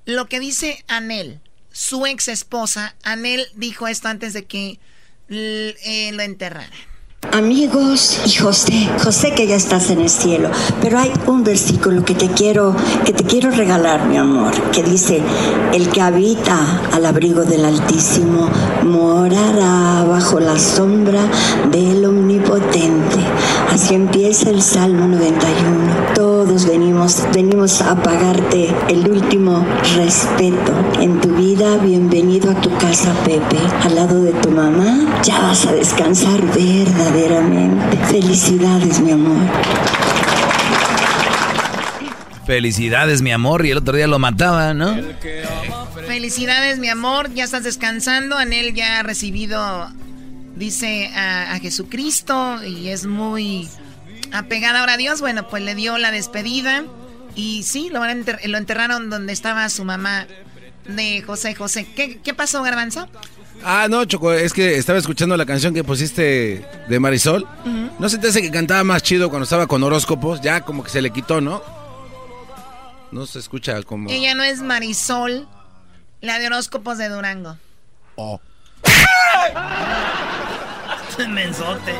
lo 0.04 0.26
que 0.26 0.40
dice 0.40 0.84
Anel, 0.88 1.40
su 1.72 2.06
ex 2.06 2.28
esposa. 2.28 2.96
Anel 3.02 3.46
dijo 3.54 3.88
esto 3.88 4.08
antes 4.08 4.32
de 4.32 4.44
que 4.44 4.78
eh, 5.28 6.10
lo 6.12 6.22
enterraran. 6.22 6.89
Amigos 7.22 8.18
y 8.24 8.34
José, 8.34 8.88
José 9.04 9.34
que 9.34 9.46
ya 9.46 9.54
estás 9.54 9.90
en 9.90 10.00
el 10.00 10.08
cielo, 10.08 10.48
pero 10.80 10.98
hay 10.98 11.12
un 11.26 11.44
versículo 11.44 12.02
que 12.02 12.14
te 12.14 12.28
quiero 12.28 12.74
que 13.04 13.12
te 13.12 13.24
quiero 13.24 13.50
regalar, 13.50 14.06
mi 14.06 14.16
amor, 14.16 14.52
que 14.72 14.82
dice, 14.82 15.22
el 15.72 15.90
que 15.90 16.00
habita 16.00 16.56
al 16.92 17.04
abrigo 17.04 17.44
del 17.44 17.66
Altísimo 17.66 18.48
morará 18.84 20.02
bajo 20.04 20.40
la 20.40 20.58
sombra 20.58 21.20
del 21.70 22.04
Omnipotente. 22.06 23.20
Así 23.70 23.94
empieza 23.94 24.48
el 24.48 24.62
Salmo 24.62 25.06
91. 25.06 25.99
Todos 26.50 26.66
venimos 26.66 27.22
venimos 27.32 27.80
a 27.80 27.94
pagarte 27.94 28.74
el 28.88 29.08
último 29.08 29.64
respeto 29.94 30.74
en 30.98 31.20
tu 31.20 31.28
vida. 31.36 31.76
Bienvenido 31.76 32.50
a 32.50 32.60
tu 32.60 32.76
casa, 32.76 33.14
Pepe, 33.24 33.56
al 33.82 33.94
lado 33.94 34.24
de 34.24 34.32
tu 34.32 34.50
mamá. 34.50 35.22
Ya 35.22 35.38
vas 35.38 35.64
a 35.66 35.72
descansar 35.72 36.40
verdaderamente. 36.52 37.96
Felicidades, 37.98 38.98
mi 38.98 39.12
amor. 39.12 39.38
Felicidades, 42.46 43.22
mi 43.22 43.30
amor. 43.30 43.64
Y 43.64 43.70
el 43.70 43.78
otro 43.78 43.96
día 43.96 44.08
lo 44.08 44.18
mataba, 44.18 44.74
¿no? 44.74 44.96
Felicidades, 46.08 46.80
mi 46.80 46.88
amor. 46.88 47.32
Ya 47.32 47.44
estás 47.44 47.62
descansando. 47.62 48.36
Anel 48.36 48.74
ya 48.74 48.98
ha 48.98 49.02
recibido, 49.04 49.88
dice, 50.56 51.12
a, 51.14 51.52
a 51.52 51.60
Jesucristo 51.60 52.60
y 52.64 52.88
es 52.88 53.06
muy 53.06 53.68
apegada 54.32 54.80
ahora 54.80 54.94
a 54.94 54.96
Dios. 54.96 55.20
Bueno, 55.20 55.48
pues 55.48 55.62
le 55.62 55.74
dio 55.74 55.98
la 55.98 56.10
despedida. 56.10 56.84
Y 57.34 57.62
sí, 57.62 57.90
lo, 57.90 58.04
enter- 58.04 58.40
lo 58.46 58.58
enterraron 58.58 59.08
donde 59.10 59.32
estaba 59.32 59.68
su 59.68 59.84
mamá 59.84 60.26
de 60.86 61.22
José 61.22 61.54
José. 61.54 61.86
¿Qué, 61.94 62.20
qué 62.20 62.34
pasó, 62.34 62.62
Garbanzo? 62.62 63.08
Ah, 63.62 63.86
no, 63.90 64.04
Choco, 64.06 64.32
es 64.32 64.52
que 64.54 64.76
estaba 64.78 64.98
escuchando 64.98 65.36
la 65.36 65.44
canción 65.46 65.74
que 65.74 65.84
pusiste 65.84 66.66
de 66.88 67.00
Marisol. 67.00 67.46
¿No 67.98 68.08
se 68.08 68.18
te 68.18 68.28
hace 68.28 68.40
que 68.42 68.50
cantaba 68.50 68.82
más 68.84 69.02
chido 69.02 69.28
cuando 69.28 69.44
estaba 69.44 69.66
con 69.66 69.82
horóscopos? 69.82 70.40
Ya 70.40 70.62
como 70.62 70.82
que 70.82 70.90
se 70.90 71.02
le 71.02 71.10
quitó, 71.10 71.40
¿no? 71.40 71.62
No 73.12 73.26
se 73.26 73.38
escucha 73.38 73.82
como... 73.82 74.08
Ella 74.10 74.34
no 74.34 74.42
es 74.44 74.60
Marisol, 74.62 75.46
la 76.20 76.38
de 76.38 76.46
horóscopos 76.46 76.96
de 76.96 77.08
Durango. 77.10 77.58
Oh. 78.16 78.40
Mensote. 81.28 81.92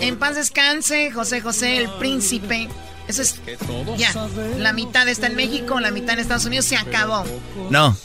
En 0.00 0.16
paz 0.18 0.36
descanse, 0.36 1.10
José 1.10 1.40
José, 1.40 1.78
el 1.78 1.88
príncipe. 1.98 2.68
Eso 3.08 3.22
es 3.22 3.40
ya. 3.96 4.12
La 4.58 4.72
mitad 4.72 5.08
está 5.08 5.26
en 5.26 5.36
México, 5.36 5.80
la 5.80 5.90
mitad 5.90 6.14
en 6.14 6.20
Estados 6.20 6.44
Unidos. 6.44 6.66
Se 6.66 6.76
acabó. 6.76 7.24
No. 7.70 7.96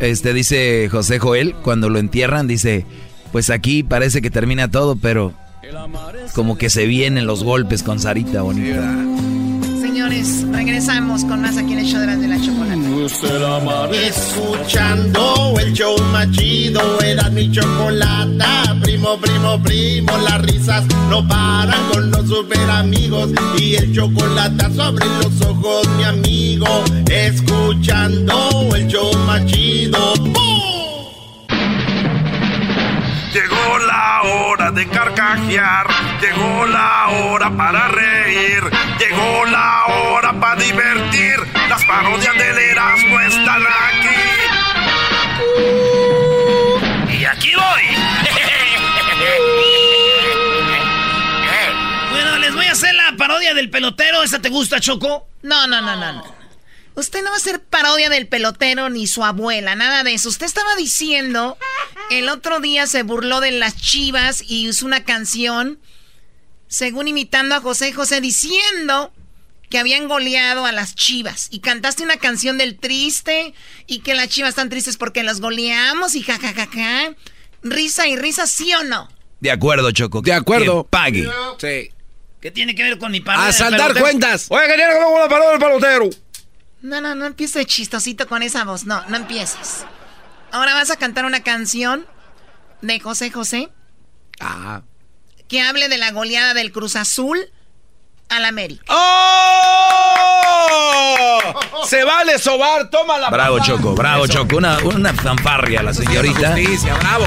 Este 0.00 0.32
dice 0.32 0.88
José 0.90 1.18
Joel, 1.18 1.54
cuando 1.54 1.88
lo 1.88 1.98
entierran, 1.98 2.46
dice, 2.46 2.84
pues 3.32 3.50
aquí 3.50 3.82
parece 3.82 4.22
que 4.22 4.30
termina 4.30 4.70
todo, 4.70 4.96
pero 4.96 5.34
como 6.34 6.58
que 6.58 6.70
se 6.70 6.86
vienen 6.86 7.26
los 7.26 7.44
golpes 7.44 7.82
con 7.82 8.00
Sarita 8.00 8.42
bonita. 8.42 8.96
Señores, 10.10 10.44
regresamos 10.50 11.24
con 11.24 11.40
más 11.40 11.56
aquí 11.56 11.72
en 11.72 11.78
el 11.78 11.86
show 11.86 12.00
de 12.00 12.06
la, 12.06 12.16
de 12.16 12.26
la 12.26 12.40
chocolate. 12.40 14.08
Escuchando 14.08 15.54
el 15.60 15.72
show 15.72 15.96
más 16.10 16.28
chido, 16.32 16.80
era 17.00 17.30
mi 17.30 17.48
chocolata. 17.48 18.76
Primo, 18.82 19.16
primo, 19.18 19.62
primo, 19.62 20.12
las 20.18 20.42
risas 20.42 20.84
no 21.08 21.26
paran 21.28 21.78
con 21.92 22.10
los 22.10 22.26
super 22.26 22.70
amigos. 22.70 23.30
Y 23.56 23.76
el 23.76 23.94
chocolate 23.94 24.74
sobre 24.74 25.06
los 25.22 25.40
ojos, 25.42 25.88
mi 25.96 26.02
amigo. 26.02 26.66
Escuchando 27.08 28.68
el 28.74 28.88
show 28.88 29.16
más 29.26 29.46
chido. 29.46 30.14
¡Bum! 30.16 30.69
Llegó 33.32 33.78
la 33.78 34.22
hora 34.22 34.72
de 34.72 34.88
carcajear, 34.88 35.86
llegó 36.20 36.66
la 36.66 37.08
hora 37.10 37.48
para 37.50 37.86
reír, 37.86 38.60
llegó 38.98 39.44
la 39.46 39.86
hora 39.86 40.32
para 40.32 40.60
divertir. 40.60 41.36
Las 41.68 41.84
parodias 41.84 42.34
del 42.34 42.58
Erasmo 42.58 43.20
están 43.20 43.62
aquí. 43.62 44.08
Y 47.20 47.24
aquí 47.24 47.52
voy. 47.54 47.82
bueno, 52.10 52.38
les 52.38 52.54
voy 52.54 52.66
a 52.66 52.72
hacer 52.72 52.94
la 52.94 53.14
parodia 53.16 53.54
del 53.54 53.70
pelotero. 53.70 54.24
¿Esa 54.24 54.40
te 54.40 54.48
gusta, 54.48 54.80
Choco? 54.80 55.28
No, 55.42 55.68
no, 55.68 55.80
no, 55.80 55.94
no, 55.94 56.12
no. 56.14 56.39
Usted 56.94 57.22
no 57.22 57.30
va 57.30 57.36
a 57.36 57.38
hacer 57.38 57.62
parodia 57.62 58.10
del 58.10 58.26
pelotero 58.26 58.90
ni 58.90 59.06
su 59.06 59.24
abuela, 59.24 59.74
nada 59.74 60.02
de 60.02 60.14
eso. 60.14 60.28
Usted 60.28 60.46
estaba 60.46 60.74
diciendo, 60.76 61.56
el 62.10 62.28
otro 62.28 62.60
día 62.60 62.86
se 62.86 63.02
burló 63.02 63.40
de 63.40 63.52
las 63.52 63.76
chivas 63.76 64.42
y 64.46 64.68
hizo 64.68 64.86
una 64.86 65.04
canción, 65.04 65.78
según 66.68 67.08
imitando 67.08 67.54
a 67.54 67.60
José 67.60 67.92
José, 67.92 68.20
diciendo 68.20 69.12
que 69.70 69.78
habían 69.78 70.08
goleado 70.08 70.66
a 70.66 70.72
las 70.72 70.96
chivas. 70.96 71.46
Y 71.50 71.60
cantaste 71.60 72.02
una 72.02 72.16
canción 72.16 72.58
del 72.58 72.76
triste 72.76 73.54
y 73.86 74.00
que 74.00 74.14
las 74.14 74.28
chivas 74.28 74.50
están 74.50 74.68
tristes 74.68 74.96
porque 74.96 75.22
los 75.22 75.40
goleamos 75.40 76.16
y 76.16 76.22
jajajaja. 76.22 77.14
Risa 77.62 78.08
y 78.08 78.16
risa, 78.16 78.46
¿sí 78.46 78.74
o 78.74 78.82
no? 78.82 79.08
De 79.38 79.50
acuerdo, 79.50 79.90
Choco. 79.92 80.22
De 80.22 80.32
acuerdo. 80.32 80.84
Que 80.84 80.88
pague. 80.90 81.30
Sí. 81.58 81.90
¿Qué 82.40 82.50
tiene 82.50 82.74
que 82.74 82.82
ver 82.82 82.98
con 82.98 83.12
mi 83.12 83.20
parodia? 83.20 83.48
A 83.48 83.52
saldar 83.52 83.94
cuentas. 83.98 84.46
Oye, 84.48 84.66
que 84.66 84.74
tiene 84.74 84.92
que 84.92 84.98
ver 84.98 85.04
con 85.04 85.20
la 85.20 85.28
parodia 85.28 85.50
del 85.50 85.60
pelotero. 85.60 86.10
No, 86.82 87.00
no, 87.00 87.14
no 87.14 87.26
empieces 87.26 87.66
chistosito 87.66 88.26
con 88.26 88.42
esa 88.42 88.64
voz. 88.64 88.84
No, 88.84 89.02
no 89.08 89.16
empieces. 89.16 89.84
Ahora 90.52 90.74
vas 90.74 90.90
a 90.90 90.96
cantar 90.96 91.24
una 91.26 91.42
canción 91.42 92.06
de 92.80 92.98
José 93.00 93.30
José 93.30 93.70
Ah. 94.40 94.80
que 95.48 95.60
hable 95.60 95.88
de 95.88 95.98
la 95.98 96.10
goleada 96.12 96.54
del 96.54 96.72
Cruz 96.72 96.96
Azul 96.96 97.38
al 98.30 98.44
América. 98.46 98.82
¡Oh! 98.88 99.00
Se 101.86 102.02
vale 102.04 102.38
sobar, 102.38 102.88
toma 102.90 103.18
la 103.18 103.28
Bravo, 103.30 103.58
pasada. 103.58 103.76
Choco, 103.78 103.94
bravo, 103.94 104.24
Eso. 104.24 104.32
Choco. 104.34 104.56
Una, 104.56 104.78
una 104.78 105.12
fanfarria 105.12 105.82
la 105.82 105.92
señorita. 105.92 106.52
Justicia, 106.56 106.94
bravo. 106.94 107.26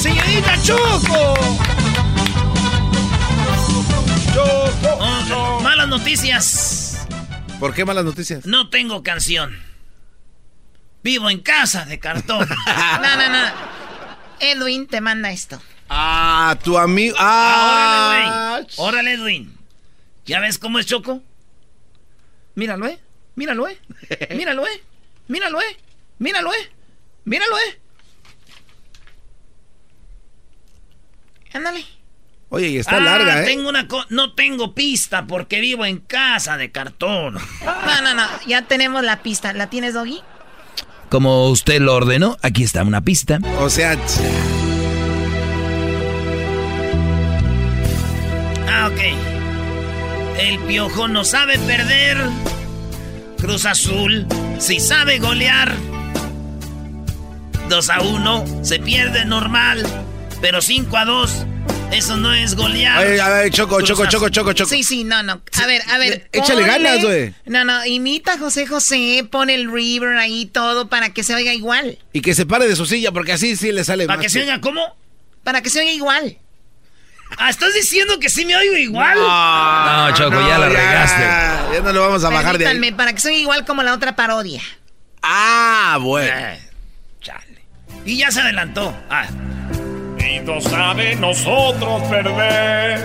¡Señorita 0.00 0.54
Choco! 0.62 1.34
Oh, 5.36 5.60
malas 5.62 5.88
noticias. 5.88 6.83
¿Por 7.64 7.72
qué 7.72 7.86
malas 7.86 8.04
noticias? 8.04 8.44
No 8.44 8.68
tengo 8.68 9.02
canción. 9.02 9.58
Vivo 11.02 11.30
en 11.30 11.40
casa 11.40 11.86
de 11.86 11.98
cartón. 11.98 12.46
No, 12.66 13.16
no, 13.16 13.30
no. 13.30 13.52
Edwin 14.38 14.86
te 14.86 15.00
manda 15.00 15.30
esto. 15.30 15.62
Ah, 15.88 16.58
tu 16.62 16.76
amigo. 16.76 17.16
Ah, 17.18 18.60
órale, 18.60 18.60
güey. 18.60 18.66
Órale, 18.76 19.12
Edwin. 19.14 19.58
¿Ya 20.26 20.40
ves 20.40 20.58
cómo 20.58 20.78
es 20.78 20.84
Choco? 20.84 21.22
Míralo, 22.54 22.86
eh. 22.86 22.98
Míralo, 23.34 23.66
eh. 23.66 23.80
Míralo, 24.36 24.66
eh. 24.66 24.82
Míralo, 25.28 25.58
eh. 25.62 25.76
Míralo, 26.18 26.52
eh. 26.52 26.70
Míralo, 27.24 27.56
eh. 27.56 27.80
Ándale. 31.54 31.86
Oye, 32.50 32.68
y 32.68 32.76
está 32.78 32.96
Ah, 32.96 33.00
larga, 33.00 33.42
¿eh? 33.42 33.44
Tengo 33.46 33.68
una 33.68 33.88
co- 33.88 34.04
no 34.10 34.34
tengo 34.34 34.74
pista 34.74 35.26
porque 35.26 35.60
vivo 35.60 35.84
en 35.84 35.98
casa 35.98 36.56
de 36.56 36.70
cartón. 36.70 37.34
No, 37.64 38.02
no, 38.02 38.14
no. 38.14 38.22
Ya 38.46 38.62
tenemos 38.62 39.02
la 39.02 39.22
pista. 39.22 39.52
¿La 39.52 39.68
tienes, 39.68 39.94
Doggy? 39.94 40.20
Como 41.08 41.48
usted 41.48 41.80
lo 41.80 41.94
ordenó, 41.94 42.36
aquí 42.42 42.62
está 42.62 42.82
una 42.82 43.00
pista. 43.00 43.38
O 43.60 43.68
sea, 43.70 43.96
Ah, 48.68 48.88
ok. 48.92 49.00
El 50.40 50.58
piojo 50.60 51.08
no 51.08 51.24
sabe 51.24 51.58
perder. 51.60 52.18
Cruz 53.38 53.66
Azul 53.66 54.26
sí 54.58 54.80
sabe 54.80 55.18
golear. 55.18 55.74
2 57.68 57.90
a 57.90 58.00
1 58.00 58.44
se 58.62 58.78
pierde 58.78 59.24
normal. 59.24 59.84
Pero 60.40 60.60
5 60.60 60.96
a 60.96 61.04
2, 61.04 61.46
eso 61.92 62.16
no 62.16 62.32
es 62.32 62.54
golear. 62.54 62.98
Ay, 62.98 63.18
a 63.18 63.28
ver, 63.28 63.50
Choco, 63.50 63.80
Choco. 63.80 64.06
Choco, 64.06 64.28
Choco, 64.28 64.52
Choco. 64.52 64.68
Sí, 64.70 64.82
sí, 64.82 65.04
no, 65.04 65.22
no. 65.22 65.40
A 65.62 65.66
ver, 65.66 65.82
a 65.90 65.98
ver. 65.98 66.28
Échale 66.32 66.62
ponle- 66.62 66.66
ganas, 66.66 67.02
güey. 67.02 67.34
No, 67.46 67.64
no, 67.64 67.84
imita 67.86 68.34
a 68.34 68.38
José 68.38 68.66
José, 68.66 69.26
pone 69.30 69.54
el 69.54 69.70
River 69.72 70.16
ahí 70.18 70.46
todo 70.46 70.88
para 70.88 71.10
que 71.14 71.22
se 71.22 71.34
oiga 71.34 71.52
igual. 71.54 71.98
Y 72.12 72.20
que 72.20 72.34
se 72.34 72.46
pare 72.46 72.66
de 72.68 72.76
su 72.76 72.84
silla 72.86 73.12
porque 73.12 73.32
así 73.32 73.56
sí 73.56 73.72
le 73.72 73.84
sale 73.84 74.06
¿Para 74.06 74.18
más 74.18 74.24
que 74.26 74.30
se 74.30 74.40
oiga 74.40 74.60
cómo? 74.60 74.96
Para 75.42 75.62
que 75.62 75.70
se 75.70 75.80
oiga 75.80 75.92
igual. 75.92 76.36
Ah, 77.38 77.50
¿estás 77.50 77.72
diciendo 77.74 78.18
que 78.20 78.28
sí 78.28 78.44
me 78.44 78.54
oigo 78.56 78.76
igual? 78.76 79.18
No, 79.18 80.14
Choco, 80.14 80.40
ya 80.46 80.58
la 80.58 80.68
regaste. 80.68 81.22
Ya 81.74 81.80
no 81.82 81.92
lo 81.92 82.02
vamos 82.02 82.22
a 82.24 82.28
bajar 82.30 82.58
de 82.58 82.66
ahí. 82.66 82.92
Para 82.92 83.12
que 83.12 83.20
se 83.20 83.28
oiga 83.28 83.40
igual 83.40 83.64
como 83.64 83.82
la 83.82 83.94
otra 83.94 84.14
parodia. 84.14 84.60
Ah, 85.22 85.98
bueno. 86.00 86.30
Eh, 86.36 86.60
chale. 87.20 87.64
Y 88.04 88.18
ya 88.18 88.30
se 88.30 88.40
adelantó. 88.40 88.94
Ah. 89.08 89.26
No 90.24 90.58
sabe 90.58 91.16
nosotros 91.16 92.02
perder. 92.04 92.98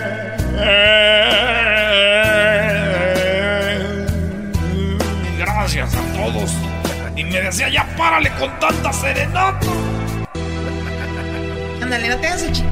Gracias 5.38 5.94
a 5.94 6.12
todos. 6.14 6.50
Y 7.16 7.24
me 7.24 7.42
decía, 7.42 7.68
ya 7.68 7.86
párale 7.98 8.30
con 8.38 8.58
tanta 8.58 8.90
serenata. 8.94 9.66
Ándale, 11.82 12.08
no 12.08 12.16
te 12.16 12.26
hagas. 12.26 12.62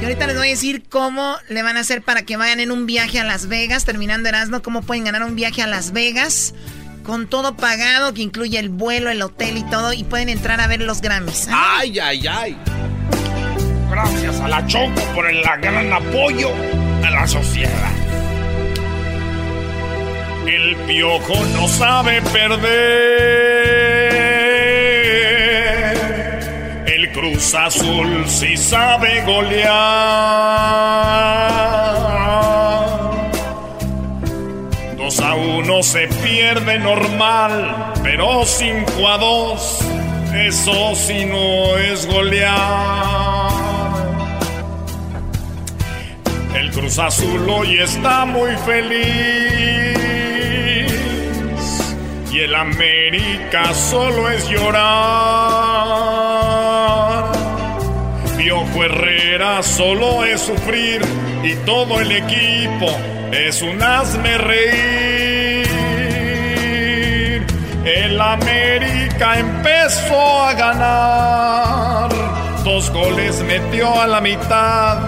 Y 0.00 0.04
ahorita 0.04 0.26
les 0.26 0.36
voy 0.36 0.48
a 0.48 0.50
decir 0.50 0.84
cómo 0.90 1.36
le 1.48 1.62
van 1.62 1.78
a 1.78 1.80
hacer 1.80 2.02
para 2.02 2.22
que 2.22 2.36
vayan 2.36 2.60
en 2.60 2.70
un 2.70 2.84
viaje 2.84 3.20
a 3.20 3.24
Las 3.24 3.48
Vegas, 3.48 3.86
terminando 3.86 4.28
Erasmo, 4.28 4.60
cómo 4.60 4.82
pueden 4.82 5.04
ganar 5.04 5.22
un 5.22 5.34
viaje 5.34 5.62
a 5.62 5.66
Las 5.66 5.92
Vegas 5.92 6.52
con 7.08 7.26
todo 7.26 7.56
pagado, 7.56 8.12
que 8.12 8.20
incluye 8.20 8.58
el 8.58 8.68
vuelo, 8.68 9.08
el 9.08 9.22
hotel 9.22 9.56
y 9.56 9.62
todo, 9.62 9.94
y 9.94 10.04
pueden 10.04 10.28
entrar 10.28 10.60
a 10.60 10.66
ver 10.66 10.82
los 10.82 11.00
Grammys. 11.00 11.48
Ay, 11.50 11.98
ay, 11.98 12.26
ay. 12.26 12.54
Gracias 13.90 14.38
a 14.40 14.48
la 14.48 14.66
Choco 14.66 15.00
por 15.14 15.26
el 15.26 15.40
gran 15.40 15.90
apoyo 15.90 16.50
a 17.02 17.10
la 17.10 17.26
sociedad. 17.26 17.92
El 20.46 20.76
piojo 20.86 21.46
no 21.54 21.66
sabe 21.66 22.20
perder. 22.20 22.68
El 26.88 27.10
Cruz 27.12 27.54
Azul 27.54 28.26
sí 28.28 28.54
sabe 28.58 29.22
golear. 29.24 29.68
A 35.28 35.34
uno 35.34 35.82
se 35.82 36.08
pierde 36.08 36.78
normal, 36.78 37.92
pero 38.02 38.46
5 38.46 39.08
a 39.08 39.18
2, 39.18 39.78
eso 40.46 40.94
sí 40.94 41.26
no 41.26 41.76
es 41.76 42.06
golear. 42.06 43.50
El 46.54 46.70
Cruz 46.70 46.98
Azul 46.98 47.46
hoy 47.46 47.76
está 47.76 48.24
muy 48.24 48.56
feliz 48.56 48.96
y 52.32 52.38
el 52.38 52.54
América 52.54 53.74
solo 53.74 54.30
es 54.30 54.48
llorar. 54.48 54.78
Piojo 58.38 58.82
Herrera 58.82 59.62
solo 59.62 60.24
es 60.24 60.40
sufrir 60.40 61.02
y 61.42 61.54
todo 61.64 62.00
el 62.00 62.12
equipo 62.12 62.86
es 63.32 63.62
un 63.62 63.82
hazme 63.82 64.38
reír. 64.38 65.68
El 67.84 68.20
América 68.20 69.38
empezó 69.38 70.42
a 70.44 70.54
ganar, 70.54 72.10
dos 72.64 72.90
goles 72.90 73.42
metió 73.42 74.00
a 74.00 74.06
la 74.06 74.20
mitad 74.20 74.98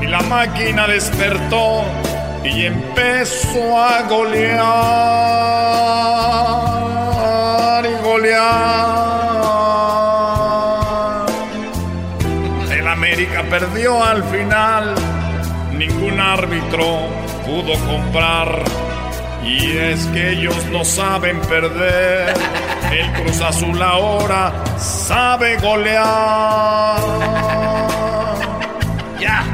y 0.00 0.06
la 0.06 0.20
máquina 0.22 0.86
despertó 0.86 1.84
y 2.44 2.66
empezó 2.66 3.78
a 3.78 4.02
golear 4.02 4.58
y 7.86 7.94
golear. 8.02 8.98
El 12.70 12.86
América 12.86 13.42
perdió 13.48 14.02
al 14.02 14.22
final, 14.24 14.94
árbitro 16.32 17.08
pudo 17.46 17.72
comprar. 17.86 18.62
Y 19.44 19.76
es 19.78 20.04
que 20.08 20.32
ellos 20.32 20.56
no 20.66 20.84
saben 20.84 21.40
perder. 21.42 22.34
El 22.92 23.12
Cruz 23.14 23.40
Azul 23.40 23.80
ahora 23.82 24.52
sabe 24.78 25.56
golear. 25.56 27.00
Ya. 29.18 29.44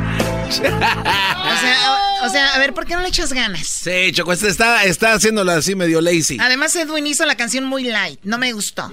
o, 0.49 0.61
sea, 0.61 2.25
o, 2.25 2.29
sea, 2.29 2.55
a 2.55 2.59
ver, 2.59 2.75
¿por 2.75 2.87
qué 2.87 2.95
no 2.95 3.03
le 3.03 3.09
echas 3.09 3.33
ganas? 3.33 3.67
Sí, 3.67 4.11
Choco, 4.13 4.33
este 4.33 4.49
está, 4.49 4.85
está 4.85 5.13
haciéndolo 5.13 5.53
así 5.53 5.75
medio 5.75 6.01
lazy. 6.01 6.39
Además, 6.41 6.75
Edwin 6.77 7.07
hizo 7.07 7.25
la 7.25 7.37
canción 7.37 7.65
muy 7.65 7.85
light. 7.85 8.21
No 8.25 8.39
me 8.39 8.53
gustó. 8.53 8.91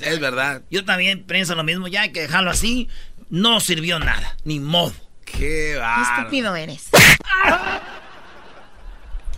Es 0.00 0.20
verdad. 0.20 0.62
Yo 0.70 0.84
también 0.84 1.24
pienso 1.24 1.54
lo 1.54 1.64
mismo, 1.64 1.86
ya 1.88 2.02
hay 2.02 2.12
que 2.12 2.22
dejarlo 2.22 2.50
así. 2.50 2.88
No 3.28 3.60
sirvió 3.60 3.98
nada, 3.98 4.36
ni 4.44 4.58
modo. 4.58 4.94
Qué 5.24 5.78
Qué 5.78 6.02
estúpido 6.02 6.56
eres. 6.56 6.88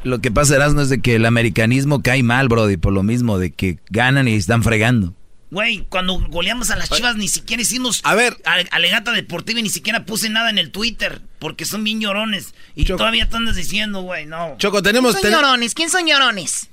Lo 0.04 0.20
que 0.20 0.32
pasa, 0.32 0.56
Erasmo, 0.56 0.80
es 0.80 0.88
de 0.88 1.00
que 1.00 1.14
el 1.14 1.26
americanismo 1.26 2.02
cae 2.02 2.22
mal, 2.24 2.48
Brody, 2.48 2.76
por 2.76 2.92
lo 2.92 3.02
mismo, 3.04 3.38
de 3.38 3.52
que 3.52 3.78
ganan 3.88 4.26
y 4.26 4.34
están 4.34 4.62
fregando. 4.64 5.14
Güey, 5.52 5.84
cuando 5.90 6.18
goleamos 6.18 6.70
a 6.70 6.76
las 6.76 6.88
chivas 6.90 7.16
ni 7.16 7.28
siquiera 7.28 7.60
hicimos 7.62 8.00
a 8.04 8.14
ver. 8.14 8.36
alegata 8.70 9.12
deportiva 9.12 9.60
y 9.60 9.62
ni 9.62 9.68
siquiera 9.68 10.06
puse 10.06 10.30
nada 10.30 10.48
en 10.48 10.56
el 10.58 10.70
Twitter 10.72 11.20
porque 11.38 11.66
son 11.66 11.84
bien 11.84 12.00
llorones. 12.00 12.54
Y 12.74 12.86
todavía 12.86 13.28
te 13.28 13.36
andas 13.36 13.54
diciendo, 13.54 14.00
güey, 14.00 14.24
no. 14.26 14.54
Choco, 14.58 14.82
tenemos, 14.82 15.12
¿Quién 15.12 15.22
ten- 15.24 15.32
son 15.32 15.42
llorones? 15.42 15.74
¿Quién 15.74 15.90
son 15.90 16.06
llorones? 16.06 16.68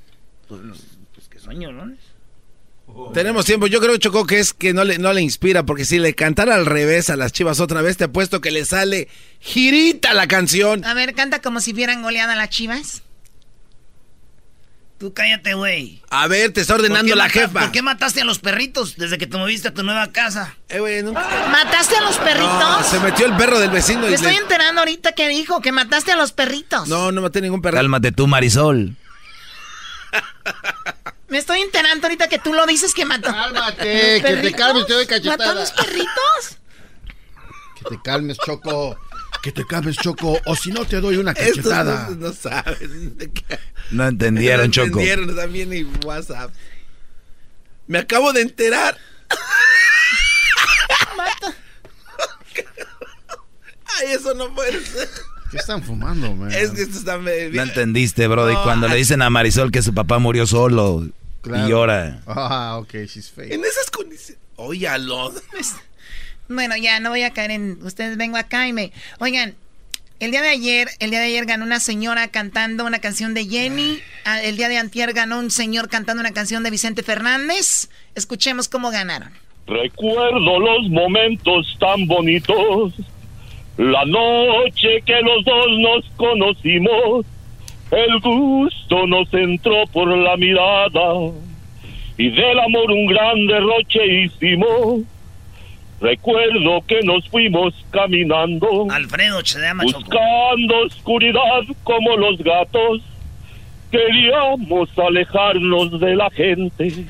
Pues, 0.48 0.62
pues 1.14 1.28
que 1.28 1.40
son 1.40 1.60
llorones. 1.60 2.00
Tenemos 3.14 3.46
tiempo. 3.46 3.68
Yo 3.68 3.80
creo, 3.80 3.98
Choco, 3.98 4.26
que 4.26 4.40
es 4.40 4.54
que 4.54 4.74
no 4.74 4.84
le, 4.84 4.98
no 4.98 5.12
le 5.14 5.22
inspira, 5.22 5.64
porque 5.64 5.86
si 5.86 6.00
le 6.00 6.14
cantara 6.16 6.56
al 6.56 6.66
revés 6.66 7.10
a 7.10 7.16
las 7.16 7.32
chivas 7.32 7.60
otra 7.60 7.82
vez, 7.82 7.98
te 7.98 8.06
apuesto 8.06 8.42
que 8.42 8.52
le 8.52 8.66
sale 8.66 9.08
girita 9.40 10.14
la 10.14 10.28
canción. 10.28 10.84
A 10.86 10.94
ver, 10.94 11.14
canta 11.16 11.42
como 11.42 11.60
si 11.62 11.74
vieran 11.74 12.02
goleada 12.02 12.34
a 12.34 12.36
las 12.36 12.50
chivas. 12.50 13.02
Tú 15.00 15.14
cállate, 15.14 15.54
güey. 15.54 16.02
A 16.10 16.28
ver, 16.28 16.52
te 16.52 16.60
está 16.60 16.76
ordenando 16.76 17.00
¿Por 17.00 17.10
qué 17.12 17.16
la 17.16 17.24
mata- 17.24 17.40
jefa. 17.40 17.60
¿Por 17.62 17.72
qué 17.72 17.82
mataste 17.82 18.20
a 18.22 18.26
los 18.26 18.40
perritos 18.40 18.98
desde 18.98 19.18
que 19.18 19.28
te 19.28 19.38
moviste 19.38 19.70
a 19.70 19.74
tu 19.74 19.82
nueva 19.82 20.12
casa? 20.12 20.58
Eh, 20.68 20.80
güey, 20.80 21.02
no- 21.04 21.14
¿Mataste 21.14 21.96
a 21.96 22.02
los 22.02 22.18
perritos? 22.18 22.60
No, 22.60 22.84
se 22.84 23.00
metió 23.00 23.26
el 23.26 23.38
perro 23.38 23.60
del 23.60 23.70
vecino 23.70 24.06
y 24.08 24.10
Me 24.10 24.16
estoy 24.16 24.34
le- 24.34 24.40
enterando 24.40 24.82
ahorita 24.82 25.14
que 25.14 25.30
dijo 25.30 25.62
que 25.62 25.72
mataste 25.72 26.12
a 26.12 26.18
los 26.18 26.34
perritos. 26.34 26.90
No, 26.90 27.14
no 27.14 27.22
maté 27.22 27.40
ningún 27.40 27.62
perro. 27.62 27.78
Cálmate 27.78 28.12
tú, 28.12 28.28
Marisol. 28.28 28.98
Me 31.30 31.38
estoy 31.38 31.62
enterando 31.62 32.08
ahorita 32.08 32.28
que 32.28 32.40
tú 32.40 32.54
lo 32.54 32.66
dices 32.66 32.94
que 32.94 33.06
mató. 33.06 33.32
Cálmate, 33.32 34.20
¿Los 34.22 34.32
que 34.32 34.38
te 34.42 34.52
calmes, 34.54 34.86
te 34.88 34.94
doy 34.94 35.06
¿Mató 35.06 35.16
a 35.16 35.20
cachetada. 35.20 35.54
los 35.56 35.72
perritos? 35.72 36.58
Que 37.76 37.90
te 37.96 38.02
calmes, 38.04 38.38
Choco. 38.38 38.98
Que 39.44 39.52
te 39.52 39.66
calmes, 39.66 39.96
Choco. 39.98 40.40
O 40.46 40.56
si 40.56 40.72
no, 40.72 40.86
te 40.86 41.00
doy 41.00 41.18
una 41.18 41.32
Estos 41.32 41.58
cachetada. 41.72 42.10
no, 42.10 42.28
no 42.28 42.34
qué- 43.34 43.60
No 43.92 44.08
entendieron, 44.08 44.66
No 44.68 44.72
Choco. 44.72 44.88
entendieron 44.88 45.36
también 45.36 45.72
en 45.74 45.90
WhatsApp. 46.06 46.52
Me 47.88 48.00
acabo 48.00 48.34
de 48.34 48.42
enterar. 48.42 48.98
Ay, 54.00 54.14
eso 54.14 54.34
no 54.34 54.54
puede 54.54 54.84
ser. 54.86 55.10
¿Qué 55.52 55.58
están 55.58 55.82
fumando, 55.84 56.34
man? 56.36 56.52
Es 56.52 56.72
que 56.72 56.84
esto 56.84 56.98
está... 57.00 57.18
me- 57.18 57.50
No 57.50 57.64
entendiste, 57.64 58.28
Brody. 58.28 58.54
No, 58.54 58.64
Cuando 58.64 58.88
le 58.88 58.96
dicen 58.96 59.22
a 59.22 59.30
Marisol 59.30 59.72
que 59.72 59.82
su 59.82 59.94
papá 59.94 60.20
murió 60.20 60.46
solo 60.46 61.08
Claro. 61.42 61.66
y 61.66 61.70
llora. 61.70 62.22
Ah, 62.28 62.78
ok, 62.82 62.94
she's 63.08 63.30
fake. 63.32 63.54
En 63.54 63.62
esas 63.64 63.90
condiciones... 63.92 64.42
Óyalo. 64.58 65.32
Bueno, 66.50 66.76
ya 66.76 67.00
no 67.00 67.12
voy 67.12 67.24
a 67.24 67.32
caer 67.32 67.52
en. 67.52 67.80
Ustedes 67.82 68.18
vengo 68.18 68.36
acá 68.38 68.68
y 68.68 68.74
me. 68.74 68.92
Oigan, 69.20 69.56
el 70.20 70.32
día 70.32 70.42
de 70.42 70.50
ayer, 70.50 70.90
el 71.00 71.12
día 71.12 71.20
de 71.20 71.28
ayer 71.28 71.46
ganó 71.46 71.64
una 71.64 71.80
señora 71.80 72.28
cantando 72.28 72.86
una 72.86 73.00
canción 73.00 73.34
de 73.34 73.46
Jenny. 73.46 74.00
Ah, 74.26 74.42
El 74.42 74.58
día 74.58 74.68
de 74.68 74.78
antier 74.78 75.14
ganó 75.14 75.40
un 75.40 75.50
señor 75.50 75.88
cantando 75.88 76.20
una 76.20 76.34
canción 76.34 76.62
de 76.62 76.72
Vicente 76.72 77.04
Fernández. 77.04 77.90
Escuchemos 78.16 78.68
cómo 78.68 78.92
ganaron. 78.92 79.32
Recuerdo 79.66 80.60
los 80.60 80.90
momentos 80.90 81.78
tan 81.80 82.06
bonitos, 82.08 82.94
la 83.78 84.04
noche 84.06 85.02
que 85.06 85.22
los 85.22 85.46
dos 85.46 85.68
nos 85.80 86.06
conocimos, 86.18 87.26
el 87.92 88.20
gusto 88.20 89.08
nos 89.08 89.34
entró 89.34 89.86
por 89.92 90.08
la 90.16 90.38
mirada 90.38 91.14
y 92.18 92.30
del 92.30 92.60
amor 92.60 92.92
un 92.92 93.08
gran 93.08 93.48
derroche 93.48 94.24
hicimos. 94.24 95.02
Recuerdo 96.02 96.82
que 96.88 97.02
nos 97.04 97.28
fuimos 97.28 97.74
caminando, 97.92 98.88
Alfredo 98.90 99.44
se 99.44 99.60
llama 99.60 99.84
Choco. 99.86 100.00
buscando 100.00 100.86
oscuridad 100.86 101.64
como 101.84 102.16
los 102.16 102.38
gatos. 102.40 103.02
Queríamos 103.92 104.90
alejarnos 104.98 106.00
de 106.00 106.16
la 106.16 106.30
gente 106.30 107.06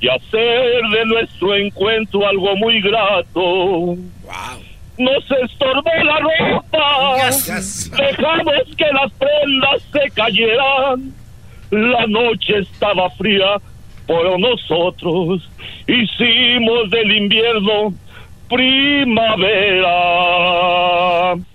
y 0.00 0.08
hacer 0.08 0.82
de 0.92 1.06
nuestro 1.06 1.54
encuentro 1.54 2.26
algo 2.26 2.56
muy 2.56 2.80
grato. 2.82 3.96
Nos 4.98 5.24
estorbó 5.42 5.90
la 6.04 6.18
ropa, 6.20 7.30
dejamos 7.96 8.76
que 8.76 8.84
las 8.92 9.10
prendas 9.12 9.82
se 9.92 10.10
cayeran. 10.10 11.14
La 11.70 12.06
noche 12.06 12.58
estaba 12.58 13.08
fría, 13.10 13.56
pero 14.06 14.36
nosotros 14.36 15.48
hicimos 15.86 16.90
del 16.90 17.16
invierno 17.16 17.94
primavera. 18.50 19.92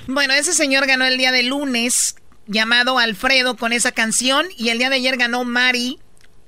Bueno, 0.07 0.34
ese 0.34 0.53
señor 0.53 0.88
ganó 0.88 1.05
el 1.05 1.18
día 1.19 1.31
de 1.31 1.43
lunes, 1.43 2.15
llamado 2.47 2.97
Alfredo, 2.97 3.55
con 3.55 3.72
esa 3.72 3.91
canción. 3.91 4.47
Y 4.57 4.69
el 4.69 4.80
día 4.80 4.89
de 4.89 4.95
ayer 4.95 5.18
ganó 5.18 5.43
Mari 5.43 5.99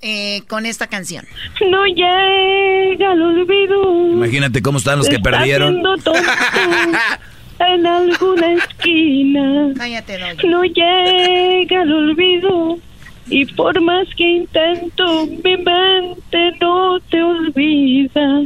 eh, 0.01 0.41
con 0.47 0.65
esta 0.65 0.87
canción. 0.87 1.25
No 1.69 1.85
llega 1.85 3.13
el 3.13 3.21
olvido. 3.21 4.13
Imagínate 4.13 4.61
cómo 4.61 4.77
están 4.77 4.97
los 4.97 5.07
que 5.09 5.15
Está 5.15 5.31
perdieron. 5.31 5.81
en 7.59 7.85
alguna 7.85 8.53
esquina. 8.53 9.73
Cállate, 9.77 10.17
Doy. 10.17 10.49
No 10.49 10.63
llega 10.63 11.81
el 11.83 11.91
olvido. 11.91 12.77
Y 13.27 13.45
por 13.45 13.79
más 13.81 14.07
que 14.17 14.23
intento, 14.23 15.27
mi 15.27 15.57
mente 15.57 16.51
no 16.59 16.99
te 17.11 17.21
olvida. 17.21 18.41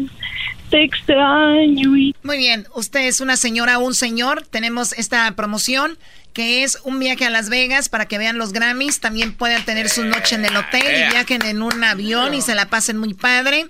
Te 0.69 0.83
extraño 0.83 1.95
y... 1.95 2.13
Muy 2.13 2.15
Muy 2.23 2.37
bien, 2.37 2.65
usted 2.75 3.01
es 3.07 3.21
una 3.21 3.37
señora 3.37 3.77
o 3.77 3.85
un 3.85 3.93
señor. 3.93 4.43
Tenemos 4.49 4.91
esta 4.93 5.31
promoción 5.35 5.97
que 6.33 6.63
es 6.63 6.79
un 6.83 6.99
viaje 6.99 7.25
a 7.25 7.29
Las 7.29 7.49
Vegas 7.49 7.89
para 7.89 8.07
que 8.07 8.17
vean 8.17 8.37
los 8.37 8.51
Grammys. 8.51 8.99
También 8.99 9.33
pueden 9.33 9.63
tener 9.63 9.89
su 9.89 10.03
noche 10.03 10.35
en 10.35 10.45
el 10.45 10.55
hotel 10.55 10.83
y 10.83 11.11
viajen 11.11 11.43
en 11.43 11.61
un 11.61 11.83
avión 11.83 12.33
y 12.33 12.41
se 12.41 12.55
la 12.55 12.67
pasen 12.67 12.97
muy 12.97 13.13
padre. 13.13 13.67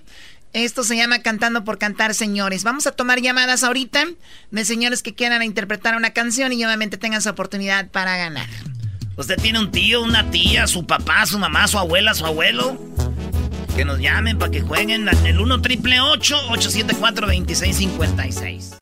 Esto 0.54 0.84
se 0.84 0.96
llama 0.96 1.20
Cantando 1.20 1.64
por 1.64 1.80
Cantar, 1.80 2.14
señores. 2.14 2.64
Vamos 2.64 2.86
a 2.88 2.92
tomar 2.92 3.20
llamadas 3.22 3.64
ahorita 3.64 4.06
de 4.52 4.66
señores 4.66 5.02
que 5.02 5.16
quieran 5.16 5.42
interpretar 5.42 5.96
una 5.96 6.12
canción 6.12 6.54
y 6.54 6.64
obviamente 6.64 6.98
tengan 6.98 7.22
su 7.22 7.30
oportunidad 7.30 7.90
para 7.90 8.16
ganar. 8.18 8.48
¿Usted 9.16 9.36
tiene 9.38 9.60
un 9.60 9.72
tío, 9.72 10.02
una 10.02 10.30
tía, 10.32 10.68
su 10.68 10.86
papá, 10.86 11.26
su 11.26 11.40
mamá, 11.40 11.68
su 11.68 11.78
abuela, 11.78 12.14
su 12.14 12.26
abuelo? 12.26 12.80
Que 13.76 13.84
nos 13.84 14.00
llamen 14.00 14.38
para 14.38 14.52
que 14.52 14.62
jueguen 14.62 15.10
el 15.26 15.40
1 15.40 15.62
triple 15.62 16.00
874 16.00 17.28
2656. 17.28 18.78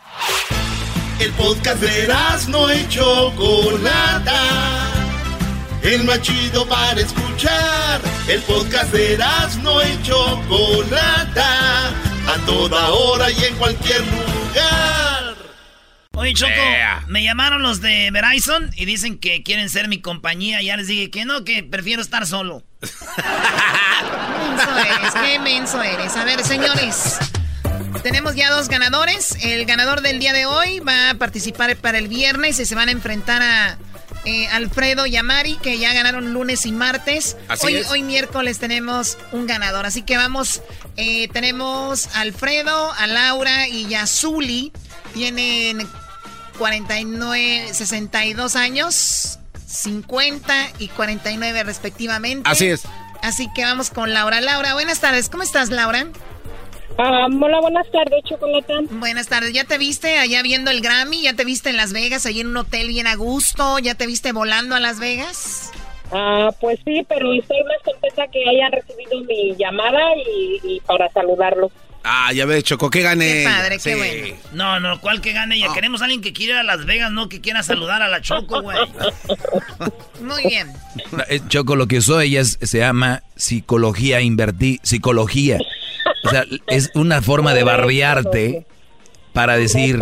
El 1.22 1.31
podcast 1.34 1.80
de 1.80 2.07
no 2.48 2.68
hecho 2.72 3.31
Chocolata. 3.35 4.89
El 5.84 6.03
más 6.03 6.19
chido 6.23 6.68
para 6.68 6.99
escuchar. 6.99 8.02
El 8.27 8.41
podcast 8.41 8.91
de 8.91 9.19
no 9.61 9.80
hecho 9.84 10.41
Chocolata. 10.48 11.89
A 12.27 12.45
toda 12.48 12.89
hora 12.89 13.30
y 13.30 13.43
en 13.43 13.56
cualquier 13.57 14.02
lugar. 14.02 15.35
Oye, 16.14 16.34
Choco, 16.34 16.52
me 17.06 17.23
llamaron 17.23 17.61
los 17.61 17.81
de 17.81 18.10
Verizon 18.10 18.72
y 18.76 18.85
dicen 18.85 19.19
que 19.19 19.43
quieren 19.43 19.69
ser 19.69 19.88
mi 19.89 20.02
compañía. 20.02 20.64
Ya 20.64 20.76
les 20.76 20.88
dije 20.88 21.11
que 21.11 21.26
no, 21.26 21.45
que 21.45 21.61
prefiero 21.61 22.02
estar 22.02 22.26
solo. 22.26 22.64
menso 22.81 24.76
eres, 24.76 25.14
qué 25.14 25.39
menso 25.39 25.84
eres. 25.84 26.15
A 26.15 26.23
ver, 26.26 26.43
señores. 26.43 27.19
Tenemos 27.99 28.35
ya 28.35 28.49
dos 28.49 28.68
ganadores. 28.68 29.38
El 29.41 29.65
ganador 29.65 30.01
del 30.01 30.19
día 30.19 30.34
de 30.34 30.45
hoy 30.45 30.80
va 30.80 31.11
a 31.11 31.13
participar 31.15 31.76
para 31.77 31.97
el 31.97 32.07
viernes 32.07 32.59
y 32.59 32.65
se 32.65 32.73
van 32.73 32.89
a 32.89 32.91
enfrentar 32.91 33.41
a 33.41 33.77
eh, 34.26 34.47
Alfredo 34.47 35.05
y 35.05 35.15
a 35.18 35.23
Mari, 35.23 35.57
que 35.57 35.77
ya 35.77 35.93
ganaron 35.93 36.34
lunes 36.34 36.65
y 36.65 36.72
martes. 36.72 37.38
hoy, 37.61 37.77
hoy 37.89 38.03
miércoles 38.03 38.59
tenemos 38.59 39.18
un 39.31 39.45
ganador. 39.45 39.85
Así 39.85 40.01
que 40.03 40.18
vamos, 40.18 40.61
eh, 40.97 41.27
tenemos 41.30 42.07
a 42.15 42.22
Alfredo, 42.22 42.91
a 42.93 43.07
Laura 43.07 43.68
y 43.68 43.93
a 43.93 44.07
Zuli. 44.07 44.72
Tienen 45.13 45.88
49, 46.57 47.73
62 47.73 48.55
años, 48.55 49.39
50 49.68 50.72
y 50.80 50.88
49 50.89 51.63
respectivamente. 51.63 52.49
Así 52.49 52.68
es. 52.68 52.84
Así 53.22 53.47
que 53.53 53.63
vamos 53.63 53.91
con 53.91 54.13
Laura. 54.13 54.41
Laura, 54.41 54.73
buenas 54.73 54.99
tardes. 54.99 55.30
¿Cómo 55.30 55.43
estás, 55.43 55.69
Laura? 55.69 56.07
Ah, 56.97 57.27
hola, 57.41 57.59
buenas 57.61 57.89
tardes, 57.91 58.23
Chocolata. 58.26 58.73
Buenas 58.91 59.27
tardes. 59.27 59.53
¿Ya 59.53 59.63
te 59.63 59.77
viste 59.77 60.18
allá 60.18 60.41
viendo 60.43 60.72
el 60.72 60.81
Grammy? 60.81 61.22
¿Ya 61.22 61.34
te 61.34 61.45
viste 61.45 61.69
en 61.69 61.77
Las 61.77 61.93
Vegas, 61.93 62.26
allí 62.26 62.41
en 62.41 62.47
un 62.47 62.57
hotel 62.57 62.89
bien 62.89 63.07
a 63.07 63.15
gusto? 63.15 63.80
¿Ya 63.80 63.95
te 63.95 64.07
viste 64.07 64.31
volando 64.34 64.76
a 64.76 64.80
Las 64.80 64.99
Vegas? 64.99 65.72
Ah, 66.11 66.49
pues 66.59 66.80
sí, 66.85 67.05
pero 67.07 67.34
estoy 67.34 67.63
más 67.63 67.77
contenta 67.85 68.27
que 68.27 68.43
hayan 68.49 68.72
recibido 68.72 69.22
mi 69.23 69.55
llamada 69.55 69.99
y, 70.63 70.80
para 70.81 71.09
saludarlos. 71.09 71.72
Ah, 72.03 72.34
ya 72.34 72.45
ves, 72.45 72.63
Choco, 72.63 72.89
que 72.89 73.01
gane. 73.01 73.26
Qué 73.26 73.43
padre, 73.45 73.77
qué 73.81 73.95
bueno. 73.95 74.35
No, 74.53 74.80
no, 74.80 74.99
¿cuál 74.99 75.22
que 75.22 75.34
gane? 75.34 75.57
Ya 75.57 75.68
ah. 75.69 75.73
queremos 75.73 76.01
a 76.01 76.05
alguien 76.05 76.22
que 76.22 76.34
quiera 76.34 76.53
ir 76.53 76.59
a 76.59 76.63
Las 76.63 76.85
Vegas, 76.85 77.11
no 77.11 77.30
que 77.30 77.41
quiera 77.41 77.63
saludar 77.63 78.01
a 78.01 78.09
la 78.09 78.22
Choco, 78.22 78.61
güey. 78.61 78.77
Muy 80.22 80.43
bien. 80.47 80.73
Eh, 81.30 81.39
Choco, 81.47 81.76
lo 81.76 81.88
que 81.88 81.99
usó 81.99 82.19
ella 82.19 82.43
se 82.43 82.77
llama 82.77 83.22
psicología 83.35 84.19
invertí, 84.19 84.80
psicología. 84.84 85.59
O 86.23 86.30
sea, 86.30 86.45
es 86.68 86.91
una 86.95 87.22
forma 87.22 87.53
de 87.53 87.64
barbearte 87.64 88.65
para 89.34 89.57
decir, 89.57 89.99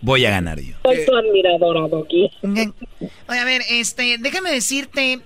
voy 0.00 0.26
a 0.26 0.30
ganar 0.30 0.60
yo. 0.60 0.76
Soy 0.84 1.04
tu 1.04 1.16
admiradora, 1.16 1.88
Doggy. 1.88 2.30
Oye, 2.42 3.38
a 3.38 3.44
ver, 3.44 3.62
este, 3.70 4.16
déjame 4.18 4.50
decirte 4.50 5.20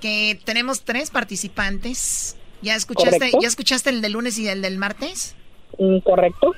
que 0.00 0.38
tenemos 0.44 0.82
tres 0.82 1.10
participantes 1.10 2.36
¿Ya 2.62 2.74
escuchaste, 2.74 3.32
¿Ya 3.40 3.48
escuchaste 3.48 3.90
el 3.90 4.02
del 4.02 4.12
lunes 4.12 4.38
y 4.38 4.48
el 4.48 4.62
del 4.62 4.76
martes? 4.76 5.34
Mm, 5.78 5.98
correcto. 6.00 6.54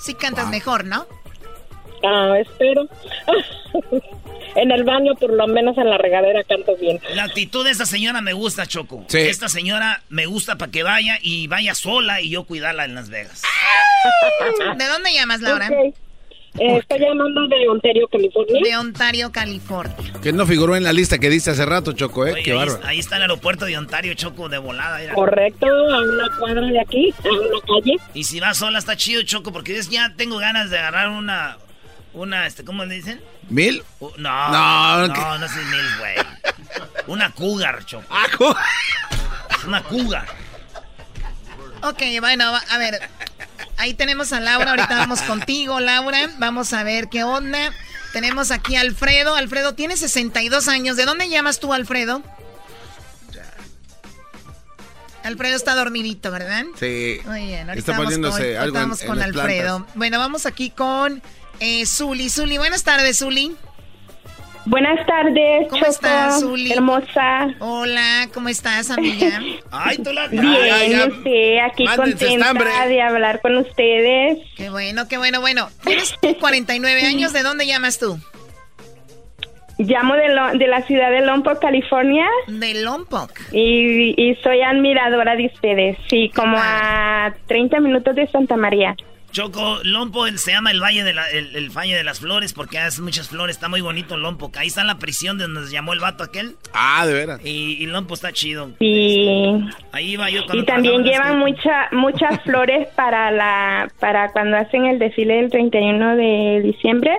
Sí 0.00 0.14
cantas 0.14 0.48
mejor, 0.48 0.84
¿no? 0.84 1.06
Ah, 2.04 2.36
espero. 2.38 2.88
en 4.54 4.70
el 4.70 4.84
baño, 4.84 5.14
por 5.14 5.32
lo 5.32 5.46
menos 5.46 5.76
en 5.78 5.88
la 5.88 5.98
regadera, 5.98 6.42
canto 6.44 6.76
bien. 6.76 7.00
La 7.14 7.24
actitud 7.24 7.64
de 7.64 7.70
esta 7.70 7.86
señora 7.86 8.20
me 8.20 8.32
gusta, 8.32 8.66
Choco. 8.66 9.04
Sí. 9.08 9.18
Esta 9.18 9.48
señora 9.48 10.02
me 10.08 10.26
gusta 10.26 10.56
para 10.56 10.70
que 10.70 10.82
vaya 10.82 11.18
y 11.22 11.46
vaya 11.46 11.74
sola 11.74 12.20
y 12.20 12.30
yo 12.30 12.44
cuidarla 12.44 12.84
en 12.84 12.94
Las 12.94 13.10
Vegas. 13.10 13.42
¿De 14.76 14.86
dónde 14.86 15.12
llamas, 15.12 15.40
Laura? 15.40 15.68
Eh, 16.58 16.76
estoy 16.76 16.98
llamando 16.98 17.48
de 17.48 17.66
Ontario, 17.66 18.06
California. 18.08 18.60
De 18.62 18.76
Ontario, 18.76 19.32
California. 19.32 19.96
Que 20.22 20.32
no 20.32 20.46
figuró 20.46 20.76
en 20.76 20.84
la 20.84 20.92
lista 20.92 21.18
que 21.18 21.30
diste 21.30 21.50
hace 21.50 21.64
rato, 21.64 21.92
Choco, 21.92 22.26
¿eh? 22.26 22.42
Qué 22.44 22.52
ahí, 22.52 22.68
ahí, 22.84 22.98
está 22.98 23.16
el 23.16 23.22
aeropuerto 23.22 23.64
de 23.64 23.78
Ontario, 23.78 24.12
Choco, 24.14 24.50
de 24.50 24.58
volada. 24.58 25.00
Correcto, 25.14 25.66
a 25.66 26.02
una 26.02 26.28
cuadra 26.38 26.66
de 26.66 26.78
aquí, 26.78 27.14
a 27.24 27.28
una 27.28 27.60
calle. 27.66 27.96
Y 28.12 28.24
si 28.24 28.38
vas 28.38 28.58
sola 28.58 28.78
está 28.78 28.96
chido, 28.96 29.22
Choco, 29.22 29.50
porque 29.50 29.80
ya 29.90 30.12
tengo 30.14 30.36
ganas 30.36 30.68
de 30.68 30.78
agarrar 30.78 31.08
una, 31.08 31.56
una, 32.14 32.46
este, 32.46 32.64
¿cómo 32.64 32.84
le 32.84 32.94
dicen? 32.94 33.20
¿Mil? 33.48 33.82
no, 34.00 34.10
no, 34.18 35.08
no, 35.08 35.38
no, 35.38 35.46
es 35.46 35.56
mil, 35.56 35.98
güey. 35.98 36.14
Una 37.06 37.30
cougar, 37.30 37.84
Choco. 37.84 38.06
Ah, 38.10 38.26
una 39.66 39.82
cougar. 39.82 40.26
Ok, 41.82 42.00
bueno, 42.20 42.54
a 42.70 42.78
ver, 42.78 43.00
Ahí 43.82 43.94
tenemos 43.94 44.32
a 44.32 44.38
Laura, 44.38 44.70
ahorita 44.70 44.96
vamos 44.96 45.22
contigo, 45.22 45.80
Laura. 45.80 46.30
Vamos 46.38 46.72
a 46.72 46.84
ver 46.84 47.08
qué 47.08 47.24
onda. 47.24 47.72
Tenemos 48.12 48.52
aquí 48.52 48.76
a 48.76 48.80
Alfredo. 48.80 49.34
Alfredo 49.34 49.74
tiene 49.74 49.96
62 49.96 50.68
años. 50.68 50.96
¿De 50.96 51.04
dónde 51.04 51.28
llamas 51.28 51.58
tú, 51.58 51.72
Alfredo? 51.72 52.22
Alfredo 55.24 55.56
está 55.56 55.74
dormidito, 55.74 56.30
¿verdad? 56.30 56.64
Sí. 56.78 57.20
Muy 57.24 57.46
bien, 57.46 57.68
ahorita 57.68 57.92
está 57.92 57.96
poniéndose 57.96 58.56
algo 58.56 58.74
vamos 58.74 59.02
con 59.02 59.20
Alfredo. 59.20 59.84
Bueno, 59.94 60.20
vamos 60.20 60.46
aquí 60.46 60.70
con 60.70 61.20
eh, 61.62 61.86
Zuli. 61.86 62.28
Zuli, 62.28 62.58
buenas 62.58 62.84
tardes, 62.84 63.18
Zuli. 63.18 63.56
Buenas 64.64 65.04
tardes, 65.06 65.66
¿Cómo 65.70 65.84
estás, 65.84 66.40
Zuli? 66.40 66.72
Hermosa. 66.72 67.48
Hola, 67.58 68.28
¿cómo 68.32 68.48
estás, 68.48 68.90
amiga? 68.90 69.40
Ay, 69.72 69.98
tú 69.98 70.12
la 70.12 70.28
Bien, 70.28 71.10
usted, 71.10 71.58
aquí 71.58 71.84
contenta 71.96 72.86
de 72.86 73.02
hablar 73.02 73.40
con 73.40 73.56
ustedes. 73.56 74.38
Qué 74.56 74.70
bueno, 74.70 75.08
qué 75.08 75.18
bueno, 75.18 75.40
bueno. 75.40 75.68
Tienes 75.84 76.14
49 76.38 77.02
años, 77.06 77.32
¿de 77.32 77.42
dónde 77.42 77.66
llamas 77.66 77.98
tú? 77.98 78.18
Llamo 79.78 80.14
de, 80.14 80.58
de 80.58 80.66
la 80.68 80.82
ciudad 80.82 81.10
de 81.10 81.22
Lompoc, 81.22 81.58
California. 81.60 82.26
De 82.46 82.74
Lompoc. 82.74 83.32
Y, 83.50 84.14
y 84.16 84.36
soy 84.36 84.62
admiradora 84.62 85.34
de 85.34 85.46
ustedes, 85.46 85.98
sí, 86.08 86.30
como 86.36 86.56
a 86.56 87.34
30 87.48 87.80
minutos 87.80 88.14
de 88.14 88.28
Santa 88.28 88.56
María. 88.56 88.94
Choco, 89.32 89.78
Lompo 89.82 90.26
se 90.36 90.52
llama 90.52 90.70
el 90.70 90.80
Valle 90.80 91.04
de, 91.04 91.14
el, 91.32 91.70
Valle 91.70 91.96
de 91.96 92.04
las 92.04 92.20
Flores 92.20 92.52
porque 92.52 92.78
hace 92.78 93.00
muchas 93.00 93.28
flores. 93.28 93.56
Está 93.56 93.68
muy 93.68 93.80
bonito 93.80 94.16
Lompo. 94.18 94.50
Ahí 94.56 94.68
está 94.68 94.84
la 94.84 94.98
prisión 94.98 95.38
de 95.38 95.44
donde 95.44 95.62
nos 95.62 95.70
llamó 95.70 95.94
el 95.94 96.00
vato 96.00 96.22
aquel. 96.22 96.56
Ah, 96.74 97.06
de 97.06 97.14
veras. 97.14 97.40
Y, 97.42 97.86
Lompo 97.86 98.12
está 98.14 98.32
chido. 98.32 98.70
Sí. 98.78 99.58
Ahí 99.92 100.16
va 100.16 100.28
yo 100.28 100.42
Y 100.52 100.64
también 100.64 101.02
llevan 101.02 101.38
mucha, 101.38 101.88
muchas 101.92 102.40
flores 102.44 102.88
para 102.94 103.30
la 103.30 103.90
para 103.98 104.30
cuando 104.32 104.58
hacen 104.58 104.84
el 104.84 104.98
desfile 104.98 105.36
del 105.36 105.50
31 105.50 106.16
de 106.16 106.60
diciembre. 106.62 107.18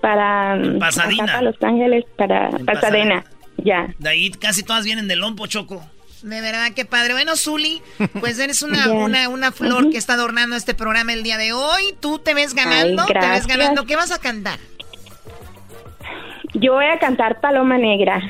Para, 0.00 0.60
Pasadena. 0.78 1.40
Los 1.40 1.62
Ángeles, 1.62 2.04
para 2.16 2.50
Pasadena. 2.66 3.24
Ya. 3.58 3.94
De 3.98 4.10
ahí 4.10 4.30
casi 4.32 4.64
todas 4.64 4.84
vienen 4.84 5.08
de 5.08 5.16
Lompo, 5.16 5.46
Choco. 5.46 5.82
De 6.24 6.40
verdad, 6.40 6.72
qué 6.74 6.86
padre. 6.86 7.12
Bueno, 7.12 7.36
Zuli, 7.36 7.82
pues 8.18 8.38
eres 8.38 8.62
una, 8.62 8.88
una, 8.92 9.28
una, 9.28 9.52
flor 9.52 9.90
que 9.90 9.98
está 9.98 10.14
adornando 10.14 10.56
este 10.56 10.72
programa 10.72 11.12
el 11.12 11.22
día 11.22 11.36
de 11.36 11.52
hoy. 11.52 11.94
Tú 12.00 12.18
te 12.18 12.32
ves 12.32 12.54
ganando, 12.54 13.04
te 13.04 13.28
ves 13.28 13.46
ganando. 13.46 13.84
¿Qué 13.84 13.94
vas 13.94 14.10
a 14.10 14.18
cantar? 14.18 14.58
Yo 16.54 16.72
voy 16.72 16.86
a 16.86 16.98
cantar 16.98 17.40
Paloma 17.42 17.76
Negra. 17.76 18.22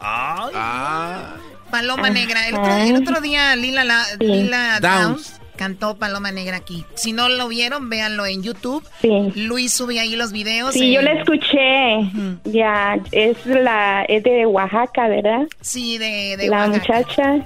Ah. 0.00 1.36
Paloma 1.70 2.10
Negra. 2.10 2.48
El 2.48 2.96
otro, 2.96 3.20
día 3.20 3.54
Lila, 3.54 3.84
la, 3.84 4.04
Lila 4.18 4.80
Downs 4.80 5.37
cantó 5.58 5.96
Paloma 5.96 6.32
Negra 6.32 6.56
aquí. 6.56 6.86
Si 6.94 7.12
no 7.12 7.28
lo 7.28 7.48
vieron, 7.48 7.90
véanlo 7.90 8.24
en 8.24 8.42
YouTube. 8.42 8.82
Sí. 9.02 9.32
Luis 9.34 9.74
sube 9.74 10.00
ahí 10.00 10.16
los 10.16 10.32
videos. 10.32 10.72
Sí, 10.72 10.92
yo 10.92 11.02
la 11.02 11.12
escuché. 11.12 12.10
Ya, 12.44 12.98
es 13.12 13.44
la 13.44 14.04
es 14.04 14.22
de 14.22 14.46
Oaxaca, 14.46 15.08
¿verdad? 15.08 15.46
Sí, 15.60 15.98
de, 15.98 16.36
de 16.38 16.48
la 16.48 16.68
muchacha. 16.68 17.44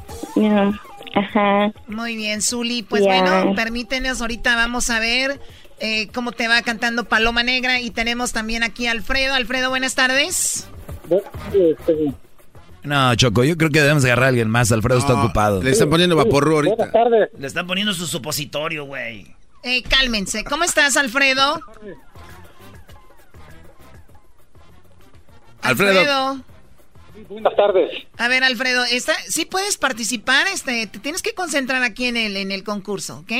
Ajá. 1.14 1.72
Muy 1.88 2.16
bien, 2.16 2.40
Zuli. 2.42 2.82
Pues 2.82 3.02
bueno, 3.02 3.54
permítenos, 3.54 4.20
ahorita 4.20 4.54
vamos 4.54 4.90
a 4.90 5.00
ver 5.00 5.40
eh, 5.80 6.08
cómo 6.14 6.32
te 6.32 6.48
va 6.48 6.62
cantando 6.62 7.04
Paloma 7.04 7.42
Negra. 7.42 7.80
Y 7.80 7.90
tenemos 7.90 8.32
también 8.32 8.62
aquí 8.62 8.86
a 8.86 8.92
Alfredo. 8.92 9.34
Alfredo, 9.34 9.70
buenas 9.70 9.94
tardes. 9.94 10.68
No, 12.84 13.14
Choco, 13.14 13.44
yo 13.44 13.56
creo 13.56 13.70
que 13.70 13.80
debemos 13.80 14.04
agarrar 14.04 14.24
a 14.24 14.28
alguien 14.28 14.50
más. 14.50 14.72
Alfredo 14.72 14.98
está 14.98 15.14
ocupado. 15.14 15.62
Le 15.62 15.70
están 15.70 15.88
poniendo 15.88 16.16
vapor 16.16 16.48
ahorita. 16.48 16.90
Le 17.38 17.46
están 17.46 17.66
poniendo 17.66 17.92
su 17.92 18.06
supositorio, 18.06 18.84
güey. 18.86 19.26
Eh, 19.62 19.82
cálmense. 19.84 20.42
¿Cómo 20.42 20.64
estás, 20.64 20.96
Alfredo? 20.96 21.60
Alfredo. 25.62 26.40
Buenas 27.28 27.54
tardes. 27.56 27.90
A 28.18 28.28
ver, 28.28 28.42
Alfredo, 28.42 28.84
esta, 28.90 29.12
sí 29.28 29.44
puedes 29.44 29.76
participar, 29.78 30.46
este, 30.48 30.86
te 30.86 30.98
tienes 30.98 31.22
que 31.22 31.34
concentrar 31.34 31.82
aquí 31.82 32.06
en 32.06 32.16
el, 32.16 32.36
en 32.36 32.50
el 32.50 32.64
concurso, 32.64 33.18
¿ok? 33.20 33.32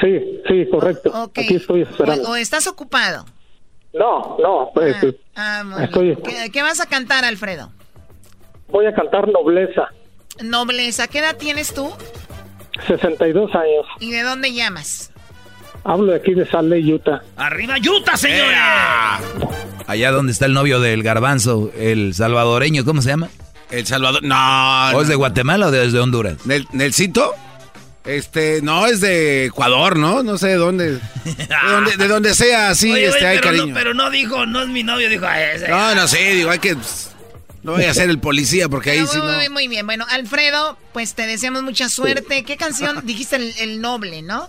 Sí, 0.00 0.40
sí, 0.48 0.66
correcto. 0.70 1.10
Ok. 1.14 1.38
Aquí 1.38 1.54
estoy 1.56 1.82
esperando. 1.82 2.28
O, 2.28 2.32
o 2.32 2.36
estás 2.36 2.66
ocupado. 2.66 3.24
No, 3.94 4.36
no, 4.42 4.70
pues, 4.74 4.96
Ah, 5.34 5.62
muy 5.64 5.82
estoy, 5.84 6.04
bien. 6.08 6.18
¿Qué, 6.22 6.50
qué 6.50 6.62
vas 6.62 6.80
a 6.80 6.86
cantar, 6.86 7.24
Alfredo? 7.24 7.72
Voy 8.72 8.86
a 8.86 8.94
cantar 8.94 9.28
Nobleza, 9.28 9.88
Nobleza. 10.42 11.06
¿Qué 11.08 11.18
edad 11.20 11.36
tienes 11.36 11.72
tú? 11.74 11.92
62 12.86 13.54
años. 13.54 13.86
¿Y 14.00 14.10
de 14.10 14.22
dónde 14.22 14.52
llamas? 14.52 15.10
Hablo 15.84 16.12
de 16.12 16.16
aquí 16.18 16.32
de 16.34 16.46
Salt 16.46 16.68
Lake, 16.68 16.92
Utah. 16.94 17.22
¡Arriba, 17.36 17.74
Utah, 17.78 18.16
señores! 18.16 18.56
Allá 19.86 20.10
donde 20.12 20.32
está 20.32 20.46
el 20.46 20.54
novio 20.54 20.80
del 20.80 21.02
garbanzo, 21.02 21.70
el 21.76 22.14
salvadoreño, 22.14 22.84
¿cómo 22.84 23.02
se 23.02 23.10
llama? 23.10 23.28
El 23.70 23.86
Salvador. 23.86 24.22
No. 24.22 24.90
¿O 24.94 25.02
es 25.02 25.08
de 25.08 25.14
Guatemala 25.14 25.66
o 25.66 25.70
desde 25.70 25.98
Honduras? 25.98 26.44
¿Nel, 26.46 26.66
¿Nelsito? 26.72 27.34
Este, 28.04 28.60
no, 28.62 28.86
es 28.86 29.00
de 29.00 29.46
Ecuador, 29.46 29.96
¿no? 29.98 30.22
No 30.22 30.36
sé 30.38 30.48
de 30.48 30.54
dónde. 30.56 30.92
De 30.92 31.00
donde, 31.70 31.96
de 31.96 32.08
donde 32.08 32.34
sea, 32.34 32.74
sí, 32.74 32.92
Oye, 32.92 33.06
este, 33.06 33.18
oye, 33.18 33.26
hay 33.28 33.36
pero, 33.38 33.48
cariño. 33.48 33.66
no, 33.66 33.74
pero 33.74 33.94
no 33.94 34.10
dijo, 34.10 34.44
no 34.46 34.62
es 34.62 34.68
mi 34.68 34.82
novio, 34.82 35.08
dijo, 35.08 35.24
"Ah, 35.26 35.40
ese". 35.42 35.68
No, 35.68 35.94
no 35.94 36.06
sé, 36.08 36.18
digo, 36.34 36.50
hay 36.50 36.58
que. 36.58 36.74
pues, 36.74 37.11
No 37.62 37.72
voy 37.72 37.84
a 37.84 37.94
ser 37.94 38.10
el 38.10 38.18
policía 38.18 38.68
porque 38.68 38.90
ahí 38.90 38.98
Muy, 39.00 39.08
sí 39.08 39.18
no. 39.18 39.24
muy, 39.32 39.48
muy 39.48 39.68
bien. 39.68 39.86
Bueno, 39.86 40.04
Alfredo, 40.10 40.76
pues 40.92 41.14
te 41.14 41.26
deseamos 41.26 41.62
mucha 41.62 41.88
suerte. 41.88 42.42
¿Qué 42.44 42.56
canción 42.56 43.00
dijiste 43.06 43.36
el, 43.36 43.52
el 43.60 43.80
noble, 43.80 44.22
no? 44.22 44.48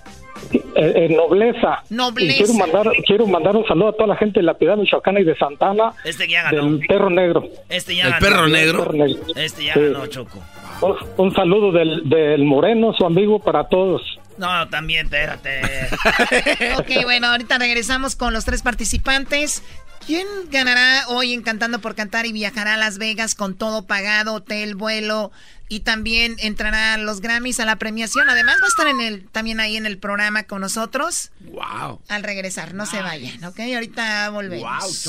Eh, 0.52 0.62
eh, 0.76 1.08
nobleza. 1.16 1.84
Nobleza. 1.90 2.34
Y 2.34 2.38
quiero 2.44 2.54
mandar, 2.56 2.92
quiero 3.06 3.28
mandar 3.28 3.56
un 3.56 3.66
saludo 3.68 3.90
a 3.90 3.94
toda 3.94 4.08
la 4.08 4.16
gente 4.18 4.40
de 4.40 4.46
la 4.46 4.56
Piedad 4.56 4.76
Michoacana 4.76 5.20
y 5.22 5.24
de 5.24 5.36
Santana. 5.38 5.94
Este 6.04 6.28
ya 6.28 6.44
ganó. 6.44 6.64
Del 6.66 6.88
Perro 6.88 7.10
Negro. 7.10 7.48
Este 7.70 7.96
ya 7.96 8.06
¿El 8.06 8.10
ganó. 8.14 8.26
perro 8.26 8.48
negro? 8.48 8.80
Perro 8.86 8.94
negro. 8.94 9.24
Este 9.36 9.66
ya 9.66 9.74
Sí. 9.76 9.80
ganó, 9.80 10.08
Choco. 10.08 10.40
Un, 10.82 10.96
un 11.18 11.34
saludo 11.36 11.72
del, 11.72 12.10
del 12.10 12.44
Moreno, 12.44 12.94
su 12.98 13.06
amigo, 13.06 13.40
para 13.40 13.70
todos. 13.70 14.02
No, 14.38 14.68
también, 14.70 15.06
espérate. 15.06 15.62
Ok, 16.78 17.04
bueno, 17.04 17.28
ahorita 17.28 17.58
regresamos 17.60 18.16
con 18.16 18.34
los 18.34 18.44
tres 18.46 18.64
participantes. 18.64 19.62
¿Quién 20.06 20.28
ganará 20.52 21.06
hoy 21.08 21.34
en 21.34 21.42
Cantando 21.42 21.80
por 21.80 21.96
Cantar 21.96 22.26
y 22.26 22.34
viajará 22.34 22.74
a 22.74 22.78
Las 22.78 22.98
Vegas 22.98 23.36
con 23.36 23.56
todo 23.56 23.86
pagado, 23.88 24.34
hotel, 24.34 24.76
vuelo 24.76 25.32
y 25.70 25.80
también 25.80 26.36
entrará 26.40 26.96
a 26.96 26.98
los 26.98 27.22
Grammys 27.22 27.60
a 27.62 27.66
la 27.66 27.78
premiación? 27.78 28.30
Además 28.30 28.58
va 28.62 28.66
a 28.66 28.68
estar 28.68 28.88
en 28.88 29.00
el, 29.00 29.28
también 29.30 29.60
ahí 29.62 29.78
en 29.78 29.86
el 29.86 29.98
programa 29.98 30.44
con 30.44 30.60
nosotros 30.62 31.32
Wow. 31.52 32.02
al 32.10 32.24
regresar. 32.24 32.74
No 32.74 32.86
se 32.86 33.02
vayan, 33.02 33.44
¿ok? 33.46 33.60
Ahorita 33.76 34.30
volvemos. 34.30 35.02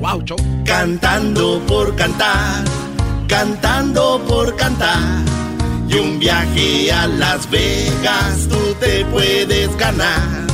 Wow, 0.00 0.22
Choco. 0.24 0.42
Cantando 0.66 1.60
por 1.66 1.96
cantar, 1.96 2.64
cantando 3.28 4.22
por 4.28 4.54
cantar. 4.56 5.22
Y 5.88 5.94
un 5.98 6.18
viaje 6.18 6.92
a 6.92 7.06
Las 7.06 7.48
Vegas 7.50 8.48
tú 8.50 8.74
te 8.80 9.04
puedes 9.06 9.74
ganar. 9.76 10.46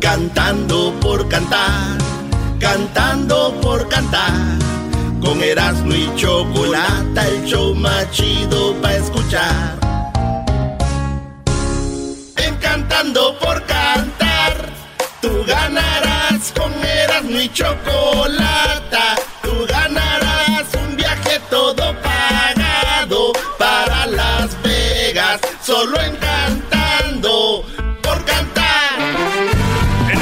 Cantando 0.00 0.98
por 1.00 1.28
cantar, 1.28 1.96
cantando 2.62 3.52
por 3.60 3.88
cantar. 3.88 4.32
Con 5.20 5.42
Erasmo 5.42 5.94
y 5.94 6.08
Chocolata, 6.16 7.26
el 7.26 7.44
show 7.44 7.74
más 7.74 8.10
chido 8.12 8.74
para 8.80 8.96
escuchar. 8.96 9.78
En 12.36 12.54
Cantando 12.56 13.36
por 13.38 13.62
cantar, 13.66 14.54
tú 15.20 15.44
ganarás 15.46 16.52
con 16.56 16.72
Erasmo 16.84 17.40
y 17.40 17.48
Chocolata. 17.52 19.16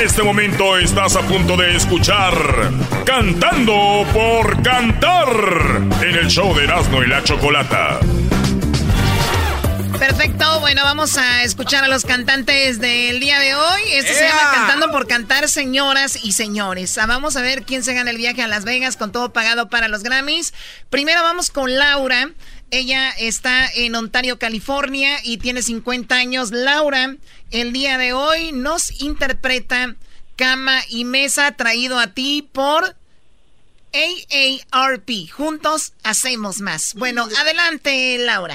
En 0.01 0.07
este 0.07 0.23
momento 0.23 0.79
estás 0.79 1.15
a 1.15 1.21
punto 1.21 1.59
de 1.59 1.77
escuchar 1.77 2.33
Cantando 3.05 4.07
por 4.15 4.63
Cantar 4.63 5.29
en 6.01 6.15
el 6.15 6.27
show 6.29 6.57
de 6.57 6.65
Erasmo 6.65 7.03
y 7.03 7.07
la 7.07 7.23
Chocolata. 7.23 8.01
Perfecto, 9.99 10.61
bueno, 10.61 10.85
vamos 10.85 11.19
a 11.19 11.43
escuchar 11.43 11.85
a 11.85 11.89
los 11.89 12.07
cantantes 12.07 12.81
del 12.81 13.21
día 13.21 13.39
de 13.41 13.55
hoy. 13.55 13.83
Esto 13.93 14.15
se 14.15 14.27
llama 14.27 14.41
Cantando 14.55 14.91
por 14.91 15.07
Cantar, 15.07 15.51
señoras 15.51 16.25
y 16.25 16.33
señores. 16.33 16.97
Ah, 16.97 17.05
Vamos 17.05 17.37
a 17.37 17.43
ver 17.43 17.65
quién 17.65 17.85
se 17.85 17.93
gana 17.93 18.09
el 18.09 18.17
viaje 18.17 18.41
a 18.41 18.49
Las 18.49 18.65
Vegas 18.65 18.97
con 18.97 19.13
todo 19.13 19.35
pagado 19.35 19.69
para 19.69 19.89
los 19.89 20.03
Grammys. 20.03 20.55
Primero 20.89 21.23
vamos 21.23 21.51
con 21.51 21.77
Laura. 21.77 22.31
Ella 22.73 23.11
está 23.19 23.67
en 23.75 23.97
Ontario, 23.97 24.39
California 24.39 25.19
y 25.25 25.39
tiene 25.39 25.63
50 25.63 26.15
años. 26.15 26.53
Laura, 26.53 27.17
el 27.51 27.73
día 27.73 27.99
de 27.99 28.13
hoy 28.13 28.53
nos 28.53 29.03
interpreta 29.03 29.97
Cama 30.37 30.79
y 30.89 31.05
Mesa 31.05 31.57
traído 31.57 31.99
a 31.99 32.15
ti 32.15 32.49
por 32.53 32.95
AARP. 33.93 35.31
Juntos 35.33 35.95
hacemos 36.05 36.61
más. 36.61 36.95
Bueno, 36.95 37.27
adelante, 37.41 38.19
Laura. 38.19 38.55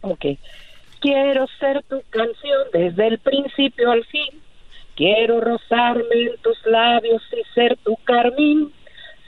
Ok. 0.00 0.24
Quiero 1.00 1.46
ser 1.60 1.84
tu 1.84 2.02
canción 2.10 2.66
desde 2.72 3.06
el 3.06 3.18
principio 3.18 3.92
al 3.92 4.04
fin. 4.06 4.42
Quiero 4.96 5.40
rozarme 5.40 6.22
en 6.22 6.36
tus 6.42 6.58
labios 6.66 7.22
y 7.32 7.54
ser 7.54 7.76
tu 7.84 7.96
carmín. 8.04 8.72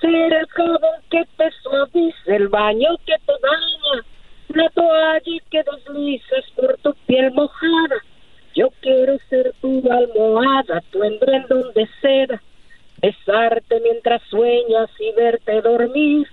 Ser 0.01 0.33
el 0.33 0.47
jabón 0.47 1.01
que 1.11 1.25
te 1.37 1.51
suavice, 1.63 2.37
el 2.37 2.49
baño 2.49 2.97
que 3.05 3.15
te 3.27 3.33
daña. 3.43 4.05
La 4.49 4.69
toalla 4.71 5.43
que 5.51 5.63
deslices 5.63 6.45
por 6.57 6.77
tu 6.79 6.95
piel 7.07 7.33
mojada. 7.33 7.97
Yo 8.55 8.69
quiero 8.81 9.19
ser 9.29 9.53
tu 9.61 9.83
almohada, 9.91 10.83
tu 10.91 11.03
endrendón 11.03 11.73
de 11.75 11.89
seda. 12.01 12.43
Besarte 13.01 13.81
mientras 13.81 14.23
sueñas 14.31 14.91
y 14.99 15.13
verte 15.13 15.61
dormir. 15.63 16.27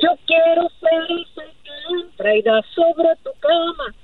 Yo 0.00 0.10
quiero 0.26 0.68
ser 0.80 1.02
el 1.08 1.26
sol 1.34 1.52
que 1.62 2.00
entra 2.00 2.36
y 2.36 2.42
da 2.42 2.62
sobre 2.74 3.16
tu 3.22 3.30
cama. 3.40 3.94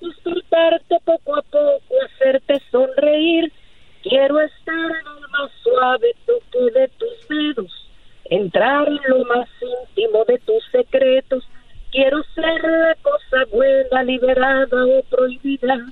Disfrutarte 0.00 0.96
poco 1.04 1.36
a 1.36 1.42
poco, 1.42 1.94
hacerte 2.04 2.60
sonreír. 2.70 3.52
Quiero 4.02 4.38
estar 4.40 4.74
en 4.74 5.06
el 5.16 5.28
más 5.30 5.50
suave 5.62 6.14
toque 6.26 6.78
de 6.78 6.88
tus 6.88 7.28
dedos. 7.28 7.83
Entrar 8.34 8.88
en 8.88 8.98
lo 9.06 9.24
más 9.26 9.48
íntimo 9.60 10.24
de 10.24 10.38
tus 10.40 10.64
secretos. 10.72 11.48
Quiero 11.92 12.20
ser 12.34 12.62
la 12.64 12.96
cosa 13.00 13.44
buena, 13.52 14.02
liberada 14.02 14.84
o 14.84 15.02
prohibida. 15.04 15.86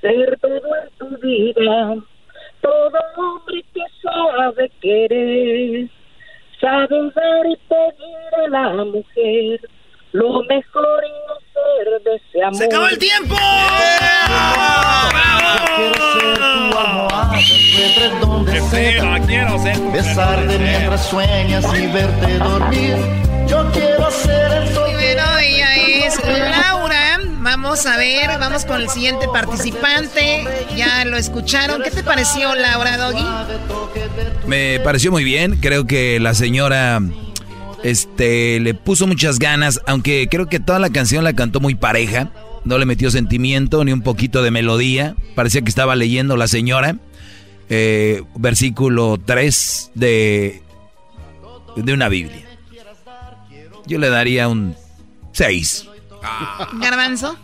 Ser 0.00 0.38
todo 0.38 0.54
en 0.54 0.90
tu 0.98 1.18
vida. 1.18 1.96
Todo 2.60 2.98
hombre 3.16 3.64
que 3.74 3.82
sabe 4.02 4.70
querer. 4.80 5.88
Sabe 6.60 7.10
dar 7.12 7.46
y 7.46 7.56
pedir 7.56 8.44
a 8.44 8.48
la 8.48 8.84
mujer 8.84 9.60
lo 10.12 10.42
mejor 10.44 11.04
y 11.04 11.10
no 11.28 11.34
ese 12.14 12.42
amor. 12.42 12.56
¡Se 12.56 12.64
acabó 12.64 12.86
el 12.88 12.98
tiempo! 12.98 13.36
Donde 18.20 18.60
sepa, 18.60 19.20
quiero 19.26 19.58
ser 19.58 19.78
besarte 19.92 20.58
mientras 20.58 21.06
sueñas 21.06 21.64
y 21.74 21.86
verte 21.86 22.38
dormir. 22.38 22.96
Yo 23.46 23.70
quiero 23.72 24.10
ser 24.10 24.52
el 24.52 24.68
Y 24.68 24.72
bueno, 24.72 25.38
ella 25.38 25.76
es 26.06 26.18
Laura. 26.24 27.18
Vamos 27.42 27.86
a 27.86 27.96
ver, 27.96 28.28
vamos 28.38 28.64
con 28.64 28.80
el 28.80 28.88
siguiente 28.90 29.26
participante. 29.32 30.44
Ya 30.76 31.04
lo 31.04 31.16
escucharon. 31.16 31.82
¿Qué 31.82 31.90
te 31.90 32.02
pareció, 32.02 32.54
Laura 32.54 32.96
Doggy? 32.96 33.24
Me 34.46 34.80
pareció 34.80 35.10
muy 35.10 35.24
bien. 35.24 35.56
Creo 35.60 35.86
que 35.86 36.20
la 36.20 36.34
señora 36.34 37.00
este, 37.82 38.60
le 38.60 38.74
puso 38.74 39.06
muchas 39.06 39.38
ganas, 39.38 39.80
aunque 39.86 40.28
creo 40.30 40.48
que 40.48 40.60
toda 40.60 40.78
la 40.78 40.90
canción 40.90 41.24
la 41.24 41.32
cantó 41.32 41.60
muy 41.60 41.74
pareja. 41.74 42.30
No 42.64 42.78
le 42.78 42.84
metió 42.84 43.10
sentimiento 43.10 43.84
ni 43.84 43.92
un 43.92 44.02
poquito 44.02 44.42
de 44.42 44.50
melodía. 44.50 45.16
Parecía 45.34 45.62
que 45.62 45.70
estaba 45.70 45.96
leyendo 45.96 46.36
la 46.36 46.46
señora. 46.46 46.96
Eh, 47.70 48.22
versículo 48.36 49.18
3 49.24 49.92
de, 49.94 50.62
de 51.76 51.92
una 51.92 52.08
Biblia. 52.08 52.46
Yo 53.86 53.98
le 53.98 54.10
daría 54.10 54.48
un 54.48 54.74
6. 55.32 55.86
Garbanzo. 56.80 57.36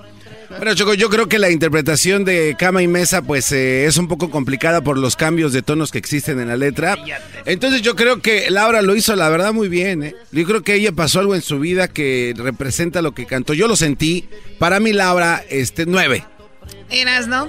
Bueno, 0.49 0.75
Choco, 0.75 0.95
yo 0.95 1.09
creo 1.11 1.29
que 1.29 1.39
la 1.39 1.51
interpretación 1.51 2.25
de 2.25 2.57
cama 2.59 2.83
y 2.83 2.89
mesa, 2.89 3.23
pues 3.23 3.51
eh, 3.53 3.87
es 3.87 3.97
un 3.97 4.09
poco 4.09 4.31
complicada 4.31 4.81
por 4.81 4.99
los 4.99 5.17
cambios 5.17 5.53
de 5.53 5.63
tonos 5.63 5.91
que 5.91 5.99
existen 5.99 6.41
en 6.41 6.49
la 6.49 6.57
letra. 6.57 6.97
Entonces 7.45 7.83
yo 7.83 7.97
creo 7.97 8.21
que 8.21 8.51
Laura 8.51 8.83
lo 8.83 8.95
hizo, 8.95 9.17
la 9.17 9.29
verdad, 9.29 9.53
muy 9.53 9.69
bien. 9.69 10.03
¿eh? 10.03 10.15
Yo 10.33 10.45
creo 10.45 10.63
que 10.63 10.75
ella 10.75 10.93
pasó 10.93 11.21
algo 11.21 11.35
en 11.35 11.43
su 11.43 11.59
vida 11.59 11.89
que 11.89 12.35
representa 12.37 13.03
lo 13.03 13.13
que 13.13 13.27
cantó. 13.27 13.55
Yo 13.55 13.69
lo 13.69 13.77
sentí. 13.77 14.29
Para 14.59 14.81
mí, 14.81 14.93
Laura, 14.93 15.43
este, 15.49 15.87
nueve. 15.87 16.25
Eras, 16.91 17.27
¿no? 17.27 17.49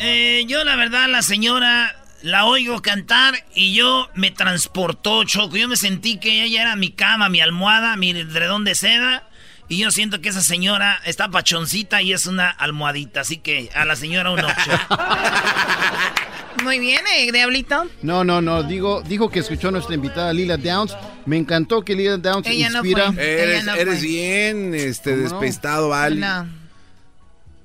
Eh, 0.00 0.44
yo 0.46 0.64
la 0.64 0.76
verdad, 0.76 1.08
la 1.08 1.22
señora 1.22 1.96
la 2.22 2.46
oigo 2.46 2.82
cantar 2.82 3.44
y 3.54 3.74
yo 3.74 4.08
me 4.14 4.30
transportó, 4.30 5.24
Choco. 5.24 5.56
Yo 5.56 5.68
me 5.68 5.76
sentí 5.76 6.18
que 6.18 6.44
ella 6.44 6.62
era 6.62 6.76
mi 6.76 6.90
cama, 6.90 7.28
mi 7.28 7.40
almohada, 7.40 7.96
mi 7.96 8.10
edredón 8.10 8.64
de 8.64 8.74
seda. 8.74 9.27
Y 9.68 9.78
yo 9.78 9.90
siento 9.90 10.20
que 10.20 10.30
esa 10.30 10.40
señora 10.40 10.98
está 11.04 11.28
pachoncita 11.28 12.00
y 12.00 12.12
es 12.12 12.26
una 12.26 12.48
almohadita. 12.48 13.20
Así 13.20 13.36
que 13.36 13.70
a 13.74 13.84
la 13.84 13.96
señora 13.96 14.30
un 14.30 14.40
8. 14.40 14.54
Muy 16.64 16.78
bien, 16.80 17.00
¿eh, 17.16 17.30
Diablito? 17.30 17.86
No, 18.02 18.24
no, 18.24 18.40
no. 18.40 18.62
Digo, 18.62 19.02
dijo 19.02 19.30
que 19.30 19.40
escuchó 19.40 19.68
a 19.68 19.70
nuestra 19.70 19.94
invitada 19.94 20.32
Lila 20.32 20.56
Downs. 20.56 20.96
Me 21.26 21.36
encantó 21.36 21.82
que 21.82 21.94
Lila 21.94 22.16
Downs 22.16 22.46
Ella 22.46 22.70
no 22.70 22.78
inspira. 22.78 23.12
fue. 23.12 23.42
Eres, 23.42 23.62
Ella 23.62 23.72
no 23.74 23.78
eres 23.78 23.98
fue. 23.98 24.08
bien 24.08 24.74
este, 24.74 25.16
despistado, 25.16 25.94
Ali. 25.94 26.20
No. 26.20 26.46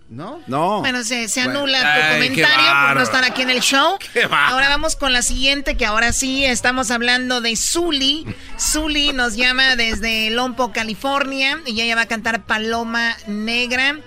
¿No? 0.10 0.42
No. 0.48 0.82
Bueno, 0.82 1.04
se, 1.04 1.28
se 1.28 1.42
anula 1.42 1.80
tu 1.80 2.14
comentario 2.14 2.88
por 2.88 2.96
no 2.98 3.02
estar 3.02 3.24
aquí 3.24 3.42
en 3.42 3.50
el 3.50 3.62
show. 3.62 3.98
Ahora 4.32 4.70
vamos 4.70 4.96
con 4.96 5.12
la 5.12 5.22
siguiente, 5.22 5.76
que 5.76 5.86
ahora 5.86 6.12
sí 6.12 6.46
estamos 6.46 6.92
hablando 6.92 7.42
de 7.42 7.56
Zully. 7.56 8.26
Zully 8.60 9.12
nos 9.14 9.36
llama 9.36 9.76
desde 9.76 10.30
Lompo, 10.30 10.72
California, 10.72 11.60
y 11.66 11.82
ella 11.82 11.96
va 11.96 12.02
a 12.02 12.08
cantar 12.08 12.46
Paloma 12.46 13.16
Negra. 13.28 14.00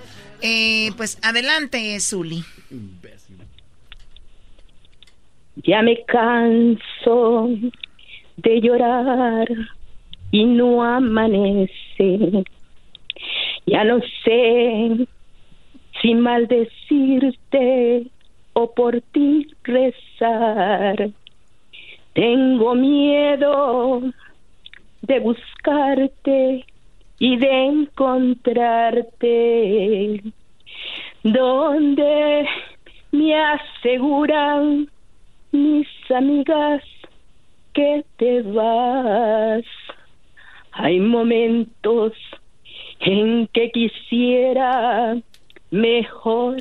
Eh, 0.42 0.92
pues 0.96 1.18
adelante, 1.22 1.98
Zully. 1.98 2.44
Ya 5.56 5.82
me 5.82 6.04
canso 6.04 7.48
de 8.36 8.60
llorar 8.60 9.48
y 10.30 10.44
no 10.44 10.84
amanece. 10.84 12.44
Ya 13.66 13.82
no 13.82 13.98
sé 14.24 15.08
si 16.00 16.14
maldecirte 16.14 18.06
o 18.52 18.72
por 18.72 19.00
ti 19.12 19.48
rezar. 19.64 21.10
Tengo 22.12 22.74
miedo 22.74 24.02
de 25.02 25.20
buscarte 25.20 26.64
y 27.18 27.36
de 27.36 27.64
encontrarte 27.66 29.12
donde 31.22 32.46
me 33.12 33.34
aseguran 33.34 34.88
mis 35.52 35.88
amigas 36.10 36.82
que 37.72 38.04
te 38.16 38.42
vas. 38.42 39.64
Hay 40.72 41.00
momentos 41.00 42.12
en 43.00 43.46
que 43.48 43.70
quisiera 43.70 45.16
mejor 45.70 46.56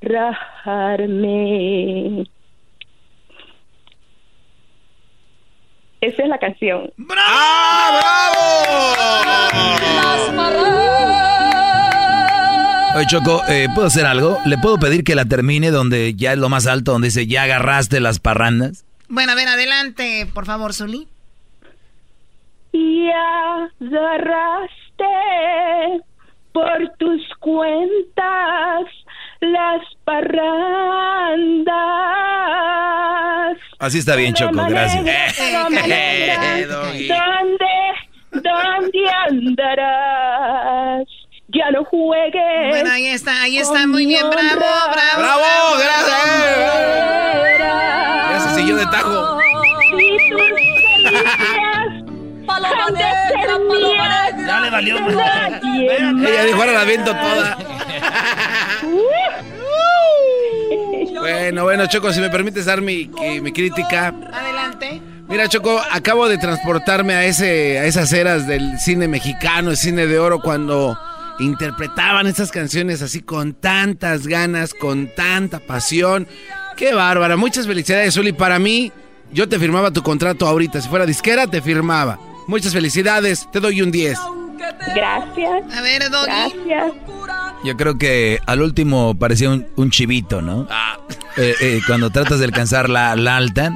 rajarme. 0.00 1.44
Esa 6.00 6.22
es 6.22 6.28
la 6.28 6.38
canción. 6.38 6.90
Oye, 12.96 13.06
Choco, 13.06 13.42
eh, 13.48 13.66
¿puedo 13.74 13.88
hacer 13.88 14.06
algo? 14.06 14.38
¿Le 14.46 14.56
puedo 14.58 14.78
pedir 14.78 15.02
que 15.02 15.16
la 15.16 15.24
termine 15.24 15.70
donde 15.72 16.14
ya 16.14 16.32
es 16.32 16.38
lo 16.38 16.48
más 16.48 16.66
alto, 16.68 16.92
donde 16.92 17.08
dice, 17.08 17.26
ya 17.26 17.42
agarraste 17.42 17.98
las 18.00 18.20
parrandas? 18.20 18.84
Bueno, 19.08 19.32
a 19.32 19.34
ver, 19.34 19.48
adelante, 19.48 20.28
por 20.32 20.46
favor, 20.46 20.72
Zully. 20.72 21.08
y 22.72 23.08
agarraste 23.80 25.04
por 26.54 26.88
tus 26.98 27.20
cuentas 27.40 28.84
las 29.40 29.82
parrandas. 30.04 31.74
Así 33.80 33.98
está 33.98 34.14
bien, 34.14 34.34
Choco, 34.34 34.64
gracias. 34.68 35.04
¿Dónde, 35.52 35.80
dónde 38.30 39.10
andarás? 39.28 41.08
Ya 41.48 41.72
no 41.72 41.84
juegues. 41.84 42.68
Bueno, 42.70 42.92
ahí 42.92 43.06
está, 43.06 43.42
ahí 43.42 43.58
está, 43.58 43.88
muy 43.88 44.06
bien, 44.06 44.30
bravo, 44.30 44.56
bravo. 44.56 44.92
¡Bravo! 45.18 45.42
¡Gracias! 45.78 46.14
Se 48.44 48.54
siguió 48.60 48.76
de 48.76 48.86
tajo. 48.86 49.38
De 52.92 53.00
ser 53.00 53.60
mías. 53.60 54.34
Ya 54.46 54.60
le 54.60 54.70
valió. 54.70 54.96
Ella 54.98 56.44
dijo, 56.44 56.60
ahora 56.60 56.72
la 56.72 56.84
viento 56.84 57.10
toda. 57.12 57.56
Bueno, 61.20 61.64
bueno, 61.64 61.86
Choco, 61.86 62.12
si 62.12 62.20
me 62.20 62.28
permites 62.30 62.66
dar 62.66 62.80
mi, 62.82 63.06
que- 63.08 63.40
mi 63.40 63.52
crítica. 63.52 64.08
Adelante. 64.32 65.00
Mira, 65.28 65.48
Choco, 65.48 65.80
acabo 65.90 66.28
de 66.28 66.36
transportarme 66.38 67.14
a, 67.14 67.24
ese, 67.24 67.78
a 67.78 67.84
esas 67.86 68.12
eras 68.12 68.46
del 68.46 68.78
cine 68.78 69.08
mexicano, 69.08 69.70
el 69.70 69.76
cine 69.78 70.06
de 70.06 70.18
oro, 70.18 70.40
cuando 70.40 70.98
interpretaban 71.40 72.26
esas 72.26 72.50
canciones 72.50 73.00
así 73.00 73.20
con 73.22 73.54
tantas 73.54 74.26
ganas, 74.26 74.74
con 74.74 75.08
tanta 75.14 75.60
pasión. 75.60 76.28
Qué 76.76 76.92
bárbara. 76.92 77.36
Muchas 77.36 77.66
felicidades, 77.66 78.14
Zuli. 78.14 78.32
Para 78.32 78.58
mí, 78.58 78.92
yo 79.32 79.48
te 79.48 79.58
firmaba 79.58 79.90
tu 79.90 80.02
contrato 80.02 80.46
ahorita. 80.46 80.80
Si 80.82 80.88
fuera 80.88 81.06
disquera, 81.06 81.46
te 81.46 81.62
firmaba. 81.62 82.18
Muchas 82.46 82.72
felicidades. 82.72 83.48
Te 83.50 83.60
doy 83.60 83.80
un 83.82 83.90
10. 83.90 84.18
Gracias. 84.94 85.76
A 85.76 85.80
ver, 85.82 86.10
Doggy. 86.10 86.26
Gracias. 86.26 86.92
Yo 87.64 87.76
creo 87.76 87.96
que 87.96 88.38
al 88.46 88.60
último 88.60 89.14
parecía 89.18 89.48
un, 89.50 89.66
un 89.76 89.90
chivito, 89.90 90.42
¿no? 90.42 90.68
Eh, 91.36 91.54
eh, 91.60 91.80
cuando 91.86 92.10
tratas 92.10 92.38
de 92.38 92.44
alcanzar 92.44 92.90
la, 92.90 93.16
la 93.16 93.36
alta. 93.36 93.74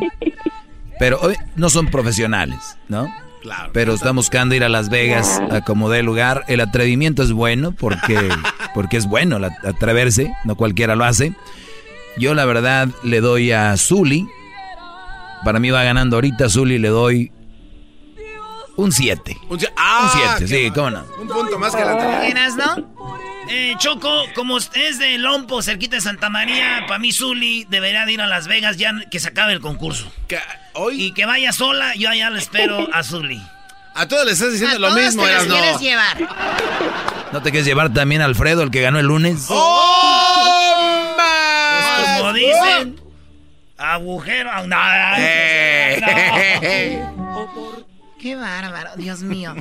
Pero 0.99 1.19
hoy 1.23 1.35
no 1.57 1.71
son 1.71 1.87
profesionales, 1.87 2.77
¿no? 2.89 3.09
Claro. 3.41 3.71
Pero 3.73 3.95
están 3.95 4.17
buscando 4.17 4.55
ir 4.55 4.65
a 4.65 4.69
Las 4.69 4.91
Vegas 4.91 5.41
a 5.51 5.61
como 5.63 5.89
dé 5.89 6.03
lugar. 6.03 6.45
El 6.49 6.61
atrevimiento 6.61 7.23
es 7.23 7.33
bueno 7.33 7.73
porque, 7.73 8.29
porque 8.75 8.97
es 8.99 9.07
bueno 9.07 9.39
la- 9.39 9.57
atreverse, 9.65 10.33
no 10.45 10.57
cualquiera 10.57 10.97
lo 10.97 11.05
hace. 11.05 11.33
Yo 12.19 12.35
la 12.35 12.45
verdad 12.45 12.89
le 13.05 13.21
doy 13.21 13.53
a 13.53 13.77
Zully. 13.77 14.27
Para 15.45 15.61
mí 15.61 15.71
va 15.71 15.85
ganando 15.85 16.17
ahorita 16.17 16.49
Zully, 16.49 16.79
le 16.79 16.89
doy 16.89 17.31
un 18.79 18.93
7. 18.93 19.37
Un 19.49 19.59
7, 19.59 19.75
Un 19.77 20.11
7, 20.39 20.49
sí, 20.49 20.71
cómo 20.71 20.91
no. 20.91 21.05
Un 21.21 21.29
punto 21.29 21.59
más 21.59 21.75
que 21.75 21.85
la 21.85 21.93
anterior. 21.93 22.25
¿Eras, 22.25 22.55
no? 22.57 22.77
Eh, 23.51 23.75
Choco, 23.79 24.25
como 24.35 24.59
es 24.59 24.99
de 24.99 25.19
Lompo, 25.19 25.63
cerquita 25.63 25.97
de 25.97 26.03
Santa 26.03 26.29
María, 26.31 26.85
para 26.87 26.99
mí 26.99 27.13
Zuli 27.13 27.65
debería 27.69 28.05
de 28.07 28.13
ir 28.13 28.21
a 28.21 28.27
Las 28.27 28.47
Vegas 28.47 28.77
ya 28.77 28.93
que 29.11 29.21
se 29.21 29.29
acabe 29.29 29.53
el 29.55 29.61
concurso. 29.61 30.11
Que 30.29 30.39
hoy 30.75 31.03
Y 31.07 31.13
que 31.13 31.25
vaya 31.27 31.53
sola, 31.53 31.95
yo 31.95 32.09
allá 32.11 32.31
le 32.31 32.39
espero 32.39 32.89
a 32.93 33.03
Zuli. 33.03 33.43
a 33.95 34.07
todos 34.07 34.25
les 34.27 34.35
estás 34.35 34.53
diciendo 34.53 34.77
A 34.77 34.79
lo 34.79 34.89
todos 34.89 35.01
mismo, 35.03 35.25
te 35.25 35.33
las 35.33 35.45
Erasno. 35.47 35.55
quieres 35.63 35.81
llevar. 35.81 36.19
¿No 37.33 37.43
te 37.43 37.51
quieres 37.51 37.67
llevar 37.67 37.93
también 37.93 38.21
a 38.23 38.27
Alfredo, 38.27 38.63
el 38.63 38.71
que 38.71 38.81
ganó 38.83 38.99
el 38.99 39.07
lunes? 39.07 39.47
¡Oh! 39.49 41.15
más! 41.17 42.19
Como 42.21 42.33
dicen, 42.35 43.01
agujero. 43.79 44.51
ah, 44.53 44.63
no, 44.67 44.77
Eh. 45.19 47.03
no. 47.17 47.78
Qué 48.19 48.35
bárbaro, 48.35 48.91
Dios 48.97 49.23
mío. 49.23 49.55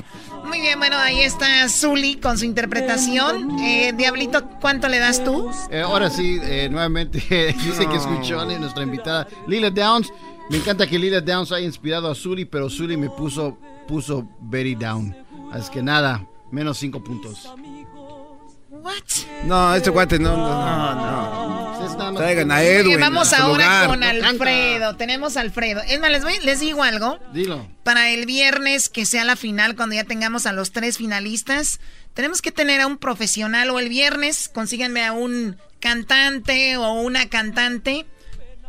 Muy 0.44 0.60
bien, 0.60 0.80
bueno, 0.80 0.96
ahí 0.96 1.20
está 1.20 1.68
Zully 1.68 2.16
con 2.16 2.36
su 2.36 2.44
interpretación. 2.44 3.58
Eh, 3.60 3.92
Diablito, 3.96 4.48
¿cuánto 4.60 4.88
le 4.88 4.98
das 4.98 5.22
tú? 5.22 5.48
Eh, 5.70 5.80
ahora 5.80 6.10
sí, 6.10 6.40
eh, 6.42 6.68
nuevamente 6.68 7.18
dice 7.64 7.86
que 7.88 7.96
escuchó 7.96 8.40
a 8.40 8.44
nuestra 8.46 8.82
invitada 8.82 9.28
Lila 9.46 9.70
Downs. 9.70 10.12
Me 10.50 10.56
encanta 10.56 10.88
que 10.88 10.98
Lila 10.98 11.20
Downs 11.20 11.52
haya 11.52 11.66
inspirado 11.66 12.10
a 12.10 12.14
Suri, 12.16 12.46
pero 12.46 12.68
Suri 12.68 12.96
me 12.96 13.10
puso, 13.10 13.58
puso 13.86 14.28
very 14.40 14.74
down. 14.74 15.14
Así 15.52 15.70
que 15.70 15.82
nada, 15.82 16.26
menos 16.50 16.78
cinco 16.78 17.02
puntos. 17.04 17.54
What? 18.82 19.02
No, 19.44 19.74
este 19.74 19.90
cuate 19.90 20.18
no, 20.18 20.36
no, 20.36 20.94
no. 20.94 21.48
no. 22.04 22.14
Traigan 22.14 22.50
a 22.50 22.62
Edwin. 22.62 22.94
Oye, 22.94 22.96
vamos 22.98 23.32
a 23.32 23.42
ahora 23.44 23.84
lugar. 23.84 23.86
con. 23.88 24.02
Alfredo. 24.04 24.96
Tenemos 24.96 25.36
a 25.36 25.40
Alfredo. 25.40 25.80
Es 25.86 26.00
más, 26.00 26.10
les, 26.10 26.22
voy- 26.22 26.38
les 26.42 26.60
digo 26.60 26.82
algo. 26.82 27.18
Dilo. 27.32 27.68
Para 27.82 28.10
el 28.10 28.26
viernes, 28.26 28.88
que 28.88 29.04
sea 29.06 29.24
la 29.24 29.36
final, 29.36 29.76
cuando 29.76 29.94
ya 29.94 30.04
tengamos 30.04 30.46
a 30.46 30.52
los 30.52 30.72
tres 30.72 30.96
finalistas, 30.98 31.80
tenemos 32.14 32.42
que 32.42 32.50
tener 32.52 32.80
a 32.80 32.86
un 32.86 32.98
profesional 32.98 33.70
o 33.70 33.78
el 33.78 33.88
viernes 33.88 34.48
consíganme 34.52 35.04
a 35.04 35.12
un 35.12 35.56
cantante 35.80 36.76
o 36.76 36.92
una 36.94 37.28
cantante 37.28 38.06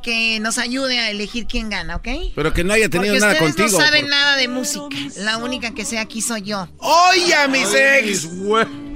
que 0.02 0.40
nos 0.40 0.58
ayude 0.58 1.00
a 1.00 1.10
elegir 1.12 1.46
quién 1.48 1.70
gana, 1.70 1.96
¿ok? 1.98 2.08
Pero 2.36 2.54
que 2.54 2.64
no 2.64 2.74
haya 2.74 2.90
tenido 2.90 3.14
Porque 3.14 3.20
nada 3.20 3.34
ustedes 3.34 3.56
contigo. 3.56 3.80
no 3.80 3.86
saben 3.86 4.02
por- 4.02 4.10
nada 4.10 4.38
de 4.38 4.48
música. 4.48 4.88
La 5.18 5.38
única 5.38 5.74
que 5.74 5.86
sé 5.86 6.00
aquí 6.00 6.22
soy 6.22 6.44
yo. 6.44 6.68
¡Oye, 6.78 7.36
mis 7.50 7.74
ex! 7.74 8.30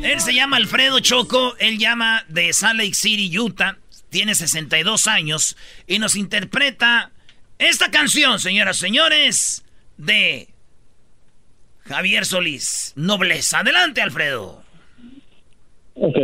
Él 0.01 0.19
se 0.21 0.33
llama 0.33 0.57
Alfredo 0.57 0.99
Choco, 0.99 1.55
él 1.59 1.77
llama 1.79 2.23
de 2.27 2.51
Salt 2.53 2.77
Lake 2.79 2.93
City, 2.93 3.37
Utah, 3.39 3.77
tiene 4.09 4.35
62 4.35 5.07
años 5.07 5.55
y 5.87 5.99
nos 5.99 6.15
interpreta 6.15 7.11
esta 7.57 7.89
canción, 7.91 8.39
señoras 8.39 8.77
y 8.77 8.79
señores, 8.81 9.63
de 9.97 10.49
Javier 11.85 12.25
Solís, 12.25 12.93
Nobleza. 12.95 13.59
Adelante, 13.59 14.01
Alfredo. 14.01 14.61
Ok. 15.95 16.15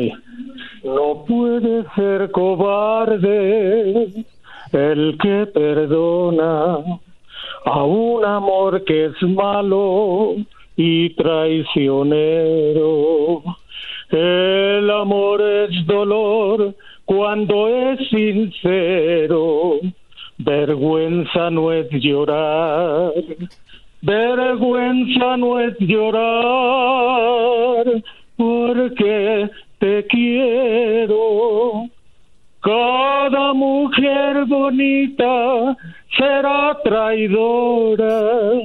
No 0.83 1.25
puede 1.27 1.83
ser 1.95 2.31
cobarde 2.31 4.25
el 4.71 5.17
que 5.21 5.45
perdona 5.47 6.77
a 7.65 7.83
un 7.83 8.23
amor 8.25 8.83
que 8.85 9.05
es 9.05 9.21
malo 9.23 10.35
y 10.75 11.09
traicionero. 11.15 13.43
El 14.09 14.89
amor 14.89 15.41
es 15.41 15.85
dolor 15.85 16.73
cuando 17.05 17.67
es 17.67 17.99
sincero. 18.09 19.79
Vergüenza 20.37 21.49
no 21.49 21.71
es 21.71 21.89
llorar. 21.91 23.13
Vergüenza 24.01 25.37
no 25.37 25.59
es 25.59 25.75
llorar 25.79 27.85
porque 28.37 29.49
te 29.79 30.05
quiero. 30.07 31.89
Cada 32.61 33.53
mujer 33.53 34.45
bonita 34.45 35.77
será 36.17 36.77
traidora, 36.83 38.61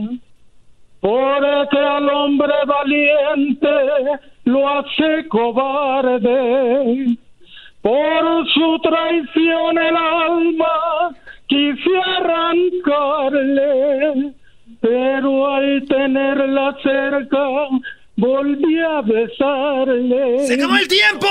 porque 1.01 1.79
al 1.79 2.09
hombre 2.09 2.55
valiente 2.67 3.69
lo 4.45 4.69
hace 4.69 5.29
cobarde. 5.29 7.17
Por 7.83 8.49
su 8.49 8.79
traición 8.83 9.79
el 9.79 9.97
alma 9.97 11.15
quise 11.47 11.97
arrancarle, 12.17 13.53
pero 14.81 15.47
al 15.55 15.85
tenerla 15.87 16.77
cerca 16.83 17.69
volví 18.17 18.81
a 18.81 19.01
besarle. 19.03 20.47
¡Se 20.47 20.55
acabó 20.55 20.77
el 20.77 20.89
tiempo! 20.89 21.27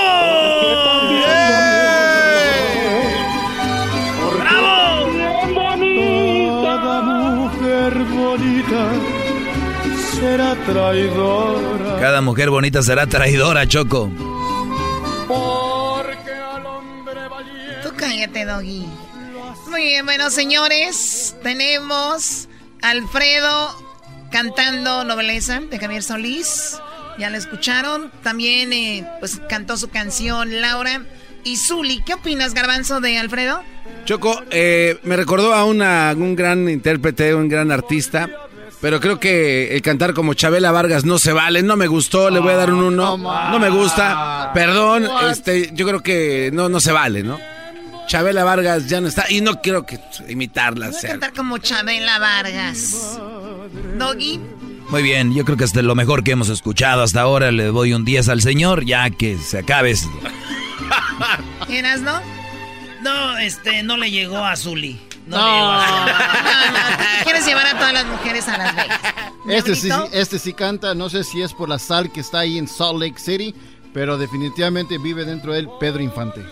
¡Bravo! 4.38 5.10
Toda 6.62 7.02
mujer 7.02 7.94
bonita 8.04 8.92
será 10.20 10.54
traidora. 10.66 12.00
Cada 12.00 12.20
mujer 12.20 12.50
bonita 12.50 12.82
será 12.82 13.06
traidora, 13.06 13.66
Choco. 13.66 14.10
Porque 15.26 16.32
al 16.32 16.66
hombre 16.66 17.28
valiente. 17.28 17.76
Tú 17.82 17.94
cállate, 17.96 18.44
Doggy. 18.44 18.86
Muy 19.70 19.82
bien, 19.82 20.04
bueno, 20.04 20.30
señores, 20.30 21.36
tenemos 21.42 22.48
a 22.82 22.90
Alfredo 22.90 23.83
cantando 24.34 25.04
Nobleza 25.04 25.60
de 25.60 25.78
Javier 25.78 26.02
Solís. 26.02 26.76
Ya 27.20 27.30
lo 27.30 27.36
escucharon. 27.36 28.10
También, 28.24 28.72
eh, 28.72 29.06
pues, 29.20 29.40
cantó 29.48 29.76
su 29.76 29.90
canción 29.90 30.60
Laura 30.60 31.02
y 31.44 31.56
Zuli. 31.56 32.02
¿Qué 32.02 32.14
opinas, 32.14 32.52
Garbanzo, 32.52 33.00
de 33.00 33.16
Alfredo? 33.16 33.62
Choco, 34.06 34.42
eh, 34.50 34.98
me 35.04 35.14
recordó 35.14 35.54
a 35.54 35.64
una, 35.64 36.12
un 36.16 36.34
gran 36.34 36.68
intérprete, 36.68 37.32
un 37.32 37.48
gran 37.48 37.70
artista. 37.70 38.28
Pero 38.80 39.00
creo 39.00 39.20
que 39.20 39.72
el 39.76 39.82
cantar 39.82 40.14
como 40.14 40.34
Chabela 40.34 40.72
Vargas 40.72 41.04
no 41.04 41.20
se 41.20 41.32
vale, 41.32 41.62
no 41.62 41.76
me 41.76 41.86
gustó, 41.86 42.28
le 42.28 42.40
voy 42.40 42.54
a 42.54 42.56
dar 42.56 42.72
un 42.72 42.82
uno, 42.82 43.16
no 43.16 43.58
me 43.58 43.70
gusta, 43.70 44.50
perdón, 44.52 45.08
este, 45.30 45.70
yo 45.72 45.86
creo 45.86 46.02
que 46.02 46.50
no, 46.52 46.68
no 46.68 46.80
se 46.80 46.92
vale, 46.92 47.22
¿no? 47.22 47.38
Chabela 48.08 48.44
Vargas 48.44 48.86
ya 48.86 49.00
no 49.00 49.08
está 49.08 49.24
y 49.30 49.40
no 49.40 49.62
quiero 49.62 49.86
que 49.86 49.98
imitarla. 50.28 50.90
Voy 50.90 50.98
a 50.98 51.08
cantar 51.08 51.32
como 51.32 51.56
Chabela 51.56 52.18
Vargas. 52.18 53.18
Doggy. 53.98 54.40
Muy 54.90 55.02
bien, 55.02 55.32
yo 55.34 55.44
creo 55.44 55.56
que 55.56 55.64
hasta 55.64 55.80
lo 55.82 55.94
mejor 55.94 56.22
que 56.24 56.32
hemos 56.32 56.48
escuchado 56.50 57.02
hasta 57.02 57.20
ahora. 57.22 57.50
Le 57.50 57.64
doy 57.64 57.92
un 57.94 58.04
10 58.04 58.28
al 58.28 58.42
señor, 58.42 58.84
ya 58.84 59.08
que 59.10 59.38
se 59.38 59.58
acabe 59.58 59.90
esto. 59.92 60.08
¿Quieras, 61.66 62.00
no? 62.00 62.20
No, 63.02 63.38
este, 63.38 63.82
no 63.82 63.96
le 63.96 64.10
llegó 64.10 64.38
a 64.44 64.56
Zuli. 64.56 65.00
No, 65.26 65.36
No. 65.38 65.44
le 65.46 65.52
llegó 65.52 65.70
a 65.70 65.86
Zuli. 65.86 66.12
No, 66.12 67.24
quieres 67.24 67.46
llevar 67.46 67.66
a 67.66 67.78
todas 67.78 67.92
las 67.94 68.06
mujeres 68.06 68.48
a 68.48 68.58
Las 68.58 68.76
Vegas. 68.76 69.00
Este 69.48 69.74
sí, 69.74 69.88
este 70.12 70.38
sí 70.38 70.52
canta, 70.54 70.94
no 70.94 71.08
sé 71.10 71.22
si 71.24 71.42
es 71.42 71.52
por 71.52 71.68
la 71.68 71.78
sal 71.78 72.10
que 72.12 72.20
está 72.20 72.40
ahí 72.40 72.56
en 72.58 72.66
Salt 72.68 72.98
Lake 73.00 73.18
City, 73.18 73.54
pero 73.92 74.16
definitivamente 74.16 74.96
vive 74.98 75.24
dentro 75.24 75.52
de 75.52 75.60
él 75.60 75.68
Pedro 75.80 76.02
Infante. 76.02 76.42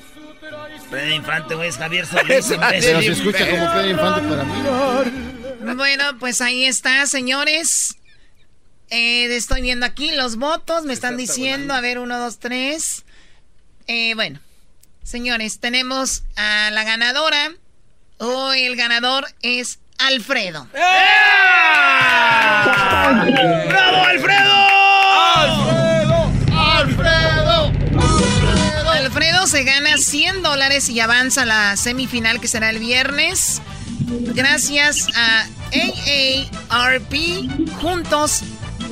Pedro 0.91 1.15
Infante, 1.15 1.55
güey, 1.55 1.69
es 1.71 1.77
Javier 1.79 2.07
Solís. 2.07 2.53
Pero 2.81 3.01
se 3.01 3.13
escucha 3.13 3.49
como 3.49 3.73
Pedro 3.73 3.91
Infante 3.91 4.29
para 4.29 4.45
mí. 4.45 4.53
Bueno, 5.65 6.19
pues 6.19 6.41
ahí 6.41 6.65
está, 6.65 7.07
señores. 7.07 7.97
Eh, 8.91 9.35
estoy 9.35 9.63
viendo 9.63 9.87
aquí 9.87 10.13
los 10.13 10.37
votos, 10.37 10.85
me 10.85 10.93
están 10.93 11.17
diciendo, 11.17 11.73
a 11.73 11.81
ver, 11.81 11.99
uno, 11.99 12.19
dos, 12.19 12.39
tres. 12.39 13.05
Eh, 13.87 14.15
bueno, 14.15 14.41
señores, 15.03 15.61
tenemos 15.61 16.25
a 16.37 16.71
la 16.73 16.85
ganadora. 16.85 17.53
Hoy 18.19 18.65
el 18.65 18.77
ganador 18.77 19.27
es 19.41 19.79
Alfredo. 19.99 20.69
¡Bravo, 23.69 24.05
Alfredo! 24.05 24.53
¡Alfredo! 26.53 27.73
Alfredo 28.91 29.47
se 29.47 29.65
gana 29.65 29.97
100 29.97 30.43
dólares 30.43 30.89
y 30.89 31.01
avanza 31.01 31.43
a 31.43 31.47
la 31.47 31.77
semifinal 31.77 32.41
que 32.41 32.49
será 32.49 32.71
el 32.71 32.79
viernes. 32.79 33.63
Gracias 34.35 35.09
a 35.17 35.47
AARP. 36.71 37.15
Juntos 37.81 38.43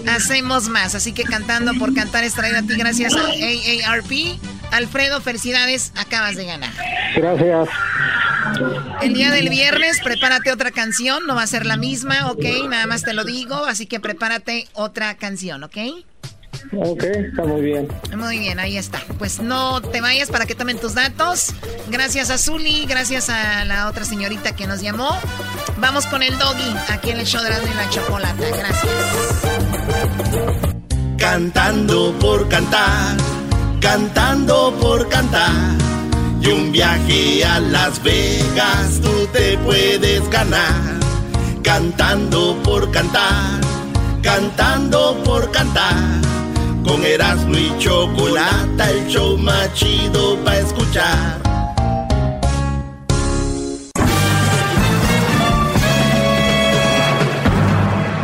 hacemos 0.08 0.68
más. 0.68 0.94
Así 0.94 1.12
que 1.12 1.24
cantando 1.24 1.74
por 1.74 1.94
cantar 1.94 2.24
es 2.24 2.34
traído 2.34 2.58
a 2.58 2.62
ti 2.62 2.74
gracias 2.76 3.14
a 3.14 3.20
AARP. 3.20 4.38
Alfredo, 4.70 5.20
felicidades, 5.20 5.92
acabas 5.96 6.36
de 6.36 6.44
ganar. 6.44 6.70
Gracias. 7.16 7.68
El 9.02 9.14
día 9.14 9.30
del 9.30 9.48
viernes, 9.48 10.00
prepárate 10.02 10.52
otra 10.52 10.70
canción, 10.70 11.26
no 11.26 11.34
va 11.34 11.42
a 11.42 11.46
ser 11.46 11.66
la 11.66 11.76
misma, 11.76 12.30
ok, 12.30 12.44
nada 12.68 12.86
más 12.86 13.02
te 13.02 13.12
lo 13.12 13.24
digo, 13.24 13.64
así 13.66 13.86
que 13.86 14.00
prepárate 14.00 14.68
otra 14.74 15.14
canción, 15.16 15.62
ok. 15.62 15.76
Ok, 16.72 17.02
está 17.02 17.44
muy 17.44 17.62
bien. 17.62 17.88
Muy 18.16 18.38
bien, 18.38 18.58
ahí 18.60 18.76
está. 18.76 19.00
Pues 19.18 19.40
no 19.40 19.80
te 19.80 20.00
vayas 20.00 20.30
para 20.30 20.46
que 20.46 20.54
tomen 20.54 20.78
tus 20.78 20.94
datos. 20.94 21.52
Gracias 21.88 22.30
a 22.30 22.38
Zuli, 22.38 22.86
gracias 22.86 23.28
a 23.28 23.64
la 23.64 23.88
otra 23.88 24.04
señorita 24.04 24.54
que 24.54 24.66
nos 24.66 24.80
llamó. 24.80 25.10
Vamos 25.78 26.06
con 26.06 26.22
el 26.22 26.38
doggy 26.38 26.74
aquí 26.88 27.10
en 27.10 27.20
el 27.20 27.26
show 27.26 27.42
de 27.42 27.50
la, 27.50 27.60
de 27.60 27.74
la 27.74 27.88
chocolata. 27.90 28.44
Gracias. 28.56 28.92
Cantando 31.18 32.14
por 32.18 32.48
cantar, 32.48 33.16
cantando 33.80 34.74
por 34.80 35.08
cantar. 35.08 35.76
Y 36.40 36.46
un 36.48 36.72
viaje 36.72 37.44
a 37.44 37.60
Las 37.60 38.02
Vegas 38.02 39.00
tú 39.02 39.26
te 39.32 39.58
puedes 39.58 40.28
ganar. 40.30 40.98
Cantando 41.62 42.56
por 42.62 42.90
cantar, 42.90 43.60
cantando 44.22 45.22
por 45.24 45.50
cantar. 45.50 46.39
Con 46.84 47.04
Erasmo 47.04 47.56
y 47.56 47.76
Chocolata, 47.78 48.90
el 48.90 49.06
show 49.06 49.36
más 49.36 49.72
chido 49.74 50.36
para 50.44 50.58
escuchar. 50.58 51.40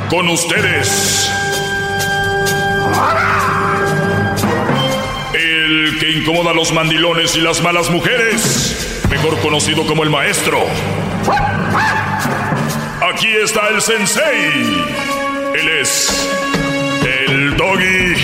Con 0.08 0.28
ustedes. 0.28 1.30
El 5.34 5.98
que 6.00 6.10
incomoda 6.12 6.52
a 6.52 6.54
los 6.54 6.72
mandilones 6.72 7.36
y 7.36 7.40
las 7.40 7.62
malas 7.62 7.90
mujeres. 7.90 9.02
Mejor 9.10 9.38
conocido 9.40 9.86
como 9.86 10.02
el 10.02 10.10
maestro. 10.10 10.58
Aquí 13.12 13.28
está 13.42 13.68
el 13.68 13.82
sensei. 13.82 14.52
Él 15.54 15.68
es 15.80 16.45
doggy. 17.76 18.14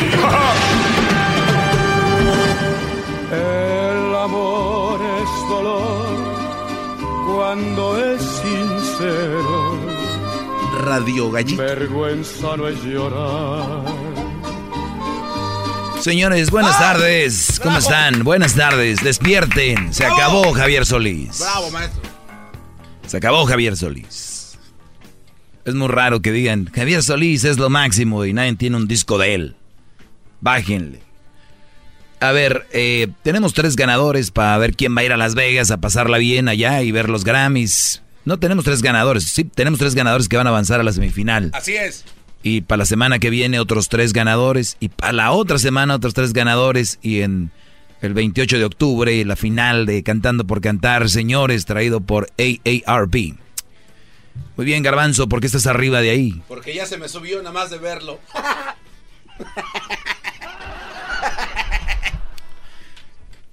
El 3.32 4.14
amor 4.14 5.00
es 5.22 5.48
dolor 5.48 6.16
cuando 7.26 8.04
es 8.04 8.22
sincero. 8.22 9.78
Radio 10.84 11.30
Gallito. 11.30 11.62
Vergüenza 11.62 12.56
no 12.56 12.68
es 12.68 12.82
llorar. 12.82 13.84
Señores, 16.00 16.50
buenas 16.50 16.76
tardes. 16.78 17.60
¿Cómo 17.62 17.78
están? 17.78 18.24
Buenas 18.24 18.54
tardes. 18.54 19.02
Despierten. 19.04 19.94
Se 19.94 20.04
acabó 20.04 20.52
Javier 20.52 20.84
Solís. 20.84 21.38
Bravo, 21.38 21.70
maestro. 21.70 22.02
Se 23.06 23.18
acabó 23.18 23.46
Javier 23.46 23.76
Solís. 23.76 24.31
Es 25.64 25.74
muy 25.74 25.88
raro 25.88 26.20
que 26.20 26.32
digan, 26.32 26.68
Javier 26.74 27.02
Solís 27.02 27.44
es 27.44 27.58
lo 27.58 27.70
máximo 27.70 28.24
y 28.24 28.32
nadie 28.32 28.54
tiene 28.56 28.76
un 28.76 28.88
disco 28.88 29.18
de 29.18 29.34
él. 29.34 29.56
Bájenle. 30.40 31.00
A 32.20 32.32
ver, 32.32 32.66
eh, 32.72 33.08
tenemos 33.22 33.52
tres 33.52 33.76
ganadores 33.76 34.30
para 34.30 34.56
ver 34.58 34.74
quién 34.74 34.96
va 34.96 35.00
a 35.00 35.04
ir 35.04 35.12
a 35.12 35.16
Las 35.16 35.34
Vegas 35.34 35.70
a 35.70 35.80
pasarla 35.80 36.18
bien 36.18 36.48
allá 36.48 36.82
y 36.82 36.92
ver 36.92 37.08
los 37.08 37.24
Grammys. 37.24 38.02
No 38.24 38.38
tenemos 38.38 38.64
tres 38.64 38.82
ganadores, 38.82 39.24
sí, 39.24 39.44
tenemos 39.44 39.80
tres 39.80 39.94
ganadores 39.94 40.28
que 40.28 40.36
van 40.36 40.46
a 40.46 40.50
avanzar 40.50 40.78
a 40.78 40.84
la 40.84 40.92
semifinal. 40.92 41.50
Así 41.52 41.74
es. 41.74 42.04
Y 42.42 42.62
para 42.62 42.78
la 42.78 42.86
semana 42.86 43.18
que 43.18 43.30
viene 43.30 43.60
otros 43.60 43.88
tres 43.88 44.12
ganadores. 44.12 44.76
Y 44.80 44.88
para 44.88 45.12
la 45.12 45.32
otra 45.32 45.58
semana 45.58 45.94
otros 45.94 46.14
tres 46.14 46.32
ganadores. 46.32 46.98
Y 47.02 47.20
en 47.20 47.50
el 48.00 48.14
28 48.14 48.58
de 48.58 48.64
octubre, 48.64 49.24
la 49.24 49.36
final 49.36 49.86
de 49.86 50.02
Cantando 50.02 50.44
por 50.46 50.60
Cantar, 50.60 51.08
señores, 51.08 51.66
traído 51.66 52.00
por 52.00 52.28
AARP. 52.38 53.36
Muy 54.56 54.66
bien, 54.66 54.82
Garbanzo, 54.82 55.28
¿por 55.28 55.40
qué 55.40 55.46
estás 55.46 55.66
arriba 55.66 56.00
de 56.00 56.10
ahí? 56.10 56.42
Porque 56.48 56.74
ya 56.74 56.86
se 56.86 56.98
me 56.98 57.08
subió 57.08 57.38
nada 57.38 57.52
más 57.52 57.70
de 57.70 57.78
verlo. 57.78 58.20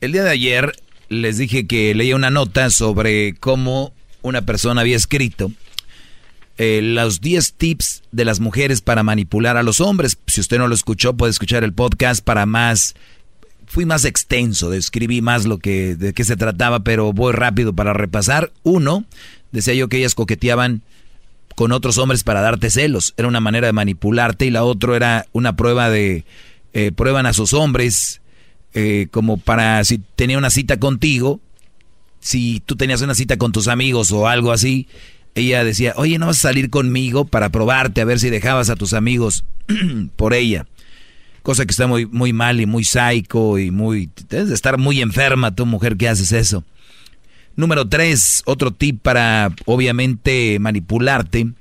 El 0.01 0.11
día 0.13 0.23
de 0.23 0.29
ayer 0.29 0.73
les 1.09 1.37
dije 1.37 1.67
que 1.67 1.93
leía 1.93 2.15
una 2.15 2.29
nota 2.29 2.69
sobre 2.69 3.35
cómo 3.35 3.93
una 4.21 4.43
persona 4.43 4.81
había 4.81 4.95
escrito 4.95 5.51
eh, 6.57 6.81
los 6.81 7.21
10 7.21 7.53
tips 7.53 8.03
de 8.11 8.25
las 8.25 8.41
mujeres 8.41 8.81
para 8.81 9.01
manipular 9.01 9.55
a 9.55 9.63
los 9.63 9.79
hombres. 9.79 10.17
Si 10.27 10.41
usted 10.41 10.57
no 10.57 10.67
lo 10.67 10.75
escuchó, 10.75 11.13
puede 11.15 11.31
escuchar 11.31 11.63
el 11.63 11.71
podcast 11.73 12.21
para 12.23 12.45
más. 12.45 12.95
Fui 13.65 13.85
más 13.85 14.03
extenso, 14.03 14.69
describí 14.69 15.21
más 15.21 15.45
lo 15.45 15.59
que 15.59 15.95
de 15.95 16.13
qué 16.13 16.25
se 16.25 16.35
trataba, 16.35 16.81
pero 16.81 17.13
voy 17.13 17.31
rápido 17.31 17.71
para 17.71 17.93
repasar. 17.93 18.51
Uno, 18.63 19.05
decía 19.51 19.73
yo 19.73 19.87
que 19.87 19.97
ellas 19.97 20.15
coqueteaban 20.15 20.81
con 21.55 21.71
otros 21.71 21.97
hombres 21.97 22.23
para 22.23 22.41
darte 22.41 22.69
celos. 22.69 23.13
Era 23.17 23.27
una 23.27 23.39
manera 23.39 23.67
de 23.67 23.73
manipularte 23.73 24.45
y 24.45 24.49
la 24.49 24.63
otra 24.63 24.95
era 24.95 25.25
una 25.33 25.55
prueba 25.55 25.89
de 25.89 26.23
eh, 26.73 26.91
prueban 26.91 27.25
a 27.25 27.33
sus 27.33 27.53
hombres 27.53 28.21
eh, 28.73 29.07
como 29.11 29.37
para 29.37 29.83
si 29.83 29.97
tenía 30.15 30.37
una 30.37 30.51
cita 30.51 30.79
contigo, 30.79 31.39
si 32.19 32.61
tú 32.65 32.75
tenías 32.75 33.01
una 33.01 33.15
cita 33.15 33.37
con 33.37 33.51
tus 33.51 33.67
amigos 33.67 34.11
o 34.11 34.27
algo 34.27 34.51
así, 34.51 34.87
ella 35.35 35.63
decía, 35.63 35.93
oye, 35.95 36.19
¿no 36.19 36.27
vas 36.27 36.37
a 36.37 36.49
salir 36.49 36.69
conmigo 36.69 37.25
para 37.25 37.49
probarte 37.49 38.01
a 38.01 38.05
ver 38.05 38.19
si 38.19 38.29
dejabas 38.29 38.69
a 38.69 38.75
tus 38.75 38.93
amigos 38.93 39.43
por 40.15 40.33
ella? 40.33 40.67
Cosa 41.41 41.65
que 41.65 41.71
está 41.71 41.87
muy, 41.87 42.05
muy 42.05 42.33
mal 42.33 42.61
y 42.61 42.65
muy 42.65 42.83
psycho 42.83 43.57
y 43.57 43.71
muy... 43.71 44.09
Debes 44.29 44.49
de 44.49 44.55
estar 44.55 44.77
muy 44.77 45.01
enferma 45.01 45.55
tu 45.55 45.65
mujer 45.65 45.97
que 45.97 46.09
haces 46.09 46.31
eso. 46.31 46.63
Número 47.59 47.89
tres, 47.89 48.41
otro 48.45 48.71
tip 48.71 49.01
para 49.01 49.53
obviamente 49.65 50.59
manipularte 50.61 51.51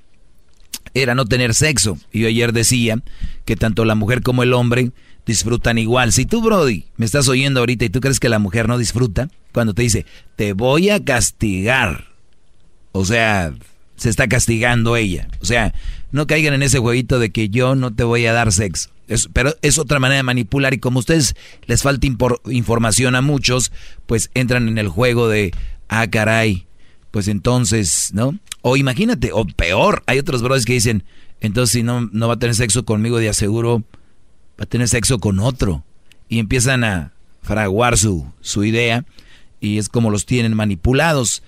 era 0.95 1.17
no 1.17 1.25
tener 1.25 1.55
sexo. 1.55 1.99
Y 2.13 2.21
yo 2.21 2.29
ayer 2.29 2.53
decía 2.53 3.03
que 3.45 3.57
tanto 3.57 3.85
la 3.85 3.97
mujer 3.97 4.23
como 4.23 4.45
el 4.45 4.55
hombre 4.55 4.93
disfrutan 5.27 5.77
igual. 5.77 6.13
Si 6.13 6.25
tú, 6.25 6.41
Brody, 6.41 6.85
me 6.99 7.05
estás 7.05 7.27
oyendo 7.27 7.59
ahorita 7.59 7.85
y 7.85 7.89
tú 7.89 7.99
crees 7.99 8.21
que 8.21 8.29
la 8.29 8.39
mujer 8.39 8.69
no 8.69 8.79
disfruta, 8.79 9.29
cuando 9.53 9.75
te 9.75 9.83
dice, 9.83 10.07
te 10.37 10.53
voy 10.53 10.89
a 10.91 11.05
castigar. 11.05 12.05
O 12.93 13.05
sea, 13.05 13.53
se 13.97 14.09
está 14.09 14.29
castigando 14.29 14.95
ella. 14.95 15.27
O 15.41 15.47
sea, 15.47 15.75
no 16.13 16.29
caigan 16.29 16.55
en 16.55 16.63
ese 16.63 16.79
jueguito 16.79 17.19
de 17.19 17.31
que 17.31 17.49
yo 17.49 17.75
no 17.75 17.93
te 17.93 18.05
voy 18.05 18.25
a 18.27 18.33
dar 18.33 18.53
sexo. 18.53 18.91
pero 19.33 19.57
es 19.63 19.79
otra 19.79 19.99
manera 19.99 20.19
de 20.19 20.23
manipular 20.23 20.75
y 20.75 20.79
como 20.79 21.01
a 21.01 21.01
ustedes 21.01 21.35
les 21.67 21.83
falta 21.83 22.07
información 22.07 23.17
a 23.17 23.21
muchos, 23.21 23.73
pues 24.07 24.31
entran 24.35 24.69
en 24.69 24.79
el 24.79 24.87
juego 24.87 25.29
de, 25.29 25.51
ah, 25.89 26.07
caray, 26.09 26.67
pues 27.11 27.29
entonces, 27.29 28.11
¿no? 28.13 28.39
O 28.63 28.77
imagínate, 28.77 29.31
o 29.33 29.45
peor, 29.45 30.03
hay 30.07 30.19
otros 30.19 30.43
brothers 30.43 30.65
que 30.65 30.75
dicen, 30.75 31.05
entonces 31.41 31.73
si 31.73 31.83
no, 31.83 32.09
no 32.13 32.29
va 32.29 32.35
a 32.35 32.39
tener 32.39 32.55
sexo 32.55 32.85
conmigo, 32.85 33.19
de 33.19 33.29
aseguro 33.29 33.83
va 34.59 34.65
a 34.65 34.67
tener 34.67 34.89
sexo 34.89 35.19
con 35.19 35.39
otro. 35.39 35.85
Y 36.29 36.39
empiezan 36.39 36.85
a 36.85 37.13
fraguar 37.43 37.97
su, 37.97 38.27
su 38.41 38.65
idea 38.65 39.05
y 39.61 39.79
es 39.79 39.89
como 39.89 40.11
los 40.11 40.27
tienen 40.27 40.55
manipulados. 40.55 41.43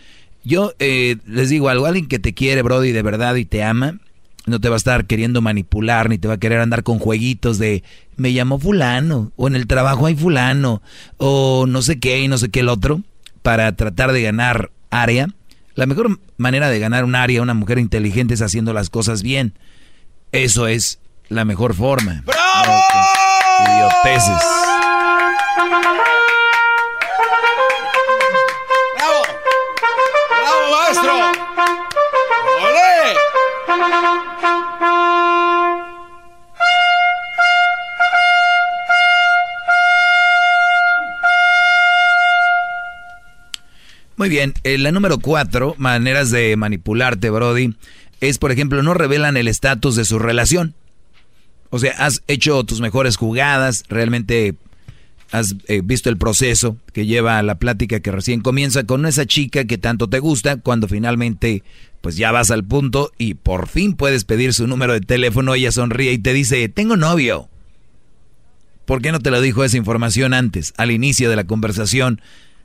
Yo 0.44 0.72
eh, 0.78 1.16
les 1.26 1.50
digo 1.50 1.68
algo, 1.68 1.86
alguien 1.86 2.06
que 2.06 2.18
te 2.18 2.32
quiere, 2.32 2.62
Brody, 2.62 2.92
de 2.92 3.02
verdad 3.02 3.34
y 3.34 3.44
te 3.44 3.62
ama, 3.62 3.98
no 4.46 4.60
te 4.60 4.68
va 4.68 4.76
a 4.76 4.78
estar 4.78 5.06
queriendo 5.06 5.42
manipular, 5.42 6.08
ni 6.08 6.18
te 6.18 6.28
va 6.28 6.34
a 6.34 6.40
querer 6.40 6.60
andar 6.60 6.82
con 6.82 6.98
jueguitos 6.98 7.58
de 7.58 7.84
me 8.16 8.32
llamó 8.32 8.58
fulano, 8.58 9.32
o 9.36 9.48
en 9.48 9.56
el 9.56 9.66
trabajo 9.66 10.06
hay 10.06 10.14
fulano, 10.14 10.82
o 11.18 11.66
no 11.68 11.82
sé 11.82 11.98
qué 11.98 12.20
y 12.20 12.28
no 12.28 12.38
sé 12.38 12.48
qué 12.48 12.60
el 12.60 12.68
otro, 12.68 13.02
para 13.42 13.74
tratar 13.76 14.12
de 14.12 14.22
ganar 14.22 14.70
área. 14.90 15.28
La 15.74 15.86
mejor 15.86 16.20
manera 16.36 16.68
de 16.68 16.78
ganar 16.78 17.04
un 17.04 17.14
área, 17.14 17.42
una 17.42 17.54
mujer 17.54 17.78
inteligente, 17.78 18.34
es 18.34 18.42
haciendo 18.42 18.72
las 18.72 18.90
cosas 18.90 19.22
bien. 19.22 19.54
Eso 20.32 20.66
es 20.66 21.00
la 21.28 21.44
mejor 21.44 21.74
forma. 21.74 22.22
¡Bravo! 22.24 22.72
idioteces. 23.66 24.42
Muy 44.20 44.28
bien, 44.28 44.52
eh, 44.64 44.76
la 44.76 44.92
número 44.92 45.18
cuatro, 45.18 45.74
maneras 45.78 46.30
de 46.30 46.54
manipularte, 46.54 47.30
Brody, 47.30 47.74
es, 48.20 48.36
por 48.36 48.52
ejemplo, 48.52 48.82
no 48.82 48.92
revelan 48.92 49.38
el 49.38 49.48
estatus 49.48 49.96
de 49.96 50.04
su 50.04 50.18
relación. 50.18 50.74
O 51.70 51.78
sea, 51.78 51.92
has 51.92 52.22
hecho 52.28 52.62
tus 52.64 52.82
mejores 52.82 53.16
jugadas, 53.16 53.82
realmente 53.88 54.56
has 55.32 55.56
eh, 55.68 55.80
visto 55.82 56.10
el 56.10 56.18
proceso 56.18 56.76
que 56.92 57.06
lleva 57.06 57.38
a 57.38 57.42
la 57.42 57.54
plática 57.54 58.00
que 58.00 58.12
recién 58.12 58.42
comienza 58.42 58.84
con 58.84 59.06
esa 59.06 59.24
chica 59.24 59.64
que 59.64 59.78
tanto 59.78 60.06
te 60.06 60.18
gusta, 60.18 60.58
cuando 60.58 60.86
finalmente 60.86 61.62
pues 62.02 62.18
ya 62.18 62.30
vas 62.30 62.50
al 62.50 62.62
punto 62.62 63.12
y 63.16 63.32
por 63.32 63.68
fin 63.68 63.94
puedes 63.94 64.24
pedir 64.24 64.52
su 64.52 64.66
número 64.66 64.92
de 64.92 65.00
teléfono, 65.00 65.54
ella 65.54 65.72
sonríe 65.72 66.12
y 66.12 66.18
te 66.18 66.34
dice, 66.34 66.68
tengo 66.68 66.98
novio. 66.98 67.48
¿Por 68.84 69.00
qué 69.00 69.12
no 69.12 69.20
te 69.20 69.30
lo 69.30 69.40
dijo 69.40 69.64
esa 69.64 69.78
información 69.78 70.34
antes, 70.34 70.74
al 70.76 70.90
inicio 70.90 71.30
de 71.30 71.36
la 71.36 71.44
conversación? 71.44 72.20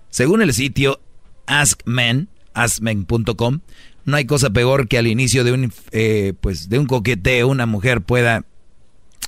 Según 0.10 0.41
el 0.41 0.53
sitio 0.53 0.99
AskMen, 1.48 2.30
askmen.com, 2.54 3.60
no 4.06 4.18
hay 4.18 4.26
cosa 4.26 4.50
peor 4.50 4.88
que 4.88 4.98
al 4.98 5.08
inicio 5.08 5.44
de 5.44 5.52
un, 5.52 5.74
eh, 5.92 6.34
pues, 6.40 6.70
de 6.70 6.80
un 6.80 6.86
coqueteo 6.86 7.48
una 7.48 7.66
mujer 7.66 8.02
pueda 8.02 8.46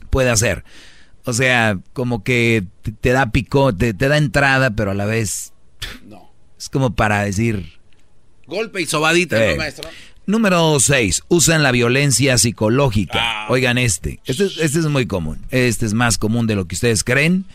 puede 0.10 0.30
hacer. 0.30 0.64
O 1.26 1.34
sea, 1.34 1.78
como 1.94 2.24
que 2.24 2.64
te, 3.02 3.10
da 3.12 3.32
pico, 3.32 3.76
te, 3.76 3.94
da 3.94 4.18
entrada, 4.18 4.72
pero 4.72 4.92
a 4.92 4.94
la 4.94 5.06
vez. 5.06 5.52
No. 6.06 6.32
Es 6.58 6.70
como 6.70 6.96
para 6.96 7.24
decir. 7.24 7.74
Golpe 8.46 8.82
y 8.82 8.86
sobadita, 8.86 9.38
¿no, 9.38 9.44
eh. 9.44 9.58
maestro? 9.58 9.90
Número 10.26 10.80
6. 10.80 11.24
Usan 11.28 11.64
la 11.64 11.72
violencia 11.72 12.38
psicológica. 12.38 13.20
Ah. 13.22 13.48
Oigan 13.50 13.78
este. 13.78 14.20
este. 14.26 14.46
Este, 14.46 14.80
es 14.80 14.86
muy 14.86 15.06
común. 15.06 15.40
Este 15.52 15.86
es 15.86 15.94
más 15.94 16.18
común 16.18 16.48
de 16.48 16.56
lo 16.56 16.66
que 16.66 16.76
ustedes 16.76 17.04
creen. 17.04 17.46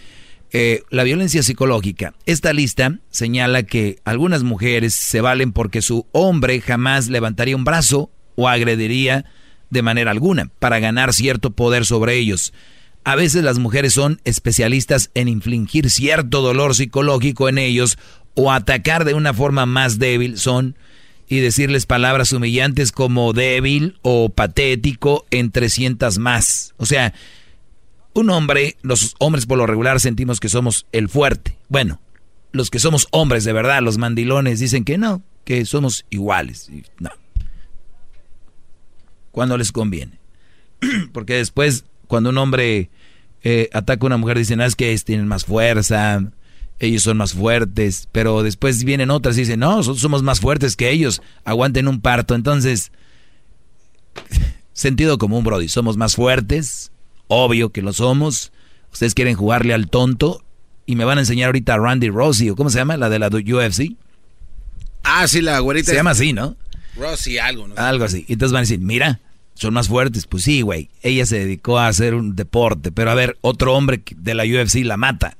Eh, 0.54 0.82
la 0.90 1.02
violencia 1.02 1.42
psicológica. 1.42 2.12
Esta 2.26 2.52
lista 2.52 2.98
señala 3.08 3.62
que 3.62 4.00
algunas 4.04 4.42
mujeres 4.42 4.94
se 4.94 5.22
valen 5.22 5.52
porque 5.52 5.80
su 5.80 6.06
hombre 6.12 6.60
jamás 6.60 7.08
levantaría 7.08 7.56
un 7.56 7.64
brazo 7.64 8.10
o 8.36 8.48
agrediría 8.48 9.24
de 9.70 9.80
manera 9.80 10.10
alguna 10.10 10.50
para 10.58 10.78
ganar 10.78 11.14
cierto 11.14 11.52
poder 11.52 11.86
sobre 11.86 12.18
ellos. 12.18 12.52
A 13.02 13.16
veces 13.16 13.42
las 13.42 13.58
mujeres 13.58 13.94
son 13.94 14.20
especialistas 14.24 15.10
en 15.14 15.28
infligir 15.28 15.88
cierto 15.90 16.42
dolor 16.42 16.74
psicológico 16.74 17.48
en 17.48 17.56
ellos 17.56 17.98
o 18.34 18.52
atacar 18.52 19.06
de 19.06 19.14
una 19.14 19.32
forma 19.32 19.64
más 19.64 19.98
débil 19.98 20.38
son 20.38 20.76
y 21.28 21.40
decirles 21.40 21.86
palabras 21.86 22.30
humillantes 22.30 22.92
como 22.92 23.32
débil 23.32 23.98
o 24.02 24.28
patético 24.28 25.24
entre 25.30 25.70
cientas 25.70 26.18
más. 26.18 26.74
O 26.76 26.84
sea, 26.84 27.14
un 28.14 28.30
hombre, 28.30 28.76
los 28.82 29.14
hombres 29.18 29.46
por 29.46 29.58
lo 29.58 29.66
regular 29.66 30.00
sentimos 30.00 30.40
que 30.40 30.48
somos 30.48 30.86
el 30.92 31.08
fuerte. 31.08 31.58
Bueno, 31.68 32.00
los 32.52 32.70
que 32.70 32.78
somos 32.78 33.08
hombres 33.10 33.44
de 33.44 33.52
verdad, 33.52 33.82
los 33.82 33.98
mandilones 33.98 34.60
dicen 34.60 34.84
que 34.84 34.98
no, 34.98 35.22
que 35.44 35.64
somos 35.64 36.04
iguales. 36.10 36.70
No 36.98 37.10
cuando 39.32 39.56
les 39.58 39.72
conviene. 39.72 40.20
Porque 41.12 41.34
después, 41.34 41.84
cuando 42.06 42.30
un 42.30 42.38
hombre 42.38 42.90
eh, 43.42 43.68
ataca 43.72 44.04
a 44.04 44.06
una 44.06 44.18
mujer, 44.18 44.38
dicen, 44.38 44.60
ah, 44.60 44.66
es 44.66 44.76
que 44.76 44.96
tienen 44.98 45.26
más 45.26 45.44
fuerza, 45.44 46.30
ellos 46.78 47.02
son 47.02 47.16
más 47.16 47.32
fuertes, 47.32 48.08
pero 48.12 48.42
después 48.42 48.84
vienen 48.84 49.10
otras 49.10 49.36
y 49.36 49.40
dicen, 49.40 49.60
no, 49.60 49.76
nosotros 49.76 50.00
somos 50.00 50.22
más 50.22 50.40
fuertes 50.40 50.76
que 50.76 50.90
ellos, 50.90 51.22
aguanten 51.44 51.88
un 51.88 52.00
parto. 52.00 52.34
Entonces, 52.34 52.92
sentido 54.72 55.18
común, 55.18 55.42
Brody, 55.42 55.68
somos 55.68 55.96
más 55.96 56.14
fuertes, 56.14 56.92
obvio 57.32 57.70
que 57.70 57.82
lo 57.82 57.92
somos. 57.92 58.52
Ustedes 58.92 59.14
quieren 59.14 59.34
jugarle 59.34 59.72
al 59.72 59.88
tonto 59.88 60.44
y 60.84 60.96
me 60.96 61.04
van 61.04 61.18
a 61.18 61.22
enseñar 61.22 61.46
ahorita 61.46 61.74
a 61.74 61.78
Randy 61.78 62.10
Rossi, 62.10 62.50
o 62.50 62.56
cómo 62.56 62.68
se 62.68 62.78
llama, 62.78 62.96
la 62.96 63.08
de 63.08 63.18
la 63.18 63.28
UFC. 63.28 63.96
Ah, 65.02 65.26
sí, 65.26 65.40
la 65.40 65.58
güerita. 65.60 65.90
Se 65.90 65.96
llama 65.96 66.10
así, 66.10 66.32
¿no? 66.32 66.56
Rosy, 66.96 67.38
algo, 67.38 67.68
¿no? 67.68 67.74
Algo 67.76 68.04
así. 68.04 68.26
Y 68.28 68.34
entonces 68.34 68.52
van 68.52 68.60
a 68.60 68.62
decir, 68.62 68.80
mira, 68.80 69.20
son 69.54 69.72
más 69.72 69.88
fuertes. 69.88 70.26
Pues 70.26 70.44
sí, 70.44 70.60
güey. 70.60 70.90
Ella 71.02 71.24
se 71.24 71.38
dedicó 71.38 71.78
a 71.78 71.88
hacer 71.88 72.14
un 72.14 72.36
deporte. 72.36 72.92
Pero 72.92 73.10
a 73.10 73.14
ver, 73.14 73.38
otro 73.40 73.74
hombre 73.74 74.02
de 74.14 74.34
la 74.34 74.44
UFC 74.44 74.84
la 74.84 74.98
mata. 74.98 75.36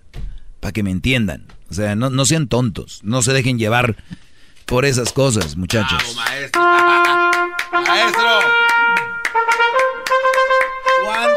Para 0.61 0.73
que 0.73 0.83
me 0.83 0.91
entiendan. 0.91 1.45
O 1.71 1.75
sea, 1.75 1.95
no, 1.95 2.09
no 2.09 2.25
sean 2.25 2.49
tontos. 2.49 3.01
No 3.03 3.23
se 3.23 3.33
dejen 3.33 3.59
llevar 3.59 3.97
por 4.65 4.87
esas 4.87 5.13
cosas, 5.13 5.57
muchachos. 5.57 6.17
maestro. 6.17 6.63
maestro. 7.87 8.23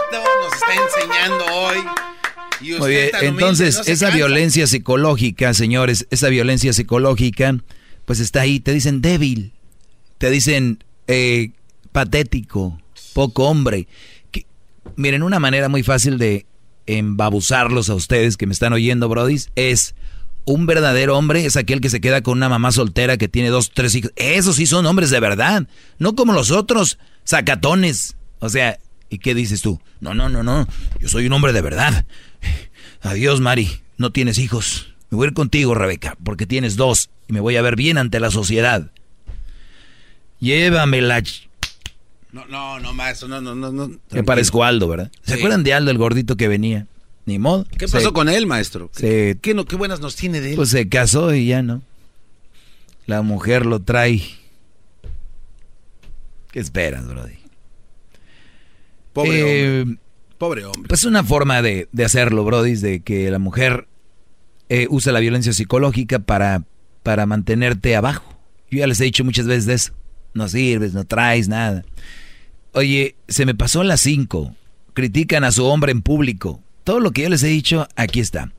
¿Cuánto 0.09 0.29
nos 0.41 0.53
está 0.53 0.73
enseñando 0.73 1.45
hoy 1.45 2.77
Muy 2.79 2.89
bien, 2.89 3.09
entonces 3.21 3.81
esa 3.87 4.09
violencia 4.09 4.67
psicológica, 4.67 5.53
señores, 5.53 6.07
esa 6.09 6.29
violencia 6.29 6.73
psicológica, 6.73 7.57
pues 8.05 8.19
está 8.19 8.41
ahí, 8.41 8.59
te 8.59 8.73
dicen 8.73 9.01
débil, 9.01 9.53
te 10.17 10.29
dicen 10.29 10.83
eh, 11.07 11.51
patético, 11.91 12.79
poco 13.13 13.45
hombre. 13.45 13.87
miren, 14.95 15.23
una 15.23 15.39
manera 15.39 15.69
muy 15.69 15.83
fácil 15.83 16.17
de 16.17 16.45
embabuzarlos 16.85 17.89
a 17.89 17.95
ustedes 17.95 18.37
que 18.37 18.47
me 18.47 18.53
están 18.53 18.73
oyendo, 18.73 19.09
Brody, 19.09 19.39
es 19.55 19.95
un 20.45 20.67
verdadero 20.67 21.17
hombre 21.17 21.45
es 21.45 21.57
aquel 21.57 21.81
que 21.81 21.89
se 21.89 21.99
queda 21.99 22.21
con 22.21 22.37
una 22.37 22.49
mamá 22.49 22.71
soltera 22.71 23.17
que 23.17 23.27
tiene 23.27 23.49
dos, 23.49 23.71
tres 23.73 23.95
hijos. 23.95 24.11
Esos 24.15 24.57
sí 24.57 24.67
son 24.67 24.85
hombres 24.85 25.09
de 25.09 25.19
verdad, 25.19 25.67
no 25.97 26.15
como 26.15 26.33
los 26.33 26.51
otros 26.51 26.99
sacatones. 27.23 28.15
O 28.39 28.49
sea, 28.49 28.77
¿y 29.09 29.19
qué 29.19 29.35
dices 29.35 29.61
tú? 29.61 29.79
No, 29.99 30.13
no, 30.13 30.29
no, 30.29 30.43
no, 30.43 30.67
yo 30.99 31.09
soy 31.09 31.27
un 31.27 31.33
hombre 31.33 31.53
de 31.53 31.61
verdad. 31.61 32.05
Adiós, 33.01 33.41
Mari, 33.41 33.69
no 33.97 34.11
tienes 34.11 34.37
hijos. 34.37 34.93
Me 35.09 35.17
voy 35.17 35.25
a 35.25 35.27
ir 35.29 35.33
contigo, 35.33 35.75
Rebeca, 35.75 36.17
porque 36.23 36.45
tienes 36.45 36.75
dos 36.75 37.09
y 37.27 37.33
me 37.33 37.39
voy 37.39 37.55
a 37.55 37.61
ver 37.61 37.75
bien 37.75 37.97
ante 37.97 38.19
la 38.19 38.31
sociedad. 38.31 38.91
Llévamela. 40.39 41.23
No, 42.31 42.45
no, 42.47 42.79
no, 42.79 42.93
maestro, 42.93 43.27
no, 43.27 43.39
no, 43.39 43.55
no. 43.55 43.71
no 43.71 43.91
Me 44.11 44.23
parezco 44.23 44.63
Aldo, 44.63 44.87
¿verdad? 44.87 45.11
¿Se 45.23 45.35
acuerdan 45.35 45.63
de 45.63 45.73
Aldo, 45.73 45.91
el 45.91 45.97
gordito 45.97 46.35
que 46.35 46.47
venía? 46.47 46.87
Ni 47.25 47.39
modo. 47.39 47.65
¿Qué 47.77 47.87
pasó 47.87 48.13
con 48.13 48.29
él, 48.29 48.45
maestro? 48.45 48.91
¿Qué, 48.95 49.37
qué, 49.41 49.55
qué, 49.67 49.75
buenas 49.75 49.99
nos 49.99 50.15
tiene 50.15 50.41
de 50.41 50.51
él? 50.51 50.55
Pues 50.55 50.69
se 50.69 50.87
casó 50.89 51.33
y 51.33 51.47
ya 51.47 51.63
no. 51.63 51.81
La 53.07 53.21
mujer 53.21 53.65
lo 53.65 53.81
trae. 53.81 54.21
¿Qué 56.51 56.59
esperas, 56.59 57.07
Brody? 57.07 57.44
Pobre 59.15 59.39
eh, 59.39 59.81
hombre. 59.81 59.99
Pobre 60.37 60.65
hombre. 60.65 60.89
Pues 60.89 61.05
una 61.05 61.23
forma 61.23 61.61
de, 61.61 61.87
de 61.93 62.03
hacerlo, 62.03 62.43
Brody, 62.43 62.75
de 62.75 62.99
que 62.99 63.31
la 63.31 63.39
mujer 63.39 63.87
eh, 64.67 64.87
usa 64.89 65.13
la 65.13 65.21
violencia 65.21 65.53
psicológica 65.53 66.19
para, 66.19 66.65
para 67.01 67.25
mantenerte 67.25 67.95
abajo. 67.95 68.37
Yo 68.69 68.79
ya 68.79 68.87
les 68.87 68.99
he 68.99 69.05
dicho 69.05 69.23
muchas 69.23 69.47
veces 69.47 69.65
de 69.65 69.73
eso. 69.75 69.93
No 70.33 70.49
sirves, 70.49 70.93
no 70.93 71.05
traes 71.05 71.47
nada. 71.47 71.85
Oye, 72.73 73.15
se 73.29 73.45
me 73.45 73.55
pasó 73.55 73.83
las 73.85 74.01
cinco. 74.01 74.53
Critican 74.93 75.45
a 75.45 75.53
su 75.53 75.63
hombre 75.63 75.93
en 75.93 76.01
público. 76.01 76.61
Todo 76.83 76.99
lo 76.99 77.11
que 77.11 77.21
yo 77.21 77.29
les 77.29 77.41
he 77.43 77.47
dicho, 77.47 77.87
aquí 77.95 78.19
está. 78.19 78.51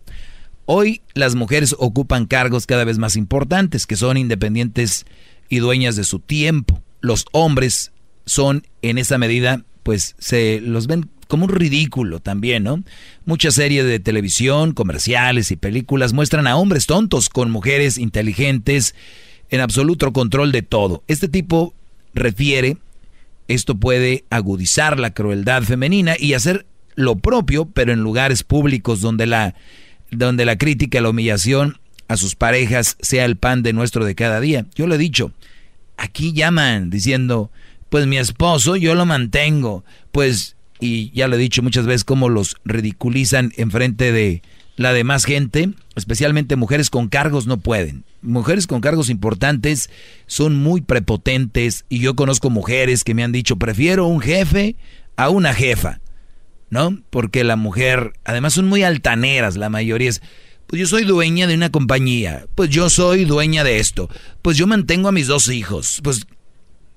Hoy 0.65 1.03
las 1.13 1.35
mujeres 1.35 1.77
ocupan 1.79 2.25
cargos 2.25 2.67
cada 2.67 2.85
vez 2.85 2.97
más 2.97 3.15
importantes, 3.17 3.87
que 3.87 3.95
son 3.95 4.17
independientes 4.17 5.05
y 5.51 5.59
dueñas 5.59 5.97
de 5.97 6.05
su 6.05 6.19
tiempo. 6.19 6.83
Los 7.03 7.27
hombres 7.33 7.93
son 8.25 8.67
en 8.81 8.97
esa 8.97 9.19
medida, 9.19 9.65
pues 9.87 10.17
se 10.19 10.61
los 10.61 10.89
ven 10.89 11.09
como 11.29 11.45
un 11.45 11.53
ridículo 11.53 12.19
también, 12.19 12.65
¿no? 12.65 12.83
Muchas 13.25 13.55
series 13.55 13.85
de 13.85 14.01
televisión, 14.01 14.73
comerciales 14.73 15.53
y 15.53 15.57
películas 15.57 16.13
muestran 16.13 16.49
a 16.49 16.57
hombres 16.57 16.87
tontos 16.87 17.29
con 17.29 17.53
mujeres 17.53 17.97
inteligentes 17.97 18.97
en 19.49 19.61
absoluto 19.61 20.13
control 20.13 20.51
de 20.51 20.63
todo. 20.63 21.05
Este 21.07 21.29
tipo 21.29 21.73
refiere, 22.15 22.79
esto 23.47 23.77
puede 23.77 24.25
agudizar 24.29 24.99
la 24.99 25.15
crueldad 25.15 25.63
femenina 25.63 26.17
y 26.19 26.35
hacer 26.35 26.67
lo 26.97 27.15
propio, 27.15 27.67
pero 27.67 27.93
en 27.93 28.01
lugares 28.01 28.43
públicos 28.43 29.01
donde 29.01 29.27
la, 29.27 29.55
donde 30.11 30.47
la 30.47 30.59
crítica, 30.59 31.01
la 31.01 31.11
humillación 31.11 31.79
a 32.09 32.17
sus 32.17 32.35
parejas 32.35 32.97
sea 33.01 33.25
el 33.25 33.37
pan 33.37 33.63
de 33.63 33.73
nuestro 33.73 34.05
de 34.05 34.17
cada 34.17 34.41
día. 34.41 34.67
Yo 34.75 34.89
lo 34.89 34.97
he 34.97 34.99
dicho, 34.99 35.31
aquí 35.97 36.33
llaman 36.33 36.91
diciendo, 36.91 37.53
pues 37.89 38.07
mi 38.07 38.19
esposo 38.19 38.77
yo 38.77 38.95
lo 38.95 39.07
mantengo, 39.07 39.85
pues, 40.13 40.57
y 40.81 41.11
ya 41.13 41.29
lo 41.29 41.37
he 41.37 41.39
dicho 41.39 41.63
muchas 41.63 41.87
veces, 41.87 42.05
cómo 42.05 42.29
los 42.29 42.57
ridiculizan 42.65 43.53
en 43.57 43.71
frente 43.71 44.13
de 44.13 44.43
la 44.77 44.93
demás 44.93 45.25
gente, 45.25 45.71
especialmente 45.95 46.57
mujeres 46.57 46.91
con 46.91 47.09
cargos 47.09 47.47
no 47.47 47.57
pueden. 47.57 48.05
Mujeres 48.21 48.67
con 48.67 48.81
cargos 48.81 49.09
importantes 49.09 49.89
son 50.27 50.57
muy 50.57 50.81
prepotentes 50.81 51.85
y 51.89 52.01
yo 52.01 52.15
conozco 52.15 52.51
mujeres 52.51 53.05
que 53.05 53.15
me 53.15 53.25
han 53.25 53.33
dicho, 53.33 53.57
prefiero 53.57 54.07
un 54.07 54.21
jefe 54.21 54.77
a 55.17 55.31
una 55.31 55.55
jefa. 55.55 56.01
¿no? 56.71 56.99
Porque 57.11 57.45
la 57.45 57.57
mujer, 57.57 58.13
además 58.25 58.55
son 58.55 58.67
muy 58.67 58.83
altaneras, 58.83 59.57
la 59.57 59.69
mayoría 59.69 60.09
es, 60.09 60.23
pues 60.67 60.81
yo 60.81 60.87
soy 60.87 61.05
dueña 61.05 61.47
de 61.47 61.55
una 61.55 61.71
compañía, 61.71 62.47
pues 62.55 62.71
yo 62.71 62.91
soy 62.91 63.25
dueña 63.25 63.65
de 63.65 63.79
esto, 63.79 64.09
pues 64.43 64.57
yo 64.57 64.67
mantengo 64.67 65.09
a 65.09 65.13
mis 65.13 65.29
dos 65.29 65.49
hijos, 65.49 66.01
pues, 66.03 66.27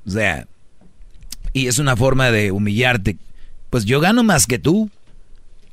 o 0.06 0.12
sea, 0.12 0.48
y 1.54 1.68
es 1.68 1.80
una 1.80 1.96
forma 1.96 2.32
de 2.32 2.52
humillarte, 2.52 3.18
pues 3.70 3.86
yo 3.86 4.00
gano 4.00 4.24
más 4.24 4.48
que 4.48 4.60
tú, 4.60 4.90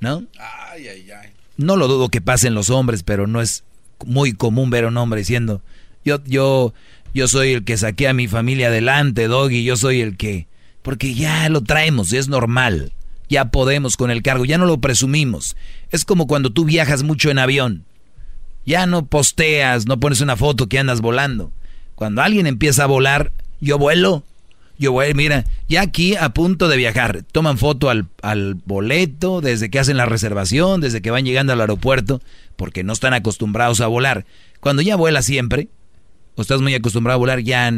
¿no? 0.00 0.24
Ay, 0.38 0.88
ay, 0.88 1.10
ay. 1.10 1.30
No 1.56 1.76
lo 1.76 1.88
dudo 1.88 2.08
que 2.08 2.20
pasen 2.20 2.54
los 2.54 2.70
hombres, 2.70 3.02
pero 3.02 3.26
no 3.26 3.40
es 3.40 3.64
muy 4.04 4.32
común 4.32 4.70
ver 4.70 4.84
a 4.84 4.88
un 4.88 4.96
hombre 4.96 5.20
diciendo, 5.20 5.62
yo, 6.04 6.22
yo, 6.24 6.74
yo 7.14 7.28
soy 7.28 7.52
el 7.52 7.64
que 7.64 7.76
saqué 7.76 8.08
a 8.08 8.14
mi 8.14 8.28
familia 8.28 8.68
adelante, 8.68 9.26
Doggy, 9.26 9.64
yo 9.64 9.76
soy 9.76 10.00
el 10.00 10.16
que, 10.16 10.46
porque 10.82 11.14
ya 11.14 11.48
lo 11.48 11.62
traemos, 11.62 12.12
es 12.12 12.28
normal 12.28 12.92
ya 13.28 13.46
podemos 13.46 13.96
con 13.96 14.10
el 14.10 14.22
cargo, 14.22 14.44
ya 14.44 14.58
no 14.58 14.66
lo 14.66 14.78
presumimos. 14.78 15.56
Es 15.90 16.04
como 16.04 16.26
cuando 16.26 16.50
tú 16.50 16.64
viajas 16.64 17.02
mucho 17.02 17.30
en 17.30 17.38
avión. 17.38 17.84
Ya 18.64 18.86
no 18.86 19.06
posteas, 19.06 19.86
no 19.86 20.00
pones 20.00 20.20
una 20.20 20.36
foto 20.36 20.68
que 20.68 20.78
andas 20.78 21.00
volando. 21.00 21.52
Cuando 21.94 22.22
alguien 22.22 22.46
empieza 22.46 22.84
a 22.84 22.88
volar, 22.88 23.32
yo 23.60 23.78
vuelo. 23.78 24.24
Yo 24.78 24.92
voy, 24.92 25.14
mira, 25.14 25.44
ya 25.68 25.82
aquí 25.82 26.16
a 26.16 26.30
punto 26.30 26.68
de 26.68 26.76
viajar. 26.76 27.24
Toman 27.32 27.58
foto 27.58 27.88
al, 27.88 28.06
al 28.22 28.54
boleto, 28.54 29.40
desde 29.40 29.70
que 29.70 29.78
hacen 29.78 29.96
la 29.96 30.06
reservación, 30.06 30.80
desde 30.80 31.00
que 31.00 31.10
van 31.10 31.24
llegando 31.24 31.52
al 31.52 31.60
aeropuerto, 31.60 32.20
porque 32.56 32.84
no 32.84 32.92
están 32.92 33.14
acostumbrados 33.14 33.80
a 33.80 33.86
volar. 33.86 34.26
Cuando 34.60 34.82
ya 34.82 34.96
vuelas 34.96 35.24
siempre, 35.24 35.68
o 36.34 36.42
estás 36.42 36.60
muy 36.60 36.74
acostumbrado 36.74 37.16
a 37.16 37.18
volar, 37.18 37.40
ya 37.40 37.72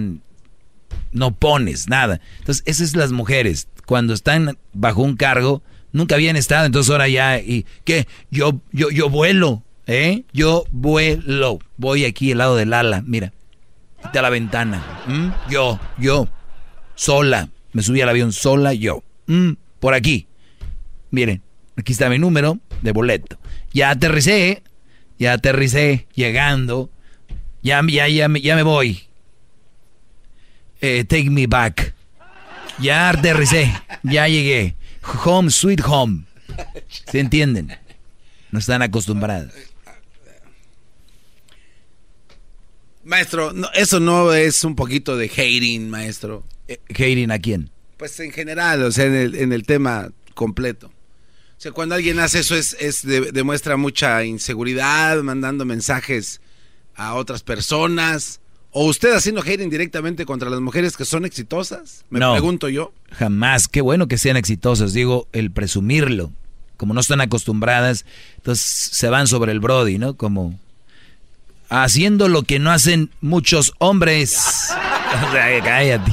no 1.12 1.34
pones 1.34 1.88
nada. 1.88 2.20
Entonces, 2.38 2.62
esas 2.66 2.90
son 2.90 3.00
las 3.00 3.12
mujeres 3.12 3.68
cuando 3.86 4.12
están 4.12 4.58
bajo 4.74 5.02
un 5.02 5.16
cargo, 5.16 5.62
nunca 5.92 6.14
habían 6.14 6.36
estado, 6.36 6.66
entonces 6.66 6.90
ahora 6.90 7.08
ya, 7.08 7.38
¿y 7.38 7.64
qué? 7.84 8.06
Yo, 8.30 8.60
yo, 8.70 8.90
yo 8.90 9.08
vuelo, 9.08 9.62
¿eh? 9.86 10.24
Yo 10.34 10.64
vuelo. 10.72 11.58
Voy 11.78 12.04
aquí 12.04 12.32
al 12.32 12.38
lado 12.38 12.56
del 12.56 12.74
ala, 12.74 13.02
mira, 13.06 13.32
a 14.02 14.22
la 14.22 14.28
ventana. 14.28 14.84
Yo, 15.48 15.80
yo, 15.96 16.28
sola. 16.98 17.48
Me 17.72 17.82
subí 17.82 18.00
al 18.00 18.08
avión 18.08 18.32
sola, 18.32 18.74
yo. 18.74 19.02
Por 19.80 19.94
aquí. 19.94 20.26
Miren, 21.10 21.40
aquí 21.76 21.92
está 21.92 22.10
mi 22.10 22.18
número 22.18 22.58
de 22.82 22.92
boleto. 22.92 23.38
Ya 23.72 23.90
aterricé, 23.90 24.62
ya 25.18 25.34
aterricé, 25.34 26.06
llegando. 26.14 26.90
Ya, 27.62 27.80
ya, 27.88 28.08
ya, 28.08 28.28
ya 28.28 28.56
me 28.56 28.62
voy. 28.62 29.02
Eh, 30.80 31.04
take 31.04 31.30
me 31.30 31.46
back. 31.46 31.94
Ya 32.78 33.10
aterricé, 33.10 33.72
ya 34.02 34.28
llegué. 34.28 34.74
Home, 35.24 35.50
sweet 35.50 35.80
home. 35.86 36.24
¿Se 37.10 37.20
entienden? 37.20 37.76
No 38.50 38.58
están 38.58 38.82
acostumbrados. 38.82 39.52
Maestro, 43.04 43.52
eso 43.74 44.00
no 44.00 44.32
es 44.32 44.64
un 44.64 44.74
poquito 44.74 45.16
de 45.16 45.28
hating, 45.28 45.88
maestro. 45.88 46.44
Eh, 46.68 46.78
¿Hating 46.90 47.30
a 47.30 47.38
quién? 47.38 47.70
Pues 47.96 48.18
en 48.20 48.30
general, 48.30 48.82
o 48.84 48.92
sea, 48.92 49.06
en 49.06 49.52
el, 49.52 49.62
tema 49.64 50.10
completo. 50.34 50.86
O 50.86 51.60
sea, 51.60 51.72
cuando 51.72 51.96
alguien 51.96 52.20
hace 52.20 52.40
eso 52.40 52.54
es, 52.54 53.02
demuestra 53.32 53.76
mucha 53.76 54.24
inseguridad, 54.24 55.20
mandando 55.22 55.64
mensajes 55.64 56.40
a 56.94 57.14
otras 57.14 57.42
personas. 57.42 58.40
¿O 58.70 58.84
usted 58.84 59.14
haciendo 59.14 59.40
hating 59.40 59.70
directamente 59.70 60.26
contra 60.26 60.50
las 60.50 60.60
mujeres 60.60 60.96
que 60.96 61.04
son 61.04 61.24
exitosas? 61.24 62.04
Me 62.10 62.20
pregunto 62.20 62.68
yo. 62.68 62.92
Jamás. 63.10 63.66
Qué 63.66 63.80
bueno 63.80 64.06
que 64.06 64.18
sean 64.18 64.36
exitosas. 64.36 64.92
Digo, 64.92 65.26
el 65.32 65.50
presumirlo. 65.50 66.30
Como 66.76 66.94
no 66.94 67.00
están 67.00 67.20
acostumbradas, 67.20 68.04
entonces 68.36 68.64
se 68.64 69.08
van 69.08 69.26
sobre 69.26 69.50
el 69.50 69.58
Brody, 69.58 69.98
¿no? 69.98 70.14
Como 70.14 70.60
haciendo 71.68 72.28
lo 72.28 72.44
que 72.44 72.60
no 72.60 72.70
hacen 72.70 73.10
muchos 73.20 73.74
hombres. 73.78 74.68
cállate. 75.64 76.12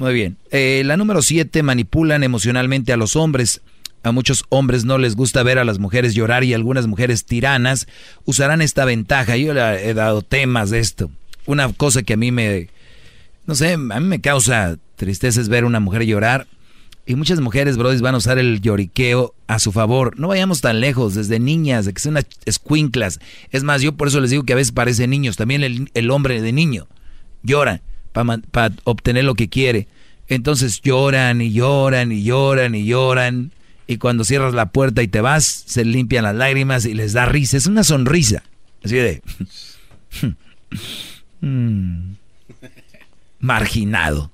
Muy 0.00 0.14
bien. 0.14 0.38
Eh, 0.50 0.80
la 0.86 0.96
número 0.96 1.20
siete, 1.20 1.62
manipulan 1.62 2.24
emocionalmente 2.24 2.94
a 2.94 2.96
los 2.96 3.16
hombres. 3.16 3.60
A 4.02 4.12
muchos 4.12 4.46
hombres 4.48 4.86
no 4.86 4.96
les 4.96 5.14
gusta 5.14 5.42
ver 5.42 5.58
a 5.58 5.64
las 5.66 5.78
mujeres 5.78 6.14
llorar 6.14 6.42
y 6.42 6.54
algunas 6.54 6.86
mujeres 6.86 7.26
tiranas 7.26 7.86
usarán 8.24 8.62
esta 8.62 8.86
ventaja. 8.86 9.36
Yo 9.36 9.52
le 9.52 9.90
he 9.90 9.92
dado 9.92 10.22
temas 10.22 10.70
de 10.70 10.78
esto. 10.78 11.10
Una 11.44 11.70
cosa 11.74 12.02
que 12.02 12.14
a 12.14 12.16
mí 12.16 12.32
me, 12.32 12.70
no 13.44 13.54
sé, 13.54 13.74
a 13.74 13.76
mí 13.76 14.06
me 14.06 14.22
causa 14.22 14.78
tristeza 14.96 15.38
es 15.38 15.50
ver 15.50 15.64
a 15.64 15.66
una 15.66 15.80
mujer 15.80 16.06
llorar. 16.06 16.46
Y 17.04 17.14
muchas 17.14 17.40
mujeres, 17.40 17.76
brodis, 17.76 18.00
van 18.00 18.14
a 18.14 18.18
usar 18.18 18.38
el 18.38 18.62
lloriqueo 18.62 19.34
a 19.48 19.58
su 19.58 19.70
favor. 19.70 20.18
No 20.18 20.28
vayamos 20.28 20.62
tan 20.62 20.80
lejos, 20.80 21.14
desde 21.14 21.38
niñas, 21.40 21.84
de 21.84 21.92
que 21.92 22.00
son 22.00 22.12
unas 22.12 22.26
escuinclas. 22.46 23.20
Es 23.50 23.64
más, 23.64 23.82
yo 23.82 23.92
por 23.92 24.08
eso 24.08 24.20
les 24.20 24.30
digo 24.30 24.44
que 24.44 24.54
a 24.54 24.56
veces 24.56 24.72
parecen 24.72 25.10
niños. 25.10 25.36
También 25.36 25.62
el, 25.92 26.10
hombre 26.10 26.40
de 26.40 26.52
niño 26.52 26.88
llora 27.42 27.82
para 28.12 28.74
obtener 28.84 29.24
lo 29.24 29.34
que 29.34 29.48
quiere. 29.48 29.88
Entonces 30.28 30.80
lloran 30.80 31.40
y 31.40 31.52
lloran 31.52 32.12
y 32.12 32.22
lloran 32.22 32.74
y 32.74 32.84
lloran 32.84 33.52
y 33.90 33.98
cuando 33.98 34.22
cierras 34.22 34.54
la 34.54 34.66
puerta 34.70 35.02
y 35.02 35.08
te 35.08 35.20
vas, 35.20 35.44
se 35.44 35.84
limpian 35.84 36.22
las 36.22 36.36
lágrimas 36.36 36.84
y 36.84 36.94
les 36.94 37.12
da 37.12 37.26
risa. 37.26 37.56
Es 37.56 37.66
una 37.66 37.82
sonrisa. 37.82 38.44
Así 38.84 38.96
de... 38.96 39.22
Mm, 41.42 42.16
marginado. 43.38 44.30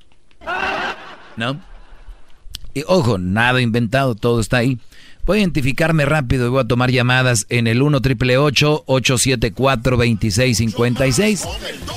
¿No? 1.36 1.61
Y 2.74 2.82
ojo, 2.89 3.16
nada 3.16 3.61
inventado, 3.61 4.16
todo 4.16 4.40
está 4.40 4.57
ahí. 4.57 4.81
Voy 5.27 5.39
a 5.39 5.40
identificarme 5.40 6.07
rápido 6.07 6.47
y 6.47 6.51
voy 6.51 6.61
a 6.61 6.69
tomar 6.69 6.93
llamadas 6.93 7.47
en 7.48 7.66
el 7.66 7.82
1 7.82 8.01
triple 8.01 8.39
874 8.39 9.97
2656 9.97 11.44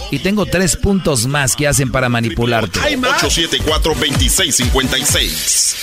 Y 0.10 0.18
tengo 0.19 0.47
tres 0.47 0.76
puntos 0.76 1.27
más 1.27 1.56
que 1.56 1.68
hacen 1.68 1.91
para 1.91 2.10
manipularte. 2.10 2.80
874 2.80 3.93
2656 3.93 5.76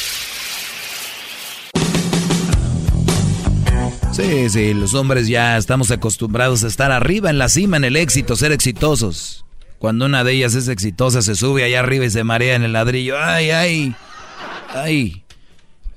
Sí, 4.12 4.48
sí, 4.51 4.74
los 4.74 4.94
hombres 4.94 5.28
ya 5.28 5.56
estamos 5.59 5.90
acostumbrados 5.90 6.64
a 6.64 6.68
estar 6.68 6.90
arriba 6.90 7.28
en 7.28 7.36
la 7.39 7.51
cima, 7.51 7.77
en 7.77 7.85
el 7.85 7.97
éxito, 7.97 8.35
ser 8.35 8.51
exitosos. 8.51 9.44
Cuando 9.78 10.06
una 10.06 10.24
de 10.24 10.32
ellas 10.32 10.55
es 10.55 10.68
exitosa, 10.68 11.20
se 11.20 11.36
sube 11.36 11.62
allá 11.64 11.81
arriba 11.81 12.06
y 12.06 12.10
se 12.10 12.24
marea 12.24 12.55
en 12.56 12.62
el 12.62 12.73
ladrillo. 12.73 13.16
¡Ay, 13.23 13.51
ay! 13.51 13.94
¡Ay! 14.70 15.23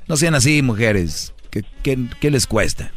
No 0.10 0.18
sean 0.18 0.36
así, 0.36 0.62
mujeres. 0.62 1.34
¿Qué, 1.52 1.64
qué, 1.84 2.32
les 2.32 2.46
cuesta? 2.48 2.92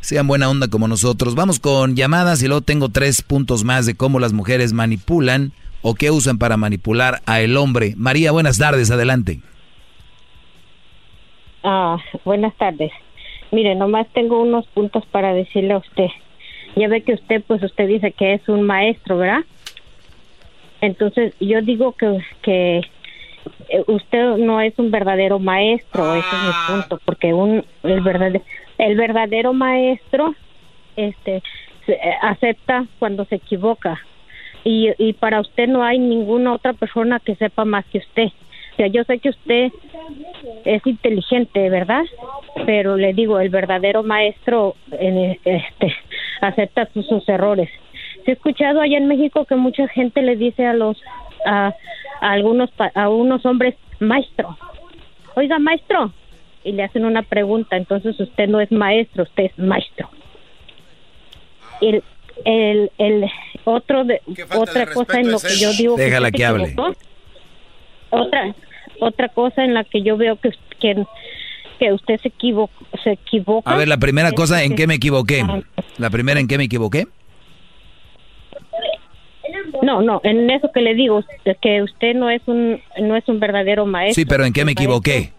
Sean 0.00 0.26
buena 0.26 0.50
onda 0.50 0.68
como 0.68 0.88
nosotros. 0.88 1.34
Vamos 1.34 1.58
con 1.58 1.96
llamadas 1.96 2.42
y 2.42 2.46
luego 2.46 2.60
tengo 2.60 2.90
tres 2.90 3.22
puntos 3.22 3.64
más 3.64 3.86
de 3.86 3.96
cómo 3.96 4.18
las 4.20 4.32
mujeres 4.32 4.72
manipulan 4.72 5.52
o 5.82 5.94
qué 5.94 6.10
usan 6.10 6.38
para 6.38 6.56
manipular 6.56 7.22
a 7.26 7.40
el 7.40 7.56
hombre. 7.56 7.94
María, 7.96 8.32
buenas 8.32 8.58
tardes, 8.58 8.90
adelante. 8.90 9.40
Ah, 11.62 11.96
buenas 12.24 12.54
tardes. 12.56 12.92
Mire, 13.50 13.74
nomás 13.74 14.06
tengo 14.12 14.42
unos 14.42 14.66
puntos 14.68 15.04
para 15.06 15.32
decirle 15.32 15.72
a 15.72 15.78
usted. 15.78 16.08
Ya 16.76 16.88
ve 16.88 17.02
que 17.02 17.14
usted, 17.14 17.42
pues 17.46 17.62
usted 17.62 17.88
dice 17.88 18.12
que 18.12 18.34
es 18.34 18.48
un 18.48 18.62
maestro, 18.62 19.16
¿verdad? 19.16 19.44
Entonces, 20.80 21.34
yo 21.40 21.62
digo 21.62 21.92
que, 21.92 22.18
que 22.42 22.82
usted 23.86 24.36
no 24.36 24.60
es 24.60 24.78
un 24.78 24.90
verdadero 24.90 25.38
maestro, 25.38 26.14
ese 26.14 26.26
es 26.26 26.42
mi 26.42 26.50
ah. 26.52 26.66
punto, 26.68 27.00
porque 27.04 27.32
un 27.32 27.64
el 27.82 28.00
verdadero, 28.00 28.44
el 28.78 28.96
verdadero 28.96 29.52
maestro 29.52 30.34
este 30.96 31.42
eh, 31.86 32.00
acepta 32.22 32.86
cuando 32.98 33.24
se 33.26 33.36
equivoca. 33.36 34.00
Y, 34.64 34.90
y 34.98 35.12
para 35.12 35.40
usted 35.40 35.68
no 35.68 35.84
hay 35.84 35.98
ninguna 35.98 36.54
otra 36.54 36.72
persona 36.72 37.20
que 37.20 37.36
sepa 37.36 37.64
más 37.64 37.84
que 37.86 37.98
usted. 37.98 38.32
O 38.72 38.76
sea, 38.76 38.88
yo 38.88 39.04
sé 39.04 39.18
que 39.20 39.30
usted 39.30 39.72
es 40.66 40.86
inteligente, 40.86 41.70
¿verdad? 41.70 42.02
Pero 42.66 42.96
le 42.96 43.14
digo, 43.14 43.40
el 43.40 43.48
verdadero 43.48 44.02
maestro 44.02 44.74
este, 44.90 45.94
acepta 46.42 46.86
sus, 46.92 47.26
errores. 47.26 47.70
he 48.26 48.32
escuchado 48.32 48.82
allá 48.82 48.98
en 48.98 49.06
México 49.06 49.46
que 49.46 49.56
mucha 49.56 49.88
gente 49.88 50.20
le 50.20 50.36
dice 50.36 50.66
a 50.66 50.74
los 50.74 51.00
a, 51.46 51.74
algunos 52.20 52.70
a 52.94 53.08
unos 53.08 53.44
hombres 53.46 53.74
maestro. 54.00 54.56
Oiga, 55.34 55.58
maestro, 55.58 56.12
y 56.64 56.72
le 56.72 56.82
hacen 56.82 57.04
una 57.04 57.22
pregunta, 57.22 57.76
entonces 57.76 58.18
usted 58.18 58.48
no 58.48 58.60
es 58.60 58.72
maestro, 58.72 59.22
usted 59.22 59.44
es 59.44 59.58
maestro. 59.58 60.10
El, 61.80 62.02
el, 62.44 62.90
el 62.98 63.30
otro 63.64 64.04
de, 64.04 64.20
otra 64.54 64.86
cosa 64.86 65.20
en 65.20 65.30
lo 65.30 65.38
que 65.38 65.56
yo 65.58 65.72
digo 65.72 65.96
déjala 65.96 66.30
que, 66.30 66.44
hable 66.44 66.74
otra 68.10 68.54
otra 69.00 69.28
cosa 69.28 69.64
en 69.64 69.74
la 69.74 69.84
que 69.84 70.02
yo 70.02 70.16
veo 70.16 70.36
que, 70.36 70.50
que, 70.80 71.92
usted 71.92 72.18
se, 72.20 72.28
equivo, 72.28 72.70
se 73.04 73.12
equivoca. 73.12 73.70
A 73.70 73.76
ver, 73.76 73.88
la 73.88 73.98
primera 73.98 74.32
cosa, 74.32 74.62
¿en 74.62 74.74
qué 74.74 74.86
me 74.86 74.94
equivoqué? 74.94 75.44
¿La 75.98 76.10
primera 76.10 76.40
en 76.40 76.48
qué 76.48 76.58
me 76.58 76.64
equivoqué? 76.64 77.06
No, 79.82 80.02
no, 80.02 80.20
en 80.24 80.50
eso 80.50 80.70
que 80.72 80.80
le 80.80 80.94
digo, 80.94 81.22
que 81.60 81.82
usted 81.82 82.14
no 82.14 82.30
es 82.30 82.42
un 82.46 82.80
no 83.00 83.16
es 83.16 83.28
un 83.28 83.40
verdadero 83.40 83.86
maestro. 83.86 84.22
Sí, 84.22 84.26
pero 84.26 84.44
¿en 84.44 84.52
qué 84.52 84.64
me 84.64 84.72
equivoqué? 84.72 85.32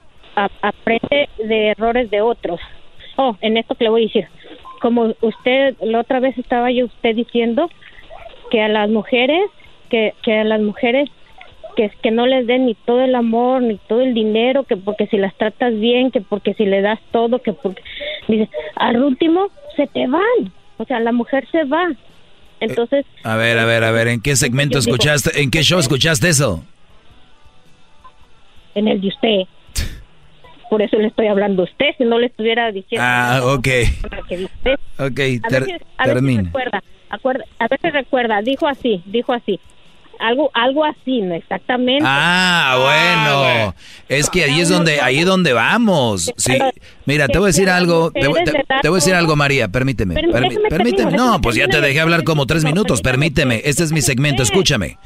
aprende 0.61 1.29
de 1.39 1.69
errores 1.69 2.11
de 2.11 2.21
otros. 2.21 2.59
Oh, 3.15 3.35
en 3.41 3.57
esto 3.57 3.75
que 3.75 3.85
le 3.85 3.89
voy 3.89 4.03
a 4.03 4.05
decir. 4.05 4.27
Como 4.81 5.13
usted, 5.21 5.75
la 5.81 6.01
otra 6.01 6.19
vez 6.19 6.38
estaba 6.38 6.69
yo 6.71 6.85
usted 6.85 7.15
diciendo 7.15 7.69
que 8.51 8.61
a 8.61 8.67
las 8.67 8.89
mujeres, 8.89 9.41
que, 9.89 10.13
que 10.21 10.39
a 10.39 10.43
las 10.43 10.61
mujeres 10.61 11.09
que, 11.75 11.91
que 12.01 12.11
no 12.11 12.27
les 12.27 12.45
den 12.45 12.65
ni 12.65 12.75
todo 12.75 13.01
el 13.01 13.15
amor, 13.15 13.61
ni 13.61 13.77
todo 13.88 14.01
el 14.01 14.13
dinero, 14.13 14.63
que 14.63 14.77
porque 14.77 15.07
si 15.07 15.17
las 15.17 15.34
tratas 15.35 15.73
bien, 15.79 16.11
que 16.11 16.21
porque 16.21 16.53
si 16.53 16.65
le 16.65 16.81
das 16.81 16.99
todo, 17.11 17.39
que 17.39 17.53
porque... 17.53 17.81
Dice, 18.27 18.49
al 18.75 19.03
último 19.03 19.49
se 19.75 19.88
te 19.88 20.07
van, 20.07 20.51
o 20.77 20.85
sea, 20.85 20.99
la 20.99 21.11
mujer 21.11 21.47
se 21.51 21.63
va. 21.63 21.88
Entonces... 22.59 23.05
a 23.23 23.35
ver, 23.35 23.59
a 23.59 23.65
ver, 23.65 23.84
a 23.84 23.91
ver, 23.91 24.07
¿en 24.07 24.21
qué 24.21 24.35
segmento 24.35 24.79
escuchaste, 24.79 25.41
en 25.41 25.51
qué 25.51 25.63
show 25.63 25.79
escuchaste 25.79 26.29
eso? 26.29 26.63
En 28.75 28.88
el 28.88 29.01
de 29.01 29.07
usted. 29.07 29.41
Por 30.69 30.81
eso 30.81 30.97
le 30.97 31.07
estoy 31.07 31.27
hablando 31.27 31.61
a 31.61 31.65
usted, 31.65 31.88
si 31.97 32.03
no 32.03 32.19
le 32.19 32.27
estuviera 32.27 32.71
diciendo... 32.71 33.05
Ah, 33.07 33.41
ok. 33.43 33.67
Ok, 34.99 35.19
termina. 36.03 36.43
recuerda, 36.43 37.45
a 37.59 37.67
veces 37.67 37.93
recuerda, 37.93 38.41
dijo 38.41 38.67
así, 38.67 39.01
dijo 39.05 39.34
así, 39.34 39.59
algo 40.19 40.49
algo 40.53 40.84
así 40.84 41.22
no 41.22 41.35
exactamente. 41.35 42.03
Ah 42.06 42.77
bueno. 42.80 43.76
es 44.10 44.30
que 44.30 44.44
ahí 44.44 44.61
es 44.61 44.69
donde 44.69 45.02
ahí 45.02 45.19
es 45.19 45.26
donde 45.26 45.53
vamos. 45.53 46.31
sí. 46.38 46.57
mira 47.06 47.27
te 47.27 47.38
voy 47.38 47.48
a 47.48 47.48
decir 47.48 47.69
algo 47.69 48.11
te, 48.11 48.27
voy 48.27 48.41
a 48.41 48.91
decir 48.94 49.15
algo 49.15 49.35
María 49.35 49.68
permíteme 49.68 50.15
permíteme. 50.69 51.11
No 51.11 51.41
pues 51.41 51.56
ya 51.56 51.68
te 51.68 51.81
dejé 51.81 51.99
hablar 51.99 52.23
como 52.23 52.45
tres 52.45 52.64
minutos 52.64 53.02
permíteme 53.02 53.61
este 53.65 53.84
es 53.84 53.91
mi 53.91 54.02
segmento 54.02 54.44
escúchame. 54.44 54.98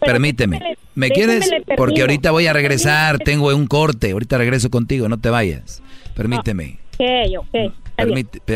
Permíteme. 0.00 0.76
me 0.94 1.10
quieres 1.10 1.50
porque 1.76 2.02
ahorita 2.02 2.30
voy 2.30 2.46
a 2.46 2.52
regresar 2.52 3.18
tengo 3.18 3.54
un 3.54 3.66
corte 3.66 4.12
ahorita 4.12 4.38
regreso 4.38 4.70
contigo 4.70 5.08
no 5.08 5.18
te 5.18 5.30
vayas. 5.30 5.82
Permíteme. 6.14 6.78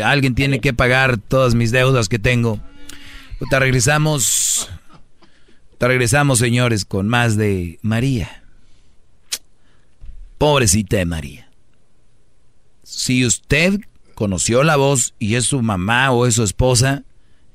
Alguien 0.03 0.35
tiene 0.35 0.59
que 0.59 0.73
pagar 0.73 1.17
todas 1.17 1.55
mis 1.55 1.71
deudas 1.71 2.09
que 2.09 2.19
tengo. 2.19 2.59
Ahorita 3.39 3.59
regresamos 3.59 4.69
regresamos, 5.79 6.39
señores, 6.39 6.85
con 6.85 7.07
más 7.07 7.37
de 7.37 7.79
María. 7.81 8.43
Pobrecita 10.37 10.97
de 10.97 11.05
María. 11.05 11.49
Si 12.83 13.25
usted 13.25 13.79
conoció 14.13 14.63
la 14.63 14.75
voz 14.75 15.13
y 15.19 15.35
es 15.35 15.45
su 15.45 15.61
mamá 15.61 16.11
o 16.11 16.25
es 16.25 16.35
su 16.35 16.43
esposa, 16.43 17.03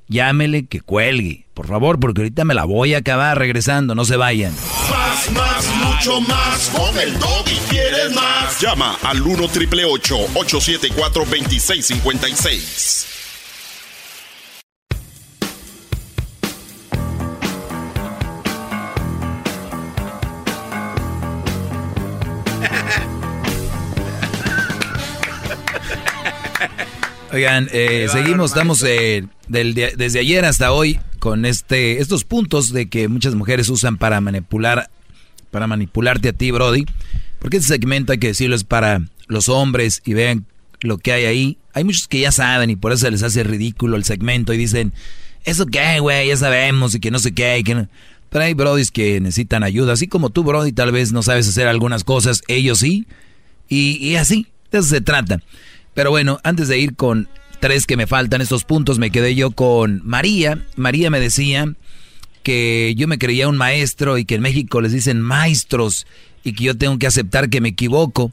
llámele 0.08 0.66
que 0.66 0.80
cuelgue. 0.80 1.46
Por 1.54 1.66
favor, 1.66 2.00
porque 2.00 2.22
ahorita 2.22 2.44
me 2.44 2.54
la 2.54 2.64
voy 2.64 2.94
a 2.94 2.98
acabar 2.98 3.38
regresando. 3.38 3.94
No 3.94 4.04
se 4.04 4.16
vayan. 4.16 4.54
Más, 4.90 5.30
más, 5.32 5.66
mucho 5.76 6.20
más. 6.22 6.70
Con 6.70 6.98
el 6.98 7.14
y 7.14 7.58
quieres 7.70 8.14
más. 8.14 8.60
Llama 8.60 8.96
al 9.02 9.20
1 9.22 9.48
triple 9.48 9.84
874 9.84 11.24
2656. 11.24 13.17
Oigan, 27.38 27.68
eh, 27.70 28.08
seguimos, 28.10 28.50
estamos 28.50 28.82
eh, 28.82 29.24
desde 29.46 30.18
ayer 30.18 30.44
hasta 30.44 30.72
hoy 30.72 30.98
con 31.20 31.44
este 31.44 32.00
estos 32.00 32.24
puntos 32.24 32.72
de 32.72 32.88
que 32.88 33.06
muchas 33.06 33.36
mujeres 33.36 33.68
usan 33.68 33.96
para 33.96 34.20
manipular 34.20 34.90
para 35.52 35.68
manipularte 35.68 36.30
a 36.30 36.32
ti, 36.32 36.50
Brody. 36.50 36.84
Porque 37.38 37.58
este 37.58 37.68
segmento 37.68 38.10
hay 38.10 38.18
que 38.18 38.26
decirlo 38.26 38.56
es 38.56 38.64
para 38.64 39.02
los 39.28 39.48
hombres 39.48 40.02
y 40.04 40.14
vean 40.14 40.46
lo 40.80 40.98
que 40.98 41.12
hay 41.12 41.26
ahí. 41.26 41.58
Hay 41.74 41.84
muchos 41.84 42.08
que 42.08 42.18
ya 42.18 42.32
saben 42.32 42.70
y 42.70 42.76
por 42.76 42.90
eso 42.90 43.02
se 43.02 43.12
les 43.12 43.22
hace 43.22 43.44
ridículo 43.44 43.96
el 43.96 44.02
segmento 44.02 44.52
y 44.52 44.56
dicen, 44.56 44.92
"¿Eso 45.44 45.66
qué, 45.66 46.00
güey? 46.00 46.26
Ya 46.26 46.36
sabemos" 46.36 46.96
y 46.96 46.98
que 46.98 47.12
no 47.12 47.20
sé 47.20 47.34
qué, 47.34 47.56
y 47.56 47.62
que 47.62 47.76
no. 47.76 47.88
Pero 48.30 48.46
hay 48.46 48.54
brodis 48.54 48.90
que 48.90 49.20
necesitan 49.20 49.62
ayuda, 49.62 49.92
así 49.92 50.08
como 50.08 50.30
tú, 50.30 50.42
Brody, 50.42 50.72
tal 50.72 50.90
vez 50.90 51.12
no 51.12 51.22
sabes 51.22 51.46
hacer 51.46 51.68
algunas 51.68 52.02
cosas, 52.02 52.42
ellos 52.48 52.80
sí. 52.80 53.06
Y, 53.68 53.96
y 54.04 54.16
así, 54.16 54.48
de 54.72 54.78
eso 54.80 54.88
se 54.88 55.00
trata. 55.00 55.40
Pero 55.98 56.10
bueno, 56.10 56.38
antes 56.44 56.68
de 56.68 56.78
ir 56.78 56.94
con 56.94 57.28
tres 57.58 57.84
que 57.84 57.96
me 57.96 58.06
faltan, 58.06 58.40
estos 58.40 58.62
puntos, 58.62 59.00
me 59.00 59.10
quedé 59.10 59.34
yo 59.34 59.50
con 59.50 60.00
María. 60.04 60.64
María 60.76 61.10
me 61.10 61.18
decía 61.18 61.74
que 62.44 62.94
yo 62.96 63.08
me 63.08 63.18
creía 63.18 63.48
un 63.48 63.56
maestro 63.56 64.16
y 64.16 64.24
que 64.24 64.36
en 64.36 64.42
México 64.42 64.80
les 64.80 64.92
dicen 64.92 65.20
maestros 65.20 66.06
y 66.44 66.52
que 66.52 66.62
yo 66.62 66.76
tengo 66.78 67.00
que 67.00 67.08
aceptar 67.08 67.50
que 67.50 67.60
me 67.60 67.70
equivoco. 67.70 68.30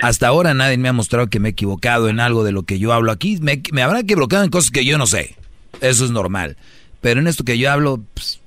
Hasta 0.00 0.26
ahora 0.26 0.54
nadie 0.54 0.78
me 0.78 0.88
ha 0.88 0.94
mostrado 0.94 1.26
que 1.26 1.38
me 1.38 1.50
he 1.50 1.52
equivocado 1.52 2.08
en 2.08 2.18
algo 2.18 2.44
de 2.44 2.52
lo 2.52 2.62
que 2.62 2.78
yo 2.78 2.94
hablo 2.94 3.12
aquí. 3.12 3.36
Me, 3.42 3.60
me 3.72 3.82
habrá 3.82 4.00
equivocado 4.00 4.42
en 4.44 4.50
cosas 4.50 4.70
que 4.70 4.86
yo 4.86 4.96
no 4.96 5.06
sé. 5.06 5.36
Eso 5.82 6.06
es 6.06 6.12
normal. 6.12 6.56
Pero 7.02 7.20
en 7.20 7.26
esto 7.26 7.44
que 7.44 7.58
yo 7.58 7.70
hablo, 7.70 8.00
pues, 8.14 8.40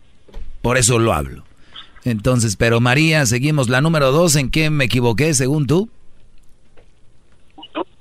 por 0.63 0.79
eso 0.79 0.97
lo 0.97 1.13
hablo. 1.13 1.45
Entonces, 2.03 2.55
pero 2.55 2.79
María, 2.79 3.27
seguimos. 3.27 3.69
La 3.69 3.81
número 3.81 4.11
dos, 4.11 4.35
¿en 4.35 4.49
qué 4.49 4.71
me 4.71 4.85
equivoqué 4.85 5.35
según 5.35 5.67
tú? 5.67 5.87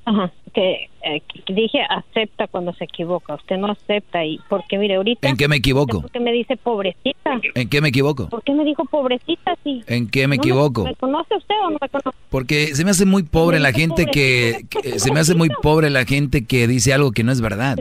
Ajá, 0.07 0.31
que, 0.53 0.91
eh, 1.03 1.23
que 1.47 1.55
dije 1.55 1.79
acepta 1.89 2.47
cuando 2.47 2.75
se 2.75 2.85
equivoca. 2.85 3.35
Usted 3.37 3.57
no 3.57 3.69
acepta 3.69 4.23
y 4.25 4.39
porque 4.51 4.77
mire 4.77 4.97
ahorita. 4.97 5.27
¿En 5.29 5.37
qué 5.37 5.49
me 5.49 5.57
equivoco? 5.57 6.03
¿Por 6.03 6.11
qué 6.11 6.21
me 6.21 6.31
dice 6.33 6.57
pobrecita? 6.59 7.41
¿En 7.55 7.69
qué 7.71 7.81
me 7.81 7.89
equivoco? 7.89 8.29
¿Por 8.29 8.43
qué 8.43 8.53
me 8.53 8.65
dijo 8.65 8.85
pobrecita 8.85 9.57
sí? 9.65 9.83
¿En 9.87 10.11
qué 10.11 10.29
me 10.29 10.37
¿No 10.37 10.43
equivoco? 10.43 10.85
¿Me 10.85 10.95
conoce 10.97 11.35
usted 11.37 11.55
o 11.65 11.71
no 11.71 11.79
me 11.81 11.89
conoce? 11.89 12.19
Porque 12.29 12.75
se 12.75 12.85
me 12.85 12.91
hace 12.91 13.07
muy 13.07 13.23
pobre 13.23 13.61
la 13.61 13.73
gente 13.73 14.05
que, 14.07 14.67
que- 14.69 14.99
se 14.99 15.11
me 15.11 15.21
hace 15.21 15.35
muy 15.35 15.49
pobre 15.63 15.89
la 15.89 16.05
gente 16.05 16.45
que 16.45 16.67
dice 16.67 16.93
algo 16.93 17.13
que 17.13 17.25
no 17.25 17.33
es 17.33 17.41
verdad. 17.41 17.79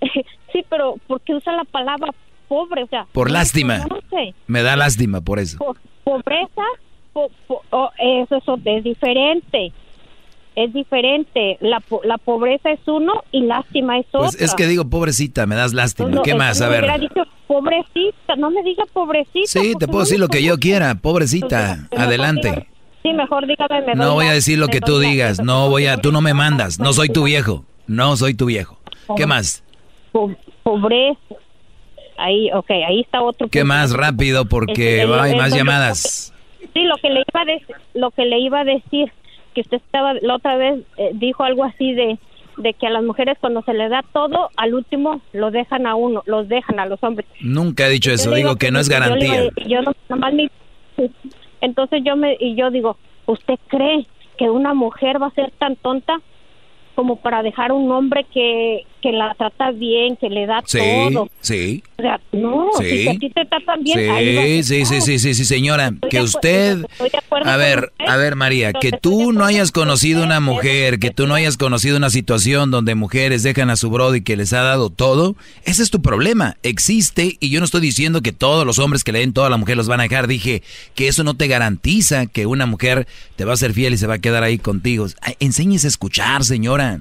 sí, 0.52 0.64
pero 0.68 0.96
¿por 1.06 1.20
qué 1.20 1.34
usa 1.34 1.52
la 1.52 1.64
palabra 1.64 2.10
pobre? 2.48 2.84
O 2.84 2.86
sea, 2.88 3.06
Por 3.12 3.30
lástima. 3.30 3.82
conoce. 3.86 4.34
Me 4.46 4.62
da 4.62 4.76
lástima 4.76 5.20
por 5.20 5.38
eso. 5.38 5.58
Po- 5.58 5.76
pobreza, 6.04 6.62
po- 7.12 7.30
po- 7.46 7.62
oh, 7.70 7.90
eso, 7.98 8.36
eso 8.36 8.58
es 8.64 8.84
diferente. 8.84 9.72
Es 10.56 10.72
diferente. 10.72 11.56
La, 11.60 11.82
la 12.04 12.18
pobreza 12.18 12.70
es 12.70 12.80
uno 12.86 13.22
y 13.32 13.42
lástima 13.42 13.98
es 13.98 14.06
otra. 14.08 14.20
Pues 14.30 14.40
es 14.40 14.54
que 14.54 14.66
digo, 14.66 14.88
pobrecita, 14.90 15.46
me 15.46 15.54
das 15.54 15.72
lástima. 15.72 16.08
No, 16.10 16.22
¿Qué 16.22 16.34
más? 16.34 16.60
A 16.60 16.68
me 16.68 16.80
ver. 16.80 17.00
dicho 17.00 17.22
pobrecita, 17.46 18.36
no 18.36 18.50
me 18.50 18.62
diga 18.62 18.84
pobrecita. 18.92 19.46
Sí, 19.46 19.74
te 19.78 19.86
puedo 19.86 20.00
no 20.00 20.04
decir 20.04 20.18
lo 20.20 20.28
que 20.28 20.42
yo 20.42 20.58
quiera, 20.58 20.94
pobrecita. 20.96 21.88
Adelante. 21.96 22.66
Sí, 23.02 23.12
mejor 23.12 23.46
dígame. 23.46 23.80
me 23.86 23.94
No 23.94 24.14
voy 24.14 24.26
a 24.26 24.32
decir 24.32 24.58
lo 24.58 24.66
que 24.68 24.80
tú 24.80 25.00
la- 25.00 25.08
digas. 25.08 25.40
No 25.40 25.68
voy 25.70 25.86
a, 25.86 25.96
tú 25.98 26.12
no 26.12 26.20
me 26.20 26.34
mandas. 26.34 26.78
No 26.80 26.92
soy 26.92 27.08
tu 27.08 27.24
viejo. 27.24 27.64
No 27.86 28.16
soy 28.16 28.34
tu 28.34 28.46
viejo. 28.46 28.78
¿Qué 29.16 29.26
más? 29.26 29.64
po- 30.12 30.34
pobreza. 30.62 31.18
Ahí, 32.18 32.50
ok, 32.52 32.70
ahí 32.86 33.00
está 33.00 33.22
otro. 33.22 33.48
¿Qué 33.48 33.60
punto. 33.60 33.74
más 33.74 33.92
rápido? 33.92 34.44
Porque 34.46 35.02
el- 35.02 35.12
hay 35.14 35.18
más 35.36 35.52
entonces, 35.52 35.56
llamadas. 35.56 36.34
Sí, 36.74 36.82
lo 36.82 36.96
que 36.98 37.08
le 37.08 37.20
iba 37.26 37.40
a 37.40 37.44
decir, 37.46 37.76
lo 37.94 38.10
que 38.10 38.24
le 38.26 38.38
iba 38.40 38.60
a 38.60 38.64
decir, 38.64 39.10
que 39.68 39.76
usted 39.76 39.86
estaba 39.86 40.14
la 40.14 40.34
otra 40.36 40.56
vez 40.56 40.80
eh, 40.96 41.10
dijo 41.14 41.44
algo 41.44 41.64
así 41.64 41.92
de 41.94 42.18
de 42.56 42.74
que 42.74 42.86
a 42.86 42.90
las 42.90 43.02
mujeres 43.02 43.38
cuando 43.40 43.62
se 43.62 43.72
les 43.72 43.88
da 43.90 44.04
todo, 44.12 44.50
al 44.56 44.74
último 44.74 45.22
lo 45.32 45.50
dejan 45.50 45.86
a 45.86 45.94
uno, 45.94 46.22
los 46.26 46.46
dejan 46.48 46.78
a 46.78 46.84
los 46.84 47.02
hombres. 47.02 47.26
Nunca 47.40 47.86
he 47.86 47.90
dicho 47.90 48.10
eso. 48.10 48.30
Yo 48.30 48.36
Digo 48.36 48.56
que 48.56 48.70
no 48.70 48.80
es 48.80 48.88
yo 48.88 48.92
garantía. 48.98 49.44
iba- 49.44 49.52
Yo, 49.66 49.82
no, 49.82 49.92
nomás 50.10 50.34
me- 50.34 50.50
entonces 51.60 52.02
yo 52.04 52.16
me 52.16 52.36
y 52.38 52.54
yo 52.56 52.70
digo, 52.70 52.96
¿usted 53.26 53.54
cree 53.68 54.06
que 54.36 54.50
una 54.50 54.74
mujer 54.74 55.22
va 55.22 55.28
a 55.28 55.30
ser 55.34 55.50
tan 55.52 55.76
tonta 55.76 56.20
como 56.94 57.16
para 57.16 57.42
dejar 57.42 57.72
un 57.72 57.90
hombre 57.92 58.24
que 58.32 58.84
que 59.02 59.12
la 59.12 59.34
trata 59.34 59.70
bien, 59.72 60.16
que 60.16 60.28
le 60.28 60.46
da 60.46 60.62
Sí, 60.66 60.78
todo? 61.12 61.28
sí. 61.40 61.82
O 61.98 62.02
sea, 62.02 62.20
no, 62.32 62.68
Sí. 62.78 62.84
si 63.02 63.08
a 63.08 63.12
ti 63.18 63.30
te 63.30 63.44
tratan 63.44 63.82
bien, 63.82 64.10
ahí 64.10 64.62
Sí, 64.62 64.84
sí, 64.84 64.86
sí, 64.86 65.00
sí, 65.00 65.18
sí, 65.18 65.34
sí, 65.34 65.44
señora. 65.44 65.92
Que 66.10 66.20
usted, 66.22 66.84
a 67.44 67.56
ver, 67.56 67.92
a 68.06 68.16
ver, 68.16 68.36
María, 68.36 68.72
que 68.72 68.92
tú 68.92 69.32
no 69.32 69.44
hayas 69.44 69.72
conocido 69.72 70.22
una 70.24 70.40
mujer, 70.40 70.98
que 70.98 71.10
tú 71.10 71.26
no 71.26 71.34
hayas 71.34 71.56
conocido 71.56 71.96
una 71.96 72.10
situación 72.10 72.70
donde 72.70 72.94
mujeres 72.94 73.42
dejan 73.42 73.70
a 73.70 73.76
su 73.76 73.90
brody 73.90 74.22
que 74.22 74.36
les 74.36 74.52
ha 74.52 74.62
dado 74.62 74.90
todo, 74.90 75.36
ese 75.64 75.82
es 75.82 75.90
tu 75.90 76.00
problema. 76.02 76.56
Existe 76.62 77.36
y 77.40 77.50
yo 77.50 77.60
no 77.60 77.64
estoy 77.66 77.80
diciendo 77.80 78.22
que 78.22 78.32
todos 78.32 78.64
los 78.66 78.78
hombres 78.78 79.04
que 79.04 79.12
le 79.12 79.20
den 79.20 79.32
todo 79.32 79.44
a 79.46 79.50
la 79.50 79.56
mujer 79.56 79.76
los 79.76 79.88
van 79.88 80.00
a 80.00 80.04
dejar. 80.04 80.26
Dije 80.26 80.62
que 80.94 81.08
eso 81.08 81.24
no 81.24 81.34
te 81.34 81.48
garantiza 81.48 82.26
que 82.26 82.46
una 82.46 82.66
mujer 82.66 83.06
te 83.36 83.44
va 83.44 83.52
a 83.54 83.56
ser 83.56 83.72
fiel 83.72 83.94
y 83.94 83.98
se 83.98 84.06
va 84.06 84.14
a 84.14 84.18
quedar 84.20 84.42
ahí 84.42 84.58
contigo. 84.58 85.06
Enséñese 85.40 85.86
a 85.86 85.88
escuchar, 85.88 86.44
señora. 86.44 87.00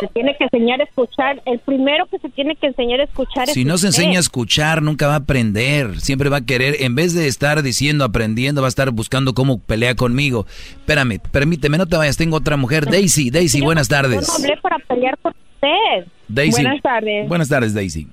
Se 0.00 0.06
tiene 0.08 0.36
que 0.36 0.44
enseñar 0.44 0.80
a 0.80 0.84
escuchar, 0.84 1.42
el 1.44 1.58
primero 1.60 2.06
que 2.06 2.18
se 2.18 2.28
tiene 2.30 2.54
que 2.56 2.68
enseñar 2.68 3.00
a 3.00 3.04
escuchar 3.04 3.48
es 3.48 3.54
Si 3.54 3.64
no 3.64 3.78
se 3.78 3.88
enseña 3.88 4.18
a 4.18 4.20
escuchar, 4.20 4.82
nunca 4.82 5.06
va 5.06 5.14
a 5.14 5.18
aprender. 5.18 6.00
Siempre 6.00 6.28
va 6.28 6.38
a 6.38 6.44
querer, 6.44 6.76
en 6.80 6.94
vez 6.94 7.14
de 7.14 7.26
estar 7.26 7.62
diciendo, 7.62 8.04
aprendiendo, 8.04 8.60
va 8.60 8.68
a 8.68 8.70
estar 8.70 8.90
buscando 8.90 9.34
cómo 9.34 9.58
pelea 9.60 9.94
conmigo. 9.94 10.46
Espérame, 10.48 11.18
permíteme, 11.32 11.78
no 11.78 11.86
te 11.86 11.96
vayas, 11.96 12.16
tengo 12.16 12.36
otra 12.36 12.56
mujer. 12.56 12.86
Daisy, 12.86 13.30
Daisy, 13.30 13.60
buenas 13.60 13.88
Yo 13.88 13.96
no 13.96 14.02
tardes. 14.02 14.28
hablé 14.28 14.56
para 14.58 14.78
pelear 14.78 15.18
con 15.18 15.32
usted. 15.54 16.06
Daisy. 16.28 16.62
Buenas 16.62 16.82
tardes. 16.82 17.28
Buenas 17.28 17.48
tardes, 17.48 17.74
Daisy. 17.74 18.08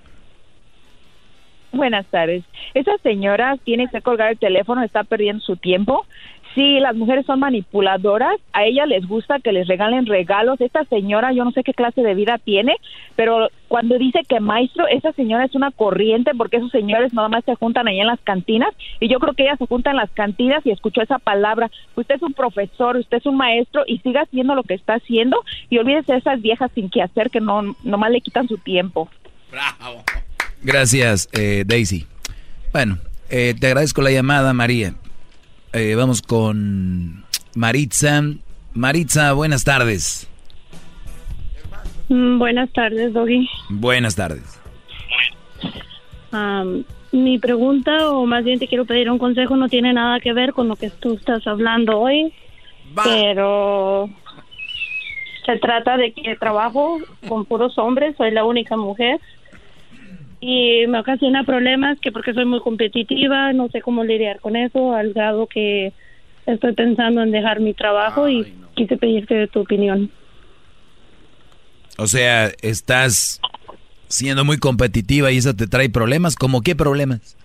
Buenas 1.75 2.05
tardes. 2.05 2.43
Esa 2.73 2.91
señora 3.03 3.57
tiene 3.65 3.87
que 3.91 4.01
colgar 4.01 4.31
el 4.31 4.39
teléfono, 4.39 4.81
está 4.81 5.03
perdiendo 5.03 5.43
su 5.43 5.57
tiempo. 5.57 6.05
Sí, 6.55 6.79
las 6.79 6.95
mujeres 6.95 7.25
son 7.25 7.41
manipuladoras, 7.41 8.39
a 8.53 8.63
ella 8.63 8.85
les 8.85 9.05
gusta 9.05 9.39
que 9.39 9.51
les 9.51 9.67
regalen 9.67 10.05
regalos. 10.05 10.61
Esta 10.61 10.85
señora, 10.85 11.33
yo 11.33 11.43
no 11.43 11.51
sé 11.51 11.63
qué 11.63 11.73
clase 11.73 12.01
de 12.01 12.15
vida 12.15 12.37
tiene, 12.37 12.77
pero 13.17 13.49
cuando 13.67 13.97
dice 13.97 14.21
que 14.27 14.39
maestro, 14.39 14.87
esa 14.87 15.11
señora 15.11 15.43
es 15.43 15.53
una 15.53 15.71
corriente 15.71 16.31
porque 16.37 16.57
esos 16.57 16.71
señores 16.71 17.13
nada 17.13 17.27
más 17.27 17.43
se 17.43 17.55
juntan 17.55 17.89
ahí 17.89 17.99
en 17.99 18.07
las 18.07 18.21
cantinas 18.21 18.69
y 19.01 19.09
yo 19.09 19.19
creo 19.19 19.33
que 19.33 19.43
ella 19.43 19.57
se 19.57 19.67
junta 19.67 19.89
en 19.89 19.97
las 19.97 20.09
cantinas 20.11 20.65
y 20.65 20.71
escuchó 20.71 21.01
esa 21.01 21.19
palabra. 21.19 21.69
Usted 21.97 22.15
es 22.15 22.21
un 22.21 22.33
profesor, 22.33 22.95
usted 22.95 23.17
es 23.17 23.25
un 23.25 23.35
maestro 23.35 23.83
y 23.85 23.97
siga 23.97 24.21
haciendo 24.21 24.55
lo 24.55 24.63
que 24.63 24.75
está 24.75 24.93
haciendo 24.93 25.43
y 25.69 25.77
olvídese 25.77 26.13
de 26.13 26.19
esas 26.19 26.41
viejas 26.41 26.71
sin 26.73 26.89
que 26.89 27.01
hacer 27.01 27.31
que 27.31 27.41
no 27.41 27.75
nomás 27.83 28.11
le 28.11 28.21
quitan 28.21 28.47
su 28.47 28.57
tiempo. 28.57 29.09
Gracias, 30.61 31.27
eh, 31.33 31.65
Daisy. 31.67 32.07
Bueno, 32.71 32.97
eh, 33.29 33.55
te 33.59 33.67
agradezco 33.67 34.01
la 34.01 34.11
llamada, 34.11 34.53
María. 34.53 34.93
Eh, 35.77 35.93
vamos 35.95 36.21
con 36.21 37.25
Maritza. 37.53 38.21
Maritza, 38.73 39.33
buenas 39.33 39.65
tardes. 39.65 40.25
Mm, 42.07 42.39
Buenas 42.39 42.71
tardes, 42.71 43.11
Doggy. 43.11 43.45
Buenas 43.67 44.15
tardes. 44.15 44.57
Mi 47.11 47.39
pregunta, 47.39 48.09
o 48.09 48.25
más 48.25 48.45
bien 48.45 48.57
te 48.57 48.69
quiero 48.69 48.85
pedir 48.85 49.11
un 49.11 49.17
consejo, 49.17 49.57
no 49.57 49.67
tiene 49.67 49.91
nada 49.91 50.21
que 50.21 50.31
ver 50.31 50.53
con 50.53 50.69
lo 50.69 50.77
que 50.77 50.89
tú 50.91 51.15
estás 51.15 51.45
hablando 51.45 51.99
hoy, 51.99 52.33
pero 53.03 54.09
se 55.45 55.57
trata 55.57 55.97
de 55.97 56.13
que 56.13 56.37
trabajo 56.37 56.99
con 57.27 57.43
puros 57.43 57.77
hombres, 57.77 58.15
soy 58.15 58.31
la 58.31 58.45
única 58.45 58.77
mujer 58.77 59.19
y 60.47 60.85
me 60.85 60.99
ocasiona 60.99 61.43
problemas 61.43 61.99
que 61.99 62.11
porque 62.11 62.35
soy 62.35 62.45
muy 62.45 62.59
competitiva, 62.59 63.51
no 63.53 63.67
sé 63.69 63.81
cómo 63.81 64.03
lidiar 64.03 64.39
con 64.39 64.55
eso, 64.55 64.93
al 64.93 65.11
grado 65.11 65.47
que 65.47 65.91
estoy 66.45 66.73
pensando 66.73 67.23
en 67.23 67.31
dejar 67.31 67.61
mi 67.61 67.73
trabajo 67.73 68.29
y 68.29 68.53
quise 68.75 68.95
pedirte 68.95 69.47
tu 69.47 69.61
opinión. 69.61 70.11
O 71.97 72.05
sea, 72.05 72.51
estás 72.61 73.41
siendo 74.07 74.45
muy 74.45 74.59
competitiva 74.59 75.31
y 75.31 75.37
eso 75.37 75.55
te 75.55 75.65
trae 75.65 75.89
problemas. 75.89 76.35
¿Cómo 76.35 76.61
qué 76.61 76.75
problemas? 76.75 77.35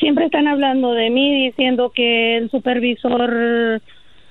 siempre 0.00 0.26
están 0.26 0.48
hablando 0.48 0.92
de 0.92 1.10
mí 1.10 1.46
diciendo 1.46 1.90
que 1.94 2.36
el 2.36 2.50
supervisor 2.50 3.80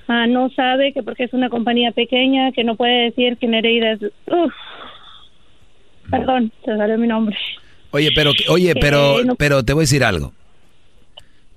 ah, 0.07 0.27
no 0.27 0.49
sabe 0.51 0.93
que 0.93 1.03
porque 1.03 1.23
es 1.23 1.33
una 1.33 1.49
compañía 1.49 1.91
pequeña 1.91 2.51
que 2.51 2.63
no 2.63 2.75
puede 2.75 3.05
decir 3.05 3.37
que 3.37 3.47
Nereida 3.47 3.93
es 3.93 4.01
uf. 4.01 4.53
Perdón 6.09 6.51
se 6.63 6.75
salió 6.77 6.97
mi 6.97 7.07
nombre 7.07 7.35
Oye, 7.91 8.11
pero 8.13 8.31
oye, 8.49 8.73
pero 8.75 9.23
no- 9.23 9.35
pero 9.35 9.63
te 9.63 9.71
voy 9.73 9.81
a 9.83 9.85
decir 9.85 10.03
algo. 10.03 10.33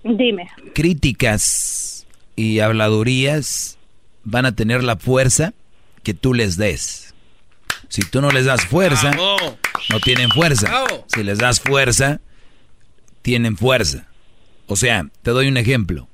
dime 0.05 0.49
Críticas 0.75 2.07
y 2.37 2.61
habladurías 2.61 3.77
van 4.25 4.47
a 4.47 4.55
tener 4.55 4.85
la 4.85 4.97
fuerza 4.97 5.53
que 6.05 6.15
tú 6.15 6.35
les 6.35 6.57
des. 6.57 7.15
Si 7.89 8.03
tú 8.03 8.21
no 8.21 8.31
les 8.31 8.45
das 8.45 8.65
fuerza, 8.67 9.11
no 9.13 10.01
tienen 10.05 10.29
fuerza. 10.31 10.85
Si 11.09 11.23
les 11.25 11.39
das 11.39 11.61
fuerza, 11.61 12.21
tienen 13.23 13.57
fuerza. 13.57 14.07
O 14.67 14.77
sea, 14.77 15.07
te 15.23 15.31
doy 15.33 15.49
un 15.49 15.57
ejemplo. 15.57 16.07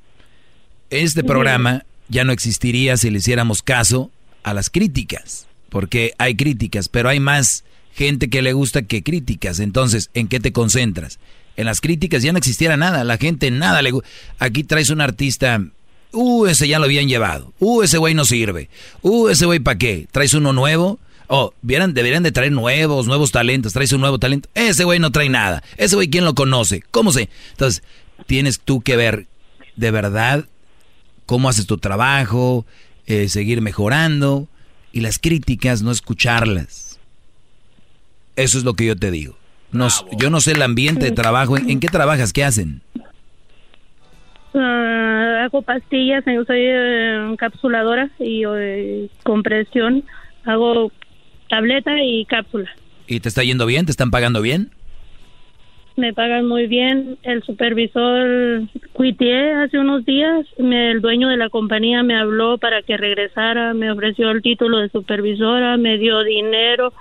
Este 0.91 1.23
programa 1.25 1.85
ya 2.09 2.25
no 2.25 2.33
existiría 2.33 2.97
si 2.97 3.11
le 3.11 3.19
hiciéramos 3.19 3.63
caso 3.63 4.11
a 4.45 4.55
las 4.55 4.71
críticas, 4.71 5.47
porque 5.69 6.15
hay 6.19 6.37
críticas, 6.37 6.89
pero 6.89 7.09
hay 7.09 7.21
más 7.21 7.65
gente 7.95 8.29
que 8.29 8.43
le 8.43 8.53
gusta 8.53 8.83
que 8.83 9.03
críticas. 9.03 9.61
Entonces, 9.61 10.11
¿en 10.15 10.29
qué 10.29 10.41
te 10.41 10.53
concentras? 10.53 11.19
En 11.57 11.67
las 11.67 11.81
críticas 11.81 12.23
ya 12.23 12.33
no 12.33 12.39
existiera 12.39 12.77
nada, 12.77 13.05
la 13.05 13.17
gente 13.17 13.51
nada 13.51 13.81
le 13.81 13.93
gusta. 13.93 14.09
Aquí 14.39 14.65
traes 14.65 14.91
un 14.91 15.01
artista, 15.01 15.65
uh, 16.13 16.47
ese 16.47 16.67
ya 16.67 16.79
lo 16.79 16.87
habían 16.87 17.09
llevado, 17.09 17.53
uh, 17.61 17.83
ese 17.83 17.99
güey 17.99 18.15
no 18.15 18.25
sirve, 18.25 18.69
uh, 19.03 19.29
ese 19.29 19.47
güey 19.47 19.61
para 19.61 19.79
qué, 19.79 20.09
traes 20.11 20.35
uno 20.35 20.53
nuevo, 20.53 20.99
oh, 21.29 21.55
vieran, 21.63 21.95
deberían 21.95 22.25
de 22.25 22.33
traer 22.33 22.51
nuevos, 22.51 23.07
nuevos 23.07 23.31
talentos, 23.31 23.73
traes 23.73 23.93
un 23.93 24.01
nuevo 24.01 24.19
talento, 24.19 24.49
ese 24.55 24.83
güey 24.83 24.99
no 24.99 25.13
trae 25.13 25.29
nada, 25.29 25.63
ese 25.77 25.95
güey 25.95 26.11
quién 26.11 26.25
lo 26.25 26.35
conoce, 26.35 26.83
¿cómo 26.91 27.13
sé? 27.13 27.29
Entonces, 27.53 27.85
tienes 28.27 28.59
tú 28.59 28.81
que 28.81 28.97
ver 28.97 29.27
de 29.77 29.91
verdad 29.93 30.47
cómo 31.27 31.49
haces 31.49 31.67
tu 31.67 31.79
trabajo, 31.79 32.67
eh, 33.07 33.29
seguir 33.29 33.61
mejorando 33.61 34.49
y 34.93 35.01
las 35.01 35.19
críticas 35.19 35.83
no 35.83 35.91
escucharlas. 35.91 36.94
Eso 38.37 38.59
es 38.59 38.65
lo 38.65 38.75
que 38.75 38.87
yo 38.87 38.97
te 38.97 39.11
digo. 39.11 39.37
No, 39.71 39.87
s- 39.89 40.05
yo 40.19 40.31
no 40.31 40.41
sé 40.41 40.53
el 40.53 40.63
ambiente 40.63 41.07
de 41.07 41.13
trabajo. 41.13 41.57
¿En, 41.57 41.69
en 41.71 41.81
qué 41.81 41.89
trabajas? 41.89 42.33
¿Qué 42.33 42.45
hacen? 42.45 42.81
Ah, 44.55 45.43
hago 45.45 45.63
pastillas 45.63 46.23
yo 46.27 46.45
soy 46.45 46.61
eh, 46.61 47.29
encapsuladora 47.33 48.09
y 48.21 48.45
eh, 48.47 49.09
compresión 49.25 50.05
hago 50.45 50.93
tableta 51.49 51.91
y 52.03 52.25
cápsula 52.27 52.71
¿Y 53.09 53.19
te 53.21 53.29
está 53.29 53.43
yendo 53.43 53.67
bien? 53.67 53.85
¿Te 53.85 53.91
están 53.91 54.11
pagando 54.11 54.41
bien? 54.43 54.71
me 55.97 56.13
pagan 56.13 56.47
muy 56.49 56.67
bien. 56.67 57.19
El 57.23 57.43
supervisor 57.45 58.63
cuité 58.93 59.53
hace 59.53 59.79
unos 59.79 60.05
días, 60.05 60.45
me- 60.59 60.91
el 60.91 61.01
dueño 61.01 61.29
de 61.29 61.37
la 61.37 61.49
compañía 61.51 62.03
me 62.03 62.17
habló 62.19 62.59
para 62.59 62.83
que 62.83 62.97
regresara, 62.97 63.75
me 63.75 63.91
ofreció 63.93 64.31
el 64.33 64.43
título 64.43 64.79
de 64.79 64.89
supervisora, 64.89 65.77
me 65.77 65.97
dio 65.99 66.23
dinero, 66.25 66.93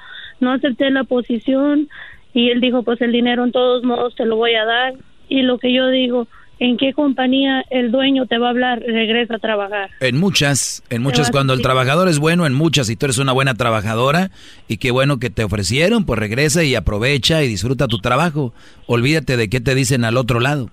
no 0.44 0.52
acepté 0.52 0.90
la 0.92 1.04
posición 1.04 1.90
y 2.34 2.50
él 2.50 2.62
dijo, 2.62 2.84
pues 2.84 3.02
el 3.02 3.12
dinero 3.12 3.44
en 3.44 3.52
todos 3.52 3.84
modos 3.84 4.16
te 4.16 4.26
lo 4.26 4.36
voy 4.36 4.56
a 4.56 4.66
dar. 4.66 4.94
Y 5.30 5.44
lo 5.44 5.58
que 5.58 5.74
yo 5.74 5.90
digo, 5.90 6.28
¿en 6.60 6.78
qué 6.78 6.94
compañía 6.94 7.64
el 7.70 7.92
dueño 7.92 8.26
te 8.26 8.38
va 8.38 8.48
a 8.48 8.50
hablar? 8.50 8.80
Regresa 8.80 9.36
a 9.36 9.40
trabajar. 9.40 9.90
En 10.00 10.20
muchas, 10.20 10.84
en 10.90 11.02
muchas, 11.02 11.32
cuando 11.32 11.54
el 11.54 11.62
trabajador 11.62 12.08
es 12.08 12.20
bueno, 12.20 12.46
en 12.46 12.54
muchas, 12.54 12.90
y 12.90 12.96
tú 12.96 13.06
eres 13.06 13.20
una 13.20 13.34
buena 13.34 13.54
trabajadora, 13.54 14.32
y 14.68 14.78
qué 14.78 14.92
bueno 14.92 15.20
que 15.20 15.30
te 15.30 15.44
ofrecieron, 15.44 16.06
pues 16.06 16.20
regresa 16.20 16.64
y 16.64 16.76
aprovecha 16.76 17.44
y 17.44 17.48
disfruta 17.48 17.88
tu 17.88 18.00
trabajo. 18.00 18.54
Olvídate 18.88 19.38
de 19.38 19.50
qué 19.50 19.62
te 19.62 19.76
dicen 19.76 20.04
al 20.04 20.18
otro 20.18 20.40
lado. 20.40 20.70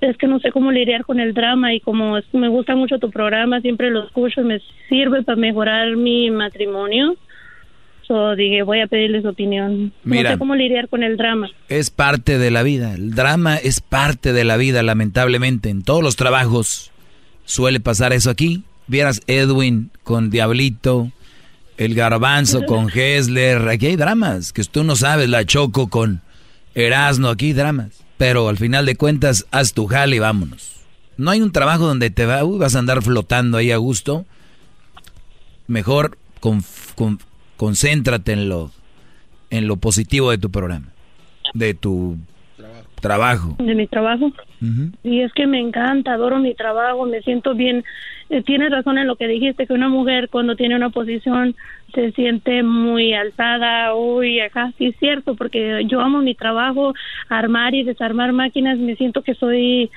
Es 0.00 0.16
que 0.16 0.26
no 0.26 0.38
sé 0.40 0.52
cómo 0.52 0.70
lidiar 0.72 1.04
con 1.04 1.18
el 1.20 1.34
drama 1.34 1.74
y 1.74 1.80
como 1.80 2.18
es- 2.18 2.24
me 2.32 2.48
gusta 2.48 2.74
mucho 2.76 2.98
tu 2.98 3.10
programa, 3.10 3.60
siempre 3.60 3.90
lo 3.90 4.04
escucho, 4.04 4.42
me 4.42 4.60
sirve 4.88 5.22
para 5.22 5.36
mejorar 5.36 5.96
mi 5.96 6.30
matrimonio. 6.30 7.16
So 8.06 8.34
dije, 8.36 8.62
voy 8.62 8.80
a 8.80 8.86
pedirle 8.86 9.20
su 9.20 9.28
opinión. 9.28 9.92
Mira. 10.02 10.30
No 10.30 10.34
sé 10.36 10.38
cómo 10.38 10.54
lidiar 10.54 10.88
con 10.88 11.02
el 11.02 11.16
drama. 11.18 11.50
Es 11.68 11.90
parte 11.90 12.38
de 12.38 12.50
la 12.50 12.62
vida. 12.62 12.94
El 12.94 13.10
drama 13.14 13.56
es 13.56 13.80
parte 13.82 14.32
de 14.32 14.44
la 14.44 14.56
vida, 14.56 14.82
lamentablemente. 14.82 15.68
En 15.68 15.82
todos 15.82 16.02
los 16.02 16.16
trabajos 16.16 16.90
suele 17.44 17.80
pasar 17.80 18.12
eso 18.14 18.30
aquí. 18.30 18.62
Vieras 18.86 19.20
Edwin 19.26 19.90
con 20.04 20.30
Diablito, 20.30 21.10
el 21.76 21.94
Garbanzo 21.94 22.64
con 22.64 22.88
Hessler. 22.94 23.68
Aquí 23.68 23.86
hay 23.88 23.96
dramas 23.96 24.54
que 24.54 24.62
tú 24.64 24.84
no 24.84 24.96
sabes. 24.96 25.28
La 25.28 25.44
Choco 25.44 25.88
con 25.88 26.22
Erasno. 26.74 27.28
Aquí 27.28 27.46
hay 27.48 27.52
dramas. 27.52 28.02
Pero 28.18 28.48
al 28.48 28.58
final 28.58 28.84
de 28.84 28.96
cuentas, 28.96 29.46
haz 29.50 29.72
tu 29.72 29.86
jale 29.86 30.16
y 30.16 30.18
vámonos. 30.18 30.72
No 31.16 31.30
hay 31.30 31.40
un 31.40 31.52
trabajo 31.52 31.86
donde 31.86 32.10
te 32.10 32.26
va, 32.26 32.44
uy, 32.44 32.58
vas 32.58 32.74
a 32.76 32.80
andar 32.80 33.02
flotando 33.02 33.56
ahí 33.56 33.70
a 33.72 33.76
gusto. 33.78 34.26
Mejor 35.66 36.18
con- 36.40 36.64
con- 36.94 37.20
concéntrate 37.56 38.32
en 38.32 38.48
lo, 38.48 38.70
en 39.50 39.66
lo 39.66 39.76
positivo 39.76 40.30
de 40.30 40.38
tu 40.38 40.50
programa, 40.50 40.88
de 41.54 41.74
tu 41.74 42.16
trabajo. 43.00 43.56
De 43.58 43.74
mi 43.74 43.86
trabajo. 43.86 44.32
Y 45.04 45.20
es 45.20 45.32
que 45.32 45.46
me 45.46 45.60
encanta, 45.60 46.14
adoro 46.14 46.38
mi 46.38 46.54
trabajo, 46.54 47.06
me 47.06 47.20
siento 47.22 47.54
bien. 47.54 47.84
Eh, 48.30 48.42
tienes 48.42 48.70
razón 48.70 48.98
en 48.98 49.06
lo 49.06 49.16
que 49.16 49.26
dijiste, 49.28 49.66
que 49.66 49.72
una 49.72 49.88
mujer 49.88 50.28
cuando 50.28 50.56
tiene 50.56 50.76
una 50.76 50.90
posición 50.90 51.54
se 51.94 52.12
siente 52.12 52.62
muy 52.62 53.14
alzada, 53.14 53.94
uy, 53.94 54.40
acá 54.40 54.72
sí 54.76 54.86
es 54.88 54.96
cierto, 54.98 55.34
porque 55.36 55.84
yo 55.86 56.00
amo 56.00 56.20
mi 56.20 56.34
trabajo, 56.34 56.92
armar 57.28 57.74
y 57.74 57.84
desarmar 57.84 58.32
máquinas, 58.32 58.76
me 58.78 58.96
siento 58.96 59.22
que 59.22 59.34
soy 59.34 59.90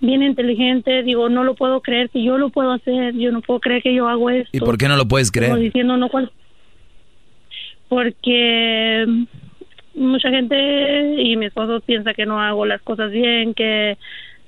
bien 0.00 0.22
inteligente, 0.22 1.02
digo, 1.02 1.28
no 1.28 1.44
lo 1.44 1.54
puedo 1.54 1.80
creer 1.80 2.10
que 2.10 2.22
yo 2.22 2.36
lo 2.38 2.50
puedo 2.50 2.72
hacer, 2.72 3.14
yo 3.14 3.32
no 3.32 3.40
puedo 3.40 3.60
creer 3.60 3.82
que 3.82 3.94
yo 3.94 4.08
hago 4.08 4.28
esto. 4.30 4.50
¿Y 4.56 4.60
por 4.60 4.76
qué 4.76 4.86
no 4.88 4.96
lo 4.96 5.08
puedes 5.08 5.30
Como 5.32 5.46
creer? 5.46 5.58
diciendo, 5.58 5.96
no, 5.96 6.08
cual- 6.08 6.30
porque 7.88 9.06
mucha 9.98 10.30
gente 10.30 11.22
y 11.22 11.36
mi 11.36 11.46
esposo 11.46 11.80
piensa 11.80 12.14
que 12.14 12.26
no 12.26 12.40
hago 12.40 12.66
las 12.66 12.80
cosas 12.82 13.10
bien, 13.10 13.54
que 13.54 13.98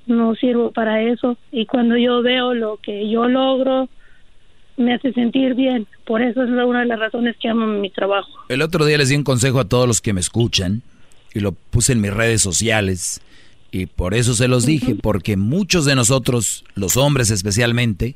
no 0.07 0.35
sirvo 0.35 0.71
para 0.71 1.01
eso. 1.01 1.37
Y 1.51 1.65
cuando 1.65 1.97
yo 1.97 2.21
veo 2.21 2.53
lo 2.53 2.77
que 2.77 3.09
yo 3.09 3.27
logro, 3.27 3.89
me 4.77 4.93
hace 4.93 5.13
sentir 5.13 5.53
bien. 5.53 5.87
Por 6.05 6.21
eso 6.21 6.43
es 6.43 6.49
una 6.49 6.79
de 6.79 6.85
las 6.85 6.99
razones 6.99 7.35
que 7.39 7.49
amo 7.49 7.67
mi 7.67 7.89
trabajo. 7.89 8.29
El 8.49 8.61
otro 8.61 8.85
día 8.85 8.97
les 8.97 9.09
di 9.09 9.15
un 9.15 9.23
consejo 9.23 9.59
a 9.59 9.65
todos 9.65 9.87
los 9.87 10.01
que 10.01 10.13
me 10.13 10.21
escuchan 10.21 10.81
y 11.33 11.39
lo 11.39 11.51
puse 11.51 11.93
en 11.93 12.01
mis 12.01 12.13
redes 12.13 12.41
sociales 12.41 13.21
y 13.71 13.85
por 13.85 14.13
eso 14.13 14.33
se 14.33 14.49
los 14.49 14.65
dije, 14.65 14.95
porque 14.95 15.37
muchos 15.37 15.85
de 15.85 15.95
nosotros, 15.95 16.65
los 16.75 16.97
hombres 16.97 17.31
especialmente, 17.31 18.15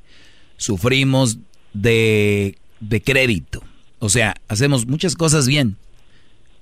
sufrimos 0.58 1.38
de, 1.74 2.58
de 2.82 3.02
crédito. 3.02 3.64
O 4.00 4.10
sea, 4.10 4.36
hacemos 4.50 4.86
muchas 4.86 5.16
cosas 5.16 5.48
bien 5.48 5.78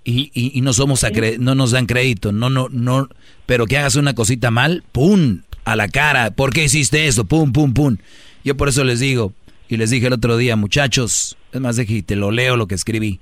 y, 0.03 0.31
y- 0.34 0.51
y 0.57 0.61
no 0.61 0.73
somos 0.73 1.05
no 1.39 1.55
nos 1.55 1.71
dan 1.71 1.85
crédito, 1.85 2.31
no, 2.31 2.49
no, 2.49 2.67
no, 2.69 3.09
pero 3.45 3.65
que 3.65 3.77
hagas 3.77 3.95
una 3.95 4.13
cosita 4.15 4.51
mal, 4.51 4.84
¡pum! 4.91 5.41
a 5.65 5.75
la 5.75 5.88
cara, 5.88 6.31
¿por 6.31 6.51
qué 6.53 6.65
hiciste 6.65 7.07
eso? 7.07 7.23
¡Pum, 7.25 7.53
pum, 7.53 7.73
pum! 7.73 7.97
Yo 8.43 8.57
por 8.57 8.67
eso 8.69 8.84
les 8.84 8.99
digo, 8.99 9.34
y 9.69 9.77
les 9.77 9.89
dije 9.89 10.07
el 10.07 10.13
otro 10.13 10.35
día, 10.38 10.55
muchachos, 10.55 11.38
es 11.53 11.61
más, 11.61 11.77
de 11.77 11.85
te 12.01 12.15
lo 12.15 12.31
leo 12.31 12.57
lo 12.57 12.67
que 12.67 12.75
escribí. 12.75 13.19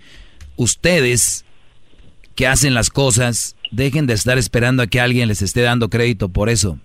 Ustedes 0.56 1.46
que 2.36 2.48
hacen 2.48 2.74
las 2.74 2.90
cosas, 2.90 3.56
dejen 3.72 4.08
de 4.08 4.14
estar 4.14 4.38
esperando 4.38 4.82
a 4.84 4.88
que 4.88 5.00
alguien 5.00 5.28
les 5.28 5.42
esté 5.42 5.62
dando 5.62 5.90
crédito 5.90 6.30
por 6.30 6.50
eso. 6.50 6.80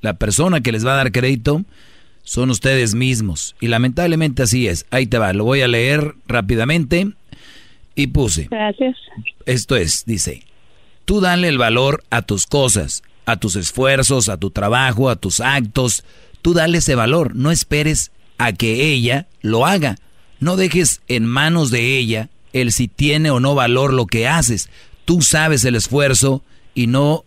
La 0.00 0.14
persona 0.14 0.60
que 0.60 0.72
les 0.72 0.86
va 0.86 0.92
a 0.92 0.96
dar 0.96 1.12
crédito 1.12 1.64
son 2.22 2.50
ustedes 2.50 2.94
mismos. 2.94 3.56
Y 3.60 3.68
lamentablemente 3.68 4.42
así 4.42 4.68
es. 4.68 4.86
Ahí 4.90 5.06
te 5.06 5.18
va, 5.18 5.32
lo 5.32 5.44
voy 5.44 5.62
a 5.62 5.68
leer 5.68 6.14
rápidamente. 6.26 7.12
Y 7.98 8.06
puse, 8.06 8.46
Gracias. 8.48 8.96
esto 9.44 9.74
es, 9.74 10.04
dice, 10.06 10.44
tú 11.04 11.20
dale 11.20 11.48
el 11.48 11.58
valor 11.58 12.04
a 12.10 12.22
tus 12.22 12.46
cosas, 12.46 13.02
a 13.26 13.38
tus 13.38 13.56
esfuerzos, 13.56 14.28
a 14.28 14.36
tu 14.36 14.52
trabajo, 14.52 15.10
a 15.10 15.16
tus 15.16 15.40
actos. 15.40 16.04
Tú 16.40 16.54
dale 16.54 16.78
ese 16.78 16.94
valor, 16.94 17.34
no 17.34 17.50
esperes 17.50 18.12
a 18.38 18.52
que 18.52 18.92
ella 18.92 19.26
lo 19.40 19.66
haga. 19.66 19.96
No 20.38 20.54
dejes 20.54 21.00
en 21.08 21.26
manos 21.26 21.72
de 21.72 21.98
ella 21.98 22.28
el 22.52 22.70
si 22.70 22.86
tiene 22.86 23.32
o 23.32 23.40
no 23.40 23.56
valor 23.56 23.92
lo 23.92 24.06
que 24.06 24.28
haces. 24.28 24.70
Tú 25.04 25.20
sabes 25.20 25.64
el 25.64 25.74
esfuerzo 25.74 26.44
y 26.76 26.86
no 26.86 27.24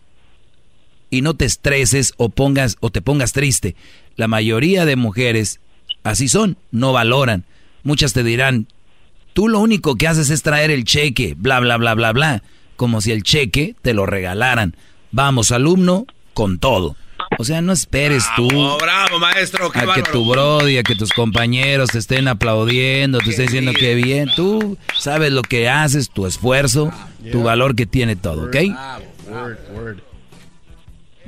y 1.10 1.20
no 1.20 1.34
te 1.34 1.44
estreses 1.44 2.14
o 2.16 2.30
pongas 2.30 2.78
o 2.80 2.88
te 2.88 3.02
pongas 3.02 3.32
triste. 3.32 3.76
La 4.16 4.26
mayoría 4.26 4.86
de 4.86 4.96
mujeres 4.96 5.60
así 6.02 6.28
son, 6.28 6.56
no 6.70 6.94
valoran. 6.94 7.44
Muchas 7.82 8.14
te 8.14 8.22
dirán, 8.22 8.68
tú 9.32 9.48
lo 9.48 9.60
único 9.60 9.96
que 9.96 10.08
haces 10.08 10.30
es 10.30 10.42
traer 10.42 10.70
el 10.70 10.84
cheque, 10.84 11.34
bla 11.36 11.60
bla 11.60 11.76
bla 11.76 11.94
bla 11.94 12.12
bla, 12.12 12.42
como 12.76 13.00
si 13.00 13.12
el 13.12 13.22
cheque 13.22 13.74
te 13.82 13.94
lo 13.94 14.06
regalaran. 14.06 14.74
Vamos, 15.10 15.52
alumno, 15.52 16.06
con 16.34 16.58
todo. 16.58 16.96
O 17.38 17.44
sea, 17.44 17.62
no 17.62 17.72
esperes 17.72 18.24
tú 18.36 18.48
bravo, 18.48 19.18
maestro. 19.18 19.70
Qué 19.70 19.80
a 19.80 19.94
que 19.94 20.02
tu 20.02 20.28
brody, 20.28 20.78
a 20.78 20.82
que 20.82 20.94
tus 20.94 21.12
compañeros 21.12 21.90
te 21.90 21.98
estén 21.98 22.28
aplaudiendo, 22.28 23.18
te 23.18 23.30
estén 23.30 23.46
diciendo 23.46 23.72
que 23.72 23.94
bien. 23.94 24.28
Tú 24.34 24.76
sabes 24.98 25.32
lo 25.32 25.42
que 25.42 25.68
haces, 25.68 26.10
tu 26.10 26.26
esfuerzo, 26.26 26.92
tu 27.30 27.42
valor 27.42 27.74
que 27.74 27.86
tiene 27.86 28.16
todo, 28.16 28.46
¿ok? 28.46 28.56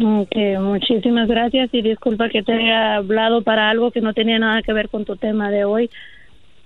Ok, 0.00 0.36
muchísimas 0.60 1.28
gracias 1.28 1.70
y 1.72 1.80
disculpa 1.80 2.28
que 2.28 2.42
te 2.42 2.52
haya 2.52 2.96
hablado 2.96 3.42
para 3.42 3.70
algo 3.70 3.92
que 3.92 4.00
no 4.00 4.12
tenía 4.12 4.38
nada 4.38 4.62
que 4.62 4.72
ver 4.72 4.88
con 4.88 5.04
tu 5.04 5.16
tema 5.16 5.50
de 5.50 5.64
hoy. 5.64 5.88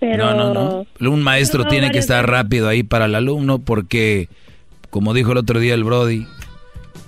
Pero 0.01 0.35
No, 0.35 0.55
no, 0.55 0.87
no. 1.01 1.11
Un 1.11 1.23
maestro 1.23 1.65
No, 1.65 1.71
tiene 1.71 1.91
que 1.91 1.99
estar 1.99 2.29
rápido 2.29 2.69
ahí 2.69 2.83
para 2.83 3.07
el 3.07 3.15
alumno 3.15 3.59
porque, 3.59 4.29
como 4.91 5.15
dijo 5.15 5.33
el 5.33 5.39
otro 5.39 5.59
día 5.59 5.75
el 5.75 5.85
Brody, 5.85 6.27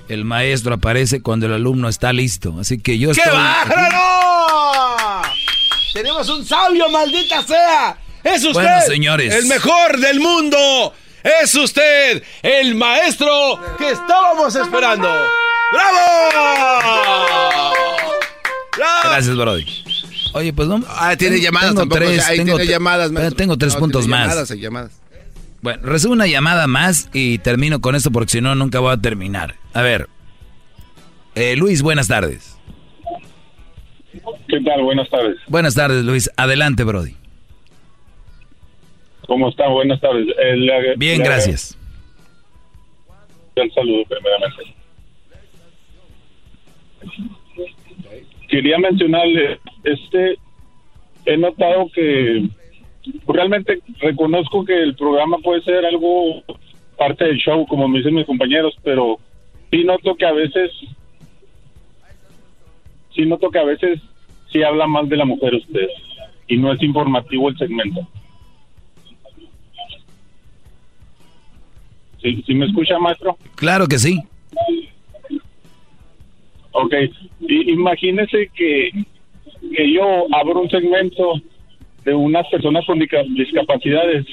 el 0.08 0.24
maestro 0.24 0.74
aparece 0.74 1.22
cuando 1.22 1.46
el 1.46 1.52
alumno 1.52 1.88
está 1.88 2.12
listo. 2.12 2.56
Así 2.60 2.78
que 2.80 2.98
yo 2.98 3.12
¡Qué 3.12 3.20
estoy... 3.20 3.36
bárbaro! 3.36 3.98
Tenemos 5.94 6.28
un 6.28 6.44
sabio, 6.44 6.88
maldita 6.90 7.42
sea. 7.42 7.96
Es 8.24 8.42
usted. 8.44 8.52
Bueno, 8.54 8.80
señores. 8.86 9.34
El 9.34 9.46
mejor 9.46 9.98
del 9.98 10.20
mundo. 10.20 10.92
Es 11.22 11.54
usted 11.54 12.22
el 12.42 12.74
maestro 12.74 13.60
que 13.78 13.90
estábamos 13.90 14.54
esperando. 14.56 15.08
¡Bravo! 15.72 17.72
Gracias, 19.04 19.36
Brody. 19.36 19.64
Oye, 20.32 20.52
pues 20.52 20.68
no. 20.68 20.82
Ah, 20.88 21.16
tiene 21.16 21.36
tengo- 21.36 21.44
llamadas 21.46 21.68
tengo 21.70 21.80
tampoco, 21.82 21.98
tres, 22.00 22.26
ahí 22.28 22.36
tengo 22.38 22.56
tiene 22.56 22.70
llamadas, 22.72 23.10
maestro. 23.12 23.36
Tengo 23.36 23.56
tres 23.58 23.74
No, 23.74 23.80
puntos 23.80 24.06
más. 24.06 24.28
Llamadas, 24.28 24.50
hay 24.50 24.60
llamadas. 24.60 25.00
Bueno, 25.62 25.82
recibo 25.82 26.12
una 26.12 26.26
llamada 26.26 26.66
más 26.66 27.10
y 27.12 27.38
termino 27.38 27.80
con 27.80 27.94
esto 27.94 28.10
porque 28.10 28.30
si 28.32 28.40
no, 28.40 28.54
nunca 28.54 28.78
voy 28.80 28.92
a 28.92 28.96
terminar. 28.96 29.56
A 29.74 29.82
ver. 29.82 30.08
Eh, 31.34 31.54
Luis, 31.56 31.82
buenas 31.82 32.08
tardes. 32.08 32.56
¿Qué 34.48 34.60
tal? 34.62 34.82
Buenas 34.82 35.08
tardes. 35.10 35.36
Buenas 35.48 35.74
tardes, 35.74 36.04
Luis. 36.04 36.30
Adelante, 36.36 36.82
Brody. 36.84 37.14
¿Cómo 39.26 39.48
está? 39.48 39.68
Buenas 39.68 40.00
tardes. 40.00 40.26
Eh, 40.28 40.56
le- 40.56 40.96
Bien, 40.96 41.18
le- 41.18 41.24
gracias. 41.24 41.76
Un 43.56 43.70
saludo 43.72 44.02
primeramente. 44.08 44.74
Quería 48.48 48.78
mencionarle, 48.78 49.60
este, 49.84 50.36
he 51.26 51.36
notado 51.36 51.88
que 51.94 52.48
realmente 53.26 53.80
reconozco 54.00 54.64
que 54.64 54.82
el 54.82 54.94
programa 54.94 55.38
puede 55.38 55.62
ser 55.62 55.84
algo 55.84 56.42
parte 56.96 57.24
del 57.24 57.38
show, 57.38 57.66
como 57.66 57.88
me 57.88 57.98
dicen 57.98 58.14
mis 58.14 58.26
compañeros, 58.26 58.74
pero 58.82 59.18
sí 59.70 59.84
noto 59.84 60.14
que 60.14 60.26
a 60.26 60.32
veces, 60.32 60.70
sí 63.14 63.24
noto 63.24 63.50
que 63.50 63.58
a 63.58 63.64
veces 63.64 64.00
sí 64.52 64.62
habla 64.62 64.86
más 64.86 65.08
de 65.08 65.16
la 65.16 65.24
mujer 65.24 65.54
usted 65.54 65.88
y 66.46 66.58
no 66.58 66.72
es 66.72 66.82
informativo 66.82 67.48
el 67.48 67.56
segmento. 67.56 68.06
¿Sí, 72.20 72.42
sí 72.46 72.54
me 72.54 72.66
escucha, 72.66 72.98
maestro? 72.98 73.38
Claro 73.54 73.86
que 73.86 73.98
sí. 73.98 74.20
Ok, 76.72 76.94
y 77.40 77.72
imagínese 77.72 78.50
que, 78.54 78.90
que 79.74 79.92
yo 79.92 80.26
abro 80.32 80.60
un 80.60 80.70
segmento 80.70 81.34
de 82.04 82.14
unas 82.14 82.46
personas 82.48 82.84
con 82.86 82.98
disca- 82.98 83.24
discapacidades 83.34 84.26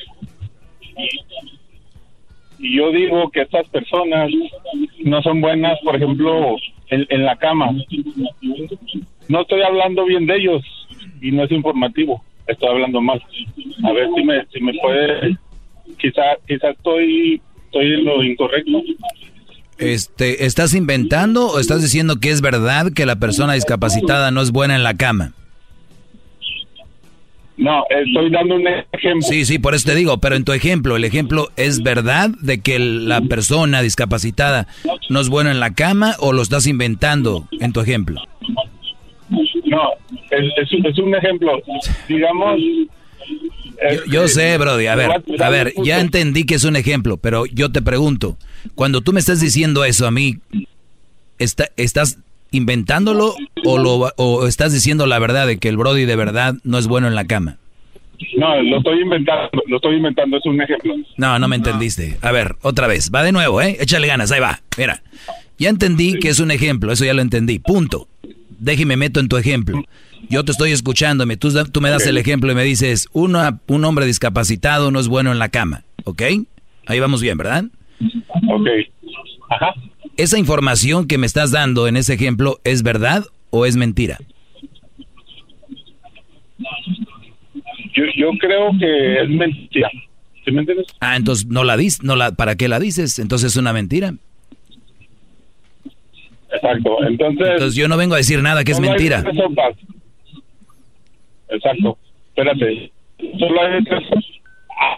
y, 2.59 2.75
yo 2.75 2.91
digo 2.91 3.29
que 3.29 3.41
estas 3.41 3.69
personas 3.69 4.31
no 5.03 5.21
son 5.21 5.41
buenas, 5.41 5.79
por 5.81 5.95
ejemplo, 5.95 6.55
en, 6.89 7.05
en 7.09 7.23
la 7.23 7.35
cama. 7.35 7.71
No 9.27 9.41
estoy 9.41 9.61
hablando 9.61 10.05
bien 10.05 10.25
de 10.25 10.37
ellos 10.37 10.63
y 11.21 11.31
no 11.31 11.43
es 11.43 11.51
informativo, 11.51 12.23
estoy 12.47 12.69
hablando 12.69 12.99
mal. 12.99 13.21
A 13.83 13.91
ver 13.91 14.09
si 14.15 14.23
me, 14.23 14.45
si 14.47 14.59
me 14.61 14.73
puede, 14.81 15.37
quizá, 15.99 16.37
quizá 16.47 16.71
estoy, 16.71 17.39
estoy 17.65 17.93
en 17.93 18.05
lo 18.05 18.23
incorrecto. 18.23 18.81
Este, 19.79 20.45
¿estás 20.45 20.73
inventando 20.73 21.47
o 21.47 21.59
estás 21.59 21.81
diciendo 21.81 22.17
que 22.19 22.31
es 22.31 22.41
verdad 22.41 22.91
que 22.93 23.05
la 23.05 23.17
persona 23.17 23.53
discapacitada 23.53 24.31
no 24.31 24.41
es 24.41 24.51
buena 24.51 24.75
en 24.75 24.83
la 24.83 24.95
cama? 24.95 25.33
No, 27.57 27.83
estoy 27.89 28.29
dando 28.29 28.55
un 28.55 28.67
ejemplo. 28.91 29.27
Sí, 29.27 29.43
sí, 29.45 29.57
por 29.57 29.73
eso 29.73 29.87
te 29.89 29.95
digo, 29.95 30.19
pero 30.19 30.35
en 30.35 30.43
tu 30.45 30.51
ejemplo, 30.53 30.95
el 30.95 31.03
ejemplo 31.03 31.49
es 31.57 31.81
verdad 31.81 32.29
de 32.39 32.59
que 32.59 32.77
la 32.77 33.21
persona 33.21 33.81
discapacitada 33.81 34.67
no 35.09 35.19
es 35.19 35.29
buena 35.29 35.49
en 35.51 35.59
la 35.59 35.73
cama 35.73 36.15
o 36.19 36.33
lo 36.33 36.43
estás 36.43 36.67
inventando 36.67 37.47
en 37.59 37.73
tu 37.73 37.81
ejemplo. 37.81 38.21
No, 39.65 39.81
es, 40.31 40.45
es 40.55 40.71
un- 40.73 40.85
es 40.85 40.97
un 40.99 41.15
ejemplo. 41.15 41.51
Digamos. 42.07 42.59
Yo, 43.93 44.05
yo 44.11 44.27
sé, 44.27 44.57
Brody. 44.57 44.87
A 44.87 44.95
ver, 44.95 45.11
a 45.39 45.49
ver, 45.49 45.73
ya 45.83 45.99
entendí 45.99 46.45
que 46.45 46.55
es 46.55 46.63
un 46.63 46.75
ejemplo, 46.75 47.17
pero 47.17 47.45
yo 47.45 47.71
te 47.71 47.81
pregunto, 47.81 48.37
cuando 48.75 49.01
tú 49.01 49.13
me 49.13 49.19
estás 49.19 49.39
diciendo 49.39 49.85
eso 49.85 50.07
a 50.07 50.11
mí, 50.11 50.37
está- 51.39 51.69
¿estás 51.77 52.17
inventándolo 52.51 53.35
o, 53.65 53.77
lo, 53.77 54.11
o 54.17 54.47
estás 54.47 54.73
diciendo 54.73 55.05
la 55.05 55.19
verdad 55.19 55.47
de 55.47 55.57
que 55.57 55.69
el 55.69 55.77
Brody 55.77 56.05
de 56.05 56.15
verdad 56.15 56.55
no 56.63 56.77
es 56.77 56.87
bueno 56.87 57.07
en 57.07 57.15
la 57.15 57.25
cama? 57.25 57.57
No, 58.35 58.59
lo 58.63 58.77
estoy 58.79 59.01
inventando, 59.01 59.49
lo 59.67 59.75
estoy 59.75 59.95
inventando, 59.97 60.37
es 60.37 60.45
un 60.45 60.59
ejemplo. 60.59 60.95
No, 61.17 61.37
no 61.37 61.47
me 61.47 61.55
entendiste. 61.57 62.17
A 62.21 62.31
ver, 62.31 62.55
otra 62.63 62.87
vez. 62.87 63.11
Va 63.13 63.21
de 63.21 63.31
nuevo, 63.31 63.61
¿eh? 63.61 63.77
Échale 63.79 64.07
ganas, 64.07 64.31
ahí 64.31 64.39
va. 64.39 64.59
Mira, 64.75 65.03
ya 65.59 65.69
entendí 65.69 66.17
que 66.17 66.29
es 66.29 66.39
un 66.39 66.49
ejemplo, 66.49 66.91
eso 66.91 67.05
ya 67.05 67.13
lo 67.13 67.21
entendí. 67.21 67.59
Punto. 67.59 68.07
Déjeme 68.57 68.97
meto 68.97 69.19
en 69.19 69.27
tu 69.27 69.37
ejemplo. 69.37 69.83
Yo 70.29 70.43
te 70.43 70.51
estoy 70.51 70.71
escuchándome, 70.71 71.37
tú, 71.37 71.49
tú 71.71 71.81
me 71.81 71.89
das 71.89 72.05
el 72.05 72.17
ejemplo 72.17 72.51
y 72.51 72.55
me 72.55 72.63
dices, 72.63 73.07
una, 73.13 73.59
un 73.67 73.85
hombre 73.85 74.05
discapacitado 74.05 74.91
no 74.91 74.99
es 74.99 75.07
bueno 75.07 75.31
en 75.31 75.39
la 75.39 75.49
cama, 75.49 75.83
¿ok? 76.03 76.21
Ahí 76.85 76.99
vamos 76.99 77.21
bien, 77.21 77.37
¿verdad? 77.37 77.65
Ok. 78.49 78.67
Ajá. 79.49 79.73
¿Esa 80.17 80.37
información 80.37 81.07
que 81.07 81.17
me 81.17 81.27
estás 81.27 81.51
dando 81.51 81.87
en 81.87 81.95
ese 81.95 82.13
ejemplo 82.13 82.59
es 82.63 82.83
verdad 82.83 83.25
o 83.51 83.65
es 83.65 83.75
mentira? 83.75 84.17
Yo, 87.93 88.03
yo 88.15 88.29
creo 88.39 88.71
que 88.79 89.21
es 89.21 89.29
mentira. 89.29 89.89
¿Sí 90.43 90.51
me 90.51 90.61
entiendes? 90.61 90.87
Ah, 90.99 91.15
entonces 91.15 91.45
no 91.47 91.63
la 91.63 91.77
dices, 91.77 92.03
no 92.03 92.15
la, 92.15 92.31
¿para 92.31 92.55
qué 92.55 92.67
la 92.67 92.79
dices? 92.79 93.19
Entonces 93.19 93.51
es 93.51 93.57
una 93.57 93.73
mentira. 93.73 94.13
Exacto. 96.53 97.03
Entonces. 97.05 97.47
Entonces 97.53 97.75
yo 97.75 97.87
no 97.87 97.97
vengo 97.97 98.15
a 98.15 98.17
decir 98.17 98.41
nada 98.41 98.63
que 98.63 98.71
es 98.71 98.79
hay 98.79 98.89
mentira. 98.89 99.23
Exacto. 101.49 101.97
Espérate. 102.29 102.91
Solo 103.39 103.61
hay 103.61 103.83
tres. 103.83 104.03
Ah. 104.79 104.97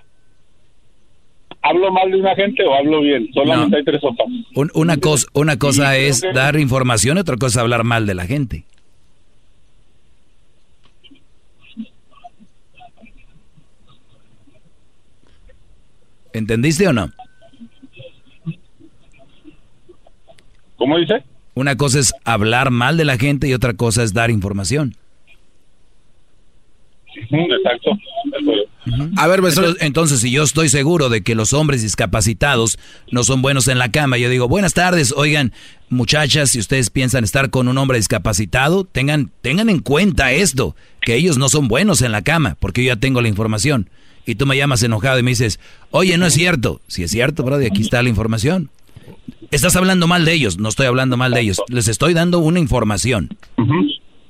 ¿Hablo 1.62 1.92
mal 1.92 2.10
de 2.12 2.18
una 2.20 2.36
gente 2.36 2.64
o 2.66 2.74
hablo 2.74 3.02
bien? 3.02 3.30
Solamente 3.34 3.72
No. 3.72 3.78
hay 3.78 3.84
tres 3.84 4.02
sopas. 4.02 4.28
Un- 4.56 4.72
una, 4.74 4.98
cosa, 4.98 5.28
una 5.34 5.58
cosa 5.60 5.96
es 5.98 6.22
que- 6.22 6.32
dar 6.34 6.58
información, 6.58 7.18
otra 7.18 7.38
cosa 7.38 7.60
es 7.60 7.64
hablar 7.64 7.84
mal 7.84 8.06
de 8.06 8.16
la 8.16 8.26
gente. 8.26 8.64
¿Entendiste 16.34 16.88
o 16.88 16.94
no? 16.94 17.12
¿Cómo 20.78 20.98
dice? 20.98 21.24
Una 21.56 21.76
cosa 21.76 22.00
es 22.00 22.14
hablar 22.24 22.70
mal 22.72 22.98
de 22.98 23.06
la 23.06 23.18
gente 23.18 23.48
y 23.48 23.54
otra 23.54 23.74
cosa 23.74 24.04
es 24.04 24.14
dar 24.14 24.30
información. 24.32 24.96
Exacto. 27.32 27.92
A 29.18 29.28
ver, 29.28 29.40
entonces, 29.40 29.76
entonces, 29.82 30.20
si 30.22 30.32
yo 30.32 30.44
estoy 30.44 30.70
seguro 30.70 31.10
de 31.10 31.22
que 31.22 31.36
los 31.36 31.54
hombres 31.54 31.82
discapacitados 31.82 32.80
no 33.12 33.24
son 33.24 33.42
buenos 33.42 33.68
en 33.68 33.78
la 33.78 33.92
cama, 33.92 34.18
yo 34.18 34.30
digo, 34.30 34.48
buenas 34.48 34.74
tardes, 34.74 35.14
oigan, 35.16 35.54
muchachas, 35.90 36.52
si 36.52 36.60
ustedes 36.60 36.90
piensan 36.90 37.24
estar 37.24 37.50
con 37.50 37.68
un 37.68 37.78
hombre 37.78 37.98
discapacitado, 37.98 38.86
tengan, 38.86 39.32
tengan 39.42 39.70
en 39.70 39.80
cuenta 39.80 40.32
esto, 40.32 40.76
que 41.02 41.16
ellos 41.16 41.38
no 41.38 41.50
son 41.50 41.68
buenos 41.68 42.02
en 42.02 42.12
la 42.12 42.22
cama, 42.22 42.58
porque 42.60 42.84
yo 42.84 42.94
ya 42.94 43.00
tengo 43.00 43.22
la 43.22 43.28
información. 43.28 43.90
Y 44.26 44.36
tú 44.36 44.46
me 44.46 44.58
llamas 44.58 44.84
enojado 44.84 45.20
y 45.20 45.24
me 45.24 45.32
dices, 45.32 45.60
oye, 45.92 46.18
no 46.18 46.26
es 46.26 46.34
cierto. 46.34 46.82
Si 46.88 47.04
es 47.04 47.12
cierto, 47.12 47.44
brother, 47.44 47.72
aquí 47.72 47.82
está 47.82 48.04
la 48.04 48.10
información. 48.10 48.70
Estás 49.52 49.76
hablando 49.76 50.06
mal 50.06 50.26
de 50.26 50.34
ellos, 50.34 50.60
no 50.60 50.70
estoy 50.70 50.86
hablando 50.86 51.18
mal 51.18 51.34
de 51.34 51.42
ellos, 51.42 51.62
les 51.70 51.88
estoy 51.88 52.14
dando 52.14 52.40
una 52.40 52.60
información. 52.60 53.30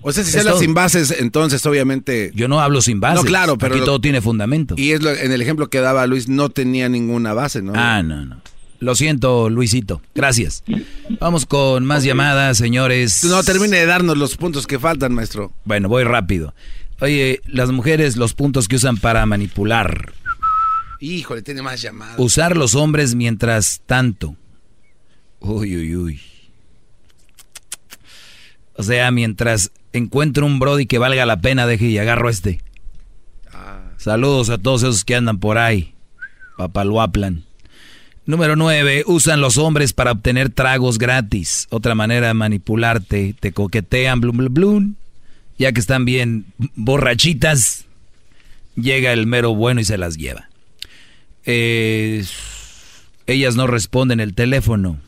O 0.02 0.12
sea, 0.14 0.24
si 0.24 0.32
se 0.32 0.40
habla 0.40 0.58
sin 0.58 0.74
bases, 0.74 1.14
entonces 1.20 1.66
obviamente... 1.66 2.32
Yo 2.34 2.48
no 2.48 2.62
hablo 2.62 2.82
sin 2.82 3.00
bases. 3.00 3.22
No, 3.24 3.28
claro, 3.28 3.58
pero... 3.58 3.74
Aquí 3.74 3.80
lo- 3.82 3.86
todo 3.86 4.00
tiene 4.02 4.22
fundamento. 4.22 4.76
Y 4.78 4.92
es 4.92 5.02
lo- 5.04 5.14
en 5.14 5.32
el 5.32 5.42
ejemplo 5.42 5.70
que 5.70 5.80
daba 5.82 6.08
Luis, 6.08 6.30
no 6.30 6.50
tenía 6.50 6.88
ninguna 6.88 7.34
base, 7.34 7.62
¿no? 7.62 7.74
Ah, 7.76 8.02
no, 8.02 8.26
no. 8.26 8.42
Lo 8.80 8.96
siento, 8.96 9.50
Luisito. 9.50 10.02
Gracias. 10.16 10.64
Vamos 11.20 11.46
con 11.46 11.84
más 11.86 12.06
llamadas, 12.06 12.58
señores. 12.58 13.26
No, 13.26 13.44
termine 13.44 13.76
de 13.76 13.86
darnos 13.86 14.18
los 14.18 14.38
puntos 14.38 14.68
que 14.68 14.80
faltan, 14.80 15.14
maestro. 15.14 15.52
Bueno, 15.66 15.90
voy 15.90 16.06
rápido. 16.06 16.56
Oye, 17.02 17.42
las 17.46 17.72
mujeres, 17.72 18.16
los 18.16 18.34
puntos 18.34 18.70
que 18.70 18.78
usan 18.78 18.96
para 18.96 19.26
manipular. 19.26 20.14
Híjole, 21.02 21.42
tiene 21.42 21.62
más 21.62 21.82
llamadas. 21.82 22.16
Usar 22.20 22.56
los 22.56 22.74
hombres 22.76 23.16
mientras 23.16 23.82
tanto. 23.86 24.38
Uy, 25.42 25.76
uy, 25.76 25.96
uy. 25.98 26.22
O 28.76 28.84
sea, 28.84 29.12
mientras 29.12 29.72
encuentro 29.94 30.45
un 30.45 30.60
Brody 30.60 30.86
que 30.86 30.98
valga 30.98 31.26
la 31.26 31.41
pena, 31.41 31.68
deje 31.68 31.88
y 31.88 31.98
agarro 31.98 32.30
este. 32.30 32.61
Saludos 33.98 34.49
a 34.49 34.57
todos 34.57 34.84
esos 34.84 35.03
que 35.03 35.16
andan 35.16 35.40
por 35.40 35.57
ahí. 35.57 35.94
Papaluaplan. 36.57 37.44
Número 38.26 38.56
9. 38.56 39.03
Usan 39.07 39.41
los 39.41 39.57
hombres 39.57 39.91
para 39.91 40.11
obtener 40.11 40.49
tragos 40.49 40.98
gratis. 40.98 41.68
Otra 41.70 41.95
manera 41.95 42.28
de 42.28 42.34
manipularte. 42.34 43.36
Te 43.40 43.52
coquetean, 43.52 44.22
blum, 44.22 44.38
blum, 44.38 44.53
blum. 44.53 44.95
Ya 45.57 45.74
que 45.74 45.82
están 45.82 46.06
bien 46.06 46.45
borrachitas, 46.76 47.86
llega 48.76 49.11
el 49.11 49.28
mero 49.28 49.53
bueno 49.53 49.82
y 49.82 49.86
se 49.86 49.98
las 49.98 50.16
lleva. 50.16 50.49
Eh, 51.45 52.24
ellas 53.28 53.56
no 53.56 53.68
responden 53.68 54.20
el 54.20 54.34
teléfono. 54.34 54.99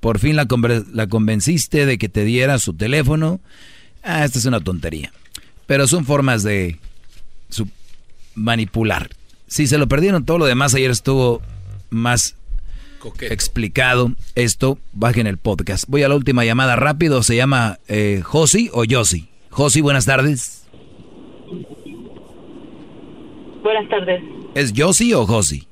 Por 0.00 0.18
fin 0.18 0.36
la, 0.36 0.46
la 0.92 1.06
convenciste 1.06 1.86
de 1.86 1.96
que 1.96 2.08
te 2.08 2.24
diera 2.24 2.58
su 2.58 2.74
teléfono. 2.74 3.40
Ah, 4.06 4.24
esta 4.24 4.38
es 4.38 4.44
una 4.46 4.60
tontería. 4.60 5.12
Pero 5.66 5.86
son 5.88 6.04
formas 6.04 6.42
de 6.44 6.78
su- 7.50 7.68
manipular. 8.34 9.10
Si 9.48 9.66
se 9.66 9.78
lo 9.78 9.88
perdieron 9.88 10.24
todo 10.24 10.38
lo 10.38 10.44
demás, 10.46 10.74
ayer 10.74 10.90
estuvo 10.90 11.42
más 11.90 12.36
explicado 13.20 14.12
esto. 14.34 14.78
Bajen 14.92 15.26
el 15.26 15.38
podcast. 15.38 15.84
Voy 15.88 16.02
a 16.04 16.08
la 16.08 16.14
última 16.14 16.44
llamada 16.44 16.76
rápido. 16.76 17.22
¿Se 17.22 17.36
llama 17.36 17.78
eh, 17.88 18.20
Josi 18.24 18.70
o 18.72 18.84
Josi? 18.88 19.28
Josi, 19.50 19.80
buenas 19.80 20.04
tardes. 20.06 20.64
Buenas 23.62 23.88
tardes. 23.88 24.22
¿Es 24.54 24.72
Josi 24.76 25.12
o 25.14 25.26
Josi? 25.26 25.66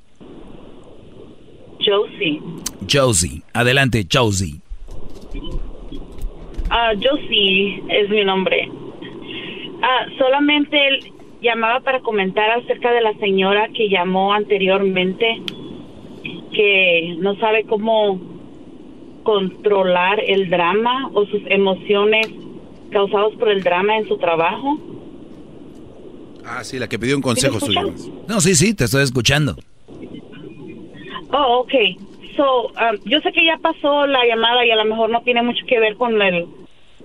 Josie. 1.87 2.41
Josie. 2.91 3.43
Adelante, 3.53 4.07
Josie. 4.11 4.61
Ah, 6.71 6.93
Josie 7.01 7.83
es 7.89 8.09
mi 8.11 8.25
nombre. 8.25 8.69
Ah, 9.83 10.07
solamente 10.19 10.79
llamaba 11.41 11.81
para 11.81 12.01
comentar 12.01 12.51
acerca 12.51 12.93
de 12.93 13.03
la 13.03 13.15
señora 13.15 13.69
que 13.69 13.89
llamó 13.89 14.33
anteriormente, 14.33 15.43
que 16.53 17.17
no 17.19 17.37
sabe 17.37 17.65
cómo 17.65 18.19
controlar 19.25 20.21
el 20.27 20.49
drama 20.49 21.11
o 21.13 21.27
sus 21.27 21.43
emociones 21.47 22.29
causadas 22.91 23.33
por 23.39 23.49
el 23.49 23.63
drama 23.63 23.99
en 23.99 24.09
su 24.09 24.17
trabajo. 24.19 24.79
Ah, 26.47 26.63
sí, 26.63 26.79
la 26.79 26.89
que 26.89 26.99
pidió 26.99 27.17
un 27.17 27.23
consejo 27.23 27.59
¿Sí 27.59 27.67
suyo. 27.67 27.93
No, 28.29 28.41
sí, 28.41 28.55
sí, 28.55 28.75
te 28.75 28.85
estoy 28.85 29.03
escuchando. 29.03 29.57
Oh, 31.31 31.61
okay. 31.61 31.97
So, 32.37 32.67
um, 32.69 32.99
yo 33.05 33.21
sé 33.21 33.33
que 33.33 33.45
ya 33.45 33.59
pasó 33.59 34.07
la 34.07 34.25
llamada 34.27 34.65
y 34.65 34.71
a 34.71 34.77
lo 34.77 34.85
mejor 34.85 35.11
no 35.11 35.23
tiene 35.23 35.43
mucho 35.43 35.65
que 35.67 35.79
ver 35.79 35.97
con 35.97 36.21
el 36.21 36.47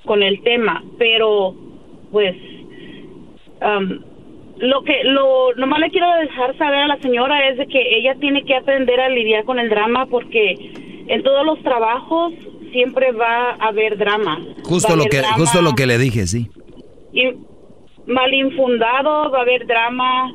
con 0.05 0.23
el 0.23 0.41
tema, 0.41 0.83
pero 0.97 1.53
pues 2.11 2.35
um, 3.61 3.99
lo 4.57 4.81
que 4.83 5.03
lo 5.03 5.53
nomás 5.55 5.79
le 5.79 5.89
quiero 5.89 6.07
dejar 6.15 6.57
saber 6.57 6.79
a 6.79 6.87
la 6.87 6.97
señora 6.97 7.47
es 7.49 7.57
de 7.57 7.67
que 7.67 7.97
ella 7.97 8.15
tiene 8.15 8.43
que 8.43 8.55
aprender 8.55 8.99
a 8.99 9.09
lidiar 9.09 9.43
con 9.43 9.59
el 9.59 9.69
drama 9.69 10.05
porque 10.07 10.55
en 11.07 11.21
todos 11.23 11.45
los 11.45 11.61
trabajos 11.63 12.33
siempre 12.71 13.11
va 13.11 13.51
a 13.51 13.67
haber 13.67 13.97
drama. 13.97 14.39
Justo 14.63 14.95
lo 14.95 15.05
que 15.05 15.21
justo 15.35 15.61
lo 15.61 15.73
que 15.73 15.85
le 15.85 15.97
dije, 15.97 16.25
sí. 16.27 16.49
Y 17.13 17.33
mal 18.05 18.33
infundado, 18.33 19.31
va 19.31 19.39
a 19.39 19.41
haber 19.41 19.65
drama 19.67 20.33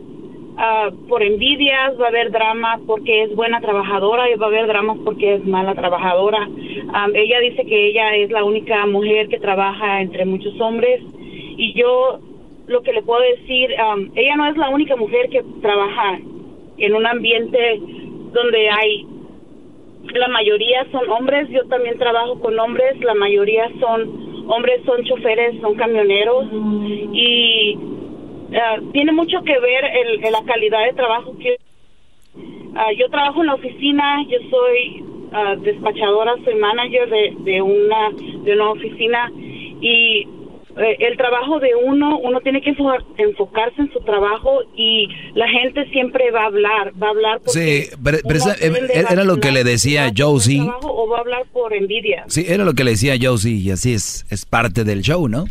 ah, 0.57 0.91
por 1.09 1.23
envidias, 1.23 1.99
va 2.01 2.07
a 2.07 2.09
haber 2.09 2.31
drama 2.31 2.81
porque 2.87 3.23
es 3.25 3.35
buena 3.35 3.61
trabajadora 3.61 4.31
y 4.31 4.35
va 4.37 4.47
a 4.47 4.49
haber 4.49 4.67
drama 4.67 4.97
porque 5.05 5.35
es 5.35 5.45
mala 5.45 5.75
trabajadora. 5.75 6.49
Ah, 6.93 7.09
ella 7.15 7.41
dice 7.41 7.65
que 7.65 7.89
ella 7.89 8.17
es 8.17 8.31
la 8.31 8.45
única 8.45 8.87
mujer 8.87 9.29
que 9.29 9.39
trabaja 9.39 10.01
entre 10.01 10.25
muchos 10.25 10.59
hombres. 10.61 11.03
Y 11.57 11.73
yo 11.75 12.19
lo 12.67 12.83
que 12.83 12.93
le 12.93 13.03
puedo 13.03 13.21
decir, 13.21 13.71
um, 13.81 14.11
ella 14.15 14.37
no 14.37 14.47
es 14.47 14.57
la 14.57 14.71
única 14.71 14.97
mujer 14.97 15.29
que 15.29 15.43
trabaja 15.61 16.19
en 16.79 16.95
un 16.95 17.07
ambiente 17.07 17.81
donde 18.33 18.69
hay, 18.69 19.07
la 20.15 20.29
mayoría 20.29 20.87
son 20.91 21.09
hombres, 21.11 21.49
yo 21.51 21.65
también 21.69 21.99
trabajo 21.99 22.41
con 22.41 22.59
hombres, 22.59 22.99
la 23.01 23.15
mayoría 23.15 23.71
son 23.81 24.45
hombres, 24.49 24.83
son 24.85 25.05
choferes, 25.05 25.61
son 25.61 25.75
camioneros. 25.75 26.47
Y 27.13 27.79
uh, 28.55 28.93
tiene 28.93 29.13
mucho 29.13 29.43
que 29.43 29.59
ver 29.59 29.85
el, 29.85 30.21
la 30.33 30.43
calidad 30.45 30.85
de 30.85 30.95
trabajo 30.95 31.37
que 31.39 31.57
uh, 32.35 32.93
yo 32.99 33.09
trabajo 33.11 33.41
en 33.41 33.47
la 33.47 33.55
oficina, 33.55 34.25
yo 34.29 34.39
soy 34.51 35.03
uh, 35.03 35.61
despachadora, 35.61 36.35
soy 36.45 36.55
manager 36.55 37.09
de, 37.11 37.35
de 37.41 37.63
una 37.63 38.11
de 38.45 38.53
una 38.53 38.71
oficina 38.71 39.31
y 39.81 40.27
eh, 40.77 40.97
el 40.99 41.17
trabajo 41.17 41.61
de 41.61 41.71
uno, 41.77 42.19
uno 42.19 42.41
tiene 42.41 42.61
que 42.61 42.71
enfocarse 42.71 43.81
en 43.81 43.93
su 43.93 44.01
trabajo 44.01 44.63
y 44.77 45.07
la 45.35 45.49
gente 45.49 45.89
siempre 45.91 46.33
va 46.33 46.43
a 46.43 46.47
hablar, 46.47 46.93
va 47.01 47.09
a 47.09 47.11
hablar 47.11 47.41
Sí, 47.47 47.85
pero, 48.03 48.19
era 48.93 49.23
lo 49.23 49.39
que 49.39 49.53
le 49.53 49.63
decía 49.63 50.11
Josie. 50.17 50.61
O 50.83 51.09
va 51.09 51.19
a 51.19 51.21
hablar 51.21 51.45
por 51.53 51.73
envidia. 51.73 52.25
Sí, 52.27 52.45
era 52.49 52.65
lo 52.65 52.75
que 52.75 52.83
le 52.83 52.93
decía 52.93 53.15
Josie 53.21 53.55
y 53.55 53.71
así 53.71 53.93
es, 53.93 54.27
es 54.31 54.45
parte 54.47 54.83
del 54.83 55.03
show, 55.03 55.29
¿no? 55.29 55.45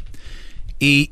Y 0.78 1.12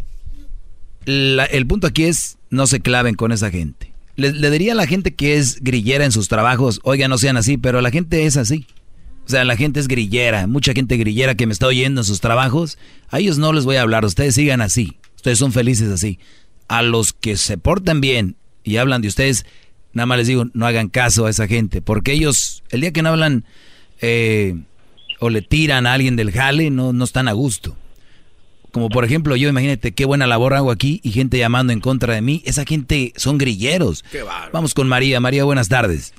el 1.05 1.67
punto 1.67 1.87
aquí 1.87 2.03
es, 2.03 2.37
no 2.49 2.67
se 2.67 2.79
claven 2.79 3.15
con 3.15 3.31
esa 3.31 3.49
gente. 3.49 3.93
Le, 4.15 4.33
le 4.33 4.51
diría 4.51 4.73
a 4.73 4.75
la 4.75 4.87
gente 4.87 5.13
que 5.15 5.37
es 5.37 5.61
grillera 5.61 6.05
en 6.05 6.11
sus 6.11 6.27
trabajos, 6.27 6.79
oiga, 6.83 7.07
no 7.07 7.17
sean 7.17 7.37
así, 7.37 7.57
pero 7.57 7.81
la 7.81 7.91
gente 7.91 8.25
es 8.25 8.37
así. 8.37 8.67
O 9.25 9.29
sea, 9.29 9.45
la 9.45 9.55
gente 9.55 9.79
es 9.79 9.87
grillera, 9.87 10.47
mucha 10.47 10.73
gente 10.73 10.97
grillera 10.97 11.35
que 11.35 11.47
me 11.47 11.53
está 11.53 11.67
oyendo 11.67 12.01
en 12.01 12.05
sus 12.05 12.19
trabajos. 12.19 12.77
A 13.09 13.19
ellos 13.19 13.37
no 13.37 13.53
les 13.53 13.65
voy 13.65 13.77
a 13.77 13.81
hablar, 13.81 14.03
ustedes 14.03 14.35
sigan 14.35 14.61
así, 14.61 14.97
ustedes 15.15 15.39
son 15.39 15.51
felices 15.53 15.89
así. 15.89 16.19
A 16.67 16.81
los 16.81 17.13
que 17.13 17.37
se 17.37 17.57
portan 17.57 18.01
bien 18.01 18.35
y 18.63 18.77
hablan 18.77 19.01
de 19.01 19.07
ustedes, 19.07 19.45
nada 19.93 20.05
más 20.05 20.17
les 20.17 20.27
digo, 20.27 20.45
no 20.53 20.65
hagan 20.65 20.89
caso 20.89 21.25
a 21.25 21.29
esa 21.29 21.47
gente, 21.47 21.81
porque 21.81 22.13
ellos, 22.13 22.63
el 22.69 22.81
día 22.81 22.91
que 22.91 23.01
no 23.01 23.09
hablan 23.09 23.45
eh, 24.01 24.55
o 25.19 25.29
le 25.29 25.41
tiran 25.41 25.85
a 25.85 25.93
alguien 25.93 26.15
del 26.15 26.31
jale, 26.31 26.69
no, 26.69 26.93
no 26.93 27.03
están 27.03 27.27
a 27.27 27.33
gusto. 27.33 27.77
Como 28.71 28.89
por 28.89 29.03
ejemplo, 29.03 29.35
yo 29.35 29.49
imagínate 29.49 29.91
qué 29.91 30.05
buena 30.05 30.27
labor 30.27 30.53
hago 30.53 30.71
aquí 30.71 31.01
y 31.03 31.11
gente 31.11 31.37
llamando 31.37 31.73
en 31.73 31.81
contra 31.81 32.13
de 32.13 32.21
mí. 32.21 32.41
Esa 32.45 32.63
gente 32.63 33.11
son 33.17 33.37
grilleros. 33.37 34.05
Vamos 34.53 34.73
con 34.73 34.87
María. 34.87 35.19
María, 35.19 35.43
buenas 35.43 35.67
tardes. 35.67 36.13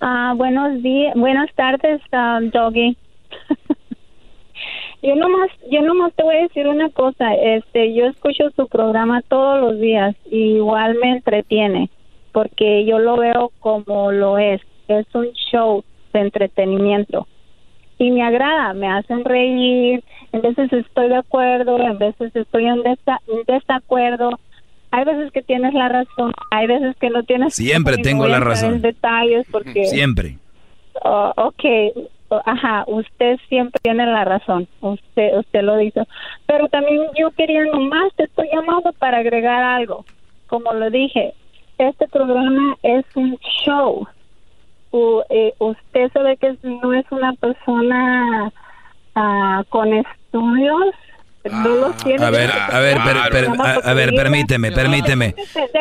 Ah, 0.00 0.32
buenos 0.36 0.80
días, 0.82 1.14
buenas 1.16 1.52
tardes, 1.54 2.00
um, 2.12 2.50
Doggy. 2.50 2.96
yo 5.02 5.16
nomás, 5.16 5.50
yo 5.72 5.82
nomás 5.82 6.14
te 6.14 6.22
voy 6.22 6.36
a 6.36 6.42
decir 6.42 6.68
una 6.68 6.88
cosa, 6.90 7.34
este, 7.34 7.94
yo 7.94 8.06
escucho 8.06 8.44
su 8.54 8.68
programa 8.68 9.22
todos 9.22 9.60
los 9.60 9.80
días 9.80 10.14
y 10.30 10.54
igual 10.56 10.96
me 11.02 11.10
entretiene, 11.10 11.90
porque 12.30 12.84
yo 12.84 13.00
lo 13.00 13.16
veo 13.16 13.50
como 13.58 14.12
lo 14.12 14.38
es, 14.38 14.60
es 14.86 15.06
un 15.14 15.32
show 15.50 15.82
de 16.12 16.20
entretenimiento 16.20 17.26
y 17.98 18.10
me 18.10 18.22
agrada, 18.22 18.74
me 18.74 18.88
hacen 18.88 19.24
reír, 19.24 20.02
en 20.32 20.40
veces 20.40 20.72
estoy 20.72 21.08
de 21.08 21.16
acuerdo, 21.16 21.78
en 21.78 21.98
veces 21.98 22.34
estoy 22.34 22.66
en 22.66 22.82
desacuerdo, 23.46 24.38
hay 24.90 25.04
veces 25.04 25.32
que 25.32 25.42
tienes 25.42 25.74
la 25.74 25.88
razón, 25.88 26.32
hay 26.50 26.66
veces 26.66 26.96
que 26.96 27.10
no 27.10 27.22
tienes. 27.24 27.54
Siempre 27.54 27.98
tengo 27.98 28.26
la 28.26 28.40
razón. 28.40 28.80
Detalles 28.80 29.46
porque. 29.50 29.84
Siempre. 29.86 30.38
Oh, 31.02 31.32
ok, 31.36 31.64
ajá, 32.44 32.84
usted 32.86 33.38
siempre 33.48 33.80
tiene 33.82 34.06
la 34.06 34.24
razón, 34.24 34.66
usted, 34.80 35.36
usted 35.36 35.62
lo 35.62 35.76
dice. 35.76 36.02
Pero 36.46 36.68
también 36.68 37.02
yo 37.18 37.30
quería 37.32 37.64
nomás, 37.66 38.12
te 38.16 38.24
estoy 38.24 38.48
llamando 38.52 38.92
para 38.94 39.18
agregar 39.18 39.62
algo. 39.62 40.04
Como 40.48 40.72
lo 40.72 40.90
dije, 40.90 41.34
este 41.78 42.08
programa 42.08 42.76
es 42.82 43.04
un 43.14 43.38
show. 43.64 44.06
Eh, 44.92 45.54
usted 45.58 46.10
sabe 46.12 46.36
que 46.36 46.56
no 46.62 46.92
es 46.92 47.04
una 47.10 47.32
persona 47.34 48.52
uh, 49.14 49.64
con 49.68 49.92
estudios 49.92 50.94
a 51.50 52.30
ver, 52.30 52.50
a 52.50 52.78
ver, 52.80 52.98
a, 53.84 53.94
ver, 53.94 54.14
permíteme, 54.14 54.72
permíteme. 54.72 55.34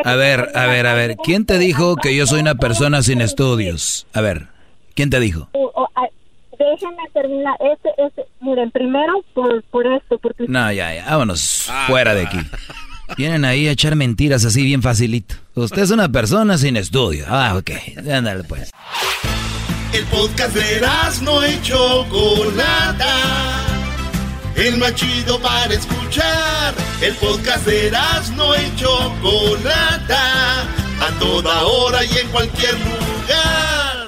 A 0.04 0.16
ver, 0.16 0.50
a 0.56 0.66
ver, 0.68 0.88
a 0.88 0.94
ver. 0.94 1.18
¿Quién 1.18 1.46
te 1.46 1.58
dijo 1.58 1.96
que 1.96 2.16
yo 2.16 2.26
soy 2.26 2.42
una 2.42 2.56
persona 2.56 3.02
sin 3.02 3.22
estudios? 3.22 4.08
A 4.14 4.22
ver, 4.22 4.48
¿quién 4.94 5.10
te 5.10 5.20
dijo? 5.20 5.50
Déjenme 6.58 7.04
terminar. 7.14 7.56
Este, 7.60 7.90
este, 7.98 8.26
miren, 8.40 8.72
primero 8.72 9.14
por, 9.34 9.62
por 9.66 9.86
esto, 9.86 10.18
porque... 10.18 10.46
No, 10.48 10.72
ya, 10.72 10.94
ya, 10.94 11.06
vámonos 11.06 11.72
fuera 11.86 12.16
de 12.16 12.24
aquí. 12.26 12.40
Vienen 13.16 13.46
ahí 13.46 13.68
a 13.68 13.72
echar 13.72 13.96
mentiras 13.96 14.44
así 14.44 14.64
bien 14.64 14.82
facilito. 14.82 15.36
Usted 15.56 15.84
es 15.84 15.92
una 15.92 16.10
persona 16.10 16.58
sin 16.58 16.78
estudio. 16.78 17.26
Ah, 17.28 17.56
ok. 17.58 17.72
Ándale 18.12 18.44
pues. 18.44 18.70
El 19.94 20.04
podcast 20.06 20.54
de 20.56 20.82
no 21.22 21.44
hecho 21.44 22.06
nada 22.56 23.68
el 24.58 24.78
más 24.78 24.96
chido 24.96 25.40
para 25.40 25.74
escuchar. 25.74 26.74
El 27.02 27.14
podcast 27.16 27.66
de 27.66 27.92
no 28.36 28.56
y 28.56 28.76
Chocolata, 28.76 30.62
a 31.00 31.20
toda 31.20 31.64
hora 31.64 32.04
y 32.04 32.18
en 32.18 32.28
cualquier 32.30 32.74
lugar. 32.74 34.08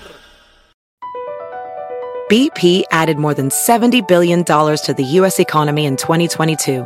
BP 2.29 2.83
added 2.91 3.17
more 3.17 3.33
than 3.33 3.49
$70 3.49 4.07
billion 4.07 4.43
to 4.43 4.93
the 4.95 5.03
U.S. 5.03 5.39
economy 5.39 5.85
in 5.85 5.95
2022 5.95 6.85